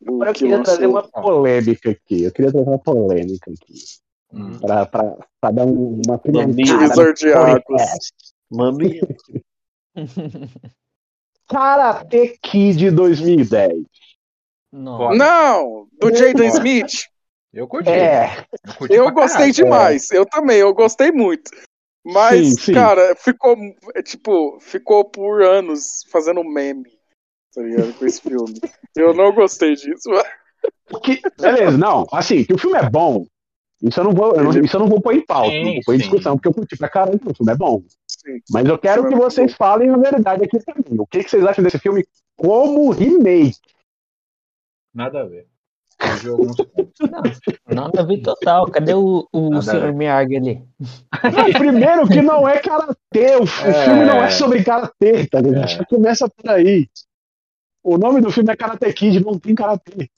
o 0.01 0.13
Agora 0.15 0.29
eu 0.29 0.33
que 0.33 0.39
queria 0.39 0.63
trazer 0.63 0.87
uma 0.87 1.07
polêmica 1.09 1.91
aqui. 1.91 2.23
Eu 2.23 2.31
queria 2.31 2.51
trazer 2.51 2.67
uma 2.67 2.79
polêmica 2.79 3.51
aqui. 3.51 3.73
Hum. 4.31 4.59
Pra, 4.59 4.85
pra, 4.85 5.17
pra 5.41 5.51
dar 5.51 5.65
um- 5.65 6.01
uma 6.05 6.21
Divisor 6.53 7.13
de 7.13 7.33
águas. 7.33 8.11
Mami. 8.49 9.01
Karate 11.49 12.37
Kid 12.41 12.91
2010. 12.91 13.83
Nossa. 14.71 15.17
Não! 15.17 15.87
Do 15.99 16.15
Jaden 16.15 16.47
Smith? 16.47 17.08
Eu 17.53 17.67
curti. 17.67 17.89
É, 17.89 18.45
Eu, 18.67 18.73
curti 18.75 18.93
Eu 18.93 19.11
gostei 19.11 19.37
caralho. 19.37 19.53
demais. 19.53 20.11
Eu 20.11 20.25
também, 20.25 20.57
eu 20.57 20.73
gostei 20.73 21.11
muito. 21.11 21.49
Mas, 22.05 22.47
Sim, 22.47 22.55
sim. 22.57 22.73
cara, 22.73 23.15
ficou. 23.15 23.55
é, 23.95 24.01
Tipo, 24.01 24.59
ficou 24.59 25.03
por 25.05 25.41
anos 25.43 26.03
fazendo 26.09 26.43
meme. 26.43 26.97
Tá 27.53 27.61
ligado? 27.61 27.93
Com 27.93 28.05
esse 28.05 28.21
filme. 28.21 28.59
Eu 28.95 29.13
não 29.13 29.33
gostei 29.33 29.73
disso. 29.75 30.09
porque, 30.87 31.19
beleza, 31.39 31.77
não, 31.77 32.05
assim, 32.11 32.43
que 32.43 32.53
o 32.53 32.57
filme 32.57 32.77
é 32.77 32.89
bom. 32.89 33.25
Isso 33.81 33.99
eu 33.99 34.03
não 34.03 34.11
vou, 34.13 34.35
eu 34.35 34.43
não, 34.43 34.51
isso 34.51 34.75
eu 34.75 34.79
não 34.81 34.87
vou 34.87 35.01
pôr 35.01 35.15
em 35.15 35.25
pauta, 35.25 35.51
Sim, 35.51 35.63
não 35.63 35.73
vou 35.75 35.81
pôr 35.85 35.95
em 35.95 35.99
discussão, 35.99 36.35
porque 36.35 36.49
eu 36.49 36.53
curti 36.53 36.75
pra 36.77 36.89
caramba, 36.89 37.31
o 37.31 37.33
filme 37.33 37.51
é 37.53 37.55
bom. 37.55 37.81
Sim. 38.07 38.39
Mas 38.51 38.67
eu 38.67 38.77
quero 38.77 39.07
que 39.07 39.13
é 39.13 39.17
vocês 39.17 39.53
falem 39.53 39.89
a 39.89 39.95
verdade 39.97 40.43
aqui 40.43 40.59
pra 40.63 40.75
mim. 40.75 40.99
O 40.99 41.07
que, 41.07 41.23
que 41.23 41.29
vocês 41.29 41.45
acham 41.45 41.63
desse 41.63 41.79
filme 41.79 42.05
como 42.35 42.91
remake? 42.91 43.57
Nada 44.93 45.21
a 45.21 45.25
ver. 45.25 45.47
Jogo 46.17 46.45
não- 46.45 47.75
Nada 47.75 48.01
a 48.01 48.03
ver 48.03 48.21
total. 48.21 48.69
Cadê 48.71 48.93
o, 48.93 49.27
o 49.31 49.49
Nada 49.49 49.79
ver. 49.79 49.93
Miyagi 49.93 50.35
ali? 50.37 50.63
Não, 50.79 51.53
primeiro 51.53 52.07
que 52.07 52.21
não 52.21 52.47
é 52.47 52.59
karatê, 52.59 53.35
o, 53.39 53.45
f- 53.45 53.65
o 53.67 53.71
É. 53.71 53.85
filme 53.85 54.05
não 54.05 54.23
é 54.23 54.29
sobre 54.29 54.63
karatê, 54.63 55.27
tá 55.27 55.39
ligado? 55.41 55.63
É. 55.65 55.67
Já 55.67 55.85
começa 55.85 56.29
por 56.29 56.49
aí. 56.49 56.89
O 57.83 57.97
nome 57.97 58.21
do 58.21 58.29
filme 58.31 58.51
é 58.51 58.55
Karate 58.55 58.91
Kid, 58.93 59.19
não 59.23 59.39
tem 59.39 59.55
karatê. 59.55 60.09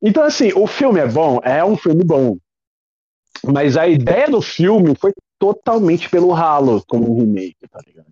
Então, 0.00 0.22
assim, 0.22 0.52
o 0.54 0.66
filme 0.66 1.00
é 1.00 1.06
bom, 1.08 1.40
é 1.42 1.64
um 1.64 1.76
filme 1.76 2.04
bom. 2.04 2.36
Mas 3.44 3.76
a 3.76 3.86
ideia 3.88 4.30
do 4.30 4.40
filme 4.40 4.94
foi 4.94 5.12
totalmente 5.38 6.08
pelo 6.08 6.32
ralo 6.32 6.82
como 6.86 7.10
um 7.12 7.18
remake, 7.20 7.56
tá 7.70 7.80
ligado? 7.86 8.06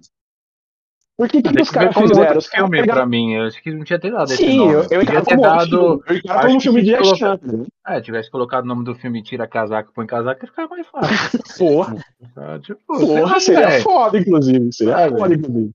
Porque 1.17 1.39
o 1.39 1.43
que, 1.43 1.53
que 1.53 1.63
os 1.63 1.71
que 1.71 1.79
ver 1.79 1.93
caras 1.93 2.11
fizeram? 2.11 2.39
Os 2.39 2.47
filme 2.49 2.71
pegaram- 2.81 3.01
pra 3.03 3.07
mim. 3.07 3.35
Eu 3.35 3.45
acho 3.45 3.63
que 3.63 3.71
não 3.73 3.85
tinha 3.85 3.99
ter 4.01 4.11
dado 4.11 4.33
esse 4.33 4.37
Sim, 4.37 4.59
nome. 4.59 4.73
eu, 4.73 4.87
eu 4.91 5.03
encaro 5.03 5.25
ter 5.25 5.37
como, 5.37 5.43
dado. 5.43 6.05
eu 6.09 6.17
encaro 6.17 6.39
acho 6.39 6.47
como 6.47 6.57
um 6.57 6.61
filme 6.61 6.83
de 6.83 6.97
colocar- 6.97 7.17
Chan. 7.17 7.41
né? 7.43 7.65
É, 7.87 8.01
tivesse 8.01 8.31
colocado 8.31 8.65
o 8.65 8.67
nome 8.67 8.85
do 8.85 8.95
filme 8.97 9.23
Tira 9.23 9.47
Casaco, 9.47 9.93
Põe 9.95 10.07
Casaco, 10.07 10.45
ia 10.45 10.49
ficar 10.49 10.69
mais 10.69 10.87
fácil. 10.89 11.41
Porra, 11.59 11.97
Ah, 12.37 12.59
tipo, 12.59 12.81
porra, 12.87 13.39
seria 13.41 13.69
velho. 13.69 13.83
foda, 13.85 14.19
inclusive. 14.19 14.73
Seria 14.73 15.01
É, 15.01 15.09
foda, 15.09 15.35
inclusive. 15.35 15.71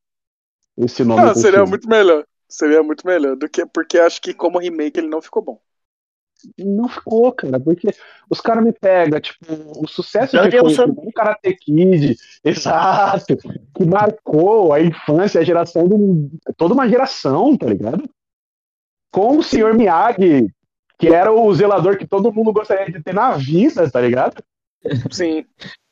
Esse 0.78 1.04
nome 1.06 1.22
Não, 1.22 1.34
seria 1.36 1.58
filme. 1.60 1.70
muito 1.70 1.88
melhor. 1.90 2.26
Seria 2.50 2.84
muito 2.84 3.08
melhor. 3.08 3.36
Do 3.38 3.48
que, 3.48 3.66
porque 3.66 3.98
acho 4.00 4.22
que 4.22 4.34
como 4.34 4.60
remake 4.60 5.00
ele 5.00 5.08
não 5.08 5.22
ficou 5.22 5.42
bom. 5.44 5.60
Não 6.58 6.88
ficou, 6.88 7.32
cara, 7.32 7.60
porque 7.60 7.90
os 8.30 8.40
caras 8.40 8.64
me 8.64 8.72
pegam, 8.72 9.20
tipo, 9.20 9.46
o 9.78 9.88
sucesso 9.88 10.32
que 10.32 10.38
foi 10.38 10.48
adianta. 10.48 10.94
o 10.98 11.12
Karate 11.12 11.56
Kid, 11.56 12.16
exato, 12.44 13.38
que 13.76 13.86
marcou 13.86 14.74
a 14.74 14.82
infância, 14.82 15.42
a 15.42 15.44
geração 15.44 15.88
de 15.88 16.30
toda 16.56 16.74
uma 16.74 16.88
geração, 16.88 17.58
tá 17.58 17.66
ligado? 17.66 18.10
Com 19.12 19.38
o 19.38 19.44
Sr. 19.44 19.74
Miyagi, 19.74 20.48
que 20.98 21.08
era 21.08 21.32
o 21.32 21.54
zelador 21.54 21.98
que 21.98 22.08
todo 22.08 22.32
mundo 22.34 22.54
gostaria 22.54 22.92
de 22.92 23.02
ter 23.02 23.14
na 23.14 23.32
vida, 23.32 23.90
tá 23.90 24.02
ligado? 24.02 24.44
Sim. 25.12 25.46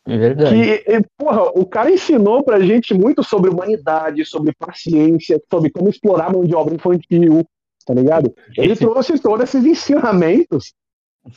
É 0.07 0.17
verdade. 0.17 0.51
Que, 0.51 0.91
e, 0.91 1.01
porra, 1.17 1.49
o 1.51 1.65
cara 1.65 1.91
ensinou 1.91 2.41
pra 2.43 2.61
gente 2.61 2.93
muito 2.93 3.23
sobre 3.23 3.49
humanidade, 3.49 4.23
sobre 4.25 4.53
paciência, 4.57 5.41
sobre 5.49 5.69
como 5.69 5.89
explorar 5.89 6.27
a 6.27 6.31
mão 6.31 6.45
de 6.45 6.55
obra 6.55 6.73
infantil, 6.73 7.45
tá 7.87 7.93
ligado? 7.93 8.35
Ele 8.57 8.75
trouxe 8.75 9.17
todos 9.17 9.45
esses 9.45 9.65
ensinamentos. 9.65 10.73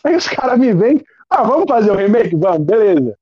Aí 0.02 0.16
os 0.16 0.27
caras 0.27 0.59
me 0.59 0.74
vêm, 0.74 1.02
ah, 1.28 1.44
vamos 1.44 1.66
fazer 1.68 1.93
o 1.93 1.94
remake? 1.94 2.35
Vamos, 2.35 2.66
beleza. 2.66 3.16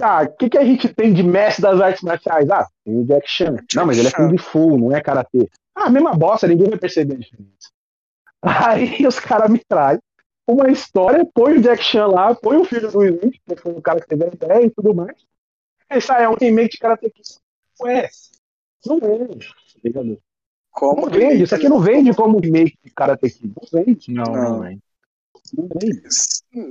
Ah, 0.00 0.22
o 0.22 0.36
que, 0.36 0.48
que 0.48 0.58
a 0.58 0.64
gente 0.64 0.92
tem 0.92 1.12
de 1.12 1.22
mestre 1.22 1.62
das 1.62 1.80
artes 1.80 2.02
marciais? 2.02 2.48
Ah, 2.50 2.66
tem 2.82 2.98
o 2.98 3.04
Jack 3.04 3.28
Chan. 3.28 3.56
Não, 3.76 3.86
mas 3.86 3.98
ele 3.98 4.08
é. 4.08 4.10
Kung 4.10 4.36
Fu, 4.38 4.78
não 4.78 4.96
é 4.96 5.00
Karatê. 5.02 5.48
Ah, 5.74 5.90
mesma 5.90 6.14
bosta, 6.14 6.48
ninguém 6.48 6.68
vai 6.68 6.78
perceber 6.78 7.14
a 7.14 7.18
diferença. 7.18 7.70
Aí 8.42 9.06
os 9.06 9.20
caras 9.20 9.50
me 9.50 9.60
trazem 9.68 10.00
uma 10.48 10.70
história, 10.70 11.26
põe 11.32 11.58
o 11.58 11.62
Jack 11.62 11.82
Chan 11.82 12.06
lá, 12.06 12.34
põe 12.34 12.56
o 12.56 12.64
filho 12.64 12.90
do 12.90 13.04
Smith, 13.04 13.40
que 13.46 13.56
foi 13.56 13.72
o 13.72 13.82
cara 13.82 14.00
que 14.00 14.08
teve 14.08 14.24
a 14.24 14.28
ideia 14.28 14.66
e 14.66 14.70
tudo 14.70 14.94
mais. 14.94 15.16
Aí 15.88 16.00
sai, 16.00 16.24
é 16.24 16.28
um 16.28 16.34
remake 16.34 16.72
de 16.72 16.78
Karate 16.78 17.10
Kid. 17.10 17.38
Ué, 17.82 18.08
não 18.86 18.98
vende, 18.98 19.48
tá 19.48 19.80
ligado? 19.84 20.18
Como 20.74 21.02
Não 21.02 21.08
vende, 21.08 21.44
isso 21.44 21.54
aqui 21.54 21.68
não 21.68 21.78
vende 21.80 22.12
como 22.14 22.40
remake 22.40 22.76
de 22.84 22.90
Karate 22.90 23.30
Kid. 23.30 23.54
Não 23.56 23.82
vende, 23.84 24.12
Não, 24.12 24.24
Não. 24.24 24.34
não, 24.34 24.60
velho. 24.60 24.78
não 25.56 25.68
vende. 25.80 26.02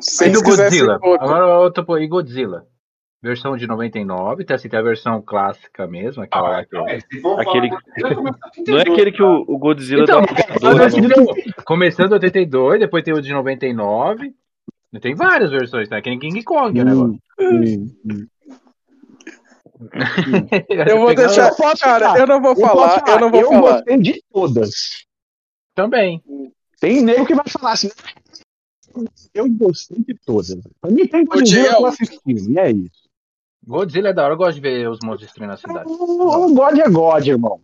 Se 0.02 0.26
E 0.28 0.30
do 0.30 0.44
Godzilla? 0.44 0.96
Agora 0.96 1.60
outro, 1.60 1.86
pô, 1.86 1.98
e 1.98 2.06
Godzilla? 2.08 2.68
Versão 3.22 3.56
de 3.56 3.66
99, 3.66 4.44
tem, 4.44 4.54
assim, 4.54 4.68
tem 4.68 4.78
a 4.78 4.84
versão 4.84 5.22
clássica 5.22 5.88
mesmo, 5.88 6.22
aquela 6.24 6.50
lá 6.50 6.66
que... 6.66 6.76
É, 6.76 7.00
Aquele- 7.38 7.70
Não 7.70 8.20
é 8.20 8.24
32, 8.52 8.82
aquele 8.82 9.12
que 9.14 9.24
o, 9.24 9.46
o 9.48 9.58
Godzilla 9.58 10.04
Então, 10.04 10.22
dá 10.22 10.28
uma 10.28 10.60
voadora, 10.60 10.92
que 10.92 11.64
Começando 11.64 12.12
em 12.12 12.16
82, 12.16 12.80
depois 12.82 13.02
tem 13.06 13.14
o 13.14 13.22
de 13.22 13.32
99. 13.32 14.34
Tem 15.02 15.16
várias 15.16 15.50
versões, 15.50 15.90
né? 15.90 16.02
Que 16.02 16.10
nem 16.10 16.20
King 16.20 16.44
Kong 16.44 16.80
o 16.82 16.84
negócio. 16.84 17.20
Hum, 17.40 17.88
hum. 18.06 18.28
Eu 20.88 21.00
vou 21.00 21.14
deixar. 21.16 21.50
Eu 21.50 21.56
posso 21.56 21.82
Cara, 21.84 22.18
eu 22.20 22.28
não 22.28 22.42
vou 22.42 22.52
Eu 22.52 22.56
falar, 22.58 23.04
eu 23.08 23.20
não 23.20 23.32
vou 23.32 23.42
eu 23.42 23.50
falar. 23.50 23.72
gostei 23.74 23.98
de 23.98 24.24
todas. 24.32 25.06
Também. 25.76 26.22
Tem 26.80 27.02
nego 27.02 27.26
que 27.26 27.36
vai 27.36 27.46
falar 27.48 27.72
assim. 27.74 27.90
Eu 29.34 29.50
gostei 29.50 29.98
de 30.00 30.14
todas. 30.26 30.56
Pra 30.80 30.92
mim 30.92 31.08
tem 31.08 31.22
O 31.24 31.26
Godzilla 31.26 31.64
Diel- 31.70 31.80
pra 31.80 31.90
assistir, 31.90 32.20
e 32.26 32.60
é 32.60 32.72
isso. 32.72 33.04
Godzilla 33.66 34.10
é 34.10 34.14
da 34.14 34.24
hora, 34.26 34.34
eu 34.34 34.38
gosto 34.38 34.56
de 34.56 34.62
ver 34.62 34.90
os 34.90 35.00
monstros 35.04 35.28
destruindo 35.28 35.54
a 35.54 35.58
cidade. 35.58 35.86
O 35.90 36.46
o 36.48 36.54
God 36.54 36.78
é 36.78 36.90
God, 36.90 37.26
irmão. 37.28 37.62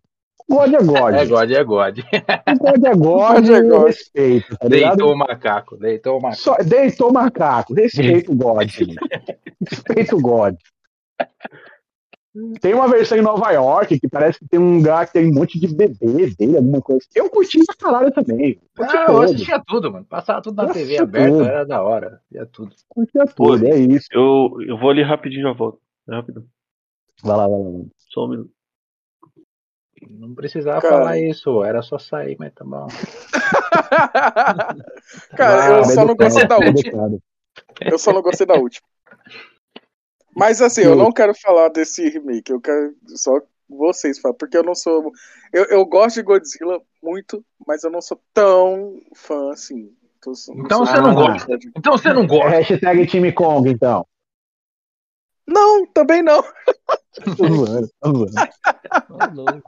O 0.48 0.56
God 0.56 0.74
é 0.74 0.78
God. 0.82 1.14
É 1.14 1.26
God, 1.26 1.52
é 1.52 1.64
God. 1.64 2.00
O 2.00 2.58
God 2.58 2.86
é 2.86 2.96
God, 2.96 3.36
God 3.44 3.50
é 3.50 3.62
God. 3.62 3.88
respeito, 3.88 4.58
tá? 4.58 4.68
Deitou 4.68 5.14
o 5.14 5.18
macaco, 5.18 5.78
deitou 5.78 6.18
o 6.18 6.22
macaco. 6.22 6.42
Só, 6.42 6.56
deitou 6.58 7.10
o 7.10 7.14
macaco. 7.14 7.74
Respeita 7.74 8.32
o 8.32 8.36
God. 8.36 8.68
Respeita 9.70 10.16
o 10.16 10.22
God. 10.22 10.56
Tem 12.62 12.74
uma 12.76 12.88
versão 12.88 13.18
em 13.18 13.22
Nova 13.22 13.52
York 13.52 14.00
que 14.00 14.08
parece 14.08 14.38
que 14.40 14.48
tem 14.48 14.60
um 14.60 14.78
lugar 14.78 15.08
que 15.08 15.14
tem 15.14 15.28
um 15.30 15.34
monte 15.34 15.60
de 15.60 15.68
bebê 15.68 16.30
dele, 16.38 16.58
alguma 16.58 16.80
coisa. 16.80 17.04
Eu 17.16 17.28
curti 17.30 17.60
pra 17.66 17.76
caralho 17.76 18.12
também. 18.12 18.62
Curti 18.78 18.96
Ah, 18.98 19.06
eu 19.10 19.22
assistia 19.24 19.62
tudo, 19.66 19.92
mano. 19.92 20.06
Passava 20.06 20.42
tudo 20.42 20.56
na 20.56 20.66
Eu 20.70 20.74
TV 20.74 21.00
aberta, 21.00 21.32
tudo. 21.32 21.44
era 21.46 21.66
da 21.66 21.82
hora. 21.82 22.22
Ia 22.32 22.46
tudo. 22.46 22.76
curtia 22.88 23.26
tudo, 23.26 23.66
é 23.66 23.78
isso. 23.80 24.08
Eu, 24.12 24.58
eu 24.68 24.78
vou 24.78 24.92
ali 24.92 25.02
rapidinho 25.02 25.42
já 25.44 25.54
volto. 25.54 25.80
É 26.08 26.16
rápido. 26.16 26.46
Vai 27.24 27.36
lá, 27.36 27.48
vai 27.48 27.58
lá. 27.60 27.86
Só 28.10 28.26
um 28.26 28.30
minuto. 28.30 28.52
Não 30.10 30.34
precisava 30.34 30.82
Cara. 30.82 30.98
falar 30.98 31.18
isso, 31.20 31.62
era 31.64 31.82
só 31.82 31.98
sair, 31.98 32.38
mas 32.40 32.54
tá 32.54 32.64
bom. 32.64 32.88
Cara, 35.36 35.66
Ah, 35.66 35.78
eu 35.80 35.86
só 35.86 36.06
não 36.06 36.16
gostei 36.16 36.48
da 36.48 36.58
última. 36.58 37.20
Eu 37.82 38.00
só 38.00 38.14
não 38.14 38.22
gostei 38.22 38.48
da 38.48 38.54
última. 38.56 38.88
Mas 40.40 40.62
assim, 40.62 40.82
eu 40.82 40.96
não 40.96 41.12
quero 41.12 41.34
falar 41.36 41.70
desse 41.70 42.08
remake, 42.10 42.52
eu 42.52 42.62
quero 42.62 42.96
só 43.08 43.40
vocês 43.70 44.18
falar, 44.20 44.34
porque 44.34 44.58
eu 44.58 44.64
não 44.64 44.74
sou. 44.74 45.12
Eu, 45.54 45.66
eu 45.66 45.86
gosto 45.86 46.16
de 46.16 46.24
Godzilla 46.24 46.82
muito, 47.04 47.44
mas 47.68 47.84
eu 47.84 47.92
não 47.92 48.02
sou 48.02 48.20
tão 48.34 49.00
fã 49.16 49.52
assim. 49.52 49.92
Tô- 50.22 50.32
Então 50.56 50.86
você 50.86 50.94
não 51.00 51.04
tão 51.04 51.16
gosta. 51.16 51.58
de- 51.58 51.72
Então 51.78 51.98
você 51.98 52.14
não 52.14 52.26
gosta. 52.28 52.50
Hashtag 52.50 53.06
time 53.08 53.32
Kong, 53.32 53.70
então. 53.70 54.06
Não, 55.48 55.86
também 55.88 56.22
não. 56.22 56.44
Tô 57.36 57.48
zoando, 57.48 57.90
tô 58.00 58.14
zoando. 58.14 58.32
Ô, 59.10 59.36
louco. 59.36 59.62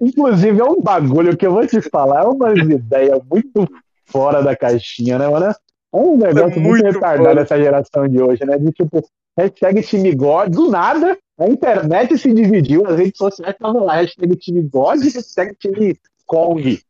Inclusive, 0.00 0.60
é 0.60 0.64
um 0.64 0.80
bagulho 0.80 1.36
que 1.36 1.46
eu 1.46 1.52
vou 1.52 1.66
te 1.66 1.80
falar, 1.82 2.22
é 2.22 2.26
uma 2.26 2.52
ideia 2.54 3.20
muito 3.30 3.66
fora 4.06 4.42
da 4.42 4.56
caixinha, 4.56 5.18
né, 5.18 5.28
mano? 5.28 5.46
É 5.46 5.54
um 5.92 6.16
negócio 6.16 6.60
muito, 6.60 6.82
muito 6.82 6.84
retardado 6.86 7.24
fora. 7.28 7.40
essa 7.42 7.56
geração 7.56 8.08
de 8.08 8.20
hoje, 8.22 8.44
né? 8.44 8.56
De 8.58 8.72
tipo, 8.72 9.02
hashtag 9.38 9.82
time 9.82 10.14
God, 10.14 10.50
do 10.50 10.68
nada, 10.70 11.16
a 11.38 11.46
internet 11.48 12.18
se 12.18 12.32
dividiu, 12.34 12.86
as 12.86 12.96
redes 12.98 13.16
sociais 13.18 13.54
estavam 13.54 13.84
lá, 13.84 13.94
hashtag 13.96 14.36
time 14.36 14.62
God 14.62 15.00
e 15.02 15.08
hashtag 15.10 15.54
time 15.58 15.98
Kong. 16.26 16.80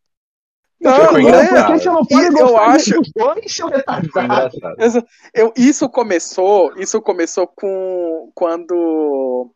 Não, 0.81 0.93
Mano, 0.93 1.13
não 1.13 1.21
engraçado. 1.21 1.67
por 1.67 1.73
que 1.75 1.81
você 1.81 1.89
não 1.91 2.07
pode 2.07 2.39
Eu 2.41 2.57
acho- 2.57 2.95
dos 3.01 3.13
dois, 3.15 3.53
seu 3.55 3.69
Foi 3.69 3.77
retardado? 3.79 4.57
engraçado. 4.57 5.07
Eu, 5.35 5.53
isso 5.57 5.89
começou, 5.89 6.73
isso 6.79 7.01
começou 7.03 7.47
com 7.49 8.31
quando 8.35 9.51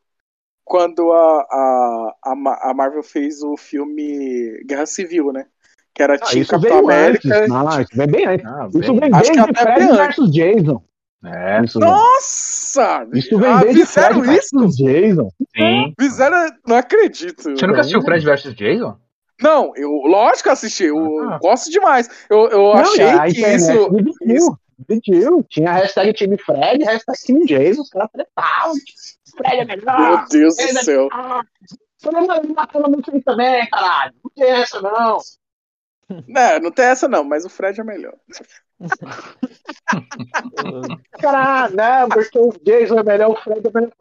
quando 0.65 1.13
a, 1.13 1.41
a, 1.51 2.15
a, 2.25 2.35
Ma- 2.37 2.59
a 2.63 2.73
Marvel 2.75 3.03
fez 3.03 3.43
o 3.43 3.57
filme 3.57 4.63
Guerra 4.65 4.87
Civil, 4.87 5.33
né? 5.33 5.47
Que 5.95 6.03
era 6.03 6.15
Ah, 6.15 6.19
Team 6.19 6.41
isso 6.43 6.51
Capitão 6.51 6.79
América. 6.79 7.37
antes, 7.37 7.49
não, 7.49 7.69
isso 7.81 7.89
vem 7.95 8.07
bem 8.09 8.27
antes. 8.27 8.47
Ah, 8.47 8.69
Isso 8.69 8.93
bem. 8.95 9.01
vem 9.01 9.11
desde 9.11 9.39
até 9.41 9.61
Fred 9.63 9.79
bem 9.87 9.97
versus 9.97 10.31
Jason. 10.33 10.83
É, 11.25 11.63
Isso, 11.65 11.79
vem. 11.79 11.89
Nossa! 11.89 13.07
isso 13.13 13.39
vem 13.39 13.51
ah, 13.51 13.61
desde 13.61 13.87
fizeram 13.87 14.23
Fred 14.25 14.39
isso? 14.39 14.67
Jason. 14.77 15.31
sim. 15.57 15.95
Fizeram, 16.01 16.51
não 16.67 16.77
acredito. 16.77 17.43
Você 17.45 17.67
nunca 17.67 17.81
assistiu 17.81 18.03
Fred 18.03 18.25
vs 18.25 18.55
Jason? 18.55 18.99
Não, 19.41 19.73
eu 19.77 19.89
lógico 20.07 20.45
que 20.45 20.49
assisti, 20.51 20.85
eu 20.85 20.99
Ah. 21.31 21.39
gosto 21.41 21.71
demais. 21.71 22.09
Eu, 22.31 22.49
eu 22.49 22.59
Não, 22.63 22.73
achei 22.75 23.07
que 23.07 23.13
internet 23.41 23.57
isso, 23.57 23.91
dividiu, 23.91 24.15
isso- 24.37 24.59
dividiu. 24.79 25.47
Tinha 25.49 25.71
a 25.71 25.75
hashtag 25.75 26.13
time 26.13 26.37
Fred, 26.39 26.85
hashtag 26.85 27.19
time 27.25 27.45
Jason, 27.47 27.83
os 27.83 27.89
caras 27.91 28.09
tretavam. 28.13 28.75
Fred 29.37 29.57
é 29.61 29.65
melhor. 29.65 29.99
Meu 30.19 30.29
Deus 30.29 30.57
do 30.57 30.61
é 30.63 30.67
céu. 30.83 31.09
Você 31.99 32.11
não 32.11 32.27
vai 32.27 32.43
matar 32.43 32.81
no 32.81 32.91
meu 32.91 33.03
filho 33.05 33.23
também, 33.23 33.65
caralho. 33.71 34.13
Não 34.25 34.31
tem 34.35 34.51
essa, 34.51 34.81
não. 34.81 35.19
Não, 36.29 36.59
não 36.61 36.71
tem 36.73 36.85
essa 36.85 37.09
não, 37.09 37.25
mas 37.25 37.45
o 37.45 37.49
Fred 37.49 37.81
é 37.81 37.85
melhor. 37.85 38.15
Caralho, 41.21 41.77
não, 41.77 42.09
porque 42.09 42.39
o 42.39 42.53
Jason 42.63 42.99
é 42.99 43.03
melhor, 43.03 43.31
o 43.31 43.37
Fred 43.37 43.67
é 43.67 43.71
melhor. 43.73 43.93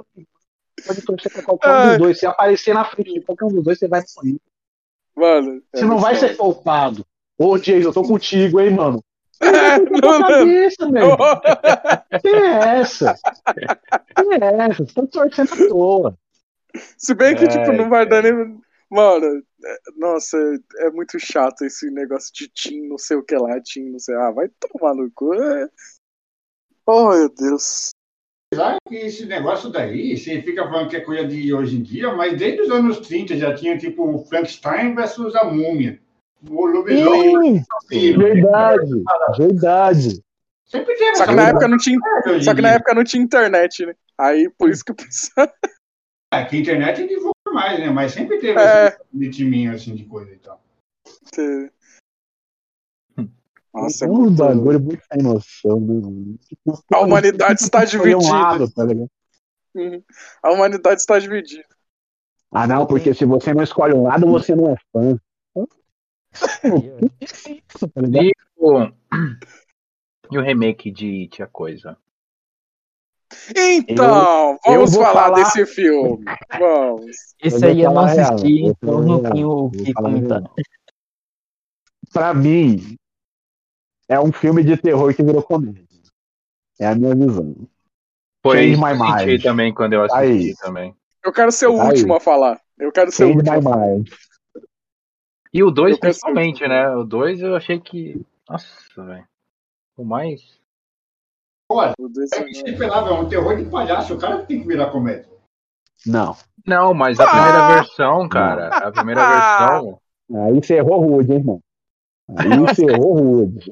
Pode 0.86 1.02
torcer 1.04 1.32
pra 1.32 1.44
qualquer 1.44 1.70
um 1.70 1.88
dos 1.90 1.98
dois. 1.98 2.20
Se 2.20 2.26
aparecer 2.26 2.74
na 2.74 2.86
frente 2.86 3.14
de 3.14 3.22
qualquer 3.22 3.46
um 3.46 3.50
dos 3.50 3.64
dois, 3.64 3.78
você 3.80 3.88
vai 3.88 4.02
morrer. 4.16 4.38
Mano. 5.16 5.62
é 5.74 5.78
Você 5.80 5.86
não 5.86 5.98
vai 6.00 6.16
ser 6.16 6.36
poupado. 6.38 7.06
Ô, 7.38 7.58
Jason, 7.58 7.90
eu 7.90 7.94
tô 7.94 8.04
contigo, 8.04 8.60
hein, 8.60 8.72
mano. 8.72 9.04
É, 9.44 9.80
Não, 9.80 10.22
cabeça, 10.22 10.92
velho. 10.92 11.18
Quem 12.22 12.36
é 12.36 12.78
essa? 12.80 13.16
Quem 14.16 14.34
é 14.34 14.70
essa? 14.70 14.86
Você 14.86 14.94
tá 14.94 15.08
torcendo 15.08 15.54
à 15.54 15.68
toa. 15.68 16.18
Se 16.96 17.16
bem 17.16 17.36
que, 17.36 17.48
tipo, 17.48 17.72
Ai, 17.72 17.76
não 17.76 17.90
vai 17.90 18.06
dar 18.08 18.22
cara. 18.22 18.36
nem. 18.36 18.62
Mano, 18.92 19.26
é- 19.26 19.42
nossa, 19.98 20.38
é 20.80 20.90
muito 20.92 21.20
chato 21.20 21.64
esse 21.64 21.90
negócio 21.90 22.34
de 22.34 22.48
Tim, 22.48 22.88
não 22.88 22.98
sei 22.98 23.18
o 23.18 23.24
que 23.24 23.36
lá, 23.36 23.60
Tim, 23.62 23.90
não 23.90 24.00
sei. 24.00 24.16
Ah, 24.16 24.32
vai 24.32 24.50
tomar 24.50 24.94
no 24.96 25.10
cu. 25.12 25.34
É... 25.34 25.70
Oh, 26.86 27.10
meu 27.10 27.30
Deus. 27.30 27.92
Apesar 28.54 28.78
que 28.88 28.96
esse 28.96 29.26
negócio 29.26 29.70
daí, 29.70 30.18
você 30.18 30.42
fica 30.42 30.64
falando 30.64 30.90
que 30.90 30.98
é 30.98 31.02
coisa 31.02 31.26
de 31.26 31.54
hoje 31.54 31.78
em 31.78 31.82
dia, 31.82 32.14
mas 32.14 32.38
desde 32.38 32.62
os 32.62 32.70
anos 32.70 33.00
30 33.00 33.38
já 33.38 33.54
tinha 33.54 33.78
tipo 33.78 34.04
o 34.04 34.26
Frankenstein 34.26 34.94
versus 34.94 35.36
a 35.36 35.46
múmia. 35.46 36.02
O 36.50 36.66
lobisomem. 36.66 37.64
Sim, 37.88 38.18
verdade, 38.18 39.04
verdade. 39.38 40.22
Sempre 40.66 40.96
teve 40.96 41.16
Só 41.16 41.26
que 41.28 41.36
na 41.36 41.50
época 41.50 41.68
não 41.68 41.78
tinha, 41.78 42.00
só 42.42 42.56
que 42.56 42.62
na 42.62 42.72
época 42.72 42.94
não 42.94 43.04
tinha 43.04 43.24
internet, 43.24 43.86
né? 43.86 43.94
Aí 44.18 44.50
por 44.58 44.70
isso 44.70 44.84
que 44.84 44.92
o 44.92 44.96
pessoal. 44.96 45.50
É, 46.34 46.46
que 46.46 46.56
a 46.56 46.60
internet 46.60 47.06
mais, 47.52 47.80
né? 47.80 47.90
Mas 47.90 48.14
sempre 48.14 48.40
teve 48.40 48.60
É. 48.60 48.88
esse 48.88 49.00
de 49.14 49.30
timinho 49.30 49.74
assim 49.74 49.96
de 49.96 50.06
coisa 50.06 50.32
e 50.32 50.38
tal. 50.40 50.62
Nossa, 53.74 54.06
é 54.06 54.08
é 54.08 54.12
um 54.12 54.16
muito... 54.16 54.36
bagulho 54.38 54.80
muito 54.82 55.04
sem 55.12 55.24
noção, 55.24 55.80
né? 55.80 55.94
mano? 56.02 56.38
Tipo, 56.40 56.84
A 56.94 57.00
humanidade 57.00 57.62
está 57.62 57.82
um 57.82 57.86
dividida. 57.86 58.30
lado, 58.34 58.72
tá? 58.72 58.84
Uhum. 59.74 60.04
A 60.44 60.52
humanidade 60.52 61.00
está 61.00 61.18
dividida. 61.18 61.64
Ah, 62.52 62.68
não, 62.68 62.86
porque 62.86 63.14
se 63.14 63.24
você 63.24 63.54
não 63.54 63.64
escolhe 63.64 63.94
um 63.94 64.04
lado, 64.04 64.28
você 64.28 64.54
não 64.54 64.72
é 64.72 64.76
fã. 64.92 65.18
É 66.64 67.24
isso, 67.24 67.88
tá 67.88 68.02
ligado? 68.02 68.26
E 68.26 68.32
o, 68.58 68.84
e 70.32 70.38
o 70.38 70.42
remake 70.42 70.92
de 70.92 71.28
Tia 71.30 71.48
Coisa? 71.48 71.98
Então, 73.88 74.52
eu 74.66 74.74
vamos 74.74 74.94
vou 74.94 75.04
falar, 75.04 75.24
falar- 75.24 75.36
desse 75.44 75.66
filme. 75.66 76.24
Vamos. 76.60 77.06
Esse 77.42 77.66
aí 77.66 77.82
eu 77.82 77.90
não 77.92 77.96
falar 77.96 78.12
a 78.12 78.14
real, 78.14 78.34
assisti, 78.36 78.64
então 78.64 79.02
não 79.02 79.24
tenho 79.24 79.50
o 79.50 79.72
que 79.72 79.94
comentar. 79.94 80.44
Pra 82.14 82.34
mim, 82.34 82.96
é 84.08 84.20
um 84.20 84.32
filme 84.32 84.64
de 84.64 84.78
terror 84.78 85.14
que 85.16 85.24
virou 85.24 85.42
comédia. 85.44 85.84
É 86.80 86.88
a 86.88 86.96
minha 86.96 87.16
visão. 87.16 87.56
Foi 88.44 88.58
Change 88.58 88.72
isso 88.74 88.82
my 88.82 88.98
que 88.98 89.04
eu 89.04 89.20
senti 89.20 89.44
também 89.44 89.74
quando 89.74 89.94
eu 89.94 90.04
assisti 90.04 90.50
Aí. 90.50 90.56
também. 90.58 90.96
Eu 91.24 91.32
quero 91.32 91.52
ser 91.52 91.68
o 91.68 91.80
Aí. 91.80 91.88
último 91.90 92.16
a 92.16 92.20
falar. 92.20 92.60
Eu 92.78 92.92
quero 92.92 93.12
ser 93.12 93.26
o 93.26 93.28
Change 93.34 93.50
último. 93.50 93.70
my. 93.70 94.04
E 95.54 95.64
o 95.64 95.70
2 95.70 95.94
Eu 95.96 96.00
quero 96.00 96.14
ser 96.14 96.20
principalmente, 96.22 96.68
né? 96.68 96.90
O 96.96 97.04
2 97.04 97.42
eu 97.42 97.56
achei 97.56 97.80
que. 97.80 98.20
Nossa, 98.50 98.68
velho. 98.98 99.28
O 99.98 100.04
mais. 100.04 100.60
Olha, 101.74 101.94
é 101.94 103.10
é 103.10 103.14
um 103.14 103.30
terror 103.30 103.56
de 103.58 103.66
palhaço, 103.66 104.14
o 104.14 104.18
cara 104.20 104.40
tem 104.46 104.62
que 104.62 104.68
virar 104.68 104.92
comédia. 104.92 105.30
Não. 106.06 106.36
Não, 106.66 106.94
mas 106.94 107.20
a 107.20 107.24
Ah! 107.26 107.28
primeira 107.30 107.68
versão, 107.68 108.30
cara. 108.30 108.68
A 108.70 108.92
primeira 108.92 109.26
versão. 109.28 110.00
Aí 110.46 110.56
você 110.62 110.76
errou 110.76 111.00
rude, 111.02 111.32
hein, 111.32 111.40
irmão. 111.40 111.60
Aí 112.30 112.50
você 112.60 112.86
errou 112.86 113.14
rude. 113.18 113.72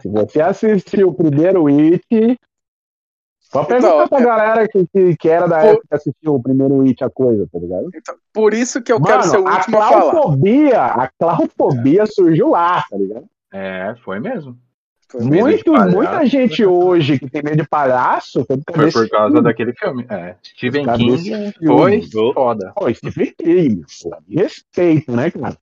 Se 0.00 0.08
você 0.08 0.40
assistiu 0.40 1.08
o 1.08 1.14
primeiro 1.14 1.66
It. 1.66 2.38
Só 3.40 3.64
perguntar 3.64 4.04
Então, 4.04 4.08
pra 4.08 4.18
é- 4.20 4.24
galera 4.24 4.68
que, 4.68 4.86
que, 4.88 5.16
que 5.16 5.28
era 5.28 5.46
da 5.46 5.60
Pô- 5.60 5.66
época 5.66 5.86
que 5.88 5.94
assistiu 5.94 6.34
o 6.34 6.42
primeiro 6.42 6.80
It, 6.82 7.04
a 7.04 7.10
coisa, 7.10 7.46
tá 7.52 7.58
ligado? 7.58 7.88
Então, 7.94 8.16
por 8.32 8.52
isso 8.54 8.82
que 8.82 8.92
eu 8.92 9.00
quero 9.00 9.18
Mano, 9.18 9.30
ser 9.30 9.38
o 9.38 9.46
a 9.48 9.56
último 9.56 9.78
a 9.78 9.88
falar. 9.88 10.10
claufobia, 10.10 10.82
a 10.84 11.08
claufobia 11.18 12.06
surgiu 12.06 12.48
lá, 12.50 12.82
tá 12.90 12.96
ligado? 12.96 13.26
É, 13.52 13.94
foi 14.04 14.18
mesmo. 14.18 14.58
Foi 15.08 15.22
Muito, 15.22 15.72
palhaço. 15.72 15.96
muita 15.96 16.26
gente 16.26 16.64
hoje 16.64 17.18
que 17.18 17.30
tem 17.30 17.42
medo 17.42 17.62
de 17.62 17.68
palhaço 17.68 18.44
foi 18.44 18.56
por 18.58 18.72
causa 18.72 18.90
Foi 18.90 19.02
por 19.04 19.10
causa 19.10 19.32
filme. 19.34 19.42
daquele 19.42 19.72
filme. 19.74 20.06
É. 20.08 20.36
Stephen 20.42 20.86
King 20.94 21.52
foi 21.64 22.02
filme. 22.02 22.32
foda. 22.34 22.72
Stephen 22.94 23.34
King, 23.38 23.84
respeito, 24.28 25.12
né, 25.12 25.30
cara? 25.30 25.56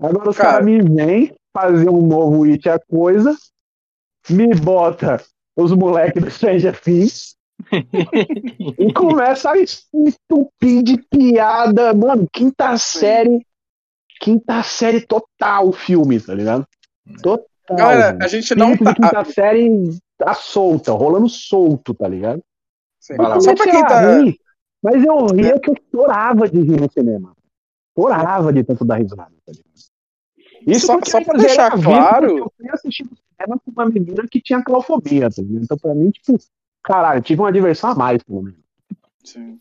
Agora 0.00 0.30
os 0.30 0.36
Cara. 0.36 0.50
caras 0.52 0.66
me 0.66 0.80
vêm 0.82 1.34
fazer 1.52 1.90
um 1.90 2.06
novo 2.06 2.44
It 2.44 2.68
a 2.68 2.78
coisa, 2.78 3.36
me 4.30 4.54
bota 4.54 5.20
os 5.56 5.72
moleques 5.72 6.22
do 6.22 6.30
Stranger 6.30 6.80
Things 6.80 7.36
e 8.78 8.92
começa 8.92 9.50
a 9.50 9.58
estupir 9.58 10.82
de 10.82 10.96
piada, 11.10 11.92
mano, 11.92 12.26
quinta 12.32 12.78
série, 12.78 13.44
quinta 14.20 14.62
série 14.62 15.00
total 15.02 15.68
o 15.68 15.72
filme, 15.72 16.20
tá 16.20 16.32
ligado? 16.34 16.66
Total. 17.22 17.49
Galera, 17.76 18.18
a 18.20 18.26
gente 18.28 18.54
não 18.54 18.76
tá. 18.76 18.94
quinta 18.94 19.24
série 19.24 19.70
tá 20.18 20.34
solta, 20.34 20.92
rolando 20.92 21.28
solto, 21.28 21.94
tá 21.94 22.08
ligado? 22.08 22.42
Sim. 23.00 23.14
Só 23.40 23.54
pra 23.54 23.64
quem 23.70 23.80
a 23.82 23.86
tá. 23.86 24.18
rir, 24.18 24.38
mas 24.82 25.04
eu 25.04 25.26
ria 25.26 25.58
que 25.58 25.70
eu 25.70 25.74
chorava 25.90 26.48
de 26.48 26.60
rir 26.60 26.80
no 26.80 26.90
cinema. 26.90 27.32
Chorava 27.98 28.52
de 28.52 28.62
tanto 28.64 28.84
dar 28.84 28.96
risada. 28.96 29.32
Tá 29.46 29.52
ligado? 29.52 29.70
Isso 30.66 30.86
Só- 30.86 31.00
só 31.04 31.24
pra 31.24 31.38
deixar 31.38 31.72
a 31.72 31.82
claro- 31.82 32.38
Eu 32.38 32.52
fui 32.56 32.68
assistir 32.70 33.04
no 33.04 33.16
cinema 33.16 33.60
com 33.64 33.70
uma 33.70 33.86
menina 33.86 34.26
que 34.30 34.40
tinha 34.40 34.62
claufobia, 34.62 35.30
tá 35.30 35.40
ligado? 35.42 35.64
Então, 35.64 35.78
pra 35.78 35.94
mim, 35.94 36.10
tipo, 36.10 36.36
caralho, 36.84 37.22
tive 37.22 37.40
uma 37.40 37.52
diversão 37.52 37.90
a 37.90 37.94
mais, 37.94 38.22
pelo 38.22 38.42
menos. 38.42 38.60
Sim. 39.24 39.58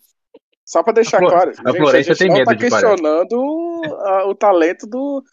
Só 0.66 0.84
pra 0.84 0.94
deixar 0.94 1.18
A 1.18 1.28
claro, 1.28 1.52
a 1.66 1.74
Florência 1.74 2.14
gente 2.14 2.18
tem 2.20 2.28
não 2.28 2.36
medo 2.36 2.46
tá 2.46 2.56
questionando 2.56 3.82
a- 4.06 4.28
o 4.28 4.36
talento 4.36 4.86
do, 4.86 5.24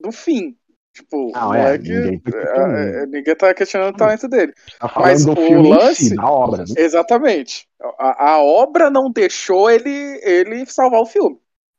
do 0.00 0.12
fim. 0.12 0.56
Tipo, 0.94 1.32
Não, 1.32 1.48
não 1.48 1.54
é, 1.54 1.74
é 1.74 1.78
que- 1.78 1.88
ninguém 1.88 2.20
tá 2.20 2.30
é, 2.30 2.40
questionando. 2.44 2.76
é, 2.76 3.06
ninguém 3.06 3.36
tá 3.36 3.54
questionando 3.54 3.94
o 3.94 3.98
talento 3.98 4.28
dele. 4.28 4.52
Tá 4.78 4.92
Mas 4.96 5.24
do 5.24 5.32
o 5.32 5.62
lance- 5.68 6.10
si, 6.10 6.16
obra, 6.20 6.58
né? 6.58 6.74
Exatamente. 6.76 7.66
A, 7.98 8.30
a 8.34 8.38
obra 8.42 8.88
não 8.90 9.10
deixou 9.10 9.68
ele, 9.68 9.90
ele 10.22 10.64
salvar 10.66 11.00
o 11.00 11.06
filme. 11.06 11.36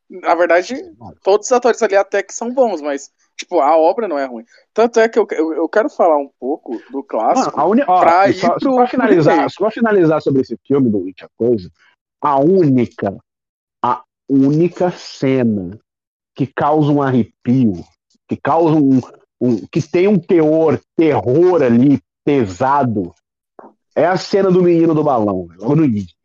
Na 0.10 0.36
verdade, 0.36 0.76
todos 1.24 1.48
os 1.48 1.52
atores 1.52 1.82
ali 1.82 1.96
até 1.96 2.22
que 2.22 2.34
são 2.34 2.54
bons, 2.54 2.82
mas, 2.82 3.10
tipo, 3.38 3.60
a 3.62 3.76
obra 3.78 4.08
não 4.08 4.20
é 4.20 4.26
ruim. 4.26 4.44
Tanto 4.74 5.00
é 5.00 5.08
que 5.10 5.18
eu, 5.18 5.26
eu, 5.32 5.54
eu 5.54 5.70
quero 5.70 5.90
falar 5.90 6.18
um 6.18 6.30
pouco 6.40 6.74
do 6.92 6.98
Mano, 6.98 7.04
clássico. 7.08 7.60
a 7.60 7.66
uni... 7.66 7.82
Ó, 7.88 8.00
pra 8.02 8.32
só, 8.34 8.60
só 8.60 8.76
pra 8.76 8.88
finalizar, 8.88 9.50
só 9.50 9.60
pra 9.62 9.72
finalizar 9.72 10.22
sobre 10.22 10.42
esse 10.42 10.58
filme 10.68 10.90
do 10.92 11.00
Witch 11.00 11.24
a 11.24 11.30
coisa, 11.38 11.72
a 12.22 12.38
única, 12.40 13.18
a 13.82 14.04
única 14.30 14.92
cena 14.92 15.80
que 16.36 16.46
causa 16.46 16.92
um 16.92 17.02
arrepio, 17.02 17.74
que 18.28 18.36
causa 18.38 18.76
um, 18.76 19.00
um- 19.40 19.66
que 19.68 19.82
tem 19.82 20.08
um 20.08 20.20
teor, 20.20 20.80
terror 20.96 21.62
ali, 21.62 22.02
pesado, 22.24 23.14
é 23.96 24.06
a 24.06 24.18
cena 24.18 24.52
do 24.52 24.62
menino 24.64 24.94
do 24.94 25.04
balão, 25.04 25.48
logo 25.58 25.76
no 25.76 25.86
início. 25.86 26.16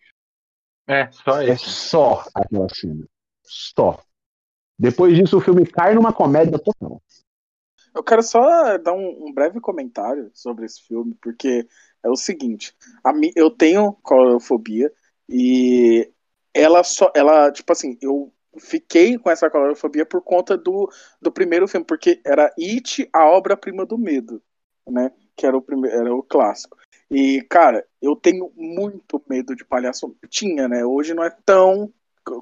É, 0.86 1.10
só 1.10 1.40
É 1.42 1.52
isso. 1.54 1.70
só 1.70 2.24
aquela 2.34 2.68
cena. 2.74 3.06
Só. 3.44 4.00
Depois 4.78 5.14
disso, 5.14 5.38
o 5.38 5.40
filme 5.40 5.66
cai 5.66 5.94
numa 5.94 6.12
comédia 6.12 6.58
total. 6.58 7.02
Eu 7.94 8.02
quero 8.02 8.22
só 8.22 8.78
dar 8.78 8.92
um, 8.92 9.26
um 9.28 9.32
breve 9.32 9.60
comentário 9.60 10.30
sobre 10.32 10.64
esse 10.64 10.80
filme, 10.82 11.14
porque 11.20 11.66
é 12.02 12.08
o 12.08 12.16
seguinte: 12.16 12.74
a 13.04 13.12
mi- 13.12 13.32
eu 13.36 13.50
tenho 13.50 13.92
colorofobia 14.02 14.92
e 15.28 16.10
ela 16.54 16.82
só, 16.82 17.12
ela, 17.14 17.52
tipo 17.52 17.70
assim, 17.72 17.98
eu 18.00 18.32
fiquei 18.58 19.18
com 19.18 19.30
essa 19.30 19.50
colorofobia 19.50 20.04
por 20.04 20.22
conta 20.22 20.56
do, 20.56 20.90
do 21.20 21.30
primeiro 21.30 21.68
filme, 21.68 21.86
porque 21.86 22.20
era 22.24 22.52
It, 22.58 23.08
a 23.12 23.26
obra-prima 23.26 23.86
do 23.86 23.98
medo, 23.98 24.42
né? 24.88 25.12
Que 25.36 25.46
era 25.46 25.56
o 25.56 25.62
primeiro, 25.62 25.96
era 25.96 26.14
o 26.14 26.22
clássico. 26.22 26.76
E, 27.10 27.42
cara, 27.48 27.84
eu 28.00 28.14
tenho 28.14 28.52
muito 28.56 29.22
medo 29.28 29.54
de 29.56 29.64
palhaço. 29.64 30.16
Tinha, 30.28 30.68
né? 30.68 30.84
Hoje 30.84 31.14
não 31.14 31.24
é 31.24 31.30
tão 31.44 31.92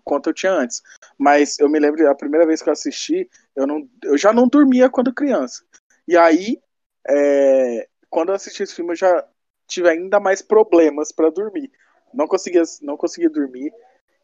quanto 0.04 0.28
eu 0.28 0.34
tinha 0.34 0.52
antes. 0.52 0.82
Mas 1.16 1.58
eu 1.58 1.68
me 1.68 1.78
lembro, 1.78 2.08
a 2.08 2.14
primeira 2.14 2.46
vez 2.46 2.62
que 2.62 2.68
eu 2.68 2.72
assisti, 2.72 3.28
eu, 3.56 3.66
não, 3.66 3.88
eu 4.04 4.18
já 4.18 4.32
não 4.32 4.46
dormia 4.48 4.90
quando 4.90 5.14
criança. 5.14 5.64
E 6.06 6.16
aí, 6.16 6.60
é, 7.08 7.88
quando 8.10 8.30
eu 8.30 8.34
assisti 8.34 8.62
esse 8.62 8.74
filme, 8.74 8.92
eu 8.92 8.96
já 8.96 9.26
tive 9.66 9.88
ainda 9.88 10.20
mais 10.20 10.42
problemas 10.42 11.12
pra 11.12 11.30
dormir. 11.30 11.70
Não 12.12 12.26
conseguia, 12.26 12.62
não 12.82 12.96
conseguia 12.96 13.30
dormir. 13.30 13.72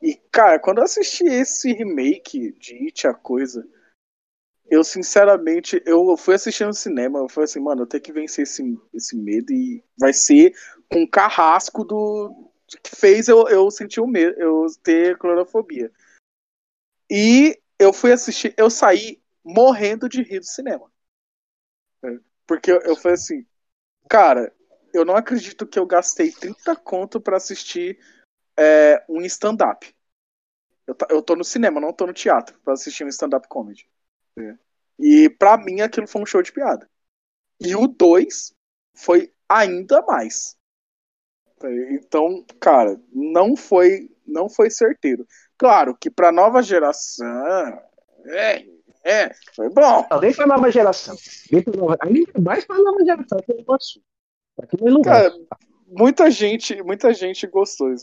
E, 0.04 0.16
cara, 0.30 0.58
quando 0.58 0.78
eu 0.78 0.84
assisti 0.84 1.24
esse 1.24 1.72
remake 1.72 2.52
de 2.58 2.74
It, 2.74 3.06
a 3.06 3.14
coisa, 3.14 3.66
eu 4.66 4.84
sinceramente, 4.84 5.82
eu 5.86 6.14
fui 6.18 6.34
assistir 6.34 6.66
no 6.66 6.74
cinema, 6.74 7.20
eu 7.20 7.28
falei 7.30 7.46
assim, 7.46 7.58
mano, 7.58 7.82
eu 7.82 7.86
tenho 7.86 8.02
que 8.02 8.12
vencer 8.12 8.42
esse, 8.42 8.62
esse 8.92 9.16
medo 9.16 9.50
e 9.50 9.82
vai 9.98 10.12
ser 10.12 10.54
com 10.92 11.04
o 11.04 11.10
carrasco 11.10 11.82
do 11.84 12.52
que 12.82 12.94
fez 12.94 13.28
eu, 13.28 13.48
eu 13.48 13.70
sentir 13.70 14.02
o 14.02 14.06
medo, 14.06 14.38
eu 14.38 14.66
ter 14.82 15.16
clorofobia. 15.16 15.90
E 17.10 17.58
eu 17.78 17.90
fui 17.90 18.12
assistir, 18.12 18.54
eu 18.58 18.68
saí 18.68 19.22
morrendo 19.42 20.06
de 20.06 20.22
rir 20.22 20.40
do 20.40 20.46
cinema. 20.46 20.92
É, 22.04 22.18
Porque 22.46 22.70
eu, 22.70 22.78
eu 22.82 22.94
falei 22.94 23.14
assim, 23.14 23.46
cara, 24.06 24.54
eu 24.92 25.02
não 25.02 25.16
acredito 25.16 25.66
que 25.66 25.78
eu 25.78 25.86
gastei 25.86 26.30
30 26.30 26.76
conto 26.76 27.18
pra 27.18 27.38
assistir 27.38 27.98
é, 28.56 29.04
um 29.08 29.20
stand-up. 29.22 29.94
Eu, 30.86 30.96
eu 31.10 31.22
tô 31.22 31.34
no 31.34 31.44
cinema, 31.44 31.80
não 31.80 31.92
tô 31.92 32.06
no 32.06 32.12
teatro 32.12 32.58
pra 32.64 32.74
assistir 32.74 33.04
um 33.04 33.08
stand-up 33.08 33.48
comedy. 33.48 33.88
É. 34.38 34.56
E 34.98 35.30
pra 35.30 35.56
mim 35.56 35.80
aquilo 35.80 36.06
foi 36.06 36.22
um 36.22 36.26
show 36.26 36.42
de 36.42 36.52
piada. 36.52 36.88
E 37.60 37.74
o 37.74 37.86
2 37.86 38.54
foi 38.94 39.32
ainda 39.48 40.02
mais. 40.02 40.56
É, 41.62 41.94
Então, 41.94 42.44
cara, 42.60 43.00
não 43.12 43.56
foi 43.56 44.10
não 44.26 44.48
foi 44.48 44.70
certeiro. 44.70 45.26
Claro 45.56 45.94
que 45.94 46.10
pra 46.10 46.32
nova 46.32 46.62
geração, 46.62 47.80
é, 48.26 48.64
é, 49.04 49.34
foi 49.54 49.68
bom. 49.68 50.06
Não, 50.10 50.20
nem 50.20 50.34
pra 50.34 50.46
nova 50.46 50.70
geração. 50.70 51.16
Nem 51.52 51.62
pra 51.62 51.76
nova... 51.76 51.96
Ainda 52.00 52.40
mais 52.40 52.64
pra 52.64 52.78
nova 52.78 53.04
geração 53.04 53.38
que 53.38 53.52
eu 53.52 53.62
gosto. 53.64 54.00
Pra 54.56 54.66
quem 54.66 54.80
não 54.80 55.02
Cara, 55.02 55.32
muita 55.86 56.30
gente, 56.30 56.82
muita 56.82 57.12
gente 57.12 57.46
gostou. 57.46 57.94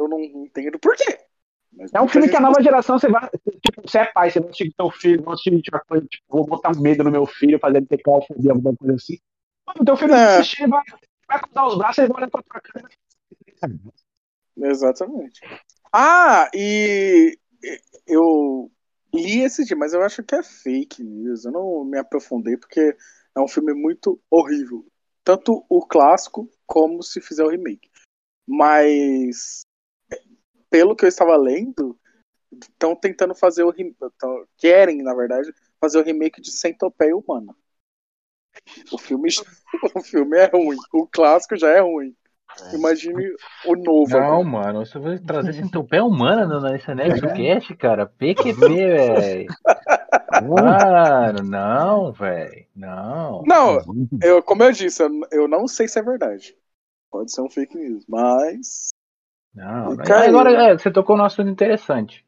Eu 0.00 0.08
não 0.08 0.18
entendo 0.20 0.78
por 0.78 0.96
quê. 0.96 1.18
Mas 1.72 1.92
É 1.94 2.00
um 2.00 2.08
filme 2.08 2.28
que 2.28 2.36
a 2.36 2.40
nova 2.40 2.62
geração, 2.62 2.98
você 2.98 3.08
vai. 3.08 3.28
Tipo, 3.64 3.82
você 3.82 3.98
é 3.98 4.04
pai, 4.06 4.30
você 4.30 4.38
assistir 4.40 4.72
com 4.72 4.84
teu 4.84 4.98
filho, 4.98 5.22
vai 5.22 5.34
assistir 5.34 5.62
tipo, 5.62 5.78
tipo, 6.08 6.24
vou 6.28 6.46
botar 6.46 6.74
medo 6.80 7.04
no 7.04 7.10
meu 7.10 7.26
filho, 7.26 7.58
fazer 7.60 7.76
ele 7.78 7.86
ter 7.86 8.02
claustrofobia, 8.02 8.52
alguma 8.52 8.76
coisa 8.76 8.94
assim. 8.94 9.18
Mano, 9.66 9.84
teu 9.84 9.96
filho 9.96 10.14
É. 10.14 10.16
vai 10.16 10.38
assistir, 10.38 10.68
vai, 10.68 10.82
vai 11.28 11.40
cruzar 11.40 11.66
os 11.66 11.78
braços 11.78 12.04
e 12.04 12.08
vai 12.08 12.16
olhar 12.16 12.30
pra 12.30 12.42
tua 12.42 12.60
cara. 12.60 12.88
Exatamente. 14.56 15.40
Ah, 15.92 16.50
e 16.54 17.38
eu 18.06 18.70
li 19.14 19.40
esse 19.42 19.64
dia, 19.64 19.76
mas 19.76 19.92
eu 19.92 20.02
acho 20.02 20.22
que 20.22 20.34
é 20.34 20.42
fake 20.42 21.02
news. 21.02 21.44
Eu 21.44 21.52
não 21.52 21.84
me 21.84 21.98
aprofundei 21.98 22.56
porque 22.56 22.96
é 23.34 23.40
um 23.40 23.48
filme 23.48 23.72
muito 23.74 24.20
horrível. 24.30 24.86
Tanto 25.22 25.64
o 25.68 25.86
clássico 25.86 26.50
como 26.66 27.02
se 27.02 27.20
fizer 27.20 27.44
o 27.44 27.50
remake. 27.50 27.90
Mas 28.46 29.60
pelo 30.70 30.94
que 30.96 31.04
eu 31.04 31.08
estava 31.08 31.36
lendo, 31.36 31.98
estão 32.52 32.94
tentando 32.94 33.34
fazer 33.34 33.64
o 33.64 33.70
remake. 33.70 33.96
Querem, 34.56 35.02
na 35.02 35.14
verdade, 35.14 35.52
fazer 35.80 35.98
o 35.98 36.04
remake 36.04 36.40
de 36.40 36.52
Centopeia 36.52 37.16
Humana. 37.16 37.54
O 38.92 38.98
filme, 38.98 39.28
o 39.94 40.00
filme 40.00 40.38
é 40.38 40.46
ruim. 40.46 40.78
O 40.92 41.06
clássico 41.06 41.56
já 41.56 41.70
é 41.70 41.80
ruim. 41.80 42.14
Imagine 42.72 43.32
o 43.64 43.76
novo. 43.76 44.10
Não, 44.10 44.40
agora. 44.40 44.44
mano, 44.44 44.84
você 44.84 44.98
vai 44.98 45.18
trazer 45.18 45.52
centopeia 45.52 46.04
humana 46.04 46.46
no- 46.46 46.60
nesse 46.60 46.92
NexoCast, 46.92 47.76
cara. 47.76 48.06
PQP, 48.06 48.58
velho. 48.58 49.46
Mano, 50.42 51.42
não, 51.44 52.12
velho. 52.12 52.66
Não. 52.74 53.42
Não, 53.46 53.78
eu, 54.20 54.42
como 54.42 54.64
eu 54.64 54.72
disse, 54.72 55.02
eu, 55.02 55.10
eu 55.30 55.48
não 55.48 55.68
sei 55.68 55.86
se 55.86 55.98
é 55.98 56.02
verdade. 56.02 56.56
Pode 57.10 57.32
ser 57.32 57.40
um 57.40 57.50
fake 57.50 57.76
news, 57.76 58.04
mas. 58.08 58.90
Não, 59.54 59.92
aí, 59.92 60.28
agora 60.28 60.52
é, 60.52 60.78
você 60.78 60.90
tocou 60.90 61.16
num 61.16 61.24
assunto 61.24 61.50
interessante. 61.50 62.24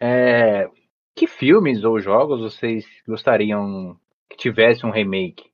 É, 0.00 0.68
que 1.14 1.26
filmes 1.26 1.84
ou 1.84 2.00
jogos 2.00 2.40
vocês 2.40 2.86
gostariam 3.06 3.98
que 4.28 4.36
tivesse 4.36 4.84
um 4.84 4.90
remake? 4.90 5.50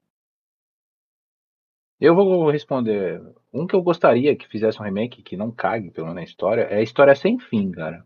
Eu 2.01 2.15
vou 2.15 2.51
responder. 2.51 3.21
Um 3.53 3.67
que 3.67 3.75
eu 3.75 3.83
gostaria 3.83 4.37
que 4.37 4.49
fizesse 4.49 4.81
um 4.81 4.85
remake, 4.85 5.23
que 5.23 5.37
não 5.37 5.51
cague, 5.51 5.91
pelo 5.91 6.07
menos 6.07 6.23
na 6.23 6.25
história, 6.25 6.63
é 6.63 6.77
a 6.77 6.83
História 6.83 7.15
Sem 7.15 7.39
Fim, 7.39 7.73
cara. 7.73 8.05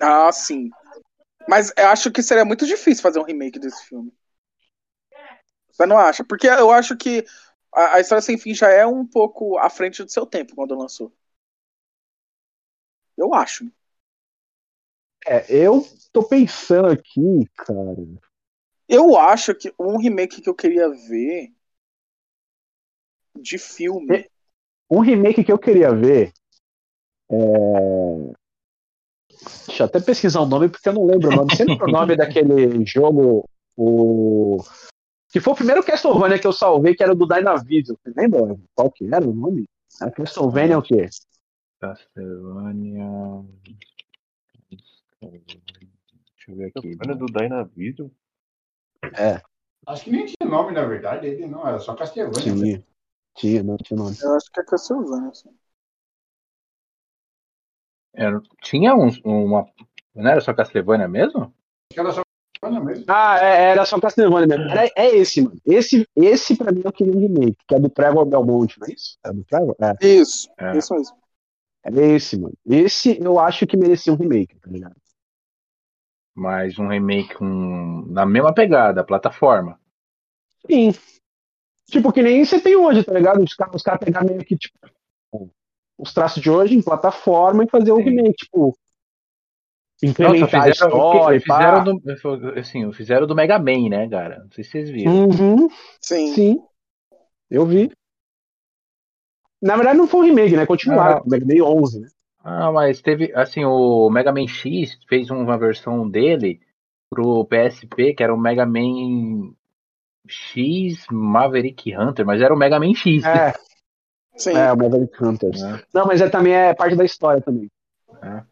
Ah, 0.00 0.30
sim. 0.30 0.70
Mas 1.48 1.72
eu 1.76 1.88
acho 1.88 2.10
que 2.10 2.22
seria 2.22 2.44
muito 2.44 2.64
difícil 2.66 3.02
fazer 3.02 3.18
um 3.18 3.24
remake 3.24 3.58
desse 3.58 3.84
filme. 3.86 4.12
Você 5.70 5.86
não 5.86 5.98
acha? 5.98 6.24
Porque 6.24 6.46
eu 6.46 6.70
acho 6.70 6.96
que 6.96 7.24
a, 7.72 7.96
a 7.96 8.00
História 8.00 8.22
Sem 8.22 8.38
Fim 8.38 8.54
já 8.54 8.70
é 8.70 8.86
um 8.86 9.06
pouco 9.06 9.58
à 9.58 9.70
frente 9.70 10.04
do 10.04 10.10
seu 10.10 10.26
tempo 10.26 10.54
quando 10.54 10.78
lançou. 10.78 11.12
Eu 13.16 13.34
acho. 13.34 13.70
É, 15.26 15.44
eu 15.54 15.86
tô 16.12 16.24
pensando 16.24 16.88
aqui, 16.88 17.48
cara. 17.56 17.96
Eu 18.88 19.16
acho 19.16 19.54
que 19.54 19.72
um 19.78 19.96
remake 19.96 20.40
que 20.40 20.48
eu 20.48 20.54
queria 20.54 20.88
ver 20.88 21.52
de 23.38 23.58
filme. 23.58 24.28
Um 24.90 25.00
remake 25.00 25.44
que 25.44 25.52
eu 25.52 25.58
queria 25.58 25.94
ver. 25.94 26.32
É... 27.30 27.36
Deixa 29.66 29.82
eu 29.82 29.86
até 29.86 30.00
pesquisar 30.00 30.40
o 30.40 30.46
nome, 30.46 30.68
porque 30.68 30.88
eu 30.88 30.92
não 30.92 31.06
lembro 31.06 31.30
o 31.30 31.36
nome. 31.36 31.56
Sempre 31.56 31.82
o 31.82 31.90
nome 31.90 32.16
daquele 32.16 32.84
jogo. 32.84 33.48
O... 33.76 34.58
Que 35.32 35.40
foi 35.40 35.54
o 35.54 35.56
primeiro 35.56 35.82
Castlevania 35.82 36.38
que 36.38 36.46
eu 36.46 36.52
salvei, 36.52 36.94
que 36.94 37.02
era 37.02 37.14
do 37.14 37.26
Dynavision. 37.26 37.96
Você 37.96 38.12
lembra 38.14 38.54
qual 38.74 38.90
que 38.90 39.06
era 39.06 39.26
o 39.26 39.32
nome? 39.32 39.66
Era 39.98 40.10
Castlevania 40.10 40.78
o 40.78 40.82
quê? 40.82 41.08
Castlevania. 41.80 43.02
Deixa 45.22 46.50
eu 46.50 46.56
ver 46.56 46.72
aqui. 46.76 46.98
Olha 47.02 47.14
do 47.14 47.24
Dynavision. 47.24 48.10
Acho 49.86 50.04
que 50.04 50.10
nem 50.10 50.26
tinha 50.26 50.48
nome, 50.48 50.72
na 50.72 50.84
verdade. 50.84 51.26
Ele 51.26 51.46
não, 51.46 51.66
era 51.66 51.78
só 51.78 51.94
Castlevania. 51.94 52.42
Tinha. 52.42 52.86
Tinha, 53.34 53.62
não 53.62 53.78
tinha 53.78 53.96
nome. 53.96 54.14
Eu 54.20 54.36
acho 54.36 54.52
que 54.52 54.60
é 54.60 54.64
Castlevania. 54.64 55.30
assim. 55.30 55.48
Era- 58.12 58.42
tinha 58.62 58.94
uns, 58.94 59.18
uma. 59.24 59.64
Não 60.14 60.30
era 60.30 60.42
só 60.42 60.52
Castlevania 60.52 61.08
mesmo? 61.08 61.44
Acho 61.44 61.54
que 61.94 62.00
era 62.00 62.12
só 62.12 62.22
Castlevania 62.62 62.80
mesmo. 62.80 63.04
Ah, 63.08 63.38
é, 63.40 63.70
era 63.70 63.84
só 63.84 64.00
Castlevania 64.00 64.46
mesmo. 64.46 64.70
Era, 64.70 64.90
é 64.96 65.16
esse, 65.16 65.42
mano. 65.42 65.56
Esse, 65.66 66.06
esse 66.14 66.56
pra 66.56 66.70
mim 66.72 66.82
eu 66.84 66.92
queria 66.92 67.12
um 67.12 67.20
remake, 67.20 67.58
que 67.66 67.74
é 67.74 67.80
do 67.80 67.90
Trevor 67.90 68.24
Belmont, 68.24 68.78
não 68.78 68.86
é 68.86 68.92
isso? 68.92 69.18
É 69.24 69.32
do 69.32 69.44
Trevor? 69.44 69.76
É. 69.80 70.06
Isso, 70.06 70.48
É. 70.58 70.76
isso 70.76 70.94
mesmo. 70.94 71.16
Era 71.84 72.00
esse, 72.00 72.38
mano. 72.38 72.54
Esse 72.64 73.20
eu 73.20 73.40
acho 73.40 73.66
que 73.66 73.76
merecia 73.76 74.12
um 74.12 74.16
remake, 74.16 74.58
tá 74.60 74.70
ligado? 74.70 74.94
Mas 76.34 76.78
um 76.78 76.86
remake 76.86 77.34
com... 77.34 78.06
na 78.08 78.24
mesma 78.24 78.54
pegada, 78.54 79.04
plataforma. 79.04 79.78
Sim. 80.70 80.92
Tipo, 81.86 82.12
que 82.12 82.22
nem 82.22 82.44
você 82.44 82.60
tem 82.60 82.76
hoje, 82.76 83.02
tá 83.02 83.12
ligado? 83.12 83.42
Os 83.42 83.54
caras 83.54 83.74
os 83.74 83.82
cara 83.82 83.98
pegar 83.98 84.24
meio 84.24 84.42
que, 84.44 84.56
tipo, 84.56 84.78
os 85.98 86.14
traços 86.14 86.40
de 86.42 86.48
hoje 86.48 86.74
em 86.74 86.82
plataforma 86.82 87.64
e 87.64 87.68
fazer 87.68 87.92
um 87.92 88.02
remake, 88.02 88.44
tipo. 88.44 88.76
Nossa, 90.02 90.22
Implementar 90.22 90.62
a 90.64 90.68
história, 90.68 91.40
fizeram, 91.40 91.46
pá. 91.46 91.84
fizeram, 92.00 92.38
do, 92.40 92.58
assim, 92.58 92.92
fizeram 92.92 93.26
do 93.26 93.34
Mega 93.36 93.58
Man, 93.58 93.88
né, 93.88 94.08
cara? 94.08 94.40
Não 94.40 94.50
sei 94.50 94.64
se 94.64 94.70
vocês 94.70 94.90
viram. 94.90 95.28
Uhum, 95.28 95.68
Sim. 96.00 96.34
sim. 96.34 96.62
Eu 97.48 97.64
vi. 97.64 97.92
Na 99.62 99.76
verdade, 99.76 99.98
não 99.98 100.08
foi 100.08 100.20
um 100.20 100.24
remake, 100.24 100.56
né? 100.56 100.66
Continuaram. 100.66 101.22
O 101.24 101.28
Mega 101.30 101.46
Man 101.46 101.64
11, 101.64 102.00
né? 102.00 102.08
Ah, 102.42 102.72
mas 102.72 103.00
teve, 103.00 103.32
assim, 103.34 103.64
o 103.64 104.10
Mega 104.10 104.32
Man 104.32 104.48
X 104.48 104.98
fez 105.08 105.30
uma 105.30 105.56
versão 105.56 106.08
dele 106.08 106.60
pro 107.08 107.44
PSP, 107.44 108.14
que 108.14 108.22
era 108.24 108.34
o 108.34 108.38
Mega 108.38 108.66
Man 108.66 109.52
X 110.26 111.06
Maverick 111.10 111.96
Hunter, 111.96 112.26
mas 112.26 112.40
era 112.40 112.52
o 112.52 112.56
Mega 112.56 112.80
Man 112.80 112.94
X. 112.94 113.24
É, 113.24 113.52
Sim. 114.36 114.56
é, 114.56 114.72
o 114.72 114.76
Maverick 114.76 115.22
Hunters. 115.22 115.62
né? 115.62 115.80
Não, 115.94 116.06
mas 116.06 116.20
é, 116.20 116.28
também 116.28 116.54
é 116.54 116.74
parte 116.74 116.96
da 116.96 117.04
história 117.04 117.40
também. 117.40 117.70
É. 118.20 118.42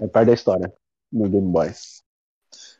É 0.00 0.06
parte 0.06 0.28
da 0.28 0.34
história 0.34 0.72
no 1.12 1.28
Game 1.28 1.50
Boy. 1.50 1.68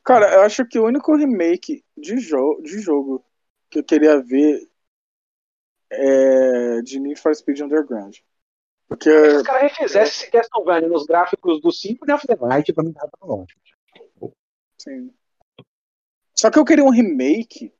Cara, 0.05 0.35
eu 0.35 0.43
acho 0.43 0.67
que 0.67 0.79
o 0.79 0.87
único 0.87 1.15
remake 1.15 1.85
de, 1.97 2.19
jo 2.19 2.61
de 2.63 2.81
jogo 2.81 3.25
que 3.69 3.81
eu 3.81 3.85
queria 3.85 4.21
ver 4.23 4.69
é 5.91 6.83
de 6.83 6.99
Need 6.99 7.21
for 7.21 7.35
Speed 7.35 7.61
Underground. 7.61 8.17
Porque, 8.89 9.11
Se 9.11 9.37
os 9.37 9.43
caras 9.43 9.63
refizessem 9.63 10.25
esse 10.25 10.31
Castlevania 10.31 10.89
nos 10.89 11.07
gráficos 11.07 11.61
do 11.61 11.71
Symphony 11.71 12.13
of 12.13 12.27
the 12.27 12.37
Night, 12.37 12.73
pra 12.73 12.83
mim 12.83 12.93
tava 12.93 13.13
ótimo. 13.23 13.61
sim. 14.79 15.15
Só 16.35 16.51
que 16.51 16.59
eu 16.59 16.65
queria 16.65 16.85
um 16.85 16.91
remake 16.91 17.73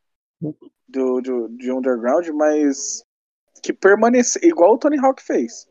do, 0.87 1.21
do, 1.21 1.49
de 1.49 1.73
Underground, 1.73 2.29
mas 2.29 3.03
que 3.63 3.73
permanece 3.73 4.39
igual 4.47 4.75
o 4.75 4.79
Tony 4.79 4.99
Hawk 4.99 5.23
fez. 5.23 5.69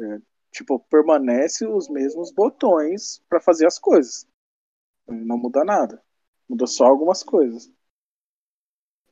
É, 0.00 0.18
tipo, 0.50 0.78
permanece 0.90 1.66
os 1.66 1.88
mesmos 1.88 2.30
botões 2.32 3.22
pra 3.28 3.40
fazer 3.40 3.66
as 3.66 3.78
coisas. 3.78 4.26
Não 5.06 5.38
muda 5.38 5.64
nada. 5.64 6.02
Muda 6.48 6.66
só 6.66 6.86
algumas 6.86 7.22
coisas. 7.22 7.70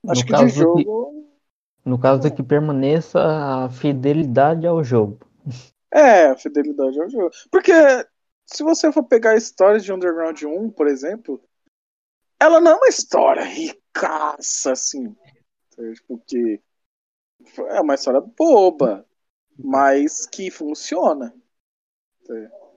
Acho 0.09 0.21
No 0.21 0.27
que 0.27 0.33
caso 0.33 0.47
de 0.47 0.53
que- 0.53 0.59
jogo. 0.61 1.27
No 1.85 1.99
caso 2.01 2.35
que 2.35 2.43
permaneça 2.43 3.21
a 3.21 3.71
fidelidade 3.71 4.67
ao 4.67 4.83
jogo. 4.83 5.21
É, 5.93 6.27
a 6.27 6.37
fidelidade 6.37 7.01
ao 7.01 7.09
jogo. 7.09 7.31
Porque 7.51 7.73
se 8.45 8.63
você 8.65 8.91
for 8.91 9.05
pegar 9.05 9.31
a 9.33 9.37
história 9.37 9.79
de 9.79 9.93
Underground 9.93 10.43
1, 10.43 10.71
por 10.71 10.89
exemplo, 10.89 11.41
ela 12.41 12.61
não 12.61 12.73
é 12.73 12.75
uma 12.75 12.89
história 12.89 13.45
ricaça, 13.45 14.73
assim. 14.73 15.15
Porque 16.09 16.61
é 17.69 17.81
uma 17.81 17.95
história 17.95 18.21
boba, 18.21 19.06
mas 19.59 20.27
que 20.27 20.51
funciona. 20.51 21.35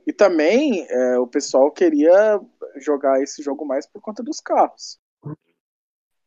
E 0.06 0.14
também 0.14 0.88
é, 0.90 1.20
o 1.20 1.28
pessoal 1.28 1.72
queria 1.72 2.40
jogar 2.78 3.22
esse 3.22 3.42
jogo 3.44 3.66
mais 3.66 3.86
por 3.86 4.02
conta 4.02 4.24
dos 4.24 4.40
carros. 4.40 5.00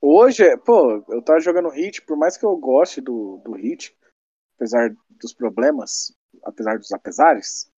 Hoje, 0.00 0.56
pô, 0.58 1.04
eu 1.08 1.22
tava 1.22 1.40
jogando 1.40 1.68
Hit, 1.68 2.02
por 2.02 2.16
mais 2.16 2.36
que 2.36 2.44
eu 2.44 2.56
goste 2.56 3.00
do, 3.00 3.40
do 3.44 3.52
Hit, 3.52 3.96
apesar 4.56 4.94
dos 5.10 5.32
problemas, 5.32 6.12
apesar 6.42 6.78
dos 6.78 6.92
apesares, 6.92 7.70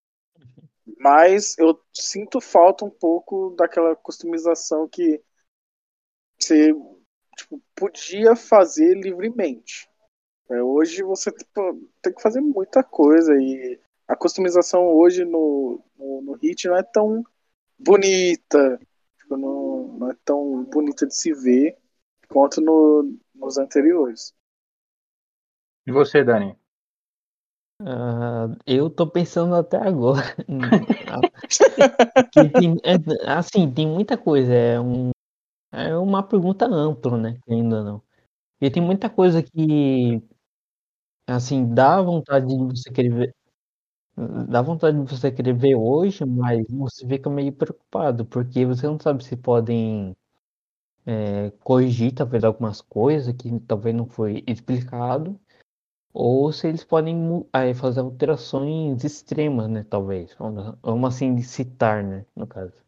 mas 0.99 1.57
eu 1.59 1.79
sinto 1.93 2.41
falta 2.41 2.85
um 2.85 2.91
pouco 2.91 3.55
daquela 3.57 3.95
customização 3.95 4.89
que 4.89 5.23
você 6.39 6.73
tipo, 7.37 7.63
podia 7.75 8.37
fazer 8.37 8.95
livremente. 8.95 9.89
É, 10.51 10.63
hoje 10.63 11.03
você 11.03 11.33
tipo, 11.33 11.89
tem 12.03 12.13
que 12.13 12.23
fazer 12.23 12.41
muita 12.41 12.83
coisa 12.83 13.35
e 13.35 13.81
a 14.07 14.15
customização 14.15 14.87
hoje 14.87 15.25
no, 15.25 15.81
no, 15.99 16.23
no 16.23 16.33
Hit 16.35 16.69
não 16.69 16.77
é 16.77 16.83
tão 16.83 17.25
bonita, 17.79 18.79
tipo, 19.19 19.37
não, 19.37 19.89
não 19.99 20.11
é 20.11 20.17
tão 20.25 20.65
bonita 20.65 21.07
de 21.07 21.15
se 21.15 21.33
ver 21.33 21.77
quanto 22.29 22.61
no, 22.61 23.17
nos 23.35 23.57
anteriores. 23.59 24.35
E 25.87 25.93
você, 25.93 26.23
Dani? 26.25 26.57
Ah, 27.81 28.47
eu 28.67 28.89
tô 28.89 29.07
pensando 29.07 29.55
até 29.55 29.77
agora. 29.79 30.23
Que 32.33 32.49
tem- 32.51 32.77
é, 32.83 32.95
assim, 33.31 33.71
tem 33.73 33.87
muita 33.87 34.17
coisa. 34.17 34.53
É, 34.53 34.81
um, 34.81 35.11
é 35.73 35.97
uma 35.97 36.23
pergunta 36.23 36.67
ampla, 36.67 37.19
né? 37.19 37.39
Ainda 37.49 37.83
não. 37.85 38.03
E 38.61 38.71
tem 38.71 38.83
muita 38.83 39.11
coisa 39.11 39.43
que, 39.43 40.23
assim, 41.27 41.67
dá 41.75 42.01
vontade 42.03 42.47
de 42.47 42.57
você 42.57 42.91
querer 42.93 43.11
ver. 43.11 43.35
Dá 44.49 44.63
vontade 44.63 44.99
de 45.03 45.11
você 45.11 45.31
querer 45.33 45.55
ver 45.55 45.75
hoje, 45.77 46.25
mas 46.25 46.65
você 46.71 47.07
fica 47.07 47.29
meio 47.31 47.53
preocupado, 47.53 48.25
porque 48.27 48.65
você 48.67 48.87
não 48.87 48.99
sabe 49.01 49.25
se 49.25 49.37
podem 49.37 50.17
é, 51.07 51.51
corrigir 51.61 52.13
talvez 52.15 52.45
algumas 52.45 52.81
coisas 52.81 53.35
que 53.35 53.61
talvez 53.61 53.95
não 53.95 54.07
foi 54.07 54.43
explicado, 54.47 55.39
ou 56.15 56.53
se 56.53 56.69
eles 56.69 56.85
podem 56.85 57.47
aí, 57.53 57.75
fazer 57.75 58.01
alterações 58.01 59.05
extremas, 59.05 59.69
né? 59.71 59.85
Talvez. 59.91 60.35
Vamos 60.83 61.15
assim 61.15 61.41
citar, 61.43 62.05
né? 62.05 62.27
No 62.37 62.47
caso. 62.47 62.84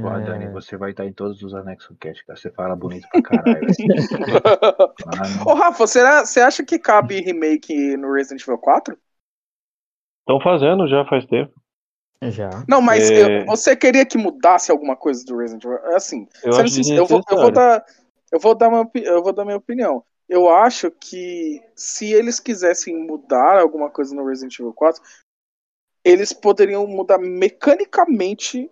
Pô, 0.00 0.08
É, 0.10 0.20
Dani, 0.24 0.48
você 0.52 0.76
vai 0.76 0.92
estar 0.92 1.04
em 1.04 1.12
todos 1.12 1.42
os 1.42 1.54
anexos 1.54 1.96
cast, 1.98 2.24
cara. 2.24 2.38
Você 2.38 2.50
fala 2.52 2.76
bonito 2.76 3.08
pra 3.10 3.20
caralho. 3.22 3.66
Ah, 5.06 5.44
Ô 5.50 5.54
Rafa, 5.54 5.86
será, 5.88 6.24
você 6.24 6.40
acha 6.40 6.64
que 6.64 6.78
cabe 6.78 7.20
remake 7.20 7.96
no 7.96 8.12
Resident 8.12 8.42
Evil 8.42 8.58
4? 8.58 8.96
Estão 10.20 10.40
fazendo 10.40 10.86
já 10.86 11.04
faz 11.06 11.26
tempo. 11.26 11.52
já. 12.22 12.48
Não, 12.68 12.80
mas 12.80 13.10
É. 13.10 13.42
eu- 13.42 13.46
você 13.46 13.74
queria 13.74 14.06
que 14.06 14.16
mudasse 14.16 14.70
alguma 14.70 14.94
coisa 14.94 15.24
do 15.24 15.36
Resident 15.36 15.64
Evil? 15.64 15.96
Assim, 15.96 16.28
Eu 16.44 16.52
acho 16.54 16.68
sincero, 16.68 17.00
eu, 17.00 17.06
vou, 17.06 17.20
eu 17.28 17.36
vou 17.36 17.50
dar, 17.50 17.84
eu 18.30 18.38
vou 18.38 18.54
dar 18.54 18.68
uma, 18.68 18.88
eu 18.94 19.22
vou 19.22 19.32
dar 19.32 19.44
minha 19.44 19.56
opinião. 19.56 20.04
Eu 20.28 20.48
acho 20.48 20.92
que 20.92 21.60
se 21.74 22.12
eles 22.12 22.38
quisessem 22.38 22.96
mudar 22.96 23.58
alguma 23.60 23.90
coisa 23.90 24.14
no 24.14 24.24
Resident 24.24 24.56
Evil 24.60 24.72
4, 24.72 25.02
eles 26.04 26.32
poderiam 26.32 26.86
mudar 26.86 27.18
mecanicamente 27.18 28.70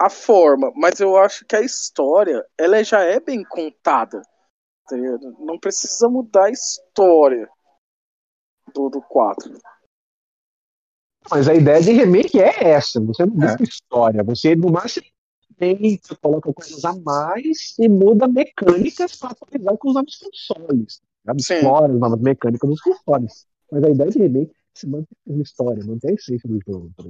a 0.00 0.08
forma, 0.08 0.72
mas 0.74 0.98
eu 1.00 1.16
acho 1.16 1.44
que 1.44 1.54
a 1.54 1.60
história, 1.60 2.44
ela 2.58 2.82
já 2.82 3.00
é 3.02 3.20
bem 3.20 3.44
contada. 3.44 4.22
tá? 4.88 4.96
Não 5.38 5.58
precisa 5.58 6.08
mudar 6.08 6.46
a 6.46 6.50
história 6.50 7.48
do, 8.74 8.88
do 8.88 9.02
4. 9.02 9.52
Mas 11.30 11.48
a 11.48 11.54
ideia 11.54 11.82
de 11.82 11.92
remake 11.92 12.40
é 12.40 12.70
essa. 12.70 12.98
Você 13.00 13.26
não 13.26 13.34
É. 13.34 13.36
muda 13.50 13.56
a 13.60 13.62
história. 13.62 14.24
Você, 14.24 14.56
no 14.56 14.72
máximo, 14.72 15.06
tem, 15.58 16.00
você 16.02 16.16
coloca 16.16 16.52
coisas 16.52 16.82
a 16.84 16.94
mais 16.94 17.78
e 17.78 17.88
muda 17.88 18.26
mecânicas 18.26 19.16
para 19.16 19.30
atualizar 19.32 19.76
com 19.76 19.88
os 19.88 19.94
novos 19.94 20.16
consoles. 20.16 21.02
sabe? 21.26 21.42
Sim. 21.42 21.54
Explora 21.56 21.92
as 21.92 21.98
novas 22.00 22.20
mecânicas 22.20 22.70
dos 22.70 22.80
consoles. 22.80 23.46
Mas 23.70 23.84
a 23.84 23.90
ideia 23.90 24.10
de 24.10 24.18
remake 24.18 24.50
é 24.50 24.78
se 24.78 24.86
manter 24.86 25.14
a 25.28 25.32
história, 25.34 25.84
manter 25.84 26.10
a 26.10 26.14
essência 26.14 26.48
do 26.48 26.58
jogo. 26.66 26.90
tá? 26.96 27.04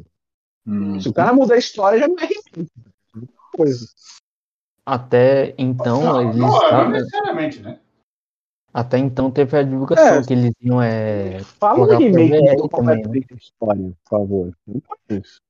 Hum, 0.67 1.01
Se 1.01 1.09
o 1.09 1.13
cara 1.13 1.33
mudar 1.33 1.55
a 1.55 1.59
história, 1.59 1.99
já 1.99 2.09
não 2.09 2.17
é. 2.19 2.25
É 2.27 3.57
coisa. 3.57 3.87
Até 4.87 5.55
então, 5.59 6.03
Não, 6.03 6.23
eles 6.23 6.37
não, 6.37 6.49
não 6.49 6.55
estavam- 6.63 6.91
necessariamente, 6.91 7.61
né? 7.61 7.81
até 8.73 8.99
então 8.99 9.31
teve 9.31 9.57
a 9.59 9.63
divulgação 9.65 10.19
É. 10.21 10.25
que 10.25 10.33
eles 10.33 10.53
iam 10.61 10.81
é, 10.81 11.41
Fala 11.59 11.87
pro 11.89 11.99
remake 11.99 12.31
VR 12.31 12.63
que 12.63 12.69
também, 12.69 13.25
a 13.31 13.35
história, 13.35 13.93
por 14.05 14.09
favor. 14.19 14.57
Não 14.67 14.83
isso. 15.19 15.41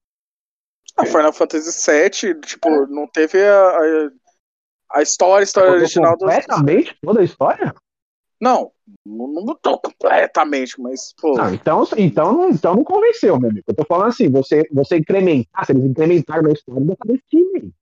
A 0.96 1.06
Final 1.06 1.32
Fantasy 1.32 1.90
VII, 1.90 2.40
tipo, 2.40 2.68
não 2.86 3.06
teve 3.06 3.42
a, 3.44 3.68
a, 3.68 4.10
a 4.98 5.02
história, 5.02 5.40
a 5.40 5.44
história 5.44 5.70
original 5.72 6.12
do. 6.16 6.20
completamente 6.26 6.96
toda 7.02 7.20
a 7.20 7.24
história? 7.24 7.74
Não, 8.40 8.72
não 9.04 9.26
não 9.28 9.42
mudou 9.44 9.78
completamente, 9.78 10.80
mas, 10.80 11.12
pô. 11.20 11.36
Não, 11.36 11.52
então, 11.54 11.86
então, 11.98 12.32
não- 12.32 12.50
então 12.50 12.74
não 12.74 12.84
convenceu, 12.84 13.38
meu 13.38 13.50
amigo. 13.50 13.64
Eu 13.68 13.74
tô 13.74 13.84
falando 13.84 14.08
assim, 14.08 14.28
você, 14.30 14.66
você 14.72 14.96
incrementar, 14.98 15.66
se 15.66 15.72
eles 15.72 15.84
incrementaram 15.84 16.48
a 16.48 16.52
história 16.52 16.80
da 16.80 16.94
desse 17.04 17.22
time. 17.28 17.72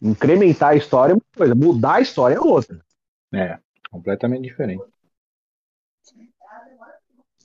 Incrementar 0.00 0.70
a 0.70 0.76
história 0.76 1.12
é 1.12 1.16
uma 1.16 1.22
coisa, 1.36 1.54
mudar 1.54 1.94
a 1.94 2.00
história 2.00 2.36
é 2.36 2.40
outra. 2.40 2.80
é, 3.34 3.58
completamente 3.90 4.42
diferente. 4.42 4.84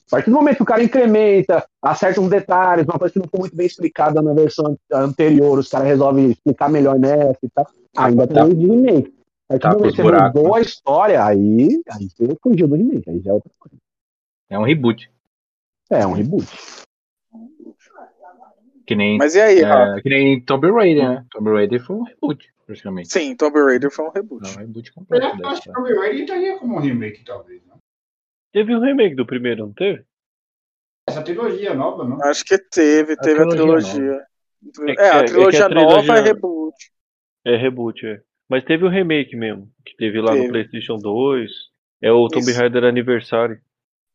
A 0.08 0.12
partir 0.16 0.30
do 0.30 0.36
momento 0.36 0.58
que 0.58 0.64
o 0.64 0.66
cara 0.66 0.84
incrementa, 0.84 1.66
acerta 1.82 2.20
uns 2.20 2.30
detalhes, 2.30 2.86
uma 2.86 3.00
coisa 3.00 3.14
que 3.14 3.20
não 3.20 3.28
foi 3.30 3.40
muito 3.40 3.56
bem 3.56 3.66
explicada 3.66 4.22
na 4.22 4.34
versão 4.34 4.78
anterior, 4.92 5.58
os 5.58 5.70
caras 5.70 5.88
resolvem 5.88 6.32
explicar 6.32 6.70
melhor 6.70 7.00
nessa 7.00 7.40
e 7.42 7.50
tal, 7.50 7.66
ainda 7.98 8.28
Tá. 8.28 8.46
tem 8.46 8.56
de 8.58 8.68
remake. 8.68 9.21
A 9.56 9.60
partir 9.60 9.62
Tá 9.62 9.70
do 9.74 9.80
momento 9.80 9.82
pros 9.82 9.96
que 9.96 10.02
você 10.02 10.04
buracos, 10.04 10.42
mudou 10.42 10.56
a 10.56 10.62
história, 10.62 11.26
aí, 11.26 11.82
aí 11.92 12.10
você 12.10 12.38
fugiu 12.42 12.68
do 12.68 12.76
remake, 12.76 13.10
aí 13.10 13.20
já 13.22 13.32
é 13.32 13.34
outra 13.34 13.52
coisa. 13.60 13.78
É 14.50 14.58
um 14.58 14.64
reboot. 14.64 15.12
É 15.90 16.08
um 16.08 16.14
reboot. 16.14 16.48
Que 18.86 18.96
nem, 18.96 19.18
Mas 19.18 19.36
e 19.36 19.42
aí, 19.42 19.60
é, 19.60 20.02
que 20.02 20.10
nem 20.10 20.42
Tomb 20.42 20.70
Raider, 20.72 21.08
né? 21.10 21.26
Tomb 21.32 21.50
Raider 21.52 21.82
foi 21.84 21.96
um 21.98 22.04
reboot, 22.04 22.54
praticamente. 22.66 23.10
Sim, 23.12 23.36
Tomb 23.36 23.58
Raider 23.62 23.92
foi 23.92 24.06
um 24.06 24.10
reboot. 24.12 24.44
Não, 24.44 24.52
um 24.52 24.58
reboot 24.66 24.88
Eu 24.90 24.94
completo. 24.96 25.26
acho 25.26 25.42
da 25.42 25.54
que 25.62 25.72
Tomb 25.72 25.94
Raider 26.00 26.22
estaria 26.22 26.58
como 26.60 26.76
um 26.76 26.80
remake, 26.80 27.24
talvez. 27.24 27.62
Não? 27.68 27.78
Teve 28.54 28.76
um 28.76 28.80
remake 28.82 29.16
do 29.16 29.26
primeiro, 29.26 29.66
não 29.68 29.74
teve? 29.74 30.04
Essa 31.08 31.22
trilogia 31.24 31.74
nova, 31.74 32.04
não? 32.06 32.22
Acho 32.24 32.44
que 32.44 32.58
teve, 32.58 33.16
teve 33.18 33.42
a 33.42 33.48
trilogia 33.48 33.58
trilogia. 33.58 34.26
É 34.88 34.96
que- 34.96 35.02
É, 35.02 35.06
é 35.06 35.10
a 35.20 35.24
trilogia 35.26 35.66
a 35.66 35.70
nova 35.70 35.88
trilogia- 36.02 36.14
é 36.18 36.22
reboot. 36.22 36.92
É 37.46 37.56
reboot, 37.58 38.06
é. 38.06 38.22
Mas 38.52 38.66
teve 38.66 38.84
o 38.84 38.90
remake 38.90 39.34
mesmo, 39.34 39.72
que 39.86 39.96
teve 39.96 40.20
lá 40.20 40.34
Teve. 40.34 40.44
no 40.44 40.50
PlayStation 40.50 40.98
2. 40.98 41.50
É 42.02 42.12
o 42.12 42.28
Tomb. 42.28 42.52
Raider 42.52 42.84
Aniversário. 42.84 43.62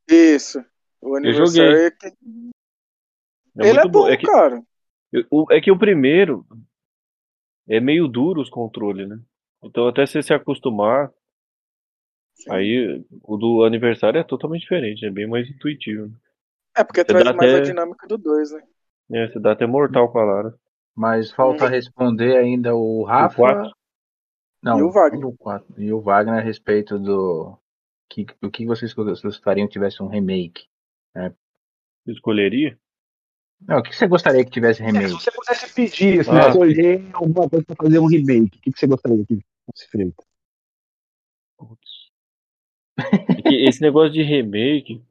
Isso. 0.07 0.59
O 1.01 1.17
joguei. 1.17 1.31
aniversário 1.31 1.77
é 1.79 1.91
que... 1.91 2.07
É 2.07 2.11
Ele 3.61 3.79
é 3.79 3.83
muito 3.83 3.89
bom, 3.89 4.07
É 4.07 4.17
que, 4.19 4.27
cara. 4.27 4.63
o- 5.31 5.47
é 5.51 5.59
que 5.59 5.71
o 5.71 5.79
primeiro 5.79 6.45
é 7.67 7.81
meio 7.81 8.07
duro 8.07 8.43
os 8.43 8.51
controles, 8.51 9.09
né? 9.09 9.19
Então 9.65 9.89
até 9.89 10.05
você 10.05 10.23
se 10.23 10.35
acostumar, 10.35 11.11
Sim. 12.35 12.53
aí 12.53 13.05
o 13.23 13.39
do 13.39 13.65
aniversário 13.65 14.21
é 14.21 14.23
totalmente 14.23 14.61
diferente, 14.63 15.07
é 15.07 15.11
bem 15.11 15.27
mais 15.27 15.49
intuitivo. 15.49 16.13
É 16.77 16.85
porque 16.85 17.01
Você 17.01 17.07
traz 17.07 17.25
mais 17.35 17.55
a 17.55 17.57
até- 17.57 17.65
dinâmica 17.65 18.07
do 18.07 18.19
2, 18.19 18.53
né? 18.53 18.63
É, 19.13 19.29
você 19.29 19.41
dá 19.41 19.53
até 19.53 19.67
mortal 19.67 20.13
com 20.13 20.19
a 20.19 20.25
Lara. 20.25 20.55
Mas 20.95 21.33
falta 21.33 21.67
responder 21.67 22.37
ainda 22.37 22.75
o 22.75 23.03
Rafa. 23.05 23.73
Não, 24.67 24.79
E 24.81 24.83
o 24.83 24.91
Wagner. 24.91 25.27
o. 25.27 25.37
E 25.79 25.93
o 25.93 26.01
Wagner 26.01 26.39
a 26.39 26.41
respeito 26.41 26.99
do 26.99 27.57
que, 28.11 28.27
do 28.41 28.51
que 28.51 28.67
vocês 28.67 28.93
gostariam 28.93 29.67
que 29.67 29.73
tivesse 29.73 30.03
um 30.03 30.09
remake. 30.09 30.67
Você 31.15 32.13
escolheria? 32.13 32.79
Não, 33.61 33.79
o 33.79 33.83
que 33.83 33.95
você 33.97 34.07
gostaria 34.07 34.45
que 34.45 34.51
tivesse 34.51 34.79
Se 34.79 34.85
remake? 34.85 35.09
você 35.13 35.31
pudesse 35.31 35.73
pedir, 35.75 36.21
assim, 36.21 36.31
Ah. 36.33 36.49
escolher 36.51 37.09
alguma 37.15 37.49
coisa 37.49 37.65
pra 37.65 37.77
fazer 37.77 37.99
um 37.99 38.07
remake, 38.07 38.59
o 38.59 38.61
que, 38.61 38.73
você 38.79 38.87
gostaria 38.87 39.25
que 39.25 39.39
fosse 39.65 39.89
feito? 39.89 40.25
Putz. 41.57 42.11
É 43.45 43.69
esse 43.69 43.81
negócio 43.81 44.13
de 44.13 44.23
remake, 44.23 45.03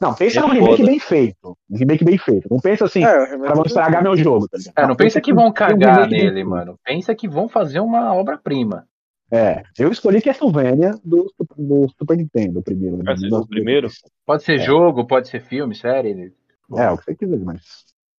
Não, 0.00 0.14
pensa 0.14 0.38
É 0.38 0.42
num 0.42 0.48
remake 0.48 0.84
bem 0.84 0.98
feito. 1.00 1.56
Um 1.68 1.76
remake 1.76 2.04
bem 2.04 2.16
feito. 2.18 2.48
Não 2.50 2.60
pensa 2.60 2.84
assim, 2.84 3.02
É, 3.04 3.18
o 3.18 3.24
remake 3.30 3.54
vão 3.54 3.64
estragar 3.64 4.02
meu 4.02 4.16
jogo, 4.16 4.48
tá 4.48 4.56
ligado? 4.58 4.74
É, 4.76 4.86
não 4.86 4.94
pensa 4.96 5.20
que 5.20 5.32
vão 5.34 5.48
um 5.48 5.52
cagar 5.52 6.08
bem 6.08 6.18
nele, 6.24 6.44
mano. 6.44 6.78
Pensa 6.84 7.14
que 7.14 7.28
vão 7.28 7.48
fazer 7.48 7.80
uma 7.80 8.14
obra-prima. 8.14 8.86
É, 9.30 9.62
eu 9.78 9.90
escolhi 9.90 10.22
Castlevania 10.22 10.92
do, 11.04 11.30
do 11.56 11.86
Super 11.98 12.16
Nintendo, 12.16 12.60
o 12.60 12.62
primeiro. 12.62 12.96
né? 12.98 13.04
Ah, 13.08 13.14
você- 13.16 13.34
o 13.34 13.46
primeiro? 13.46 13.88
Pode 14.24 14.42
ser 14.44 14.54
É. 14.54 14.58
jogo, 14.58 15.06
pode 15.06 15.28
ser 15.28 15.40
filme, 15.40 15.74
série. 15.74 16.32
É, 16.76 16.90
o 16.90 16.96
que 16.96 17.04
você 17.04 17.14
quiser, 17.14 17.38
mas 17.40 17.62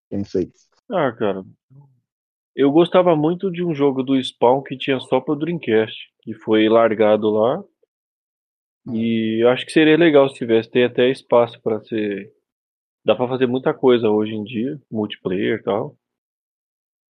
pensa 0.10 0.38
aí. 0.40 0.52
ah, 0.92 1.12
cara, 1.14 1.44
eu 2.56 2.72
gostava 2.72 3.16
muito 3.16 3.50
de 3.52 3.64
um 3.64 3.74
jogo 3.74 4.04
do 4.04 4.22
Spawn 4.22 4.62
que 4.62 4.78
tinha 4.78 5.00
só 5.00 5.20
pro 5.22 5.36
Dreamcast, 5.36 5.96
que 6.22 6.34
foi 6.34 6.68
largado 6.68 7.30
lá. 7.30 7.64
E 8.94 9.44
eu 9.44 9.50
acho 9.50 9.66
que 9.66 9.72
seria 9.72 9.98
legal 9.98 10.28
se 10.30 10.36
tivesse, 10.36 10.70
tem 10.70 10.84
até 10.84 11.10
espaço 11.10 11.62
pra 11.62 11.80
ser. 11.82 12.32
Dá 13.06 13.16
pra 13.16 13.28
fazer 13.28 13.48
muita 13.48 13.74
coisa 13.74 14.10
hoje 14.10 14.34
em 14.34 14.44
dia, 14.44 14.80
multiplayer 14.92 15.60
e 15.60 15.64
tal. 15.64 15.96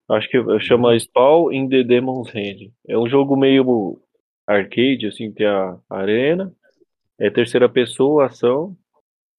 Acho 0.09 0.29
que 0.29 0.59
chama 0.61 0.97
Spawn 0.97 1.51
in 1.51 1.69
the 1.69 1.83
Demon's 1.83 2.29
Hand. 2.29 2.71
É 2.87 2.97
um 2.97 3.07
jogo 3.07 3.35
meio 3.35 4.01
arcade, 4.47 5.05
assim, 5.07 5.31
tem 5.31 5.45
a 5.45 5.77
arena, 5.89 6.51
é 7.19 7.29
terceira 7.29 7.69
pessoa, 7.69 8.25
ação. 8.25 8.75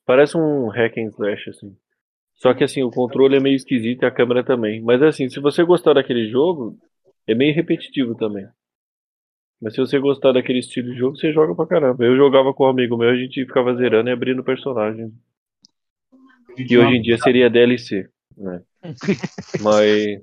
Parece 0.07 0.37
um 0.37 0.69
hack 0.69 0.97
and 0.99 1.09
slash, 1.09 1.51
assim. 1.51 1.77
Só 2.37 2.55
que 2.55 2.65
assim, 2.65 2.83
o 2.83 2.91
controle 2.91 3.37
é 3.37 3.41
meio 3.41 3.57
esquisito 3.57 4.03
e 4.03 4.07
a 4.07 4.11
câmera 4.11 4.45
também. 4.45 4.81
Mas 4.81 5.03
assim, 5.03 5.29
se 5.29 5.41
você 5.41 5.65
gostar 5.65 5.95
daquele 5.95 6.29
jogo, 6.29 6.79
é 7.27 7.35
meio 7.35 7.55
repetitivo 7.55 8.15
também. 8.15 8.47
Mas 9.61 9.75
se 9.75 9.81
você 9.81 9.99
gostar 9.99 10.33
daquele 10.33 10.61
estilo 10.61 10.91
de 10.93 10.99
jogo, 10.99 11.17
você 11.17 11.33
joga 11.33 11.55
pra 11.55 11.67
caramba. 11.67 12.05
Eu 12.05 12.17
jogava 12.17 12.55
com 12.55 12.65
um 12.65 12.69
amigo 12.69 12.97
meu, 12.97 13.11
a 13.11 13.17
gente 13.17 13.45
ficava 13.45 13.75
zerando 13.75 14.09
e 14.09 14.13
abrindo 14.13 14.43
personagens. 14.43 15.13
Que 16.57 16.79
hoje 16.79 16.97
em 16.97 17.03
dia 17.03 17.19
seria 17.19 17.51
DLC, 17.51 18.09
né? 18.37 18.63
Mas 19.63 20.23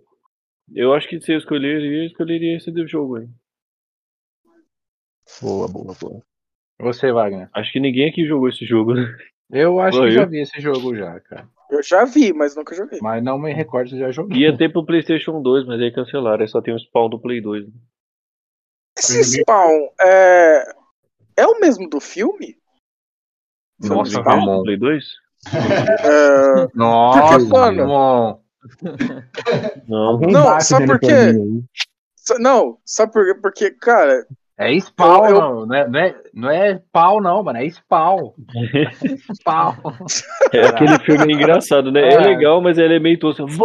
eu 0.73 0.93
acho 0.93 1.07
que 1.07 1.21
se 1.21 1.31
eu 1.31 1.37
escolheria, 1.37 2.01
eu 2.01 2.05
escolheria 2.05 2.57
esse 2.57 2.71
do 2.71 2.87
jogo 2.87 3.17
aí. 3.17 3.27
Boa, 5.41 5.67
boa, 5.67 5.95
boa. 5.99 6.21
Você, 6.79 7.11
Wagner. 7.11 7.49
Acho 7.53 7.71
que 7.71 7.79
ninguém 7.79 8.09
aqui 8.09 8.25
jogou 8.25 8.49
esse 8.49 8.65
jogo, 8.65 8.93
né? 8.93 9.15
Eu 9.51 9.79
acho 9.79 9.97
Só 9.97 10.03
que 10.03 10.09
eu? 10.09 10.13
já 10.13 10.25
vi 10.25 10.39
esse 10.39 10.59
jogo 10.59 10.95
já, 10.95 11.19
cara. 11.21 11.47
Eu 11.69 11.83
já 11.83 12.05
vi, 12.05 12.33
mas 12.33 12.55
nunca 12.55 12.75
joguei. 12.75 12.99
Mas 13.01 13.23
não 13.23 13.37
me 13.37 13.53
recordo 13.53 13.89
se 13.89 13.97
já 13.97 14.11
joguei. 14.11 14.41
Ia 14.41 14.55
ter 14.57 14.71
pro 14.71 14.85
PlayStation 14.85 15.41
2, 15.41 15.65
mas 15.65 15.81
aí 15.81 15.91
cancelaram. 15.91 16.41
Aí 16.41 16.47
só 16.47 16.61
tem 16.61 16.73
o 16.73 16.79
spawn 16.79 17.09
do 17.09 17.19
Play 17.19 17.41
2. 17.41 17.65
Esse 18.97 19.23
Spawn 19.23 19.89
é... 20.01 20.63
é 21.37 21.45
o 21.47 21.59
mesmo 21.59 21.89
do 21.89 21.99
filme? 21.99 22.55
Nossa? 23.79 24.21
Ramon. 24.21 24.57
do 24.57 24.63
Play 24.63 24.77
2? 24.77 25.05
É, 25.53 26.67
Nossa, 26.73 27.39
mano? 27.39 28.39
Não. 29.87 30.19
Não, 30.19 30.59
sabe 30.61 30.87
por 30.87 30.99
quê? 30.99 31.07
Não, 32.39 32.77
sabe 32.83 33.13
por 33.13 33.25
quê? 33.25 33.35
Porque, 33.41 33.71
cara, 33.71 34.25
É 34.57 34.73
spawn, 34.79 35.27
Eu- 35.29 35.39
não. 35.39 35.65
Não 35.67 35.75
é, 35.75 35.87
não, 35.87 35.99
é, 35.99 36.15
não 36.33 36.49
é 36.49 36.81
pau, 36.91 37.21
não, 37.21 37.43
mano. 37.43 37.59
É 37.59 37.69
spawn. 37.69 38.33
Spawn. 39.39 39.75
É 40.51 40.61
aquele 40.67 40.97
filme 40.99 41.33
engraçado, 41.33 41.91
né? 41.91 42.01
É 42.01 42.13
É. 42.15 42.19
legal, 42.19 42.59
mas 42.61 42.77
ele 42.79 42.95
é 42.95 42.99
meio 42.99 43.19
tosco. 43.19 43.45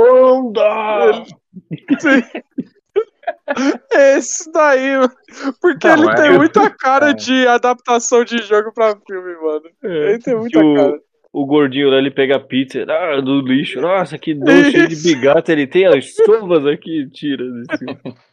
Wanda! 3.48 3.82
esse 4.16 4.50
daí, 4.52 4.96
mano. 4.98 5.12
porque 5.60 5.86
Não, 5.88 5.94
ele 5.94 6.10
é- 6.10 6.14
tem 6.14 6.38
muita 6.38 6.70
cara 6.70 7.10
é. 7.10 7.14
de 7.14 7.46
adaptação 7.46 8.24
de 8.24 8.38
jogo 8.38 8.72
pra 8.72 8.96
filme, 9.06 9.34
mano. 9.36 9.70
Ele 9.82 10.18
tem 10.18 10.34
muita 10.34 10.58
o, 10.58 10.74
cara. 10.74 11.00
o 11.32 11.46
gordinho 11.46 11.90
lá, 11.90 11.96
ele 11.96 12.10
pega 12.10 12.36
a 12.36 12.40
pizza 12.40 12.84
ah, 12.88 13.20
do 13.20 13.40
lixo. 13.40 13.80
Nossa, 13.80 14.18
que 14.18 14.34
doce 14.34 14.70
cheio 14.70 14.88
de 14.88 14.96
bigata. 15.02 15.52
Ele 15.52 15.66
tem 15.66 15.86
as 15.86 16.14
sovas 16.14 16.66
aqui, 16.66 17.08
tira. 17.10 17.44
Assim. 17.70 17.86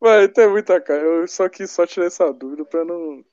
Mano, 0.00 0.22
ele 0.22 0.28
tem 0.28 0.48
muita 0.48 0.80
cara. 0.80 1.00
Eu 1.00 1.26
só 1.26 1.48
quis 1.48 1.70
só 1.70 1.86
tirar 1.86 2.06
essa 2.06 2.32
dúvida 2.32 2.64
pra 2.64 2.84
não. 2.84 3.24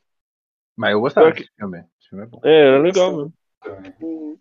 Mas 0.75 0.91
eu 0.91 1.01
gostava 1.01 1.31
desse 1.31 1.49
filme. 1.57 1.79
Esse 1.99 2.09
filme 2.09 2.23
é 2.23 2.27
bom. 2.27 2.39
É, 2.43 2.67
era 2.67 2.79
legal, 2.79 3.11
mano. 3.11 3.33
Uhum. 4.01 4.37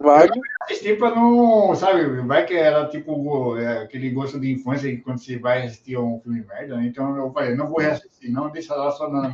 Wagner. 0.00 0.40
Assisti 0.62 0.94
pra 0.94 1.14
não, 1.14 1.74
sabe, 1.74 2.20
vai 2.22 2.46
que 2.46 2.54
era 2.54 2.88
tipo 2.88 3.56
é, 3.56 3.82
aquele 3.82 4.10
gosto 4.10 4.38
de 4.38 4.52
infância 4.52 4.90
que 4.90 5.02
quando 5.02 5.18
você 5.18 5.38
vai 5.38 5.66
assistir 5.66 5.98
um 5.98 6.20
filme 6.20 6.44
merda, 6.44 6.76
né? 6.76 6.86
Então 6.86 7.16
eu 7.16 7.32
falei, 7.32 7.56
não 7.56 7.68
vou 7.68 7.80
reassistir, 7.80 8.30
não, 8.30 8.50
deixa 8.50 8.74
lá 8.74 8.90
só 8.92 9.10
na. 9.10 9.32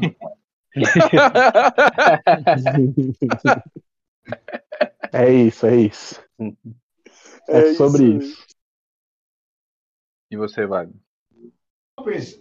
É 5.12 5.30
isso, 5.30 5.66
é 5.66 5.76
isso. 5.76 6.24
É, 7.46 7.74
sobre 7.74 8.16
isso. 8.16 8.44
E 10.28 10.36
você, 10.36 10.66
Wagner? 10.66 10.96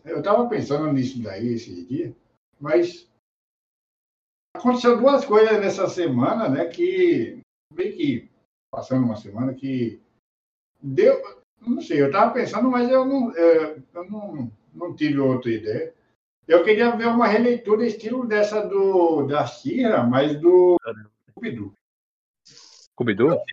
Eu 0.06 0.24
tava 0.24 0.50
pensando 0.50 0.92
nisso 0.92 1.22
daí 1.22 1.54
esse 1.54 1.86
dia, 1.86 2.16
mas 2.60 3.08
aconteceu 4.56 4.98
duas 4.98 5.24
coisas 5.24 5.60
nessa 5.60 5.88
semana, 5.88 6.50
né? 6.50 6.66
Que 6.66 7.43
meio 7.74 7.96
que 7.96 8.30
passando 8.72 9.06
uma 9.06 9.16
semana 9.16 9.54
que 9.54 10.02
deu, 10.82 11.22
não 11.62 11.82
sei, 11.82 12.02
eu 12.02 12.12
tava 12.12 12.34
pensando, 12.34 12.70
mas 12.70 12.90
eu 12.90 13.06
não, 13.06 13.32
é, 13.36 13.78
eu 13.94 14.10
não, 14.10 14.52
não 14.74 14.96
tive 14.96 15.20
outra 15.20 15.52
ideia. 15.52 15.94
Eu 16.48 16.64
queria 16.64 16.96
ver 16.96 17.08
uma 17.08 17.28
releitura 17.28 17.86
estilo 17.86 18.26
dessa 18.26 18.62
do 18.62 19.26
da 19.28 19.48
Sierra, 19.48 20.04
mas 20.04 20.40
do? 20.40 20.78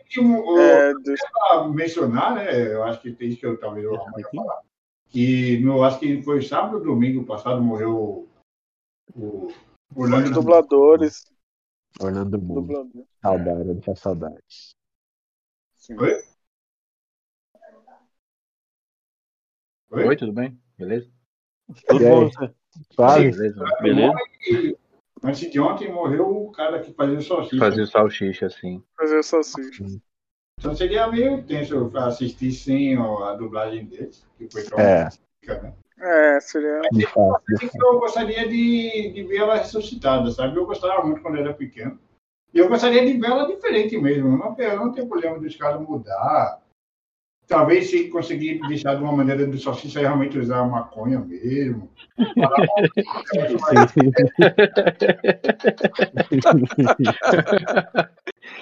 Que, 0.06 0.20
o- 0.20 0.58
É, 0.58 0.92
pra 1.30 1.68
mencionar, 1.68 2.34
né? 2.34 2.72
Eu 2.74 2.82
acho 2.84 3.00
que 3.00 3.12
tem 3.12 3.28
isso 3.28 3.38
que 3.38 3.46
eu 3.46 3.58
talvez 3.58 3.84
eu 3.84 3.92
vá 3.92 4.12
falar. 4.34 4.60
E 5.14 5.58
no, 5.58 5.82
acho 5.82 5.98
que 5.98 6.22
foi 6.22 6.42
sábado 6.42 6.76
ou 6.78 6.84
domingo 6.84 7.24
passado 7.24 7.60
morreu 7.62 7.96
o, 7.96 8.28
o 9.16 9.52
Orlando 9.94 10.26
os 10.26 10.30
dubladores. 10.30 11.29
Orlando 11.98 12.38
Bloom. 12.38 12.66
Dublador. 12.66 13.06
Saudade, 13.22 13.74
deixa 13.74 13.94
saudades. 13.96 14.76
Sim. 15.74 15.98
Oi? 15.98 16.22
Oi? 19.90 20.04
Oi, 20.06 20.16
tudo 20.16 20.32
bem? 20.32 20.60
Beleza? 20.78 21.10
Tudo 21.88 22.04
bom, 22.04 22.30
você? 22.30 22.54
Beleza? 23.32 23.64
Beleza? 23.80 24.14
Antes 25.22 25.50
de 25.50 25.60
ontem 25.60 25.92
morreu 25.92 26.46
o 26.46 26.52
cara 26.52 26.80
que 26.80 26.92
fazia 26.94 27.20
salsicha. 27.20 27.58
Fazer 27.58 27.82
o 27.82 27.86
salsicha 27.86 28.46
assim. 28.46 28.82
Fazer 28.96 29.22
salsicha. 29.22 29.84
Então 30.58 30.74
seria 30.74 31.06
meio 31.08 31.42
tenso 31.44 31.74
eu 31.74 31.98
assistir 31.98 32.52
sem 32.52 32.98
ó, 32.98 33.24
a 33.24 33.34
dublagem 33.34 33.86
deles, 33.86 34.26
que 34.36 34.48
foi 34.50 34.62
É, 34.62 34.64
traumática, 34.66 35.62
né? 35.62 35.74
É, 36.00 36.40
seria. 36.40 36.80
eu 37.84 37.98
gostaria 38.00 38.48
de, 38.48 39.12
de 39.12 39.22
ver 39.24 39.38
ela 39.38 39.56
ressuscitada, 39.56 40.30
sabe? 40.30 40.56
Eu 40.56 40.66
gostava 40.66 41.04
muito 41.04 41.20
quando 41.20 41.38
era 41.38 41.52
pequeno. 41.52 41.98
E 42.52 42.58
eu 42.58 42.68
gostaria 42.68 43.04
de 43.04 43.12
ver 43.18 43.26
ela 43.30 43.46
diferente 43.46 43.96
mesmo. 43.98 44.36
Não, 44.36 44.54
tem- 44.54 44.66
eu 44.66 44.76
não 44.76 44.92
tenho 44.92 45.06
problema 45.06 45.38
dos 45.38 45.54
caras 45.56 45.80
mudar. 45.80 46.60
Talvez 47.46 47.90
se 47.90 48.08
conseguir 48.08 48.60
deixar 48.68 48.94
de 48.94 49.02
uma 49.02 49.12
maneira 49.12 49.44
do 49.44 49.58
Salsicha 49.58 50.00
realmente 50.00 50.38
usar 50.38 50.64
maconha 50.64 51.18
mesmo. 51.18 51.90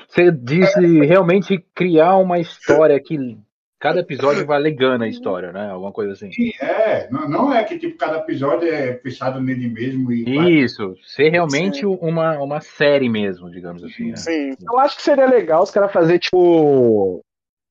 Você 0.09 0.31
disse 0.33 0.81
realmente 1.05 1.59
criar 1.75 2.17
uma 2.17 2.39
história 2.39 2.99
que 3.01 3.39
cada 3.79 4.01
episódio 4.01 4.45
vai 4.47 4.59
legando 4.59 5.05
a 5.05 5.09
história, 5.09 5.53
né? 5.53 5.71
Alguma 5.71 5.93
coisa 5.93 6.13
assim. 6.13 6.31
que 6.31 6.53
é, 6.61 7.09
não, 7.11 7.29
não 7.29 7.53
é 7.53 7.63
que 7.65 7.79
tipo, 7.79 7.97
cada 7.97 8.19
episódio 8.19 8.69
é 8.69 8.95
fechado 8.99 9.41
nele 9.41 9.69
mesmo 9.69 10.11
e 10.13 10.25
vai- 10.37 10.51
Isso, 10.51 10.95
ser 11.05 11.29
realmente 11.31 11.87
uma, 11.87 12.39
uma 12.41 12.61
série 12.61 13.09
mesmo, 13.09 13.51
digamos 13.51 13.83
assim. 13.85 14.11
Né? 14.11 14.17
Sim. 14.17 14.55
Eu 14.63 14.79
acho 14.79 14.97
que 14.97 15.03
seria 15.03 15.27
legal 15.27 15.63
os 15.63 15.71
caras 15.71 15.93
fazer, 15.93 16.19
tipo. 16.19 17.21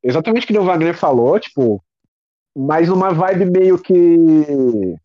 Exatamente 0.03 0.43
o 0.45 0.47
que 0.47 0.57
o 0.57 0.63
Wagner 0.63 0.95
falou, 0.95 1.39
tipo. 1.39 1.83
Mas 2.55 2.87
numa 2.89 3.11
vibe 3.11 3.45
meio 3.45 3.77
que. 3.81 4.95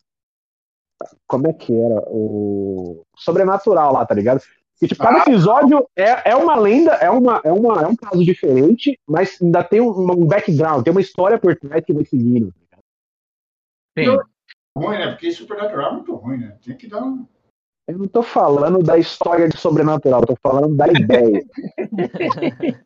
Como 1.26 1.48
é 1.48 1.52
que 1.52 1.72
era? 1.74 2.02
O. 2.08 3.04
Sobrenatural 3.16 3.92
lá, 3.92 4.06
tá 4.06 4.14
ligado? 4.14 4.40
Que, 4.82 4.88
tipo, 4.88 5.00
cada 5.00 5.20
episódio 5.20 5.88
é, 5.94 6.32
é 6.32 6.34
uma 6.34 6.56
lenda, 6.56 6.94
é, 6.94 7.08
uma, 7.08 7.40
é, 7.44 7.52
uma, 7.52 7.82
é 7.82 7.86
um 7.86 7.94
caso 7.94 8.24
diferente, 8.24 8.98
mas 9.08 9.40
ainda 9.40 9.62
tem 9.62 9.80
um, 9.80 9.90
um 9.90 10.26
background, 10.26 10.82
tem 10.82 10.90
uma 10.90 11.00
história 11.00 11.38
por 11.38 11.54
trás 11.54 11.84
que 11.84 11.92
vai 11.92 12.04
seguindo. 12.04 12.52
Sim, 13.96 14.18
ruim, 14.76 14.98
né? 14.98 15.12
Porque 15.12 15.30
Supernatural 15.30 15.92
é 15.92 15.94
muito 15.94 16.12
ruim, 16.16 16.38
né? 16.38 16.56
Tem 16.64 16.76
que 16.76 16.88
dar 16.88 17.00
um. 17.00 17.24
Eu 17.86 17.96
não 17.96 18.08
tô 18.08 18.24
falando 18.24 18.82
da 18.82 18.98
história 18.98 19.48
de 19.48 19.56
sobrenatural, 19.56 20.22
eu 20.22 20.26
tô 20.26 20.36
falando 20.42 20.74
da 20.74 20.88
ideia. 20.88 21.44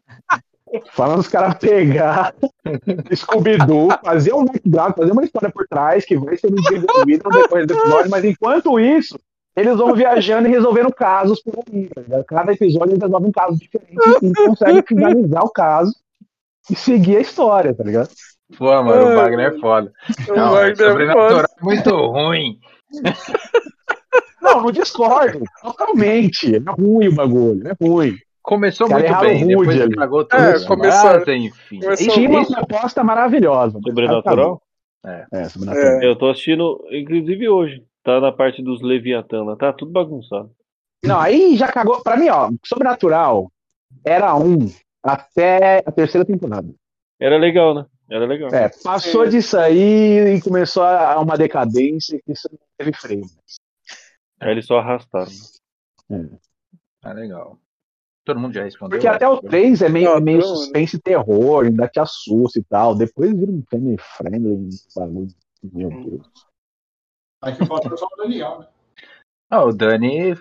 falando 0.92 1.20
os 1.20 1.28
caras 1.28 1.54
pegar 1.54 2.34
Scooby-Doo, 3.14 3.88
fazer 4.04 4.34
um 4.34 4.44
background, 4.44 4.96
fazer 4.96 5.12
uma 5.12 5.24
história 5.24 5.50
por 5.50 5.66
trás 5.66 6.04
que 6.04 6.18
vai 6.18 6.36
ser 6.36 6.50
desenvolvida 6.50 7.30
decorrer 7.30 7.66
do 7.66 7.72
episódio, 7.72 8.10
mas 8.10 8.22
enquanto 8.22 8.78
isso, 8.78 9.18
eles 9.56 9.76
vão 9.76 9.94
viajando 9.94 10.46
e 10.48 10.50
resolvendo 10.50 10.92
casos 10.92 11.40
por 11.42 11.54
aí. 11.72 11.88
tá 11.88 12.00
ligado? 12.02 12.24
Cada 12.24 12.52
episódio 12.52 12.90
eles 12.92 13.02
resolvem 13.02 13.28
um 13.28 13.32
caso 13.32 13.58
diferente 13.58 13.96
e 14.22 14.32
conseguem 14.34 14.82
finalizar 14.86 15.42
o 15.44 15.50
caso 15.50 15.92
e 16.70 16.74
seguir 16.76 17.16
a 17.16 17.20
história, 17.20 17.74
tá 17.74 17.82
ligado? 17.84 18.08
pô, 18.58 18.66
mano, 18.82 19.12
o 19.12 19.16
Wagner 19.16 19.52
é 19.54 19.58
foda. 19.58 19.92
O 20.28 20.34
Não, 20.34 20.52
Wagner 20.52 20.72
é 20.72 20.74
sobrenatural 20.90 21.30
foda. 21.30 21.48
é 21.60 21.64
muito 21.64 21.90
ruim. 21.90 22.58
Não, 24.40 24.62
não 24.62 24.70
discordo. 24.70 25.40
Totalmente. 25.62 26.54
É 26.56 26.60
ruim 26.80 27.08
o 27.08 27.14
bagulho, 27.14 27.68
é 27.68 27.74
ruim. 27.84 28.16
Começou 28.42 28.88
Cara, 28.88 29.00
muito 29.00 29.20
bem, 29.20 29.34
rude 29.42 29.46
depois 29.56 29.80
ali. 29.80 29.96
cagou 29.96 30.24
tudo. 30.24 30.40
É, 30.40 30.64
começou- 30.66 31.10
Mas, 31.10 31.28
enfim. 31.28 31.80
começou- 31.80 32.14
Tinha 32.14 32.28
uma 32.30 32.44
proposta 32.46 33.02
maravilhosa. 33.02 33.80
Sobrenatural? 33.84 34.62
É, 35.32 35.44
sobrenatural. 35.48 36.00
É. 36.00 36.06
Eu 36.06 36.14
tô 36.14 36.28
assistindo, 36.30 36.80
inclusive 36.92 37.48
hoje. 37.48 37.82
Tá 38.06 38.20
na 38.20 38.30
parte 38.30 38.62
dos 38.62 38.80
Leviatã 38.82 39.42
lá. 39.42 39.56
Tá 39.56 39.72
tudo 39.72 39.90
bagunçado. 39.90 40.54
Não, 41.04 41.18
aí 41.18 41.56
já 41.56 41.66
cagou. 41.72 42.04
Pra 42.04 42.16
mim, 42.16 42.28
ó, 42.28 42.52
Sobrenatural 42.64 43.50
era 44.04 44.32
um 44.36 44.70
até 45.02 45.82
a 45.84 45.90
terceira 45.90 46.24
temporada. 46.24 46.72
Era 47.20 47.36
legal, 47.36 47.74
né? 47.74 47.84
Era 48.08 48.24
legal. 48.24 48.48
É, 48.54 48.70
passou 48.84 49.26
disso 49.26 49.58
aí 49.58 50.36
e 50.36 50.40
começou 50.40 50.84
a 50.84 51.18
uma 51.20 51.36
decadência 51.36 52.20
que 52.24 52.30
isso 52.30 52.48
não 52.48 52.60
teve 52.78 52.92
freio. 52.92 53.24
Aí 54.38 54.52
eles 54.52 54.66
só 54.66 54.78
arrastaram. 54.78 55.32
Ah, 57.02 57.12
legal. 57.12 57.58
Todo 58.24 58.38
mundo 58.38 58.54
já 58.54 58.62
respondeu? 58.62 59.00
Porque 59.00 59.08
até 59.08 59.26
o 59.26 59.40
3 59.40 59.82
é 59.82 59.88
meio, 59.88 60.10
é 60.10 60.20
meio 60.20 60.42
suspense 60.42 60.96
e 60.96 61.00
terror, 61.00 61.64
ainda 61.64 61.88
te 61.88 61.98
assusta 61.98 62.60
e 62.60 62.62
tal. 62.62 62.94
Depois 62.94 63.36
vira 63.36 63.50
um 63.50 63.64
family 63.68 63.96
friendly, 63.98 64.68
bagulho. 64.94 65.28
Meu 65.72 65.90
Deus. 65.90 66.30
Aí 67.46 67.54
que 67.54 67.64
falta 67.64 67.96
só 67.96 68.06
o 68.06 68.16
Daniel, 68.16 68.58
né? 68.58 68.66
Ah, 69.48 69.62
o 69.64 69.72
Dani. 69.72 70.32
O 70.32 70.38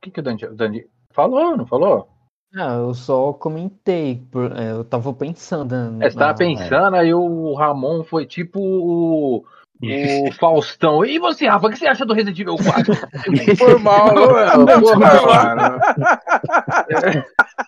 que, 0.00 0.12
que 0.12 0.20
o 0.20 0.22
Dani, 0.22 0.44
o 0.44 0.54
Dani 0.54 0.86
falou? 1.10 1.56
Não 1.56 1.66
falou? 1.66 2.08
Ah, 2.54 2.74
eu 2.76 2.94
só 2.94 3.32
comentei, 3.32 4.24
por- 4.30 4.56
é, 4.56 4.70
eu 4.70 4.84
tava 4.84 5.12
pensando. 5.12 5.74
É, 6.00 6.08
você 6.08 6.16
tava 6.16 6.38
pensando, 6.38 6.94
aí 6.94 7.12
o 7.12 7.52
Ramon 7.54 8.04
foi 8.04 8.24
tipo 8.24 8.60
o, 8.60 9.44
o 9.82 10.32
Faustão. 10.32 11.04
E 11.04 11.18
você, 11.18 11.46
Rafa, 11.46 11.66
o 11.66 11.70
que 11.70 11.78
você 11.78 11.86
acha 11.86 12.06
do 12.06 12.14
Resident 12.14 12.38
Evil 12.38 12.56
4? 12.56 12.94
Foi 13.56 13.78
mal, 13.78 14.14
Não, 14.14 14.26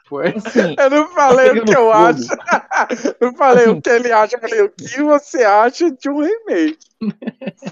foi. 0.09 0.29
Assim, 0.29 0.75
Eu 0.79 0.91
não 0.91 1.09
falei 1.09 1.51
o 1.51 1.65
que 1.65 1.77
eu 1.77 1.93
acho. 1.93 2.29
Não 3.21 3.35
falei 3.35 3.65
Assim, 3.65 3.73
o 3.73 3.83
que 3.83 3.91
ele 3.91 4.13
acha, 4.13 4.37
eu 4.37 4.41
falei 4.41 4.63
o 4.63 4.71
que 4.71 5.03
você 5.03 5.43
acha 5.43 5.91
de 5.91 6.09
um 6.09 6.21
remake. 6.21 6.79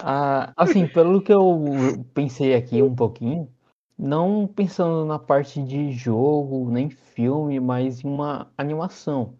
Ah, 0.03 0.51
assim, 0.55 0.87
pelo 0.87 1.21
que 1.21 1.33
eu 1.33 2.05
pensei 2.13 2.53
aqui 2.53 2.81
um 2.81 2.93
pouquinho, 2.93 3.49
não 3.97 4.47
pensando 4.47 5.05
na 5.05 5.17
parte 5.17 5.63
de 5.63 5.91
jogo, 5.91 6.69
nem 6.69 6.89
filme, 6.89 7.59
mas 7.59 8.03
em 8.03 8.07
uma 8.07 8.47
animação. 8.57 9.33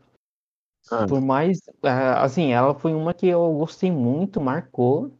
Ah. 0.91 1.05
Por 1.05 1.19
mais, 1.21 1.59
ah, 1.83 2.23
assim, 2.23 2.51
ela 2.53 2.73
foi 2.73 2.93
uma 2.93 3.13
que 3.13 3.27
eu 3.27 3.53
gostei 3.57 3.91
muito, 3.91 4.39
marcou, 4.39 5.11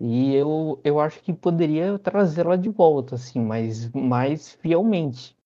e 0.00 0.34
eu, 0.34 0.80
eu 0.84 1.00
acho 1.00 1.20
que 1.22 1.32
poderia 1.32 1.98
trazê-la 1.98 2.56
de 2.56 2.68
volta, 2.68 3.16
assim, 3.16 3.40
mas 3.40 3.90
mais 3.90 4.52
fielmente. 4.54 5.36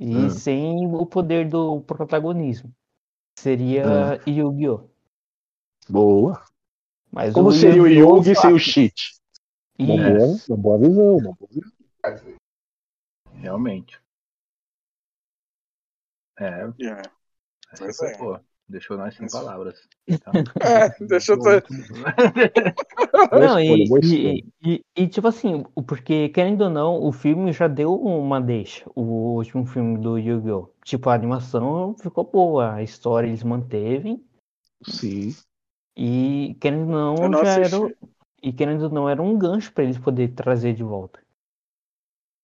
E 0.00 0.14
Hum. 0.14 0.30
sem 0.30 0.86
o 0.94 1.04
poder 1.04 1.48
do 1.48 1.80
protagonismo. 1.80 2.72
Seria 3.38 4.20
Yu-Gi-Oh! 4.26 4.88
Boa. 5.88 6.42
Mas 7.10 7.32
Como 7.32 7.50
seria 7.50 7.82
o! 7.82 7.86
Yugi 7.88 8.34
sem 8.34 8.52
o 8.52 8.58
cheat? 8.58 9.14
Uma 9.78 9.96
boa, 9.96 10.36
uma 10.48 10.56
boa 10.56 10.78
visão. 10.78 11.16
Uma 11.16 11.32
boa 11.34 11.50
visão. 11.50 11.72
Realmente. 13.32 14.00
É, 16.38 16.68
É. 16.80 17.02
essa 17.72 17.92
foi 17.92 18.08
é. 18.08 18.18
boa. 18.18 18.44
Deixou 18.68 18.98
nós 18.98 19.14
sem 19.14 19.26
palavras. 19.28 19.88
Tá? 20.22 20.32
É, 20.60 20.90
Ter... 20.90 21.64
Não, 23.32 23.58
e, 23.58 23.84
e, 24.02 24.44
e, 24.62 24.84
e, 24.96 25.08
tipo 25.08 25.28
assim, 25.28 25.64
porque 25.86 26.28
querendo 26.28 26.64
ou 26.64 26.70
não, 26.70 27.02
o 27.02 27.12
filme 27.12 27.52
já 27.52 27.66
deu 27.66 27.94
uma 27.94 28.40
deixa, 28.40 28.84
o 28.94 29.36
último 29.36 29.64
filme 29.64 29.98
do 29.98 30.18
Yu-Gi-Oh! 30.18 30.70
Tipo, 30.84 31.08
a 31.10 31.14
animação 31.14 31.96
ficou 31.98 32.24
boa, 32.24 32.74
a 32.74 32.82
história 32.82 33.26
eles 33.26 33.42
mantevem, 33.42 34.22
Sim. 34.82 35.34
e 35.96 36.56
querendo 36.60 36.90
ou 36.90 36.92
não, 36.92 37.28
não 37.28 37.44
já 37.44 37.52
era, 37.52 37.66
assisti. 37.66 37.96
e 38.42 38.52
querendo 38.52 38.84
ou 38.84 38.90
não, 38.90 39.08
era 39.08 39.22
um 39.22 39.38
gancho 39.38 39.72
pra 39.72 39.84
eles 39.84 39.98
poderem 39.98 40.34
trazer 40.34 40.74
de 40.74 40.82
volta. 40.82 41.20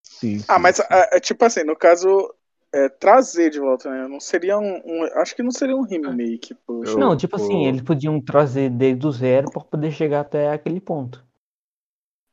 Sim. 0.03 0.39
Ah, 0.49 0.57
sim, 0.57 0.61
mas 0.63 0.77
sim. 0.77 0.83
é, 0.91 1.17
é 1.17 1.21
tipo 1.21 1.45
assim, 1.45 1.65
no 1.65 1.77
caso, 1.77 2.35
é, 2.75 2.89
trazer 2.89 3.51
de 3.51 3.61
volta, 3.61 3.89
né? 3.89 4.09
Não 4.09 4.19
seria 4.19 4.59
um, 4.59 4.83
um- 4.85 5.05
Acho 5.15 5.37
que 5.37 5.43
não 5.43 5.51
seria 5.53 5.77
um 5.77 5.83
remake, 5.83 6.55
poxa. 6.67 6.93
Eu- 6.93 6.99
não, 6.99 7.17
tipo 7.17 7.37
assim, 7.37 7.67
eles 7.67 7.83
podiam 7.83 8.21
trazer 8.21 8.69
desde 8.69 9.07
o 9.07 9.13
zero 9.13 9.51
pra 9.51 9.63
poder 9.63 9.93
chegar 9.93 10.21
até 10.21 10.51
aquele 10.51 10.81
ponto. 10.81 11.25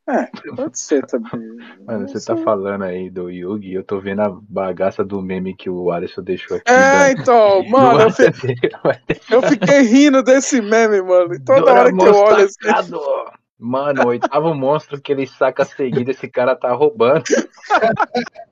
É, 0.09 0.25
pode 0.55 0.79
ser 0.79 1.05
também. 1.05 1.29
Mano, 1.85 2.07
você 2.07 2.19
sei. 2.19 2.35
tá 2.35 2.41
falando 2.41 2.83
aí 2.83 3.09
do 3.09 3.29
Yugi, 3.29 3.73
eu 3.73 3.83
tô 3.83 3.99
vendo 3.99 4.21
a 4.21 4.29
bagaça 4.29 5.05
do 5.05 5.21
meme 5.21 5.55
que 5.55 5.69
o 5.69 5.91
Alisson 5.91 6.23
deixou 6.23 6.57
aqui. 6.57 6.71
É, 6.71 6.91
da- 6.91 7.11
então, 7.11 7.63
mano, 7.69 8.01
eu, 8.01 8.11
fi- 8.11 8.29
do- 8.29 9.35
eu 9.35 9.41
fiquei 9.43 9.81
rindo 9.81 10.23
desse 10.23 10.59
meme, 10.59 11.01
mano. 11.01 11.33
E 11.35 11.39
toda 11.39 11.71
hora 11.71 11.93
que 11.95 12.03
eu 12.03 12.15
olho 12.15 12.45
assim. 12.45 12.91
Mano, 13.63 14.05
o 14.05 14.07
oitavo 14.07 14.55
monstro 14.55 14.99
que 14.99 15.11
ele 15.11 15.27
saca 15.27 15.63
seguido, 15.63 16.09
esse 16.09 16.27
cara 16.27 16.55
tá 16.55 16.73
roubando. 16.73 17.23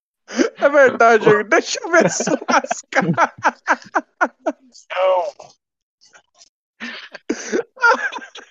É 0.57 0.69
verdade, 0.69 1.43
deixa 1.45 1.79
eu 1.81 1.91
ver 1.91 2.09
suas 2.09 2.81
caras. 2.91 3.15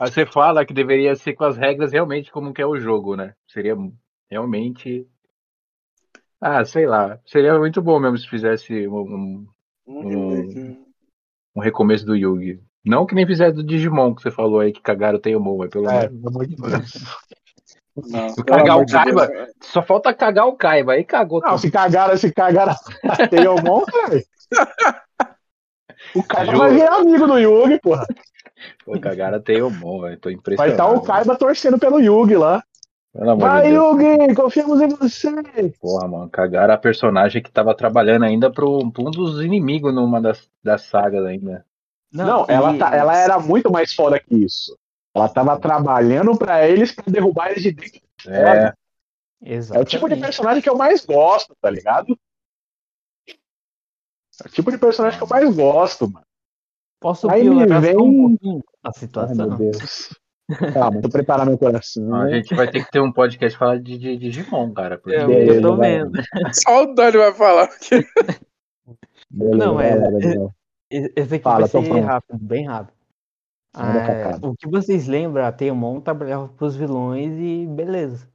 Aí 0.00 0.10
você 0.10 0.26
fala 0.26 0.64
que 0.64 0.72
deveria 0.72 1.14
ser 1.16 1.34
com 1.34 1.44
as 1.44 1.56
regras 1.56 1.92
realmente 1.92 2.30
como 2.30 2.52
que 2.52 2.62
é 2.62 2.66
o 2.66 2.78
jogo, 2.78 3.16
né? 3.16 3.34
Seria 3.48 3.76
realmente. 4.30 5.06
Ah, 6.40 6.64
sei 6.64 6.86
lá. 6.86 7.18
Seria 7.26 7.58
muito 7.58 7.82
bom 7.82 7.98
mesmo 7.98 8.16
se 8.18 8.28
fizesse 8.28 8.86
um, 8.88 9.00
um- 9.00 9.48
Um 9.86 10.88
um 11.56 11.60
recomeço 11.60 12.06
do 12.06 12.14
Yugi. 12.14 12.60
Não 12.84 13.04
que 13.04 13.14
nem 13.14 13.26
fizesse 13.26 13.56
do 13.56 13.64
Digimon 13.64 14.14
que 14.14 14.22
você 14.22 14.30
falou 14.30 14.60
aí 14.60 14.72
que 14.72 14.80
cagaram 14.80 15.18
o 15.18 15.20
mas 15.58 15.70
pelo 15.70 15.88
É, 15.90 16.08
menos. 16.08 16.16
pelo 16.16 16.28
amor 16.28 16.46
de 16.46 16.54
Deus. 16.56 16.92
Não, 18.06 18.34
Cagar 18.44 18.78
o 18.78 18.84
de 18.84 18.92
Kaiba? 18.92 19.26
Deus. 19.26 19.48
Só 19.62 19.82
falta 19.82 20.14
cagar 20.14 20.46
o 20.46 20.52
Kaiba, 20.56 20.92
aí 20.92 21.04
cagou 21.04 21.40
Não, 21.40 21.50
tudo. 21.50 21.60
se 21.60 21.70
cagaram, 21.70 22.16
se 22.16 22.32
cagaram 22.32 22.74
a 23.08 23.26
Teomon, 23.28 23.82
velho. 24.08 24.24
O 26.14 26.22
Kaiba 26.22 26.52
Ju- 26.52 26.58
vai 26.58 26.70
virar 26.72 26.96
amigo 26.96 27.26
do 27.26 27.38
Yugi, 27.38 27.78
porra. 27.80 28.06
Pô, 28.84 28.98
cagaram 29.00 29.36
a 29.36 29.40
Teomon, 29.40 30.06
eu 30.08 30.18
tô 30.18 30.28
Vai 30.28 30.34
impressionado. 30.34 30.72
estar 30.72 30.86
o 30.88 31.00
Kaiba 31.02 31.36
torcendo 31.36 31.78
pelo 31.78 32.00
Yugi 32.00 32.36
lá. 32.36 32.62
De 33.14 33.34
Vai. 33.36 33.72
Yugi, 33.74 34.34
confiamos 34.34 34.80
em 34.80 34.88
você. 34.88 35.30
Porra, 35.80 36.06
mano, 36.06 36.28
cagaram 36.30 36.74
a 36.74 36.78
personagem 36.78 37.42
que 37.42 37.50
tava 37.50 37.74
trabalhando 37.74 38.24
ainda 38.24 38.50
pro, 38.50 38.90
pra 38.92 39.02
um 39.02 39.10
dos 39.10 39.40
inimigos 39.42 39.92
numa 39.94 40.20
das, 40.20 40.48
das 40.62 40.82
sagas 40.82 41.24
ainda. 41.24 41.64
Não, 42.12 42.44
ela, 42.48 42.74
e- 42.74 42.78
tá- 42.78 42.94
ela 42.94 43.16
era 43.16 43.38
muito 43.40 43.70
mais 43.72 43.92
foda 43.92 44.18
que 44.20 44.34
isso. 44.36 44.76
Ela 45.14 45.28
tava 45.28 45.58
trabalhando 45.58 46.36
pra 46.38 46.66
eles 46.68 46.92
pra 46.92 47.04
derrubar 47.08 47.50
eles 47.50 47.62
de 47.62 47.72
dentro. 47.72 48.00
É, 48.28 48.72
É 49.42 49.78
o 49.78 49.84
tipo 49.84 50.08
de 50.08 50.14
Exatamente. 50.14 50.20
personagem 50.20 50.62
que 50.62 50.68
eu 50.68 50.76
mais 50.76 51.04
gosto, 51.04 51.56
tá 51.60 51.70
ligado? 51.70 52.18
É 53.28 54.46
o 54.46 54.50
tipo 54.50 54.70
de 54.70 54.78
personagem 54.78 55.18
que 55.18 55.24
eu 55.24 55.28
mais 55.28 55.54
gosto, 55.54 56.10
mano. 56.10 56.24
Posso 57.00 57.30
Aí 57.30 57.48
me 57.48 57.56
piorar 57.56 57.80
vem- 57.80 57.96
um 57.96 58.28
pouquinho 58.30 58.64
a 58.82 58.88
Ai, 58.88 58.92
situação? 58.94 59.48
meu 59.48 59.56
Deus. 59.56 60.14
Calma, 60.74 61.00
eu 61.02 61.10
preparar 61.10 61.46
meu 61.46 61.58
coração. 61.58 62.14
a 62.14 62.30
gente 62.30 62.54
vai 62.54 62.70
ter 62.70 62.84
que 62.84 62.90
ter 62.90 63.00
um 63.00 63.12
podcast 63.12 63.56
falar 63.58 63.78
de, 63.80 63.98
de 63.98 64.16
Digimon, 64.16 64.72
cara. 64.72 64.98
porque- 64.98 65.16
Eu, 65.16 65.28
Beleza, 65.28 65.52
eu 65.58 65.62
tô 65.62 65.76
vai. 65.76 65.98
vendo. 65.98 66.12
Só 66.54 66.82
o 66.84 66.94
Dani 66.94 67.18
vai 67.18 67.34
falar. 67.34 67.68
Beleza, 69.30 69.56
Não, 69.56 69.80
é-. 69.80 69.98
E- 70.90 71.12
Esse 71.16 71.34
aqui 71.34 71.44
Fala, 71.44 71.66
vai 71.66 71.68
tô 71.68 71.82
ser 71.82 72.00
rápido, 72.00 72.38
bem 72.38 72.66
rápido. 72.66 72.96
Ah, 73.78 73.92
facada. 74.06 74.46
o 74.48 74.56
que 74.56 74.68
vocês 74.68 75.06
lembram, 75.06 75.44
a 75.44 75.52
Teomon 75.52 76.00
trabalhava 76.00 76.48
pros 76.48 76.74
vilões 76.76 77.32
e 77.38 77.66
beleza. 77.66 78.28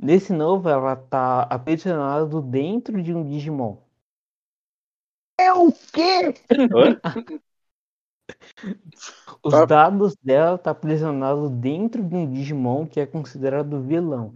Nesse 0.00 0.32
novo, 0.32 0.68
ela 0.68 0.94
tá 0.94 1.42
aprisionada 1.42 2.40
dentro 2.40 3.02
de 3.02 3.12
um 3.12 3.24
Digimon. 3.24 3.76
É 5.40 5.52
o 5.52 5.72
quê? 5.72 6.34
Os 9.42 9.52
Tá. 9.52 9.64
dados 9.64 10.14
dela 10.22 10.58
tá 10.58 10.70
aprisionado 10.70 11.48
dentro 11.48 12.02
de 12.02 12.14
um 12.14 12.30
Digimon 12.30 12.86
que 12.86 13.00
é 13.00 13.06
considerado 13.06 13.80
vilão. 13.82 14.32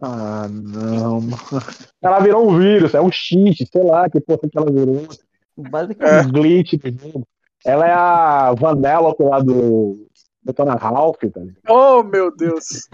Ah, 0.00 0.48
não. 0.48 1.20
Ela 2.00 2.20
virou 2.20 2.48
um 2.48 2.58
vírus, 2.58 2.94
é 2.94 3.00
um 3.00 3.10
cheat, 3.10 3.66
sei 3.70 3.84
lá, 3.84 4.08
que 4.08 4.20
porra 4.20 4.48
que 4.50 4.58
ela 4.58 4.70
virou. 4.70 5.06
Basicamente, 5.56 6.26
Um 6.26 6.32
glitch 6.32 6.72
do 6.74 6.90
jogo. 6.90 7.26
Ela 7.64 7.86
é 7.86 7.92
a 7.92 8.52
Vanellope 8.54 9.22
lá 9.22 9.40
do 9.40 10.06
Detona 10.42 10.74
Ralph, 10.74 11.18
tá 11.32 11.40
ligado? 11.40 11.56
Oh, 11.68 12.02
meu 12.02 12.34
Deus. 12.34 12.88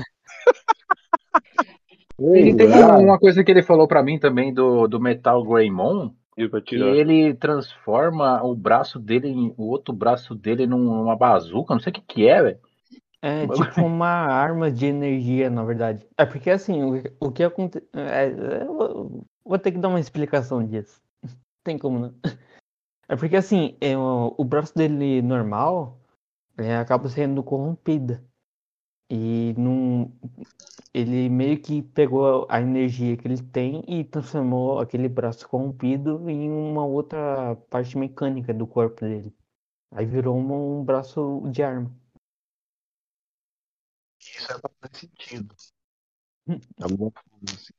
Ele 2.20 2.54
tem 2.54 2.72
Ah, 2.72 2.98
uma 2.98 3.18
coisa 3.18 3.44
que 3.44 3.50
ele 3.50 3.62
falou 3.62 3.86
pra 3.86 4.02
mim 4.02 4.18
também 4.18 4.52
do, 4.52 4.88
do 4.88 5.00
Metal 5.00 5.42
Greymon, 5.44 6.10
E 6.36 6.48
que 6.62 6.76
ele 6.76 7.34
transforma 7.34 8.42
o 8.42 8.54
braço 8.54 8.98
dele, 8.98 9.28
em- 9.28 9.54
o 9.56 9.68
outro 9.68 9.94
braço 9.94 10.34
dele 10.34 10.66
numa 10.66 11.16
bazuca, 11.16 11.74
não 11.74 11.80
sei 11.80 11.90
o 11.90 11.94
que 11.94 12.00
que 12.02 12.28
é, 12.28 12.42
velho. 12.42 12.58
é 13.22 13.46
tipo 13.46 13.82
uma 13.82 14.08
arma 14.08 14.70
de 14.70 14.86
energia, 14.86 15.48
na 15.48 15.64
verdade. 15.64 16.06
É 16.16 16.24
porque 16.26 16.50
assim, 16.50 16.82
o, 16.82 17.02
o 17.20 17.30
que 17.32 17.42
acontece. 17.42 17.86
vou, 18.66 19.24
vou 19.44 19.58
ter 19.58 19.72
que 19.72 19.78
dar 19.78 19.88
uma 19.88 20.00
explicação 20.00 20.64
disso. 20.64 21.00
Não 21.22 21.30
tem 21.64 21.78
como 21.78 21.98
não. 21.98 22.14
É 23.08 23.16
porque 23.16 23.36
assim, 23.36 23.76
é, 23.80 23.96
o, 23.96 24.34
o 24.36 24.44
braço 24.44 24.74
dele 24.74 25.22
normal 25.22 25.98
é, 26.58 26.76
acaba 26.76 27.08
sendo 27.08 27.42
corrompido. 27.42 28.20
E 29.10 29.54
não, 29.56 30.12
ele 30.92 31.30
meio 31.30 31.60
que 31.60 31.82
pegou 31.82 32.46
a 32.50 32.60
energia 32.60 33.16
que 33.16 33.26
ele 33.26 33.42
tem 33.42 33.82
e 33.88 34.04
transformou 34.04 34.78
aquele 34.80 35.08
braço 35.08 35.48
corrompido 35.48 36.28
em 36.28 36.50
uma 36.50 36.84
outra 36.84 37.56
parte 37.70 37.96
mecânica 37.96 38.52
do 38.52 38.66
corpo 38.66 39.00
dele. 39.00 39.34
Aí 39.90 40.04
virou 40.04 40.36
um, 40.36 40.80
um 40.80 40.84
braço 40.84 41.42
de 41.50 41.62
arma. 41.62 41.90
Isso 44.20 44.52
é 44.52 44.58
fazer 44.58 44.96
sentido. 44.98 45.54
Alguma 46.80 47.10
coisa 47.12 47.54
assim. 47.54 47.72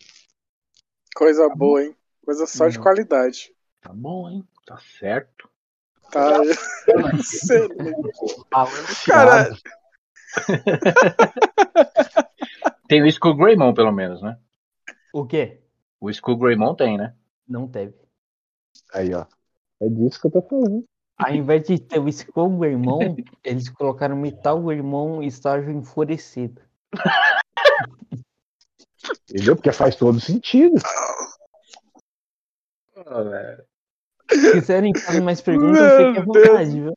Coisa 1.15 1.49
boa, 1.49 1.83
hein? 1.83 1.95
Coisa 2.25 2.47
só 2.47 2.67
de 2.67 2.77
Não. 2.77 2.83
qualidade. 2.83 3.53
Tá 3.81 3.93
bom, 3.93 4.29
hein? 4.29 4.47
Tá 4.65 4.77
certo. 4.99 5.49
Tá. 6.11 6.39
Excelente. 7.13 8.11
Cara, 9.05 9.49
Tem 12.87 13.01
o 13.01 13.07
Skull 13.07 13.35
Greymon, 13.35 13.73
pelo 13.73 13.91
menos, 13.91 14.21
né? 14.21 14.37
O 15.13 15.25
quê? 15.25 15.61
O 15.99 16.09
Skull 16.09 16.37
Greymon 16.37 16.75
tem, 16.75 16.97
né? 16.97 17.13
Não 17.47 17.67
teve. 17.67 17.95
aí, 18.93 19.13
ó. 19.13 19.25
É 19.81 19.89
disso 19.89 20.21
que 20.21 20.27
eu 20.27 20.31
tô 20.31 20.41
falando. 20.41 20.85
Ao 21.17 21.33
invés 21.33 21.67
de 21.67 21.79
ter 21.79 21.99
o 21.99 22.07
Skull 22.07 22.57
Greymon, 22.57 23.17
eles 23.43 23.67
colocaram 23.69 24.15
Metal 24.15 24.61
Greymon 24.61 25.21
estágio 25.21 25.71
enfurecido. 25.71 26.61
Entendeu? 29.29 29.55
Porque 29.55 29.71
faz 29.71 29.95
todo 29.95 30.19
sentido. 30.19 30.75
Ah, 32.95 33.23
velho. 33.23 33.65
Se 34.29 34.51
quiserem 34.51 34.93
fazer 34.95 35.21
mais 35.21 35.41
perguntas, 35.41 35.79
Meu 35.81 35.89
fiquem 36.07 36.17
à 36.21 36.25
vontade, 36.25 36.81
viu? 36.81 36.93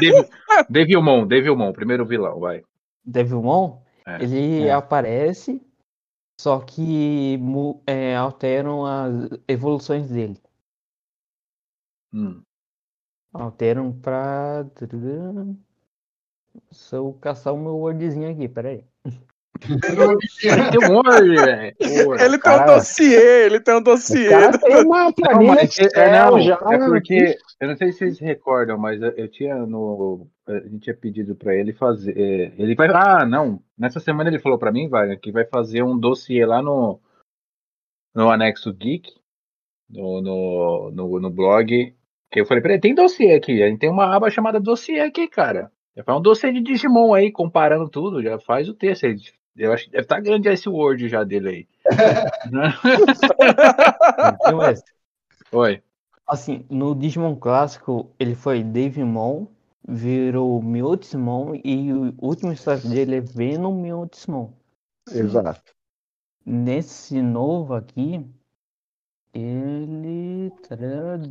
Devil- 0.00 0.28
Devilmon, 0.68 1.26
Devilmon, 1.26 1.72
primeiro 1.72 2.04
vilão, 2.04 2.38
vai. 2.40 2.62
Devilmon, 3.04 3.78
É, 4.06 4.22
ele 4.22 4.66
é. 4.66 4.72
aparece, 4.72 5.62
só 6.40 6.60
que 6.60 7.38
é, 7.86 8.14
alteram 8.16 8.84
as 8.84 9.30
evoluções 9.48 10.10
dele. 10.10 10.38
Hum. 12.12 12.42
Alteram 13.32 13.92
pra. 13.92 14.64
Se 16.70 16.96
eu 16.96 17.12
caçar 17.20 17.54
o 17.54 17.58
meu 17.58 17.76
wordzinho 17.76 18.30
aqui, 18.30 18.48
peraí. 18.48 18.84
Ele 22.20 22.38
tem 22.38 22.52
um 22.52 22.66
dossiê, 22.66 23.46
ele 23.46 23.60
tem 23.60 23.74
um 23.74 23.82
dossiê. 23.82 24.28
Tem 24.58 24.84
uma 24.84 25.04
Não, 25.04 25.12
planilha 25.12 25.54
mas 25.54 25.78
é, 25.78 25.88
é, 25.94 26.12
não, 26.12 26.40
já. 26.40 26.54
é 26.54 26.78
porque 26.78 27.38
eu 27.60 27.68
não 27.68 27.76
sei 27.76 27.92
se 27.92 27.98
vocês 27.98 28.18
recordam, 28.18 28.78
mas 28.78 29.00
eu, 29.02 29.10
eu 29.10 29.28
tinha 29.28 29.56
no 29.66 30.26
a 30.46 30.60
gente 30.60 30.80
tinha 30.80 30.96
pedido 30.96 31.34
pra 31.34 31.54
ele 31.54 31.72
fazer, 31.72 32.16
é, 32.16 32.52
ele 32.56 32.74
vai, 32.74 32.88
ah, 32.88 33.26
não, 33.26 33.60
nessa 33.76 34.00
semana 34.00 34.30
ele 34.30 34.38
falou 34.38 34.58
pra 34.58 34.72
mim, 34.72 34.88
vai, 34.88 35.16
que 35.16 35.30
vai 35.30 35.44
fazer 35.44 35.82
um 35.82 35.98
dossiê 35.98 36.46
lá 36.46 36.62
no 36.62 37.00
no 38.14 38.30
anexo 38.30 38.72
geek, 38.72 39.10
no 39.90 40.22
no, 40.22 40.90
no, 40.90 41.20
no 41.20 41.30
blog, 41.30 41.94
que 42.30 42.40
eu 42.40 42.46
falei 42.46 42.62
pra 42.62 42.72
ele, 42.72 42.80
tem 42.80 42.94
dossiê 42.94 43.34
aqui, 43.34 43.62
a 43.62 43.68
gente 43.68 43.80
tem 43.80 43.90
uma 43.90 44.14
aba 44.14 44.30
chamada 44.30 44.60
dossiê 44.60 45.00
aqui, 45.00 45.28
cara. 45.28 45.70
Já 45.98 46.04
faz 46.04 46.18
um 46.18 46.22
dossiê 46.22 46.52
de 46.52 46.60
Digimon 46.60 47.12
aí, 47.12 47.32
comparando 47.32 47.88
tudo, 47.88 48.22
já 48.22 48.38
faz 48.38 48.68
o 48.68 48.74
texto. 48.74 49.04
aí. 49.04 49.16
Eu 49.58 49.72
acho 49.72 49.84
que 49.84 49.90
deve 49.90 50.04
estar 50.04 50.20
grande 50.20 50.48
esse 50.48 50.68
Word 50.68 51.08
já 51.08 51.24
dele 51.24 51.48
aí. 51.48 51.68
Então, 54.34 54.62
é, 54.62 54.74
Oi. 55.52 55.82
assim, 56.26 56.64
no 56.70 56.94
Digimon 56.94 57.34
clássico, 57.34 58.10
ele 58.18 58.34
foi 58.34 58.62
Devimon, 58.62 59.46
virou 59.86 60.62
Mewtwo 60.62 61.54
e 61.64 61.92
o 61.92 62.14
último 62.18 62.52
estágio 62.52 62.90
dele 62.90 63.16
é 63.16 63.20
Venom 63.20 63.80
Mewtwo. 63.80 64.54
Exato. 65.10 65.74
Nesse 66.44 67.20
novo 67.20 67.74
aqui, 67.74 68.24
ele. 69.34 70.52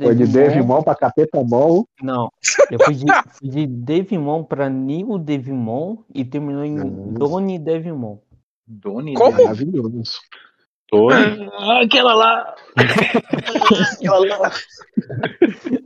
Foi 0.02 0.14
de 0.14 0.26
Devimon 0.26 0.82
pra 0.82 0.94
Capetamon. 0.94 1.84
Não, 2.02 2.30
eu 2.70 2.78
fui 2.84 2.94
de, 2.94 3.04
fui 3.30 3.48
de 3.48 3.66
Devimon 3.66 4.44
pra 4.44 4.68
Neo 4.68 5.18
Devimon 5.18 5.98
e 6.14 6.24
terminou 6.24 6.64
em 6.64 6.74
Nossa. 6.74 7.18
Doni 7.18 7.58
Devimon. 7.58 8.18
Doni. 8.66 9.14
Como? 9.14 9.42
Maravilhoso. 9.42 10.20
Tony? 10.88 11.50
Ah, 11.52 11.82
aquela 11.82 12.14
lá. 12.14 12.54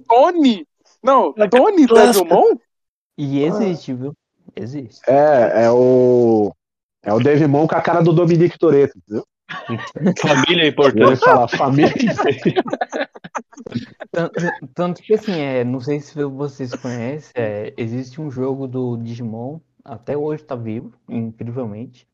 Tony? 0.09 0.66
Não, 1.02 1.32
Tony 1.51 1.86
Devilmon? 1.86 2.56
E 3.18 3.43
existe, 3.43 3.93
viu? 3.94 4.14
Existe. 4.55 5.01
É, 5.09 5.64
é 5.64 5.70
o. 5.70 6.52
É 7.02 7.12
o 7.12 7.18
Devimon 7.18 7.66
com 7.66 7.74
a 7.74 7.80
cara 7.80 8.01
do 8.01 8.12
Dominique 8.12 8.59
Toretto, 8.59 8.97
entendeu? 8.98 9.26
Família 10.20 10.65
é 10.65 10.69
importante. 10.69 11.20
fala, 11.20 11.49
família. 11.49 11.93
Tanto, 14.11 14.35
tanto 14.74 15.03
que 15.03 15.15
assim, 15.15 15.41
é, 15.41 15.65
não 15.65 15.81
sei 15.81 16.01
se 16.01 16.23
vocês 16.24 16.74
conhecem, 16.74 17.33
é, 17.35 17.73
existe 17.77 18.20
um 18.20 18.31
jogo 18.31 18.66
do 18.66 18.97
Digimon, 18.97 19.61
até 19.85 20.16
hoje 20.16 20.45
tá 20.45 20.55
vivo, 20.55 20.93
incrivelmente, 21.09 22.07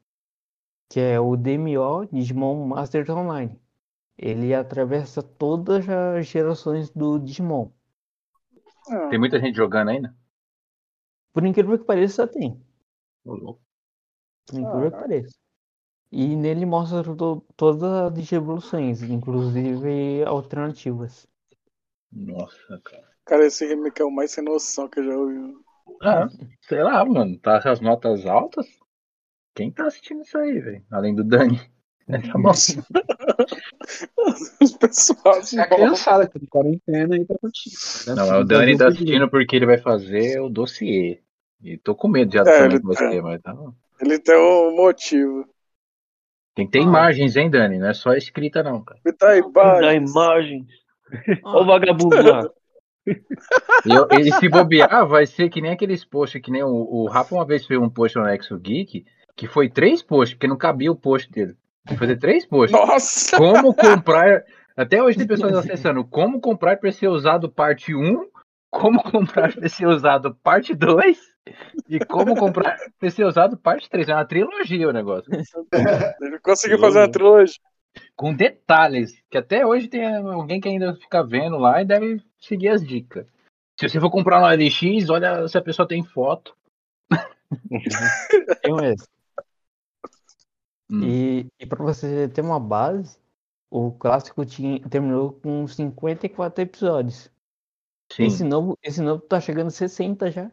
que 0.88 1.00
é 1.00 1.18
o 1.18 1.36
DMO 1.36 2.06
Digimon 2.10 2.66
Masters 2.66 3.08
Online. 3.08 3.58
Ele 4.16 4.54
atravessa 4.54 5.22
todas 5.22 5.88
as 5.88 6.26
gerações 6.26 6.90
do 6.90 7.18
Digimon. 7.18 7.70
Ah, 8.90 9.08
Tem 9.08 9.18
muita 9.18 9.38
gente 9.38 9.56
jogando 9.56 9.88
ainda? 9.90 10.14
Por 11.32 11.44
incrível 11.44 11.78
que 11.78 11.84
pareça, 11.84 12.26
tem. 12.26 12.60
Por 13.24 13.58
incrível 14.52 14.90
que 14.90 14.98
pareça. 14.98 15.38
E 16.12 16.36
nele 16.36 16.66
mostra 16.66 17.02
to- 17.16 17.42
todas 17.56 17.82
as 18.12 18.32
evoluções, 18.32 19.02
inclusive 19.02 20.22
alternativas. 20.26 21.26
Nossa, 22.12 22.78
cara. 22.84 23.08
Cara, 23.24 23.46
esse 23.46 23.64
remake 23.64 24.02
é 24.02 24.04
o 24.04 24.10
mais 24.10 24.32
sem 24.32 24.42
noção 24.42 24.88
que 24.88 24.98
eu 24.98 25.04
já 25.04 25.16
ouvi. 25.16 25.56
Ah, 26.02 26.26
sei 26.62 26.82
lá, 26.82 27.04
mano. 27.04 27.38
Tá 27.38 27.60
com 27.62 27.68
as 27.68 27.80
notas 27.80 28.26
altas? 28.26 28.66
Quem 29.54 29.70
tá 29.72 29.86
assistindo 29.86 30.22
isso 30.22 30.38
aí, 30.38 30.60
velho? 30.60 30.84
Além 30.90 31.14
do 31.14 31.24
Dani. 31.24 31.60
É, 32.08 32.18
tá 32.20 32.38
bom. 32.38 32.52
Os 34.60 34.72
pessoal 34.76 35.40
É 35.56 35.60
a 35.60 35.68
criançada 35.68 36.26
que 36.26 36.32
tá 36.32 36.38
de 36.38 36.46
quarentena 36.46 37.14
aí 37.14 37.24
tá 37.26 37.34
curtindo. 37.38 37.76
Não, 38.06 38.32
é 38.32 38.38
o 38.38 38.44
Dani 38.44 38.76
tá 38.76 38.88
assistindo 38.88 39.28
porque 39.30 39.56
ele 39.56 39.66
vai 39.66 39.78
fazer 39.78 40.40
o 40.40 40.48
dossiê. 40.48 41.20
E 41.62 41.76
tô 41.76 41.94
com 41.94 42.08
medo 42.08 42.32
já 42.32 42.44
É, 42.46 42.50
também 42.56 42.76
ele 42.76 42.80
com 42.80 42.88
você, 42.88 43.20
mas 43.20 43.40
tá 43.42 43.52
bom. 43.52 43.72
Ele 44.00 44.18
tem 44.18 44.36
um 44.36 44.74
motivo. 44.76 45.48
Tem 46.58 46.66
que 46.66 46.72
ter 46.72 46.80
imagens, 46.82 47.36
hein, 47.36 47.48
Dani? 47.48 47.78
Não 47.78 47.86
é 47.88 47.94
só 47.94 48.14
escrita, 48.14 48.64
não, 48.64 48.82
cara. 48.82 48.98
Tá 49.16 49.28
aí, 49.28 49.40
Da 49.40 49.48
vai. 49.78 49.94
imagem. 49.96 50.66
Olha 51.44 51.62
o 51.62 51.64
vagabundo 51.64 52.20
lá. 52.20 52.48
E, 53.06 53.14
eu- 53.94 54.08
e 54.18 54.32
se 54.32 54.48
bobear, 54.48 55.06
vai 55.06 55.24
ser 55.24 55.48
que 55.48 55.60
nem 55.60 55.70
aqueles 55.70 56.04
posts, 56.04 56.42
que 56.42 56.50
nem 56.50 56.64
o, 56.64 56.68
o 56.68 57.06
Rafa 57.08 57.32
uma 57.36 57.46
vez 57.46 57.64
fez 57.64 57.80
um 57.80 57.88
post 57.88 58.18
no 58.18 58.24
Nexo 58.24 58.58
Geek, 58.58 59.04
que 59.36 59.46
foi 59.46 59.68
três 59.68 60.02
posts, 60.02 60.34
porque 60.34 60.48
não 60.48 60.56
cabia 60.56 60.90
o 60.90 60.96
post 60.96 61.30
dele. 61.30 61.54
Tem 61.86 61.94
que 61.96 62.00
fazer 62.00 62.16
três 62.16 62.44
posts. 62.44 62.76
Nossa! 62.78 63.36
Como 63.36 63.72
comprar. 63.72 64.42
Até 64.76 65.00
hoje 65.00 65.16
tem 65.16 65.26
pessoas 65.28 65.54
acessando 65.54 66.04
como 66.04 66.40
comprar 66.40 66.76
para 66.76 66.90
ser 66.90 67.06
usado 67.06 67.48
parte 67.48 67.94
1, 67.94 68.20
como 68.70 69.02
comprar 69.02 69.52
ser 69.68 69.86
usado 69.86 70.34
parte 70.36 70.74
2 70.74 71.18
e 71.88 71.98
como 72.04 72.36
comprar 72.36 72.76
ser 73.10 73.24
usado 73.24 73.56
parte 73.56 73.88
3. 73.88 74.08
É 74.08 74.14
uma 74.14 74.24
trilogia 74.24 74.88
o 74.88 74.92
negócio. 74.92 75.30
Ele 76.20 76.38
conseguiu 76.40 76.78
fazer 76.78 76.98
uma 76.98 77.10
trilogia. 77.10 77.60
Com 78.14 78.34
detalhes, 78.34 79.20
que 79.30 79.38
até 79.38 79.66
hoje 79.66 79.88
tem 79.88 80.06
alguém 80.06 80.60
que 80.60 80.68
ainda 80.68 80.94
fica 80.94 81.24
vendo 81.24 81.58
lá 81.58 81.82
e 81.82 81.86
deve 81.86 82.22
seguir 82.38 82.68
as 82.68 82.84
dicas. 82.84 83.26
Se 83.78 83.88
você 83.88 83.98
for 83.98 84.10
comprar 84.10 84.40
no 84.40 84.46
LX, 84.46 85.08
olha 85.08 85.48
se 85.48 85.56
a 85.56 85.62
pessoa 85.62 85.88
tem 85.88 86.04
foto. 86.04 86.56
Tem 88.62 88.92
esse. 88.92 89.08
Hum. 90.90 91.02
E, 91.02 91.46
e 91.58 91.66
para 91.66 91.82
você 91.82 92.28
ter 92.28 92.42
uma 92.42 92.60
base, 92.60 93.18
o 93.70 93.92
clássico 93.92 94.44
tinha, 94.44 94.80
terminou 94.88 95.32
com 95.32 95.66
54 95.66 96.62
episódios. 96.62 97.30
Sim. 98.12 98.24
Esse 98.24 98.44
novo, 98.44 98.78
esse 98.82 99.00
novo 99.00 99.22
tá 99.22 99.40
chegando 99.40 99.68
a 99.68 99.70
60 99.70 100.30
já. 100.30 100.50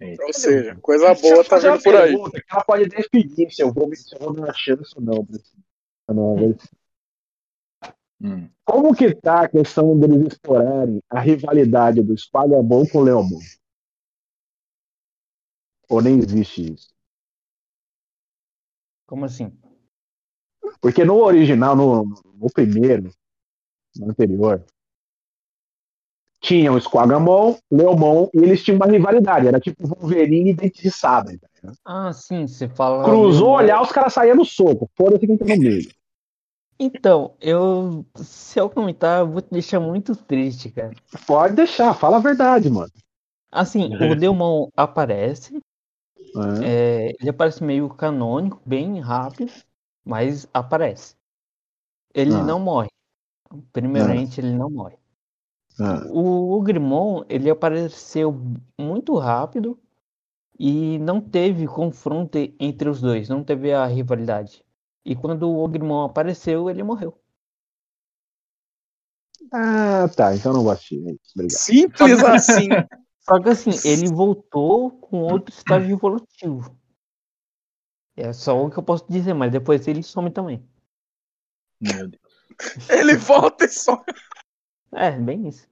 Ou 0.00 0.32
seja, 0.32 0.76
coisa 0.76 1.14
boa 1.14 1.44
tá 1.44 1.58
vindo 1.58 1.82
por 1.82 1.94
aí. 1.94 2.12
Pergunta, 2.12 2.44
ela 2.50 2.64
pode 2.64 2.88
definir 2.88 3.50
se 3.50 3.62
eu 3.62 3.72
vou, 3.72 3.94
se 3.94 4.14
eu 4.14 4.18
vou 4.18 4.32
dar 4.32 4.54
chance 4.54 4.94
ou 4.96 5.02
não. 5.02 5.26
pra 5.26 5.36
esse-. 5.36 6.80
Hum. 8.22 8.48
Como 8.64 8.94
que 8.94 9.14
tá 9.14 9.42
a 9.42 9.48
questão 9.48 9.98
deles 9.98 10.32
explorarem 10.32 11.02
a 11.08 11.20
rivalidade 11.20 12.02
do 12.02 12.16
Squadamon 12.16 12.86
com 12.86 12.98
o 12.98 13.02
Leomon? 13.02 13.40
Ou 15.88 16.00
nem 16.00 16.18
existe 16.18 16.72
isso? 16.72 16.88
Como 19.06 19.24
assim? 19.24 19.52
Porque 20.80 21.04
no 21.04 21.16
original, 21.16 21.74
no, 21.74 22.04
no 22.04 22.50
primeiro, 22.52 23.10
no 23.96 24.10
anterior, 24.10 24.64
tinha 26.40 26.72
o 26.72 26.80
Squagamon, 26.80 27.56
Leomon, 27.70 28.28
e 28.34 28.38
eles 28.38 28.62
tinham 28.64 28.76
uma 28.76 28.86
rivalidade. 28.86 29.46
Era 29.46 29.60
tipo 29.60 29.86
Wolverine 29.86 30.50
e 30.50 30.54
Dente 30.54 30.82
de 30.82 30.90
Sabre. 30.90 31.38
ligado? 31.54 31.76
Ah, 31.84 32.12
sim, 32.12 32.46
você 32.46 32.68
fala. 32.68 33.04
Cruzou 33.04 33.50
olhar, 33.50 33.82
os 33.82 33.92
caras 33.92 34.12
saíam 34.14 34.36
no 34.36 34.44
soco. 34.44 34.90
Foda-se 34.96 35.26
quem 35.26 35.36
tá 35.36 35.44
no 35.44 35.56
meio. 35.58 35.88
Então, 36.78 37.34
eu. 37.40 38.06
Se 38.16 38.58
eu 38.58 38.70
comentar, 38.70 39.20
eu 39.20 39.28
vou 39.30 39.42
te 39.42 39.50
deixar 39.50 39.78
muito 39.80 40.16
triste, 40.16 40.70
cara. 40.70 40.92
Pode 41.26 41.54
deixar, 41.54 41.92
fala 41.94 42.16
a 42.16 42.20
verdade, 42.20 42.70
mano. 42.70 42.90
Assim, 43.52 43.90
o 44.10 44.14
Delmon 44.16 44.68
aparece, 44.74 45.60
É. 46.62 46.64
é, 46.64 47.12
ele 47.20 47.28
aparece 47.28 47.62
meio 47.62 47.88
canônico, 47.90 48.62
bem 48.64 48.98
rápido, 49.00 49.52
mas 50.04 50.48
aparece. 50.54 51.14
Ele 52.14 52.32
Ah. 52.34 52.42
não 52.42 52.58
morre. 52.58 52.88
Primeiramente, 53.72 54.40
ele 54.40 54.52
não 54.52 54.70
morre. 54.70 54.96
É. 55.80 56.06
O, 56.10 56.58
o 56.58 56.62
Grimon, 56.62 57.24
ele 57.28 57.48
apareceu 57.48 58.38
muito 58.78 59.16
rápido 59.16 59.80
e 60.58 60.98
não 60.98 61.20
teve 61.20 61.66
confronto 61.66 62.36
entre 62.60 62.88
os 62.88 63.00
dois, 63.00 63.28
não 63.28 63.42
teve 63.42 63.72
a 63.72 63.86
rivalidade. 63.86 64.62
E 65.04 65.16
quando 65.16 65.50
o 65.50 65.66
Grimon 65.66 66.04
apareceu, 66.04 66.68
ele 66.68 66.82
morreu. 66.82 67.18
Ah, 69.52 70.06
tá. 70.14 70.34
Então 70.34 70.52
não 70.52 70.72
isso, 70.72 71.32
Obrigado. 71.34 71.58
Simples 71.58 72.22
assim. 72.22 72.68
Só 73.20 73.40
que 73.40 73.48
assim, 73.48 73.70
ele 73.84 74.08
voltou 74.08 74.90
com 74.90 75.22
outro 75.22 75.54
estágio 75.54 75.94
evolutivo. 75.94 76.76
É 78.16 78.32
só 78.32 78.60
o 78.60 78.70
que 78.70 78.78
eu 78.78 78.82
posso 78.82 79.04
dizer, 79.08 79.34
mas 79.34 79.52
depois 79.52 79.86
ele 79.86 80.02
some 80.02 80.30
também. 80.30 80.62
Meu 81.80 82.08
Deus. 82.08 82.22
Ele 82.88 83.16
volta 83.16 83.64
e 83.64 83.68
só. 83.68 84.02
É, 84.92 85.12
bem 85.12 85.48
isso. 85.48 85.69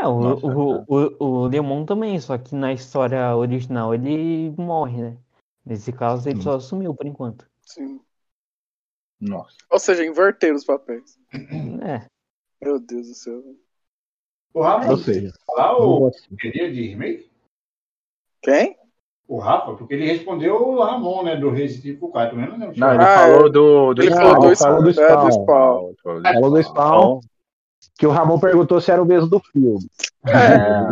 É, 0.00 0.06
o, 0.06 0.20
Nossa, 0.20 0.46
o, 0.46 0.84
o, 0.88 1.24
o 1.24 1.46
Leomon 1.46 1.84
também, 1.84 2.18
só 2.18 2.38
que 2.38 2.54
na 2.54 2.72
história 2.72 3.36
original 3.36 3.94
ele 3.94 4.50
morre, 4.56 5.02
né? 5.02 5.16
Nesse 5.64 5.92
caso 5.92 6.28
ele 6.28 6.38
Hum. 6.38 6.42
só 6.42 6.58
sumiu 6.58 6.94
por 6.94 7.06
enquanto. 7.06 7.46
Sim. 7.62 8.00
Nossa. 9.20 9.56
Ou 9.70 9.78
seja, 9.78 10.04
inverter 10.04 10.54
os 10.54 10.64
papéis. 10.64 11.18
É. 11.82 12.06
Meu 12.62 12.80
Deus 12.80 13.08
do 13.08 13.14
céu. 13.14 13.42
O 14.54 14.62
Rafa, 14.62 14.90
Ou 14.90 14.96
seja, 14.96 15.32
falar 15.46 15.76
o 15.78 16.10
queria 16.40 16.72
de 16.72 16.88
remake? 16.88 17.30
Quem? 18.42 18.76
O 19.28 19.38
Rafa, 19.38 19.74
porque 19.76 19.94
ele 19.94 20.06
respondeu 20.06 20.56
o 20.56 20.82
Ramon, 20.82 21.22
né, 21.22 21.36
do 21.36 21.50
Resident 21.50 21.96
Evil 21.96 22.08
4. 22.08 22.40
Eu 22.40 22.48
não 22.48 22.58
lembro. 22.58 22.80
Não, 22.80 22.94
ele 22.94 23.02
Ah, 23.04 23.16
falou 23.18 23.46
é. 23.46 23.50
do, 23.50 23.94
do 23.94 24.02
Ele 24.02 24.10
Spawn. 24.10 24.24
falou 24.32 24.50
do, 24.50 24.56
falou 24.56 24.82
do 24.82 24.92
Spawn. 24.92 25.94
É, 26.26 26.32
Falou 26.32 26.50
do 26.50 26.62
Spawn, 26.62 27.20
que 28.00 28.06
o 28.06 28.10
Ramon 28.10 28.40
perguntou 28.40 28.80
se 28.80 28.90
era 28.90 29.02
o 29.02 29.04
mesmo 29.04 29.28
do 29.28 29.38
filme. 29.40 29.78
É, 30.26 30.90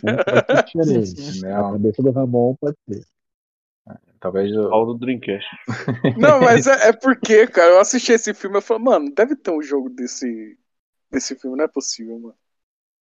Né? 0.00 0.16
Pode 0.22 0.70
ser 0.70 1.02
diferente. 1.02 1.46
A 1.46 1.60
não, 1.60 1.72
cabeça 1.72 2.02
do 2.04 2.12
Ramon 2.12 2.54
pode 2.54 2.76
ser. 2.88 3.04
talvez 4.20 4.56
o. 4.56 4.68
Paulo 4.70 4.94
do 4.94 5.00
Dreamcast. 5.00 5.44
Não, 6.16 6.38
mas 6.38 6.68
é, 6.68 6.90
é 6.90 6.92
porque, 6.92 7.48
cara, 7.48 7.72
eu 7.72 7.80
assisti 7.80 8.12
esse 8.12 8.32
filme 8.32 8.58
e 8.58 8.60
falei, 8.60 8.84
mano, 8.84 9.12
deve 9.12 9.34
ter 9.34 9.50
um 9.50 9.60
jogo 9.60 9.90
desse, 9.90 10.56
desse 11.10 11.34
filme, 11.34 11.56
não 11.56 11.64
é 11.64 11.68
possível, 11.68 12.16
mano. 12.20 12.36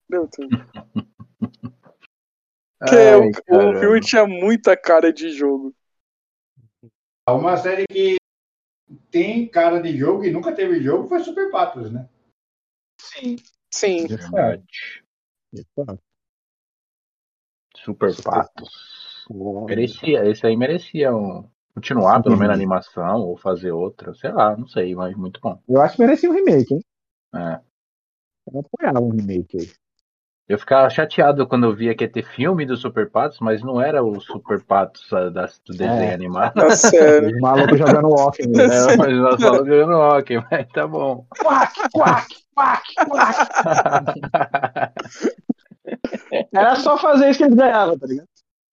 Deve 0.10 0.27
ter. 0.30 0.48
Porque 2.80 2.95
Ai, 2.95 3.19
o, 3.19 3.69
o 3.69 3.80
filme 3.80 4.02
tinha 4.02 4.26
muita 4.26 4.76
cara 4.76 5.14
de 5.14 5.30
jogo. 5.30 5.73
Uma 7.30 7.56
série 7.57 7.85
que 7.88 8.18
tem 9.11 9.48
cara 9.48 9.80
de 9.80 9.95
jogo 9.95 10.26
e 10.26 10.31
nunca 10.31 10.52
teve 10.52 10.81
jogo 10.81 11.07
foi 11.07 11.19
Super 11.19 11.49
Patos, 11.49 11.91
né? 11.91 12.10
Sim. 13.14 13.35
Sim. 13.72 14.07
Verdade. 14.07 14.64
Super 17.76 18.15
Patos. 18.23 19.26
Merecia, 19.68 20.26
esse 20.30 20.45
aí 20.45 20.56
merecia 20.57 21.15
um, 21.15 21.49
continuar 21.73 22.22
pelo 22.22 22.38
menos 22.38 22.52
a 22.52 22.53
animação 22.53 23.22
ou 23.22 23.38
fazer 23.38 23.72
outra, 23.72 24.14
sei 24.14 24.31
lá, 24.31 24.56
não 24.57 24.68
sei, 24.68 24.94
mas 24.95 25.15
muito 25.15 25.40
bom. 25.41 25.61
Eu 25.68 25.81
acho 25.81 25.95
que 25.95 26.02
merecia 26.02 26.30
um 26.30 26.34
remake, 26.34 26.73
hein? 26.73 26.81
É. 27.35 27.61
Eu 28.52 28.60
apoiava 28.60 28.99
um 28.99 29.10
remake 29.10 29.57
aí. 29.57 29.72
Eu 30.48 30.60
ficava 30.60 30.90
chateado 30.90 31.48
quando 31.48 31.64
eu 31.65 31.74
via 31.74 31.95
que 31.95 32.03
ia 32.03 32.11
ter 32.11 32.24
filme 32.26 32.65
do 32.65 32.76
Super 32.76 33.10
Patos, 33.10 33.40
mas 33.40 33.64
não 33.64 33.82
era 33.82 34.03
o 34.03 34.20
Super 34.20 34.61
Patos 34.61 35.07
ah, 35.14 35.30
da- 35.30 35.45
do 35.65 35.72
desenho 35.72 36.03
É. 36.03 36.14
animado. 36.14 36.53
Série. 36.76 37.28
Os 37.34 37.40
malucos 37.40 37.80
jogando 37.80 38.10
walking. 38.10 38.49
Né? 38.49 38.65
É, 38.65 38.98
mas 38.98 39.18
nós 39.18 39.41
falamos 39.41 39.68
jogando 39.68 39.94
hockey, 39.98 40.44
mas 40.52 40.68
tá 40.74 40.86
bom. 40.86 41.26
Quack, 41.41 41.74
quack, 41.94 42.28
quack, 42.53 42.84
quack. 43.10 44.20
Era 46.53 46.76
só 46.76 46.98
fazer 46.98 47.30
isso 47.30 47.40
que 47.40 47.45
eles 47.45 47.56
ganhavam, 47.56 47.98
tá 47.98 48.07
ligado? 48.07 48.28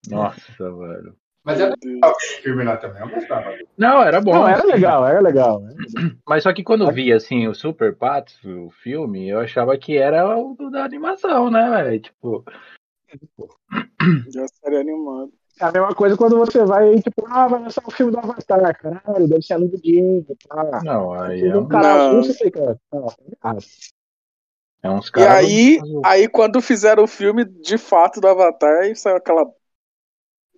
Nossa, 0.09 0.71
mano. 0.71 1.15
Mas 1.45 1.61
era 1.61 1.75
Deus. 1.81 1.95
legal 1.95 2.13
esse 2.21 2.43
filme 2.43 2.65
lá 2.65 2.77
também, 2.77 3.03
eu 3.03 3.09
gostava. 3.09 3.57
Não, 3.77 4.03
era 4.03 4.21
bom. 4.21 4.33
Não, 4.35 4.49
era 4.49 4.65
legal, 4.65 5.07
era 5.07 5.21
legal. 5.21 5.61
né? 5.61 5.75
Mas 6.29 6.43
só 6.43 6.53
que 6.53 6.63
quando 6.63 6.85
eu 6.85 6.93
via 6.93 7.17
assim 7.17 7.49
o 7.49 7.55
Super 7.55 7.95
Patos, 7.97 8.39
o 8.45 8.71
filme, 8.83 9.29
eu 9.29 9.41
achava 9.41 9.77
que 9.79 9.97
era 9.97 10.37
o 10.37 10.55
da 10.71 10.85
animação, 10.85 11.51
né, 11.51 11.71
velho? 11.71 12.01
Tipo, 12.01 12.45
Já 14.29 14.47
série 14.49 14.77
animada. 14.79 15.31
É 15.61 15.65
a 15.65 15.73
mesma 15.73 15.95
coisa 15.95 16.17
quando 16.17 16.39
você 16.39 16.65
vai, 16.65 16.99
tipo, 17.01 17.27
ah, 17.27 17.47
vai 17.47 17.61
lançar 17.61 17.83
um 17.87 17.91
filme 17.91 18.13
do 18.13 18.19
Avatar, 18.19 18.79
caralho, 18.79 19.29
deve 19.29 19.43
ser 19.43 19.55
a 19.55 19.59
de 19.59 20.25
tá? 20.49 20.81
não, 20.83 21.13
aí 21.13 21.47
é, 21.47 21.57
um 21.57 21.69
cara 21.69 22.09
Não. 22.11 23.07
ah, 23.43 23.57
é 24.83 24.91
uns 24.91 25.09
E 25.09 25.13
caras. 25.13 25.35
aí, 25.35 25.79
aí, 26.03 26.29
quando 26.29 26.63
fizeram 26.63 27.05
o 27.05 27.09
filme 27.09 27.45
de 27.45 27.77
fato 27.77 28.21
do 28.21 28.29
Avatar, 28.29 28.81
aí 28.81 28.97
saiu 28.97 29.17
aquela. 29.17 29.47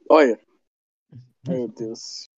Olha. 0.09 0.39
Meu 1.47 1.69
Deus. 1.69 2.29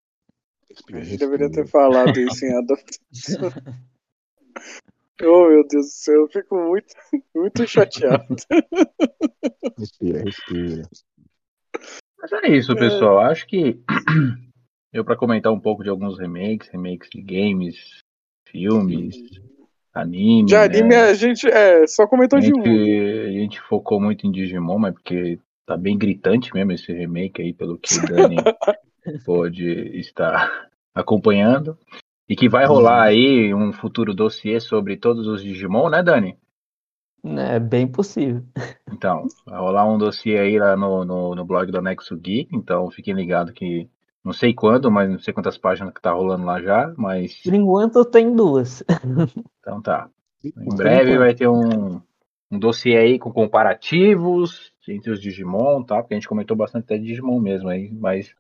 A 0.93 1.01
gente 1.01 1.19
deveria 1.19 1.51
ter 1.51 1.67
falado 1.69 2.19
isso 2.19 2.45
em 2.45 2.57
adaptação. 2.57 3.51
Oh, 5.23 5.49
meu 5.49 5.67
Deus 5.69 5.87
do 5.87 5.93
céu, 5.93 6.23
eu 6.23 6.29
fico 6.29 6.57
muito, 6.57 6.93
muito 7.35 7.67
chateado. 7.69 8.35
Respira, 9.79 10.25
respira. 10.25 10.83
Mas 12.21 12.33
é 12.33 12.49
isso, 12.49 12.75
pessoal. 12.75 13.21
Acho 13.21 13.47
que 13.47 13.81
eu 14.93 15.05
para 15.05 15.17
comentar 15.17 15.53
um 15.53 15.61
pouco 15.61 15.85
de 15.85 15.89
alguns 15.89 16.19
remakes, 16.19 16.69
remakes 16.69 17.09
de 17.11 17.23
games, 17.23 18.03
filmes, 18.47 19.17
anime. 19.93 20.47
De 20.47 20.57
anime 20.57 20.89
né? 20.89 21.03
a 21.03 21.15
gente 21.15 21.47
é, 21.47 21.87
só 21.87 22.07
comentou 22.07 22.39
a 22.39 22.43
de 22.43 22.53
um. 22.53 22.63
a 22.63 23.31
gente 23.31 23.61
focou 23.63 24.01
muito 24.01 24.27
em 24.27 24.33
Digimon, 24.33 24.79
mas 24.79 24.95
porque 24.95 25.39
tá 25.65 25.77
bem 25.77 25.97
gritante 25.97 26.53
mesmo 26.53 26.73
esse 26.73 26.93
remake 26.93 27.41
aí, 27.41 27.53
pelo 27.53 27.79
que 27.79 27.99
o 27.99 28.07
Dani 28.07 28.37
pode 29.25 29.67
estar 29.99 30.69
acompanhando. 30.95 31.77
E 32.29 32.35
que 32.35 32.49
vai 32.49 32.65
rolar 32.65 33.03
aí 33.03 33.53
um 33.53 33.73
futuro 33.73 34.15
dossiê 34.15 34.59
sobre 34.59 34.97
todos 34.97 35.27
os 35.27 35.43
Digimon, 35.43 35.91
né, 35.91 36.03
Dani? 36.03 36.39
É 37.25 37.59
bem 37.59 37.87
possível. 37.87 38.43
Então, 38.91 39.27
vai 39.47 39.59
rolar 39.59 39.87
um 39.87 39.99
dossiê 39.99 40.39
aí 40.39 40.59
lá 40.59 40.77
no, 40.77 41.05
no, 41.05 41.35
no 41.35 41.45
blog 41.45 41.71
do 41.71 41.79
Anexo 41.79 42.17
Geek, 42.17 42.55
então 42.55 42.91
fiquem 42.91 43.15
ligados 43.15 43.53
que 43.53 43.89
não 44.25 44.33
sei 44.33 44.55
quando, 44.55 44.91
mas 44.91 45.11
não 45.11 45.19
sei 45.19 45.35
quantas 45.35 45.59
páginas 45.59 45.93
que 45.93 46.01
tá 46.01 46.13
rolando 46.13 46.47
lá 46.47 46.61
já, 46.61 46.93
mas 46.97 47.43
Por 47.43 47.55
enquanto 47.55 48.05
tem 48.05 48.35
duas. 48.35 48.83
então 49.61 49.83
tá. 49.83 50.09
Em 50.43 50.77
breve 50.77 51.19
vai 51.19 51.35
ter 51.35 51.49
um, 51.49 52.01
um 52.51 52.59
dossiê 52.59 52.97
aí 52.97 53.19
com 53.19 53.33
comparativos 53.33 54.73
entre 54.89 55.11
os 55.11 55.21
Digimon, 55.21 55.83
tá? 55.83 56.03
Porque 56.03 56.15
a 56.15 56.17
gente 56.17 56.29
comentou 56.29 56.57
bastante 56.57 56.85
até 56.85 56.99
de 56.99 57.05
Digimon 57.05 57.41
mesmo 57.41 57.69
aí, 57.69 57.91
mas 57.91 58.35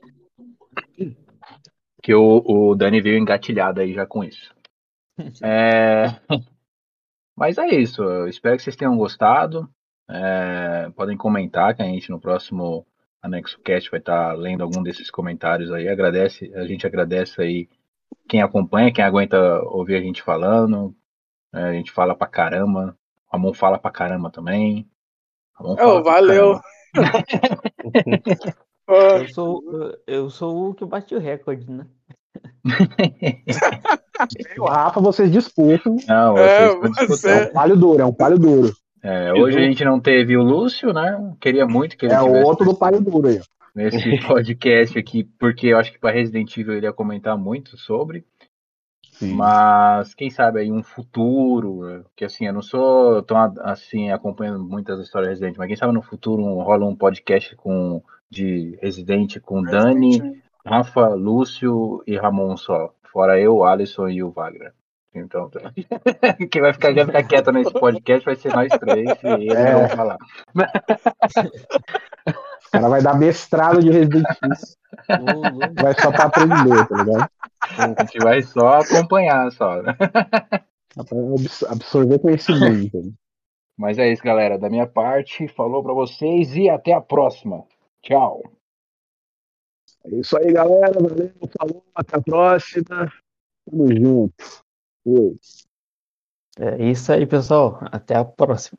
que 2.02 2.14
o, 2.14 2.42
o 2.44 2.74
Dani 2.74 3.00
veio 3.00 3.18
engatilhado 3.18 3.80
aí 3.80 3.92
já 3.92 4.06
com 4.06 4.24
isso. 4.24 4.54
É... 5.42 6.06
Mas 7.36 7.56
é 7.56 7.66
isso. 7.68 8.02
Eu 8.02 8.28
espero 8.28 8.56
que 8.56 8.62
vocês 8.62 8.76
tenham 8.76 8.96
gostado. 8.96 9.68
É, 10.08 10.90
Podem 10.96 11.16
comentar 11.16 11.74
que 11.74 11.82
a 11.82 11.84
gente 11.84 12.10
no 12.10 12.20
próximo 12.20 12.86
Anexo 13.22 13.60
Cast 13.60 13.90
vai 13.90 14.00
estar 14.00 14.32
lendo 14.34 14.62
algum 14.62 14.82
desses 14.82 15.10
comentários 15.10 15.72
aí. 15.72 15.88
Agradece, 15.88 16.52
a 16.54 16.66
gente 16.66 16.86
agradece 16.86 17.40
aí 17.40 17.68
quem 18.28 18.42
acompanha, 18.42 18.92
quem 18.92 19.04
aguenta 19.04 19.38
ouvir 19.62 19.96
a 19.96 20.00
gente 20.00 20.22
falando. 20.22 20.94
É, 21.52 21.62
a 21.62 21.72
gente 21.72 21.90
fala 21.90 22.14
pra 22.14 22.26
caramba. 22.26 22.96
O 23.28 23.36
Ramon 23.36 23.54
fala 23.54 23.78
pra 23.78 23.90
caramba 23.90 24.30
também. 24.30 24.88
Ramon 25.54 25.72
Oh, 25.72 25.76
fala 25.76 26.02
pra 26.02 26.12
valeu. 26.12 26.60
Ah, 28.86 29.18
Eu 29.18 29.28
sou, 29.28 29.62
eu 30.06 30.30
sou 30.30 30.70
o 30.70 30.74
que 30.74 30.84
bate 30.84 31.14
o 31.14 31.18
recorde, 31.18 31.70
né? 31.70 31.86
O 34.58 34.64
Rafa, 34.66 35.00
vocês 35.00 35.30
disputam. 35.30 35.96
Não, 36.08 36.36
É, 36.38 36.74
você-. 37.06 37.28
É 37.30 37.48
um 37.48 37.52
palho 37.52 37.76
duro, 37.76 38.02
é 38.02 38.04
um 38.06 38.12
palho 38.12 38.38
duro. 38.38 38.72
É, 39.02 39.32
hoje 39.34 39.58
a 39.58 39.60
gente 39.60 39.84
não 39.84 40.00
teve 40.00 40.36
o 40.36 40.42
Lúcio, 40.42 40.92
né? 40.92 41.34
Queria 41.40 41.66
muito 41.66 41.96
que 41.96 42.06
ele 42.06 42.14
É 42.14 42.20
outro 42.22 42.64
do 42.64 42.74
palho 42.76 43.00
duro 43.02 43.28
aí. 43.28 43.40
nesse 43.74 43.98
podcast 44.26 44.98
aqui, 44.98 45.24
porque 45.38 45.66
eu 45.68 45.78
acho 45.78 45.92
que 45.92 45.98
para 45.98 46.14
Resident 46.14 46.56
Evil 46.56 46.74
ele 46.74 46.86
ia 46.86 46.92
comentar 46.92 47.36
muito 47.36 47.76
sobre. 47.76 48.24
Mas 49.20 50.12
quem 50.14 50.28
sabe 50.30 50.60
aí 50.60 50.72
um 50.72 50.82
futuro, 50.82 52.04
que 52.16 52.24
assim, 52.24 52.46
eu 52.46 52.52
não 52.52 52.62
sou 52.62 53.22
tão 53.22 53.36
assim 53.60 54.10
acompanhando 54.10 54.64
muitas 54.64 54.98
histórias 55.00 55.28
de 55.28 55.34
Resident, 55.34 55.56
mas 55.56 55.68
quem 55.68 55.76
sabe 55.76 55.92
no 55.92 56.02
futuro 56.02 56.42
um- 56.42 56.62
rola 56.62 56.84
um 56.84 56.96
podcast 56.96 57.54
com 57.56 58.02
de 58.34 58.78
Resident 58.82 59.38
com 59.40 59.62
Dani, 59.62 60.42
Rafa, 60.66 61.08
Lúcio 61.08 62.02
e 62.06 62.16
Ramon 62.16 62.56
só. 62.56 62.92
Fora 63.12 63.38
eu, 63.40 63.64
Alisson 63.64 64.08
e 64.08 64.22
o 64.22 64.30
Wagner. 64.30 64.72
Então, 65.14 65.48
tá. 65.48 65.60
quem 66.50 66.60
vai 66.60 66.72
ficar, 66.72 66.92
vai 66.92 67.06
ficar 67.06 67.22
quieto 67.22 67.52
nesse 67.52 67.72
podcast 67.72 68.24
vai 68.24 68.34
ser 68.34 68.52
nós 68.52 68.68
três 68.80 69.08
e 69.22 69.26
eles 69.44 69.54
É. 69.54 69.72
vão 69.74 69.88
falar. 69.90 70.18
O 72.26 72.70
cara 72.72 72.88
vai 72.88 73.00
dar 73.02 73.16
mestrado 73.16 73.80
de 73.80 73.90
Resident 73.90 74.26
Evil. 74.42 75.74
Vai 75.80 75.94
só 76.00 76.10
pra 76.10 76.24
aprender, 76.24 76.88
tá 76.88 76.96
ligado? 77.04 77.30
A 77.78 78.02
gente 78.02 78.18
vai 78.18 78.42
só 78.42 78.80
acompanhar 78.80 79.52
só. 79.52 79.80
né? 79.82 79.96
Absorver 81.68 82.18
conhecimento. 82.18 83.12
Mas 83.78 83.98
é 83.98 84.12
isso, 84.12 84.22
galera. 84.22 84.58
Da 84.58 84.68
minha 84.68 84.86
parte, 84.86 85.46
falou 85.48 85.82
pra 85.82 85.92
vocês 85.92 86.54
e 86.56 86.68
até 86.68 86.92
a 86.92 87.00
próxima. 87.00 87.62
Tchau. 88.04 88.42
É 90.04 90.16
isso 90.16 90.36
aí, 90.36 90.52
galera. 90.52 90.92
Valeu, 90.92 91.32
falou, 91.58 91.84
até 91.94 92.16
a 92.16 92.22
próxima. 92.22 93.10
Tamo 93.64 93.94
junto. 93.94 94.34
Fui. 95.02 95.38
É 96.58 96.90
isso 96.90 97.10
aí, 97.10 97.26
pessoal. 97.26 97.78
Até 97.90 98.14
a 98.14 98.24
próxima. 98.24 98.78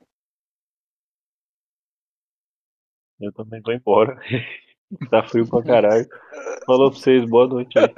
Eu 3.19 3.33
também 3.33 3.61
vou 3.61 3.73
embora. 3.73 4.19
tá 5.09 5.23
frio 5.27 5.49
pra 5.49 5.63
caralho. 5.63 6.07
Falou 6.65 6.91
pra 6.91 6.99
vocês, 6.99 7.27
boa 7.27 7.47
noite 7.47 7.79
aí. 7.79 7.93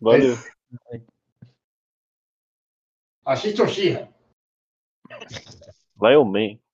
Valeu. 0.00 0.36
Assista 3.24 3.64
o 3.64 3.68
Xirra. 3.68 4.08
Lion 6.00 6.24
Man. 6.24 6.69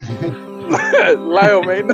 Lion 0.10 1.62
Man. 1.64 1.86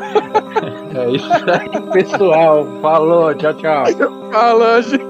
É 0.94 1.10
isso 1.10 1.28
aí, 1.50 1.92
pessoal. 1.92 2.66
Falou. 2.80 3.34
Tchau, 3.34 3.54
tchau. 3.54 3.84
Fala, 4.32 4.80
gente. 4.82 5.04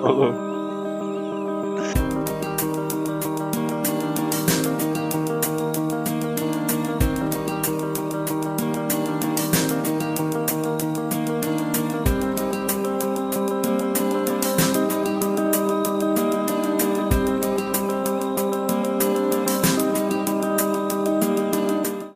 Falou. 0.00 0.49